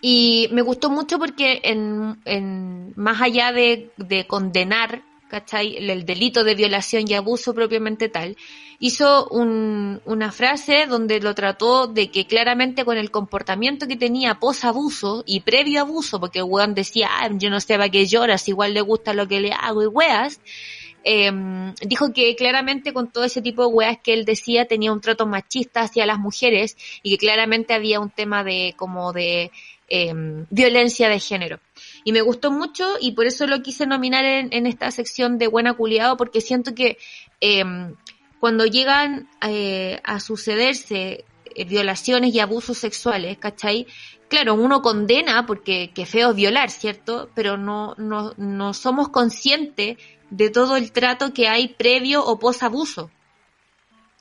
y 0.00 0.48
me 0.52 0.62
gustó 0.62 0.88
mucho 0.88 1.18
porque 1.18 1.60
en, 1.64 2.18
en 2.24 2.94
más 2.96 3.20
allá 3.20 3.52
de, 3.52 3.90
de 3.98 4.26
condenar 4.26 5.02
¿cachai? 5.28 5.76
El 5.76 6.04
delito 6.04 6.44
de 6.44 6.54
violación 6.54 7.04
y 7.06 7.14
abuso 7.14 7.54
propiamente 7.54 8.08
tal, 8.08 8.36
hizo 8.78 9.28
un, 9.28 10.00
una 10.04 10.32
frase 10.32 10.86
donde 10.86 11.20
lo 11.20 11.34
trató 11.34 11.86
de 11.86 12.10
que 12.10 12.26
claramente 12.26 12.84
con 12.84 12.96
el 12.96 13.10
comportamiento 13.10 13.86
que 13.86 13.96
tenía 13.96 14.34
pos-abuso 14.34 15.24
y 15.26 15.40
previo 15.40 15.80
abuso, 15.80 16.20
porque 16.20 16.42
weón 16.42 16.74
decía, 16.74 17.08
ah, 17.10 17.28
yo 17.32 17.50
no 17.50 17.60
sé 17.60 17.74
para 17.74 17.88
qué 17.88 18.06
lloras, 18.06 18.48
igual 18.48 18.74
le 18.74 18.80
gusta 18.80 19.12
lo 19.12 19.26
que 19.26 19.40
le 19.40 19.52
hago 19.52 19.82
y 19.82 19.86
weas, 19.86 20.40
eh, 21.04 21.32
dijo 21.80 22.12
que 22.12 22.34
claramente 22.36 22.92
con 22.92 23.10
todo 23.10 23.24
ese 23.24 23.40
tipo 23.40 23.62
de 23.62 23.72
weas 23.72 23.98
que 23.98 24.12
él 24.12 24.24
decía 24.24 24.66
tenía 24.66 24.92
un 24.92 25.00
trato 25.00 25.26
machista 25.26 25.82
hacia 25.82 26.06
las 26.06 26.18
mujeres 26.18 26.76
y 27.02 27.10
que 27.10 27.18
claramente 27.18 27.72
había 27.72 28.00
un 28.00 28.10
tema 28.10 28.44
de 28.44 28.74
como 28.76 29.12
de 29.12 29.50
eh, 29.88 30.12
violencia 30.50 31.08
de 31.08 31.18
género. 31.18 31.60
Y 32.08 32.12
me 32.12 32.22
gustó 32.22 32.50
mucho 32.50 32.94
y 32.98 33.12
por 33.12 33.26
eso 33.26 33.46
lo 33.46 33.60
quise 33.60 33.84
nominar 33.84 34.24
en, 34.24 34.66
esta 34.66 34.90
sección 34.90 35.36
de 35.36 35.46
Buena 35.46 35.74
Culiado 35.74 36.16
porque 36.16 36.40
siento 36.40 36.74
que 36.74 36.96
eh, 37.42 37.62
cuando 38.40 38.64
llegan 38.64 39.28
eh, 39.46 40.00
a 40.04 40.18
sucederse 40.18 41.26
eh, 41.54 41.64
violaciones 41.66 42.34
y 42.34 42.40
abusos 42.40 42.78
sexuales, 42.78 43.36
¿cachai? 43.36 43.86
Claro, 44.28 44.54
uno 44.54 44.80
condena 44.80 45.44
porque 45.44 45.90
que 45.94 46.06
feo 46.06 46.30
es 46.30 46.36
violar, 46.36 46.70
¿cierto? 46.70 47.28
Pero 47.34 47.58
no, 47.58 47.94
no, 47.98 48.32
no 48.38 48.72
somos 48.72 49.10
conscientes 49.10 49.98
de 50.30 50.48
todo 50.48 50.78
el 50.78 50.92
trato 50.92 51.34
que 51.34 51.46
hay 51.46 51.68
previo 51.68 52.24
o 52.24 52.38
post 52.38 52.62
abuso 52.62 53.10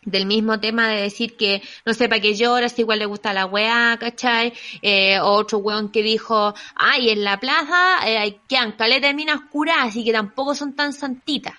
del 0.08 0.26
mismo 0.26 0.60
tema 0.60 0.88
de 0.88 1.02
decir 1.02 1.36
que 1.36 1.62
no 1.86 1.94
sepa 1.94 2.20
que 2.20 2.34
llora, 2.34 2.70
si 2.70 2.82
igual 2.82 3.00
le 3.00 3.06
gusta 3.06 3.34
la 3.34 3.46
weá, 3.46 3.98
¿cachai? 4.00 4.54
Eh, 4.82 5.20
otro 5.20 5.60
weón 5.60 5.90
que 5.92 6.02
dijo, 6.02 6.54
ay, 6.76 7.10
en 7.10 7.24
la 7.24 7.40
plaza 7.40 8.00
eh, 8.08 8.40
quedan 8.48 8.72
caleta 8.72 9.08
de 9.08 9.14
minas 9.14 9.42
curas, 9.52 9.78
así 9.82 10.04
que 10.04 10.14
tampoco 10.14 10.56
son 10.56 10.74
tan 10.74 10.94
santitas. 10.94 11.54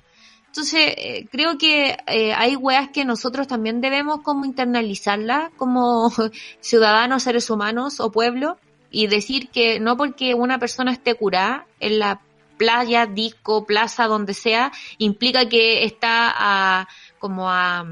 Entonces, 0.47 0.95
eh, 0.97 1.29
creo 1.31 1.59
que 1.59 1.99
eh, 2.07 2.33
hay 2.33 2.57
weas 2.57 2.89
que 2.89 3.05
nosotros 3.05 3.47
también 3.47 3.83
debemos 3.83 4.23
como 4.23 4.47
internalizarlas 4.47 5.51
como 5.57 6.11
ciudadanos, 6.61 7.23
seres 7.23 7.51
humanos 7.51 8.01
o 8.01 8.11
pueblo 8.11 8.57
y 8.91 9.09
decir 9.09 9.51
que 9.51 9.79
no 9.79 9.99
porque 9.99 10.35
una 10.35 10.59
persona 10.59 10.91
esté 10.91 11.15
curada 11.15 11.67
en 11.81 11.99
la 11.99 12.23
playa, 12.57 13.07
disco, 13.07 13.67
plaza, 13.67 14.07
donde 14.07 14.35
sea, 14.35 14.73
implica 14.97 15.49
que 15.49 15.85
está 15.85 16.35
a, 16.37 16.89
como 17.19 17.51
a, 17.51 17.87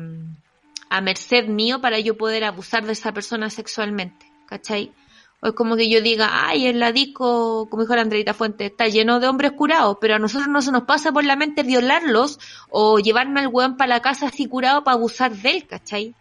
a 0.88 1.00
merced 1.00 1.48
mío 1.48 1.80
para 1.80 1.98
yo 1.98 2.16
poder 2.16 2.44
abusar 2.44 2.84
de 2.84 2.92
esa 2.92 3.12
persona 3.12 3.50
sexualmente, 3.50 4.26
¿cachai? 4.46 4.92
O 5.40 5.48
es 5.48 5.52
como 5.52 5.76
que 5.76 5.90
yo 5.90 6.00
diga, 6.00 6.48
ay, 6.48 6.66
en 6.66 6.80
la 6.80 6.92
disco, 6.92 7.68
como 7.68 7.82
dijo 7.82 7.94
la 7.94 8.02
Andreita 8.02 8.32
Fuente, 8.32 8.66
está 8.66 8.88
lleno 8.88 9.20
de 9.20 9.28
hombres 9.28 9.52
curados, 9.52 9.98
pero 10.00 10.14
a 10.14 10.18
nosotros 10.18 10.48
no 10.48 10.62
se 10.62 10.72
nos 10.72 10.84
pasa 10.84 11.12
por 11.12 11.24
la 11.24 11.36
mente 11.36 11.62
violarlos 11.62 12.38
o 12.70 12.98
llevarme 12.98 13.40
al 13.40 13.48
weón 13.48 13.76
para 13.76 13.88
la 13.88 14.00
casa 14.00 14.28
así 14.28 14.46
curado 14.46 14.82
para 14.84 14.96
abusar 14.96 15.36
de 15.36 15.50
él, 15.50 15.66
¿cachai? 15.66 16.14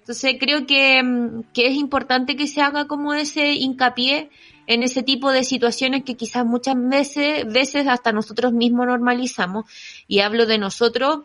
Entonces 0.00 0.36
creo 0.40 0.66
que, 0.66 1.02
mm, 1.02 1.52
que 1.52 1.68
es 1.68 1.74
importante 1.74 2.34
que 2.34 2.46
se 2.46 2.60
haga 2.62 2.86
como 2.86 3.14
ese 3.14 3.52
hincapié 3.52 4.30
en 4.66 4.82
ese 4.82 5.02
tipo 5.02 5.30
de 5.30 5.44
situaciones 5.44 6.04
que 6.04 6.16
quizás 6.16 6.44
muchas 6.46 6.76
veces, 6.76 7.44
veces 7.52 7.86
hasta 7.86 8.12
nosotros 8.12 8.52
mismos 8.52 8.86
normalizamos. 8.86 9.64
Y 10.08 10.20
hablo 10.20 10.46
de 10.46 10.58
nosotros 10.58 11.20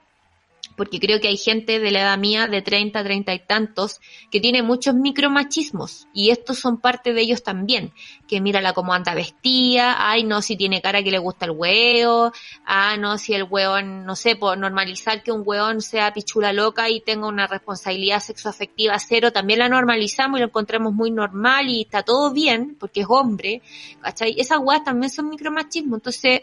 porque 0.78 1.00
creo 1.00 1.20
que 1.20 1.28
hay 1.28 1.38
gente 1.38 1.80
de 1.80 1.92
la 1.92 2.02
edad 2.02 2.18
mía, 2.18 2.48
de 2.48 2.62
30, 2.62 3.04
30 3.04 3.34
y 3.34 3.40
tantos, 3.40 4.00
que 4.32 4.40
tiene 4.40 4.62
muchos 4.62 4.94
micromachismos, 4.96 6.08
y 6.14 6.30
estos 6.30 6.60
son 6.60 6.80
parte 6.80 7.14
de 7.14 7.22
ellos 7.22 7.44
también, 7.44 7.92
que 8.28 8.40
mírala 8.40 8.74
cómo 8.74 8.94
anda 8.94 9.16
vestida, 9.16 9.96
ay 9.98 10.24
no, 10.24 10.42
si 10.42 10.56
tiene 10.56 10.82
cara 10.82 11.04
que 11.04 11.12
le 11.12 11.18
gusta 11.18 11.46
el 11.46 11.52
huevo, 11.52 12.32
ah 12.64 12.96
no, 12.98 13.18
si 13.18 13.34
el 13.34 13.44
hueón, 13.44 14.06
no 14.06 14.16
sé, 14.16 14.36
por 14.36 14.58
normalizar 14.58 15.24
que 15.24 15.32
un 15.32 15.42
hueón 15.44 15.82
sea 15.82 16.14
pichula 16.14 16.54
loca 16.54 16.90
y 16.90 17.02
tenga 17.02 17.28
una 17.28 17.48
responsabilidad 17.48 18.20
sexoafectiva 18.20 19.00
cero, 19.00 19.32
también 19.32 19.60
la 19.60 19.70
normalizamos 19.70 20.38
y 20.38 20.42
lo 20.42 20.48
encontramos 20.48 20.94
muy 20.94 21.10
normal 21.10 21.70
y 21.70 21.82
está 21.82 22.04
todo 22.04 22.32
bien, 22.32 22.78
porque 22.80 23.02
es 23.02 23.08
hombre, 23.10 23.64
¿cachai? 24.02 24.36
Esas 24.38 24.60
huevas 24.60 24.84
también 24.84 25.10
son 25.10 25.30
micromachismos, 25.30 25.98
entonces 25.98 26.42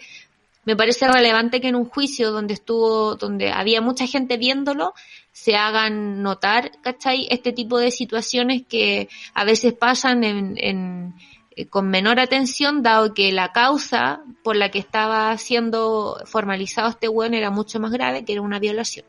me 0.65 0.77
parece 0.77 1.07
relevante 1.09 1.61
que 1.61 1.69
en 1.69 1.77
un 1.77 1.85
juicio 1.85 2.31
donde 2.33 2.55
estuvo, 2.55 3.17
donde 3.17 3.53
había 3.53 3.81
mucha 3.81 4.07
gente 4.07 4.37
viéndolo, 4.37 4.95
se 5.33 5.57
hagan 5.57 6.23
notar, 6.23 6.71
¿cachai? 6.81 7.27
Este 7.31 7.53
tipo 7.53 7.79
de 7.79 7.91
situaciones 7.91 8.63
que 8.69 9.09
a 9.35 9.45
veces 9.45 9.73
pasan 9.73 10.25
en, 10.25 10.55
en, 10.57 11.15
eh, 11.57 11.67
con 11.67 11.89
menor 11.89 12.21
atención, 12.21 12.83
dado 12.83 13.15
que 13.15 13.33
la 13.33 13.53
causa 13.53 14.23
por 14.43 14.57
la 14.57 14.71
que 14.71 14.79
estaba 14.79 15.37
siendo 15.39 16.21
formalizado 16.25 16.89
este 16.89 17.09
weón 17.09 17.35
era 17.35 17.51
mucho 17.51 17.81
más 17.81 17.93
grave, 17.93 18.25
que 18.25 18.33
era 18.33 18.43
una 18.43 18.59
violación. 18.59 19.07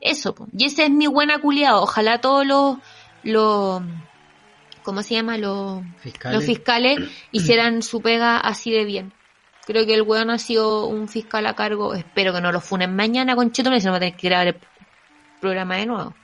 Eso, 0.00 0.34
y 0.56 0.66
ese 0.66 0.84
es 0.84 0.90
mi 0.90 1.08
buena 1.08 1.40
culiado. 1.40 1.82
Ojalá 1.82 2.20
todos 2.20 2.46
los, 2.46 2.76
los, 3.24 3.82
¿cómo 4.82 5.02
se 5.02 5.14
llama? 5.14 5.36
Los 5.36 5.82
Fiscales. 6.00 6.36
los 6.36 6.44
fiscales 6.44 6.98
hicieran 7.32 7.82
su 7.82 8.00
pega 8.00 8.38
así 8.38 8.70
de 8.70 8.84
bien. 8.84 9.12
Creo 9.68 9.84
que 9.84 9.92
el 9.92 10.00
weón 10.00 10.30
ha 10.30 10.38
sido 10.38 10.86
un 10.86 11.08
fiscal 11.08 11.44
a 11.44 11.54
cargo. 11.54 11.92
Espero 11.92 12.32
que 12.32 12.40
no 12.40 12.52
lo 12.52 12.58
funen 12.62 12.96
mañana, 12.96 13.36
con 13.36 13.54
si 13.54 13.62
no 13.62 13.70
va 13.70 13.76
a 13.76 14.00
tener 14.00 14.14
que 14.16 14.28
grabar 14.28 14.46
el 14.46 14.56
programa 15.42 15.76
de 15.76 15.84
nuevo. 15.84 16.14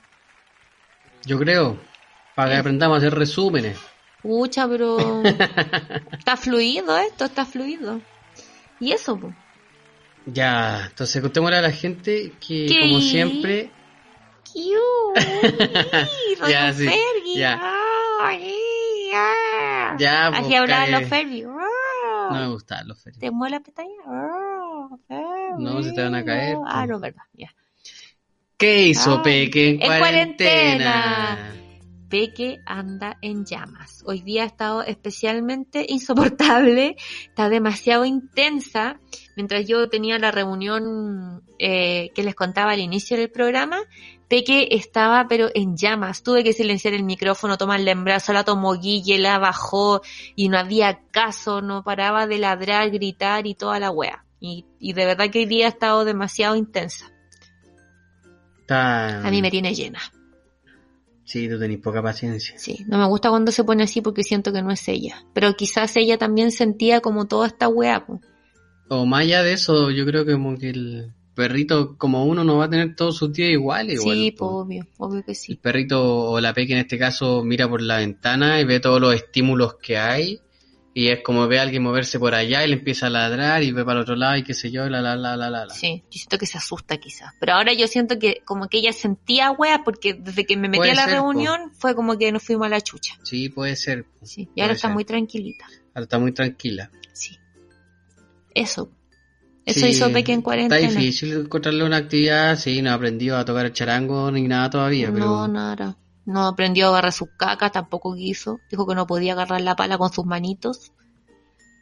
Yo 1.25 1.37
creo, 1.37 1.77
para 2.33 2.49
que 2.49 2.57
aprendamos 2.57 2.95
a 2.95 2.97
hacer 2.97 3.13
resúmenes. 3.13 3.77
Pucha, 4.23 4.67
pero 4.67 5.21
está 6.17 6.35
fluido 6.37 6.97
esto, 6.97 7.25
está 7.25 7.45
fluido. 7.45 8.01
Y 8.79 8.93
eso, 8.93 9.15
pues. 9.15 9.35
Ya, 10.25 10.87
entonces 10.87 11.21
contémosle 11.21 11.57
a 11.57 11.61
la 11.61 11.71
gente 11.71 12.33
que, 12.39 12.65
¿Qué? 12.65 12.79
como 12.79 12.99
siempre, 12.99 13.69
Ya, 16.49 16.73
sí, 16.73 16.89
ya. 17.35 17.61
Ya, 19.99 20.27
Así 20.27 20.41
pues, 20.41 20.59
hablaban 20.59 20.91
los 20.91 21.03
Ferbi. 21.05 21.45
No 22.31 22.39
me 22.39 22.47
gustaban 22.47 22.87
los 22.87 23.01
ferias. 23.01 23.19
¿Te 23.19 23.31
mueve 23.31 23.51
la 23.51 23.59
pestaña? 23.61 23.89
No, 25.57 25.83
se 25.83 25.91
te 25.93 26.01
van 26.01 26.15
a 26.15 26.23
caer, 26.25 26.57
Ah, 26.65 26.79
pues. 26.79 26.89
no, 26.89 26.99
verdad. 26.99 27.23
Ya. 27.33 27.53
¿Qué 28.57 28.87
hizo 28.87 29.17
Ay, 29.17 29.21
Peque 29.23 29.69
en, 29.69 29.81
en 29.81 29.99
cuarentena? 29.99 29.99
cuarentena. 29.99 31.51
Peque 32.09 32.61
anda 32.65 33.17
en 33.21 33.45
llamas. 33.45 34.03
Hoy 34.05 34.21
día 34.21 34.43
ha 34.43 34.45
estado 34.45 34.83
especialmente 34.83 35.85
insoportable, 35.89 36.95
está 37.27 37.49
demasiado 37.49 38.05
intensa. 38.05 38.99
Mientras 39.35 39.67
yo 39.67 39.89
tenía 39.89 40.17
la 40.19 40.31
reunión 40.31 41.43
eh, 41.59 42.11
que 42.15 42.23
les 42.23 42.35
contaba 42.35 42.71
al 42.71 42.79
inicio 42.79 43.17
del 43.17 43.31
programa, 43.31 43.79
Peque 44.27 44.69
estaba 44.71 45.27
pero 45.27 45.49
en 45.53 45.77
llamas. 45.77 46.23
Tuve 46.23 46.43
que 46.43 46.53
silenciar 46.53 46.93
el 46.93 47.03
micrófono, 47.03 47.57
tomarla 47.57 47.91
en 47.91 48.03
brazo, 48.03 48.33
la 48.33 48.43
tomó 48.43 48.73
Guille, 48.73 49.19
la 49.19 49.37
bajó 49.37 50.01
y 50.35 50.49
no 50.49 50.57
había 50.57 51.01
caso, 51.11 51.61
no 51.61 51.83
paraba 51.83 52.27
de 52.27 52.39
ladrar, 52.39 52.89
gritar 52.91 53.45
y 53.47 53.55
toda 53.55 53.79
la 53.79 53.91
wea. 53.91 54.25
Y, 54.39 54.65
y 54.79 54.93
de 54.93 55.05
verdad 55.05 55.29
que 55.29 55.39
hoy 55.39 55.45
día 55.45 55.67
ha 55.67 55.69
estado 55.69 56.05
demasiado 56.05 56.55
intensa. 56.55 57.11
A 58.67 59.29
mí 59.29 59.41
me 59.41 59.51
tiene 59.51 59.73
llena. 59.73 59.99
Sí, 61.23 61.49
tú 61.49 61.59
tenés 61.59 61.79
poca 61.79 62.03
paciencia. 62.03 62.57
Sí, 62.57 62.85
no 62.87 62.99
me 62.99 63.07
gusta 63.07 63.29
cuando 63.29 63.51
se 63.51 63.63
pone 63.63 63.83
así 63.83 64.01
porque 64.01 64.23
siento 64.23 64.53
que 64.53 64.61
no 64.61 64.71
es 64.71 64.87
ella. 64.87 65.25
Pero 65.33 65.55
quizás 65.55 65.95
ella 65.97 66.17
también 66.17 66.51
sentía 66.51 67.01
como 67.01 67.25
toda 67.27 67.47
esta 67.47 67.67
weá. 67.67 68.05
po. 68.05 68.21
O 68.89 69.05
más 69.05 69.21
allá 69.21 69.41
de 69.41 69.53
eso, 69.53 69.89
yo 69.89 70.05
creo 70.05 70.25
que 70.25 70.33
como 70.33 70.57
que 70.57 70.69
el 70.69 71.13
perrito, 71.35 71.97
como 71.97 72.25
uno, 72.25 72.43
no 72.43 72.57
va 72.57 72.65
a 72.65 72.69
tener 72.69 72.95
todos 72.95 73.17
sus 73.17 73.31
días 73.31 73.51
iguales. 73.51 74.01
Igual, 74.01 74.17
sí, 74.17 74.31
po, 74.31 74.47
obvio, 74.47 74.87
obvio 74.97 75.23
que 75.23 75.31
El 75.31 75.37
sí. 75.37 75.55
perrito 75.55 76.03
o 76.03 76.39
la 76.41 76.53
peque 76.53 76.73
en 76.73 76.79
este 76.79 76.97
caso 76.97 77.43
mira 77.43 77.67
por 77.69 77.81
la 77.81 77.97
ventana 77.97 78.59
y 78.59 78.63
ve 78.65 78.79
todos 78.79 78.99
los 78.99 79.13
estímulos 79.13 79.75
que 79.75 79.97
hay 79.97 80.39
y 80.97 81.09
es 81.09 81.19
como 81.23 81.45
ve 81.49 81.59
a 81.59 81.63
alguien 81.63 81.83
moverse 81.83 82.17
por 82.19 82.33
allá 82.33 82.63
y 82.63 82.69
le 82.69 82.75
empieza 82.75 83.07
a 83.07 83.09
ladrar 83.09 83.61
y 83.63 83.73
ve 83.73 83.83
para 83.83 83.97
el 83.97 84.03
otro 84.03 84.15
lado 84.15 84.37
y 84.37 84.43
qué 84.43 84.53
sé 84.53 84.71
yo, 84.71 84.87
la 84.87 85.01
la 85.01 85.17
la 85.17 85.35
la 85.35 85.49
la. 85.49 85.65
la. 85.65 85.73
Sí, 85.73 86.03
yo 86.09 86.17
siento 86.17 86.37
que 86.37 86.45
se 86.45 86.57
asusta 86.57 86.95
quizás. 86.97 87.33
Pero 87.37 87.51
ahora 87.51 87.73
yo 87.73 87.85
siento 87.89 88.17
que 88.17 88.41
como 88.45 88.69
que 88.69 88.77
ella 88.77 88.93
sentía 88.93 89.51
weá 89.51 89.83
porque 89.83 90.13
desde 90.13 90.45
que 90.45 90.55
me 90.55 90.69
metí 90.69 90.77
Puede 90.77 90.91
a 90.91 90.95
la 90.95 91.03
ser, 91.03 91.17
po. 91.17 91.23
reunión 91.33 91.71
fue 91.73 91.95
como 91.95 92.17
que 92.17 92.31
nos 92.31 92.43
fuimos 92.43 92.67
a 92.67 92.69
la 92.69 92.79
chucha. 92.79 93.15
Sí, 93.23 93.49
puede 93.49 93.75
ser. 93.75 94.05
Sí, 94.23 94.47
y 94.55 94.61
ahora 94.61 94.71
está 94.73 94.87
muy 94.87 95.03
tranquilita. 95.03 95.65
Ahora 95.93 96.03
está 96.03 96.17
muy 96.17 96.31
tranquila. 96.31 96.89
Sí. 97.11 97.35
Eso. 98.53 98.89
Eso 99.65 99.79
Sí, 99.79 99.87
hizo 99.87 100.11
Peque 100.11 100.31
en 100.33 100.41
cuarentena. 100.43 100.87
Está 100.87 100.99
difícil 100.99 101.33
encontrarle 101.33 101.83
una 101.83 101.97
actividad, 101.97 102.57
sí, 102.57 102.81
no 102.83 102.91
ha 102.91 102.93
aprendido 102.93 103.37
a 103.37 103.45
tocar 103.45 103.65
el 103.65 103.73
charango 103.73 104.29
ni 104.31 104.43
nada 104.43 104.69
todavía, 104.69 105.11
pero 105.11 105.25
No, 105.25 105.47
nada. 105.47 105.97
No 106.25 106.47
aprendió 106.47 106.87
a 106.87 106.89
agarrar 106.89 107.11
sus 107.13 107.29
cacas, 107.37 107.71
tampoco 107.71 108.15
quiso. 108.15 108.59
Dijo 108.69 108.85
que 108.87 108.95
no 108.95 109.05
podía 109.07 109.33
agarrar 109.33 109.61
la 109.61 109.75
pala 109.75 109.97
con 109.97 110.11
sus 110.11 110.25
manitos. 110.25 110.91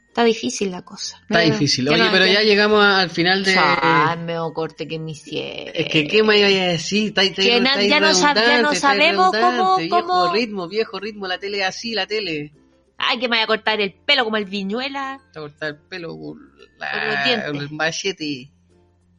Está 0.10 0.24
difícil 0.26 0.70
la 0.70 0.84
cosa. 0.84 1.18
Está 1.24 1.40
No, 1.44 1.52
difícil. 1.52 1.90
Oye, 1.90 1.98
no- 1.98 2.12
pero 2.12 2.26
ya 2.28 2.42
llegamos 2.44 2.84
al 2.84 3.10
final 3.10 3.44
de... 3.44 3.56
Ay, 3.58 4.20
me 4.20 4.36
corte 4.54 4.88
que 4.88 5.00
me 5.00 5.12
hicieron. 5.12 5.74
Es 5.74 5.88
que, 5.92 6.08
¿qué 6.08 6.22
me 6.24 6.38
iba 6.38 6.48
a 6.48 6.68
decir? 6.68 7.08
Está, 7.08 7.24
está, 7.24 7.42
Que 7.42 7.58
está 7.58 7.82
ya 7.82 8.00
no 8.00 8.08
sab- 8.12 8.36
ya 8.36 8.62
no 8.62 8.76
sabemos 8.76 9.32
cómo- 9.36 9.78
Viejo 9.78 10.02
cómo- 10.06 10.32
ritmo, 10.34 10.68
viejo 10.68 11.00
ritmo, 11.00 11.26
la 11.28 11.40
tele 11.40 11.62
es 11.62 11.66
así, 11.66 11.94
la 11.96 12.06
tele. 12.06 12.54
Ay, 12.98 13.18
que 13.18 13.28
me 13.28 13.38
vaya 13.38 13.46
a 13.46 13.48
cortar 13.48 13.82
el 13.82 13.92
pelo 13.94 14.24
como 14.24 14.38
el 14.38 14.46
viñuela. 14.46 15.20
Te 15.34 15.40
va 15.40 15.48
a 15.48 15.50
cortar 15.50 15.70
el 15.70 15.78
pelo 15.90 16.10
la- 16.10 16.53
Con 16.92 17.08
los 17.08 17.26
dientes. 17.26 17.52
con 17.52 17.58
el 17.58 17.72
machete. 17.72 18.52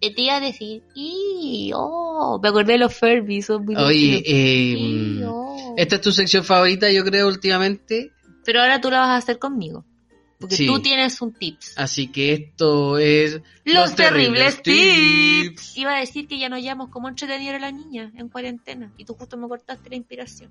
Te 0.01 0.21
iba 0.23 0.37
a 0.37 0.41
decir, 0.41 0.83
y 0.95 1.71
oh, 1.75 2.39
me 2.43 2.49
acordé 2.51 2.73
de 2.73 2.79
los 2.79 2.95
Furby, 2.95 3.41
son 3.41 3.65
muy 3.65 3.75
Oye, 3.75 4.23
eh, 4.27 4.75
Y, 4.77 5.23
oh. 5.25 5.75
esta 5.79 5.95
es 5.97 6.01
tu 6.03 6.13
sección 6.13 6.45
favorita, 6.45 6.91
yo 6.91 7.05
creo, 7.05 7.27
últimamente. 7.27 8.13
Pero 8.45 8.61
ahora 8.61 8.81
tú 8.81 8.91
la 8.91 9.01
vas 9.01 9.09
a 9.11 9.17
hacer 9.17 9.39
conmigo. 9.39 9.85
Porque 10.39 10.57
Sí. 10.57 10.67
tú 10.67 10.79
tienes 10.81 11.23
un 11.23 11.33
tips. 11.33 11.73
Así 11.79 12.09
que 12.09 12.35
esto 12.35 12.99
es... 12.99 13.41
Los, 13.65 13.95
terribles, 13.95 14.63
tips. 14.63 15.75
Iba 15.79 15.97
a 15.97 16.01
decir 16.01 16.27
que 16.29 16.39
ya 16.39 16.51
nos 16.51 16.63
llamamos 16.63 16.91
como 16.91 17.09
entretenido 17.09 17.51
era 17.51 17.61
la 17.61 17.73
niña 17.73 18.13
en 18.15 18.29
cuarentena. 18.29 18.93
Y 18.99 19.07
tú 19.07 19.15
justo 19.15 19.39
me 19.39 19.49
cortaste 19.49 19.89
la 19.89 19.97
inspiración. 19.97 20.51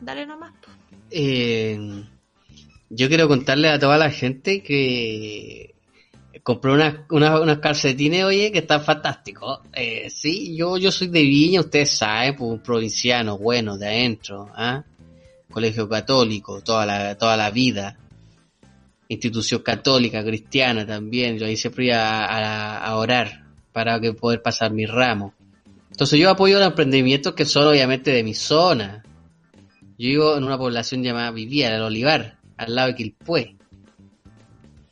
Dale 0.00 0.26
nomás. 0.26 0.52
Eh, 1.12 1.78
yo 2.90 3.08
quiero 3.08 3.28
contarle 3.28 3.68
a 3.68 3.78
toda 3.78 3.96
la 3.98 4.10
gente 4.10 4.62
que 4.62 5.74
compré 6.42 6.72
unas 6.72 6.94
unas- 7.10 7.40
unos 7.40 7.58
calcetines, 7.58 8.24
oye, 8.24 8.50
que 8.52 8.58
están 8.58 8.82
fantásticos. 8.84 9.60
Eh, 9.72 10.08
sí, 10.10 10.56
yo, 10.56 10.76
yo 10.78 10.90
soy 10.90 11.08
de 11.08 11.22
Viña, 11.22 11.60
ustedes 11.60 11.90
saben, 11.96 12.36
pues, 12.36 12.50
un 12.50 12.60
provinciano 12.62 13.38
bueno 13.38 13.76
de 13.78 13.86
adentro, 13.86 14.48
¿ah? 14.54 14.84
Colegio 15.50 15.88
católico, 15.88 16.60
toda 16.62 16.86
la, 16.86 17.16
toda 17.16 17.36
la 17.36 17.50
vida. 17.50 17.96
Institución 19.08 19.62
católica, 19.62 20.22
cristiana 20.24 20.86
también. 20.86 21.36
Yo 21.38 21.46
ahí 21.46 21.56
siempre 21.56 21.86
iba 21.86 21.96
a, 22.24 22.26
a- 22.26 22.78
a 22.86 22.96
orar 22.96 23.44
para 23.72 24.00
que 24.00 24.12
poder 24.12 24.40
pasar 24.42 24.72
mi 24.72 24.86
ramo. 24.86 25.34
Entonces 25.90 26.18
yo 26.18 26.30
apoyo 26.30 26.58
los 26.58 26.68
emprendimientos 26.68 27.34
que 27.34 27.44
son 27.44 27.66
obviamente 27.66 28.12
de 28.12 28.22
mi 28.22 28.34
zona. 28.34 29.02
Yo 29.98 30.08
vivo 30.08 30.36
en 30.36 30.44
una 30.44 30.56
población 30.56 31.02
llamada 31.02 31.30
Vivía, 31.32 31.74
el 31.74 31.82
Olivar, 31.82 32.36
al 32.60 32.74
lado 32.74 32.88
de 32.88 32.94
Quilpué. 32.94 33.56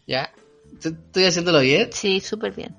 ¿Ya? 0.07 0.33
¿T- 0.81 0.89
¿Estoy 0.89 1.25
haciéndolo 1.25 1.61
bien? 1.61 1.91
Sí, 1.93 2.21
súper 2.21 2.55
bien. 2.55 2.75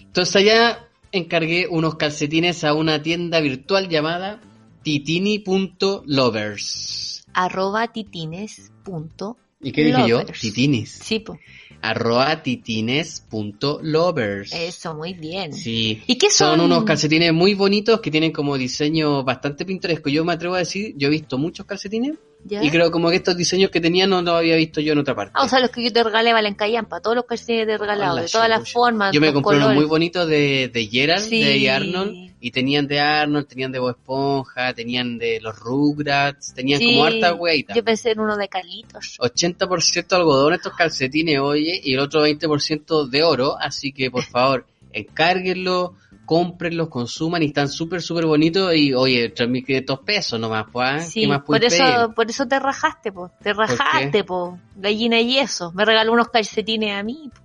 Entonces 0.00 0.36
allá 0.36 0.86
encargué 1.12 1.66
unos 1.68 1.94
calcetines 1.96 2.62
a 2.64 2.74
una 2.74 3.02
tienda 3.02 3.40
virtual 3.40 3.88
llamada 3.88 4.40
titini.lovers. 4.82 7.24
Arroba 7.32 7.90
titines. 7.92 8.70
Punto. 8.84 9.38
¿Y 9.62 9.72
qué 9.72 9.82
dije 9.84 10.06
yo? 10.06 10.24
Titines. 10.26 10.90
Sí, 10.90 11.20
po. 11.20 11.38
Arroba 11.80 12.42
titines.lovers. 12.42 14.52
Eso, 14.52 14.94
muy 14.94 15.14
bien. 15.14 15.52
Sí. 15.54 16.02
¿Y 16.06 16.16
qué 16.16 16.28
son? 16.30 16.58
Son 16.58 16.66
unos 16.66 16.84
calcetines 16.84 17.32
muy 17.32 17.54
bonitos 17.54 18.00
que 18.00 18.10
tienen 18.10 18.30
como 18.30 18.58
diseño 18.58 19.24
bastante 19.24 19.64
pintoresco. 19.64 20.10
Yo 20.10 20.22
me 20.24 20.34
atrevo 20.34 20.54
a 20.54 20.58
decir, 20.58 20.94
yo 20.98 21.08
he 21.08 21.10
visto 21.10 21.38
muchos 21.38 21.64
calcetines 21.66 22.18
¿Ya? 22.46 22.62
y 22.62 22.70
creo 22.70 22.90
como 22.90 23.08
que 23.10 23.16
estos 23.16 23.36
diseños 23.36 23.70
que 23.70 23.80
tenían 23.80 24.10
no 24.10 24.20
los 24.20 24.34
había 24.34 24.56
visto 24.56 24.80
yo 24.80 24.92
en 24.92 24.98
otra 24.98 25.14
parte. 25.14 25.32
Ah, 25.34 25.44
o 25.44 25.48
sea, 25.48 25.60
los 25.60 25.70
que 25.70 25.82
yo 25.82 25.92
te 25.92 26.02
regalé 26.04 26.32
valen 26.32 26.54
callampa, 26.54 27.00
todos 27.00 27.16
los 27.16 27.24
calcetines 27.24 27.66
de 27.66 27.78
regalado, 27.78 28.12
Hola, 28.12 28.22
de 28.22 28.28
todas 28.28 28.48
las 28.48 28.70
formas, 28.70 29.12
Yo 29.14 29.20
me 29.20 29.32
compré 29.32 29.56
unos 29.56 29.74
muy 29.74 29.86
bonitos 29.86 30.28
de, 30.28 30.70
de 30.72 30.86
Gerald, 30.86 31.24
Sí. 31.24 31.42
de 31.42 31.70
Arnold, 31.70 32.34
y 32.40 32.50
tenían 32.50 32.86
de 32.86 33.00
Arnold, 33.00 33.46
tenían 33.46 33.72
de 33.72 33.78
Bob 33.78 33.90
Esponja, 33.92 34.74
tenían 34.74 35.16
de 35.16 35.40
los 35.40 35.58
Rugrats, 35.58 36.52
tenían 36.52 36.78
Sí, 36.78 36.86
como 36.92 37.06
harta 37.06 37.32
weitas. 37.34 37.74
Yo 37.74 37.82
pensé 37.82 38.10
en 38.10 38.20
uno 38.20 38.36
de 38.36 38.48
Carlitos. 38.48 39.16
80% 39.18 40.12
algodón 40.14 40.52
estos 40.52 40.74
calcetines, 40.74 41.40
oye, 41.40 41.80
y 41.82 41.94
el 41.94 42.00
otro 42.00 42.26
20% 42.26 43.08
de 43.08 43.22
oro, 43.22 43.56
así 43.58 43.92
que 43.92 44.10
por 44.10 44.22
favor, 44.24 44.66
encárguenlo, 44.92 45.94
cómprenlos, 46.24 46.88
consuman 46.88 47.42
y 47.42 47.46
están 47.46 47.68
súper, 47.68 48.02
súper 48.02 48.26
bonitos 48.26 48.74
y 48.74 48.94
oye, 48.94 49.32
3.500 49.34 50.04
pesos 50.04 50.40
nomás, 50.40 50.66
pues, 50.72 50.88
¿ah? 50.88 51.00
Sí, 51.00 51.22
¿qué 51.22 51.28
más 51.28 51.42
por 51.42 51.62
eso, 51.64 51.84
pedir? 51.84 52.14
por 52.14 52.30
eso 52.30 52.46
te 52.46 52.58
rajaste, 52.58 53.12
po. 53.12 53.30
Te 53.42 53.52
rajaste, 53.52 54.24
po. 54.24 54.58
Gallina 54.76 55.20
y 55.20 55.38
eso. 55.38 55.72
Me 55.72 55.84
regaló 55.84 56.12
unos 56.12 56.28
calcetines 56.28 56.98
a 56.98 57.02
mí, 57.02 57.30
po. 57.34 57.40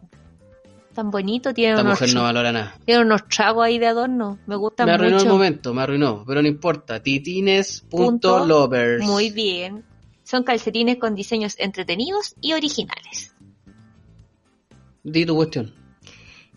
Tan 0.93 1.11
bonito, 1.11 1.53
tienen 1.53 1.75
Esta 1.75 1.85
unos, 1.87 2.01
mujer 2.01 2.15
no 2.15 2.23
valora 2.23 2.51
nada. 2.51 2.75
unos 3.01 3.27
tragos 3.27 3.65
ahí 3.65 3.77
de 3.79 3.87
adorno. 3.87 4.39
Me 4.47 4.55
gustan 4.55 4.87
Me 4.87 4.93
arruinó 4.93 5.15
mucho. 5.17 5.25
el 5.27 5.31
momento, 5.31 5.73
me 5.73 5.81
arruinó, 5.83 6.23
pero 6.27 6.41
no 6.41 6.47
importa. 6.47 7.01
Titines.lovers. 7.01 9.05
Muy 9.05 9.29
bien. 9.29 9.85
Son 10.23 10.43
calcetines 10.43 10.97
con 10.97 11.15
diseños 11.15 11.55
entretenidos 11.57 12.35
y 12.41 12.53
originales. 12.53 13.33
Di 15.03 15.25
tu 15.25 15.35
cuestión. 15.35 15.73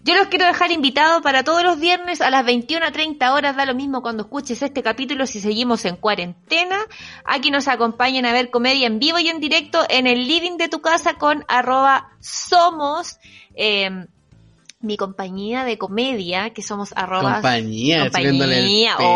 Yo 0.04 0.16
los 0.16 0.26
quiero 0.26 0.46
dejar 0.46 0.72
invitados 0.72 1.22
para 1.22 1.44
todos 1.44 1.62
los 1.62 1.78
viernes 1.78 2.20
a 2.20 2.30
las 2.30 2.44
21 2.44 2.84
a 2.86 2.90
30 2.90 3.34
horas, 3.34 3.54
da 3.54 3.64
lo 3.66 3.74
mismo 3.74 4.02
cuando 4.02 4.24
escuches 4.24 4.60
este 4.60 4.82
capítulo 4.82 5.26
si 5.26 5.38
seguimos 5.40 5.84
en 5.84 5.94
cuarentena. 5.94 6.76
Aquí 7.24 7.52
nos 7.52 7.68
acompañen 7.68 8.26
a 8.26 8.32
ver 8.32 8.50
comedia 8.50 8.88
en 8.88 8.98
vivo 8.98 9.20
y 9.20 9.28
en 9.28 9.38
directo 9.38 9.84
en 9.88 10.08
el 10.08 10.26
living 10.26 10.56
de 10.56 10.68
tu 10.68 10.80
casa 10.80 11.14
con 11.14 11.44
arroba 11.46 12.10
somos 12.20 13.18
eh, 13.54 14.06
mi 14.80 14.96
compañía 14.96 15.64
de 15.64 15.78
comedia, 15.78 16.50
que 16.50 16.62
somos 16.62 16.92
arroba 16.96 17.34
Compañía, 17.34 17.98
el 18.04 18.10
compañía, 18.10 18.96
pelo. 18.96 19.08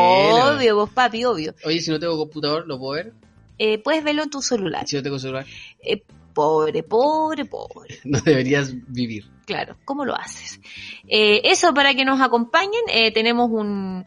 obvio, 0.55 0.76
vos 0.76 0.91
papi, 0.91 1.24
obvio. 1.24 1.53
Oye, 1.64 1.80
si 1.80 1.91
no 1.91 1.99
tengo 1.99 2.16
computador, 2.16 2.64
¿lo 2.68 2.78
puedo 2.78 2.93
ver? 2.93 3.12
Eh, 3.59 3.78
puedes 3.78 4.05
verlo 4.05 4.22
en 4.22 4.30
tu 4.30 4.41
celular. 4.41 4.87
Si 4.87 4.95
no 4.95 5.03
tengo 5.03 5.18
celular, 5.18 5.45
Eh, 5.80 6.01
pobre, 6.32 6.84
pobre, 6.84 7.45
pobre. 7.45 7.99
no 8.05 8.20
deberías 8.20 8.72
vivir. 8.87 9.24
Claro, 9.47 9.76
¿cómo 9.84 10.05
lo 10.05 10.16
haces? 10.16 10.61
Eh, 11.07 11.40
eso 11.44 11.72
para 11.72 11.94
que 11.94 12.05
nos 12.05 12.20
acompañen, 12.20 12.82
eh, 12.88 13.12
tenemos 13.12 13.49
un, 13.49 14.05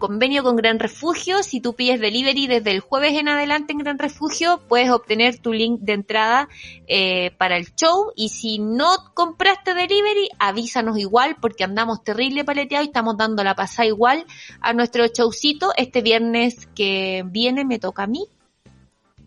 convenio 0.00 0.42
con 0.42 0.56
Gran 0.56 0.80
Refugio. 0.80 1.44
Si 1.44 1.60
tú 1.60 1.74
pides 1.74 2.00
delivery 2.00 2.48
desde 2.48 2.72
el 2.72 2.80
jueves 2.80 3.12
en 3.12 3.28
adelante 3.28 3.72
en 3.72 3.78
Gran 3.78 4.00
Refugio, 4.00 4.60
puedes 4.68 4.90
obtener 4.90 5.38
tu 5.38 5.52
link 5.52 5.78
de 5.80 5.92
entrada 5.92 6.48
eh, 6.88 7.30
para 7.38 7.56
el 7.56 7.72
show. 7.76 8.10
Y 8.16 8.30
si 8.30 8.58
no 8.58 8.88
compraste 9.14 9.74
delivery, 9.74 10.28
avísanos 10.40 10.98
igual 10.98 11.36
porque 11.40 11.62
andamos 11.62 12.02
terrible 12.02 12.44
paleteado 12.44 12.82
y 12.82 12.88
estamos 12.88 13.16
dando 13.16 13.44
la 13.44 13.54
pasada 13.54 13.86
igual 13.86 14.26
a 14.60 14.72
nuestro 14.72 15.06
showcito. 15.06 15.70
Este 15.76 16.02
viernes 16.02 16.68
que 16.74 17.22
viene 17.26 17.64
me 17.64 17.78
toca 17.78 18.02
a 18.02 18.06
mí. 18.08 18.26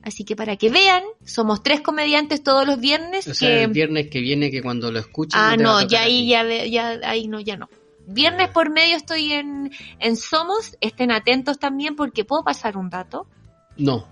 Así 0.03 0.25
que 0.25 0.35
para 0.35 0.57
que 0.57 0.69
vean, 0.69 1.03
somos 1.25 1.63
tres 1.63 1.81
comediantes 1.81 2.43
todos 2.43 2.67
los 2.67 2.79
viernes. 2.79 3.27
O 3.27 3.33
sea, 3.33 3.49
que... 3.49 3.63
el 3.63 3.71
viernes 3.71 4.09
que 4.09 4.19
viene, 4.19 4.51
que 4.51 4.61
cuando 4.61 4.91
lo 4.91 4.99
escuchen. 4.99 5.39
Ah, 5.41 5.55
no, 5.57 5.81
ya 5.87 6.01
ahí, 6.01 6.27
ya, 6.27 6.99
ahí 7.03 7.27
no, 7.27 7.39
ya 7.39 7.55
no. 7.55 7.69
Viernes 8.05 8.49
por 8.49 8.69
medio 8.69 8.97
estoy 8.97 9.31
en, 9.31 9.71
en 9.99 10.17
Somos, 10.17 10.77
estén 10.81 11.11
atentos 11.11 11.57
también 11.57 11.95
porque 11.95 12.25
puedo 12.25 12.43
pasar 12.43 12.75
un 12.75 12.89
dato. 12.89 13.27
No. 13.77 14.07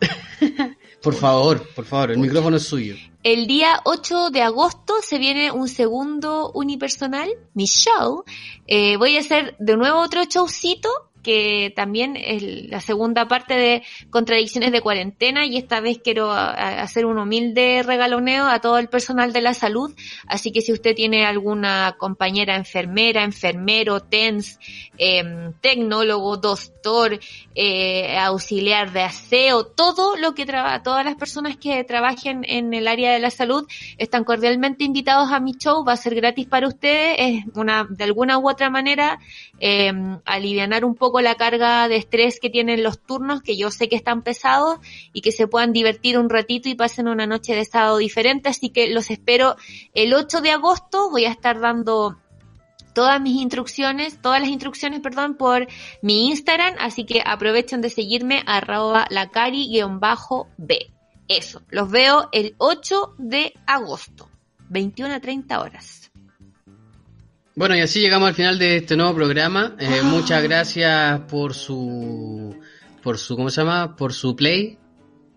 por 1.02 1.14
favor, 1.14 1.68
por 1.76 1.84
favor, 1.84 2.10
el 2.10 2.18
micrófono 2.18 2.56
es 2.56 2.64
suyo. 2.64 2.96
El 3.22 3.46
día 3.46 3.80
8 3.84 4.30
de 4.30 4.42
agosto 4.42 4.94
se 5.00 5.18
viene 5.18 5.52
un 5.52 5.68
segundo 5.68 6.50
unipersonal, 6.54 7.28
mi 7.54 7.66
show. 7.66 8.24
Eh, 8.66 8.96
voy 8.96 9.16
a 9.16 9.20
hacer 9.20 9.54
de 9.60 9.76
nuevo 9.76 10.00
otro 10.00 10.24
showcito 10.24 10.88
que 11.22 11.72
también 11.74 12.16
es 12.16 12.42
la 12.42 12.80
segunda 12.80 13.28
parte 13.28 13.54
de 13.54 13.82
Contradicciones 14.10 14.72
de 14.72 14.80
Cuarentena 14.80 15.46
y 15.46 15.56
esta 15.56 15.80
vez 15.80 16.00
quiero 16.02 16.30
hacer 16.30 17.06
un 17.06 17.18
humilde 17.18 17.82
regaloneo 17.82 18.46
a 18.46 18.60
todo 18.60 18.78
el 18.78 18.88
personal 18.88 19.32
de 19.32 19.42
la 19.42 19.54
salud. 19.54 19.94
Así 20.26 20.52
que 20.52 20.60
si 20.60 20.72
usted 20.72 20.94
tiene 20.94 21.24
alguna 21.24 21.96
compañera 21.98 22.56
enfermera, 22.56 23.24
enfermero, 23.24 24.00
TENS, 24.00 24.58
em, 24.98 25.52
tecnólogo, 25.60 26.38
doctor, 26.82 27.20
eh, 27.54 28.18
auxiliar 28.18 28.92
de 28.92 29.02
aseo, 29.02 29.64
todo 29.64 30.16
lo 30.16 30.34
que 30.34 30.44
trabaja, 30.44 30.82
todas 30.82 31.04
las 31.04 31.14
personas 31.14 31.56
que 31.56 31.84
trabajen 31.84 32.44
en 32.48 32.74
el 32.74 32.88
área 32.88 33.12
de 33.12 33.20
la 33.20 33.30
salud 33.30 33.66
están 33.98 34.24
cordialmente 34.24 34.84
invitados 34.84 35.30
a 35.30 35.38
mi 35.38 35.52
show, 35.52 35.84
va 35.84 35.92
a 35.92 35.96
ser 35.96 36.14
gratis 36.14 36.46
para 36.46 36.66
ustedes, 36.66 37.16
es 37.18 37.44
una, 37.54 37.86
de 37.88 38.04
alguna 38.04 38.38
u 38.38 38.48
otra 38.48 38.68
manera, 38.68 39.20
eh, 39.60 39.92
alivianar 40.24 40.84
un 40.84 40.96
poco 40.96 41.20
la 41.20 41.36
carga 41.36 41.86
de 41.88 41.96
estrés 41.96 42.40
que 42.40 42.50
tienen 42.50 42.82
los 42.82 42.98
turnos, 42.98 43.42
que 43.42 43.56
yo 43.56 43.70
sé 43.70 43.88
que 43.88 43.96
están 43.96 44.22
pesados, 44.22 44.80
y 45.12 45.20
que 45.20 45.30
se 45.30 45.46
puedan 45.46 45.72
divertir 45.72 46.18
un 46.18 46.28
ratito 46.28 46.68
y 46.68 46.74
pasen 46.74 47.06
una 47.06 47.26
noche 47.26 47.54
de 47.54 47.64
sábado 47.64 47.98
diferente, 47.98 48.48
así 48.48 48.70
que 48.70 48.88
los 48.88 49.10
espero 49.10 49.56
el 49.94 50.14
8 50.14 50.40
de 50.40 50.50
agosto, 50.50 51.10
voy 51.10 51.26
a 51.26 51.30
estar 51.30 51.60
dando 51.60 52.16
todas 52.92 53.20
mis 53.20 53.40
instrucciones, 53.40 54.20
todas 54.20 54.40
las 54.40 54.50
instrucciones, 54.50 55.00
perdón, 55.00 55.36
por 55.36 55.66
mi 56.02 56.28
Instagram, 56.28 56.74
así 56.78 57.04
que 57.04 57.22
aprovechen 57.24 57.80
de 57.80 57.90
seguirme 57.90 58.42
arroba 58.46 59.06
lacari-b. 59.10 60.92
Eso, 61.28 61.62
los 61.70 61.90
veo 61.90 62.28
el 62.32 62.54
8 62.58 63.14
de 63.18 63.54
agosto, 63.66 64.28
21 64.68 65.14
a 65.14 65.20
30 65.20 65.60
horas. 65.60 66.10
Bueno, 67.54 67.76
y 67.76 67.80
así 67.80 68.00
llegamos 68.00 68.28
al 68.28 68.34
final 68.34 68.58
de 68.58 68.76
este 68.78 68.96
nuevo 68.96 69.14
programa. 69.14 69.76
Eh. 69.78 70.00
Muchas 70.02 70.42
gracias 70.42 71.20
por 71.20 71.54
su, 71.54 72.58
por 73.02 73.18
su, 73.18 73.36
¿cómo 73.36 73.50
se 73.50 73.60
llama? 73.60 73.94
Por 73.94 74.14
su 74.14 74.34
play. 74.34 74.78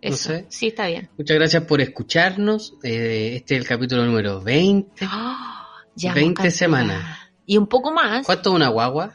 Eso. 0.02 0.30
sé. 0.30 0.45
Sí, 0.49 0.68
está 0.68 0.88
bien. 0.88 1.10
Muchas 1.18 1.36
gracias 1.36 1.64
por 1.64 1.82
escucharnos. 1.82 2.76
Eh, 2.84 3.34
este 3.36 3.56
es 3.56 3.61
el 3.61 3.68
capítulo 3.68 4.06
número 4.06 4.41
20. 4.41 5.06
¡Ah! 5.10 5.68
Ya 5.95 6.14
20 6.14 6.22
hemos 6.22 6.36
cantidad. 6.36 6.56
semanas. 6.57 7.24
Y 7.45 7.57
un 7.57 7.67
poco 7.67 7.91
más. 7.91 8.26
¿Cuánto 8.26 8.49
es 8.49 8.55
una 8.55 8.69
guagua? 8.69 9.13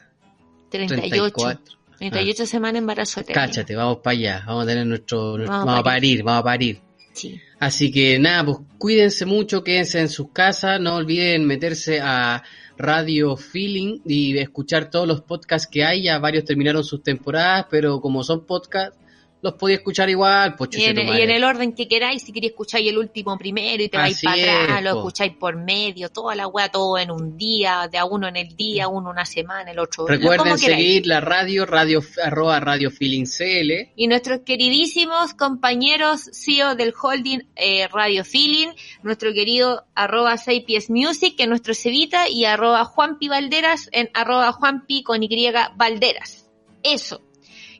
38. 0.71 1.01
34. 1.09 1.77
38 1.99 2.47
semanas 2.47 2.71
en 2.71 2.77
embarazo 2.77 3.21
eterno. 3.21 3.43
Cáchate, 3.43 3.77
vamos 3.77 3.99
para 3.99 4.13
allá. 4.13 4.45
Vamos 4.47 4.65
a 4.65 4.67
tener 4.67 4.87
nuestro. 4.87 5.39
Vamos 5.47 5.79
a 5.79 5.83
parir, 5.83 6.23
vamos 6.23 6.41
a 6.41 6.45
parir. 6.45 6.81
Sí. 7.13 7.41
Así 7.59 7.93
que 7.93 8.19
nada, 8.19 8.45
pues 8.47 8.59
cuídense 8.79 9.27
mucho, 9.27 9.63
quédense 9.63 10.01
en 10.01 10.09
sus 10.09 10.31
casas, 10.31 10.81
no 10.81 10.95
olviden 10.95 11.45
meterse 11.45 12.01
a 12.01 12.43
Radio 12.79 13.37
Feeling 13.37 14.01
y 14.07 14.39
escuchar 14.39 14.91
todos 14.91 15.07
los 15.07 15.21
podcasts 15.21 15.69
que 15.71 15.85
hay, 15.85 16.05
ya 16.05 16.19
varios 16.19 16.47
terminaron 16.47 16.83
sus 16.83 17.03
temporadas, 17.03 17.67
pero 17.69 18.01
como 18.01 18.25
son 18.25 18.47
podcasts, 18.47 18.97
los 19.43 19.55
podía 19.55 19.77
escuchar 19.77 20.11
igual, 20.11 20.55
pues 20.57 20.71
Y 20.77 20.85
en, 20.85 20.99
y 20.99 21.21
el 21.23 21.45
orden 21.45 21.73
que 21.73 21.89
queráis, 21.89 22.23
si 22.23 22.33
queréis 22.33 22.53
escucháis 22.53 22.89
el 22.89 22.99
último 22.99 23.39
primero 23.39 23.83
y 23.83 23.89
te 23.89 23.97
vais 23.97 24.21
para 24.23 24.41
atrás, 24.41 24.79
es, 24.79 24.85
lo 24.85 24.99
escucháis 24.99 25.33
por 25.33 25.57
medio, 25.57 26.11
toda 26.11 26.35
la 26.35 26.47
weá, 26.47 26.71
todo 26.71 26.99
en 26.99 27.11
un 27.11 27.37
día, 27.37 27.89
de 27.91 27.99
a 27.99 28.05
uno 28.05 28.29
en 28.29 28.37
el 28.37 28.55
día, 28.55 28.89
uno 28.89 29.11
una 29.11 29.25
semana, 29.25 29.71
el 29.71 29.79
otro. 29.79 30.07
Recuerden 30.07 30.59
seguir 30.59 31.07
la 31.07 31.21
radio, 31.21 31.65
radio 31.65 32.03
arroba 32.23 32.61
Radio 32.61 32.91
Feeling 32.91 33.25
CL. 33.25 33.93
Y 33.97 34.07
nuestros 34.07 34.41
queridísimos 34.41 35.35
compañeros 35.35 36.31
CEO 36.33 36.75
del 36.75 36.93
holding 37.01 37.41
eh, 37.57 37.89
Radio 37.89 38.25
Feeling, 38.25 38.69
nuestro 39.03 39.33
querido 39.33 39.85
arroba 39.95 40.37
6 40.37 40.65
pies 40.65 40.91
music, 40.91 41.37
que 41.37 41.45
es 41.45 41.49
nuestro 41.49 41.75
Cevita, 41.75 42.29
y 42.29 42.45
arroba 42.45 42.85
Juanpi 42.85 43.29
Valderas 43.29 43.89
en 43.93 44.11
arroba 44.15 44.53
Juanpi 44.53 45.03
con 45.03 45.23
Y 45.23 45.53
Valderas. 45.77 46.47
Eso. 46.83 47.23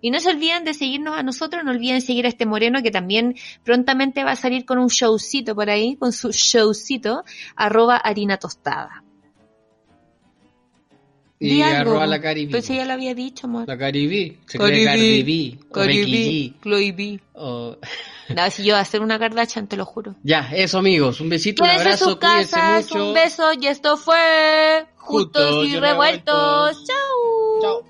Y 0.01 0.11
no 0.11 0.19
se 0.21 0.31
olviden 0.31 0.65
de 0.65 0.73
seguirnos 0.75 1.17
a 1.17 1.23
nosotros, 1.23 1.63
no 1.65 1.71
olviden 1.73 2.01
seguir 2.01 2.25
a 2.27 2.29
este 2.29 2.47
moreno 2.47 2.83
que 2.83 2.91
también 2.91 3.37
prontamente 3.65 4.25
va 4.25 4.33
a 4.33 4.37
salir 4.37 4.65
con 4.65 4.79
un 4.79 4.89
showcito 4.89 5.55
por 5.55 5.69
ahí, 5.71 5.97
con 5.97 6.13
su 6.13 6.31
showcito, 6.33 7.25
arroba 7.57 7.97
harina 7.97 8.39
tostada. 8.39 9.05
Y 11.43 11.63
arroba 11.63 12.07
la 12.07 12.21
Caribe. 12.21 12.51
Pues 12.51 12.69
ya 12.69 12.85
lo 12.85 12.93
había 12.93 13.15
dicho, 13.15 13.47
amor. 13.47 13.67
La 13.67 13.79
Caribe. 13.79 14.39
Se 14.47 14.59
Chloe 16.63 16.93
B. 16.93 17.21
o- 17.35 17.77
No, 18.29 18.49
si 18.51 18.63
yo 18.63 18.75
voy 18.75 18.79
a 18.79 18.83
hacer 18.83 19.01
una 19.01 19.19
Kardashian, 19.19 19.67
te 19.67 19.77
lo 19.77 19.85
juro. 19.85 20.15
Ya, 20.23 20.51
eso 20.55 20.79
amigos. 20.79 21.21
Un 21.21 21.31
besito, 21.31 21.65
un 21.65 21.71
abrazo, 21.71 22.19
cuídense 22.21 22.57
mucho. 22.93 23.09
un 23.09 23.15
beso 23.15 23.53
y 23.59 23.67
esto 23.67 23.97
fue 23.97 24.87
Justos 24.97 25.67
y 25.67 25.77
Revueltos. 25.77 25.81
Revueltos. 25.81 26.87
Chao. 26.87 27.61
Chao. 27.83 27.90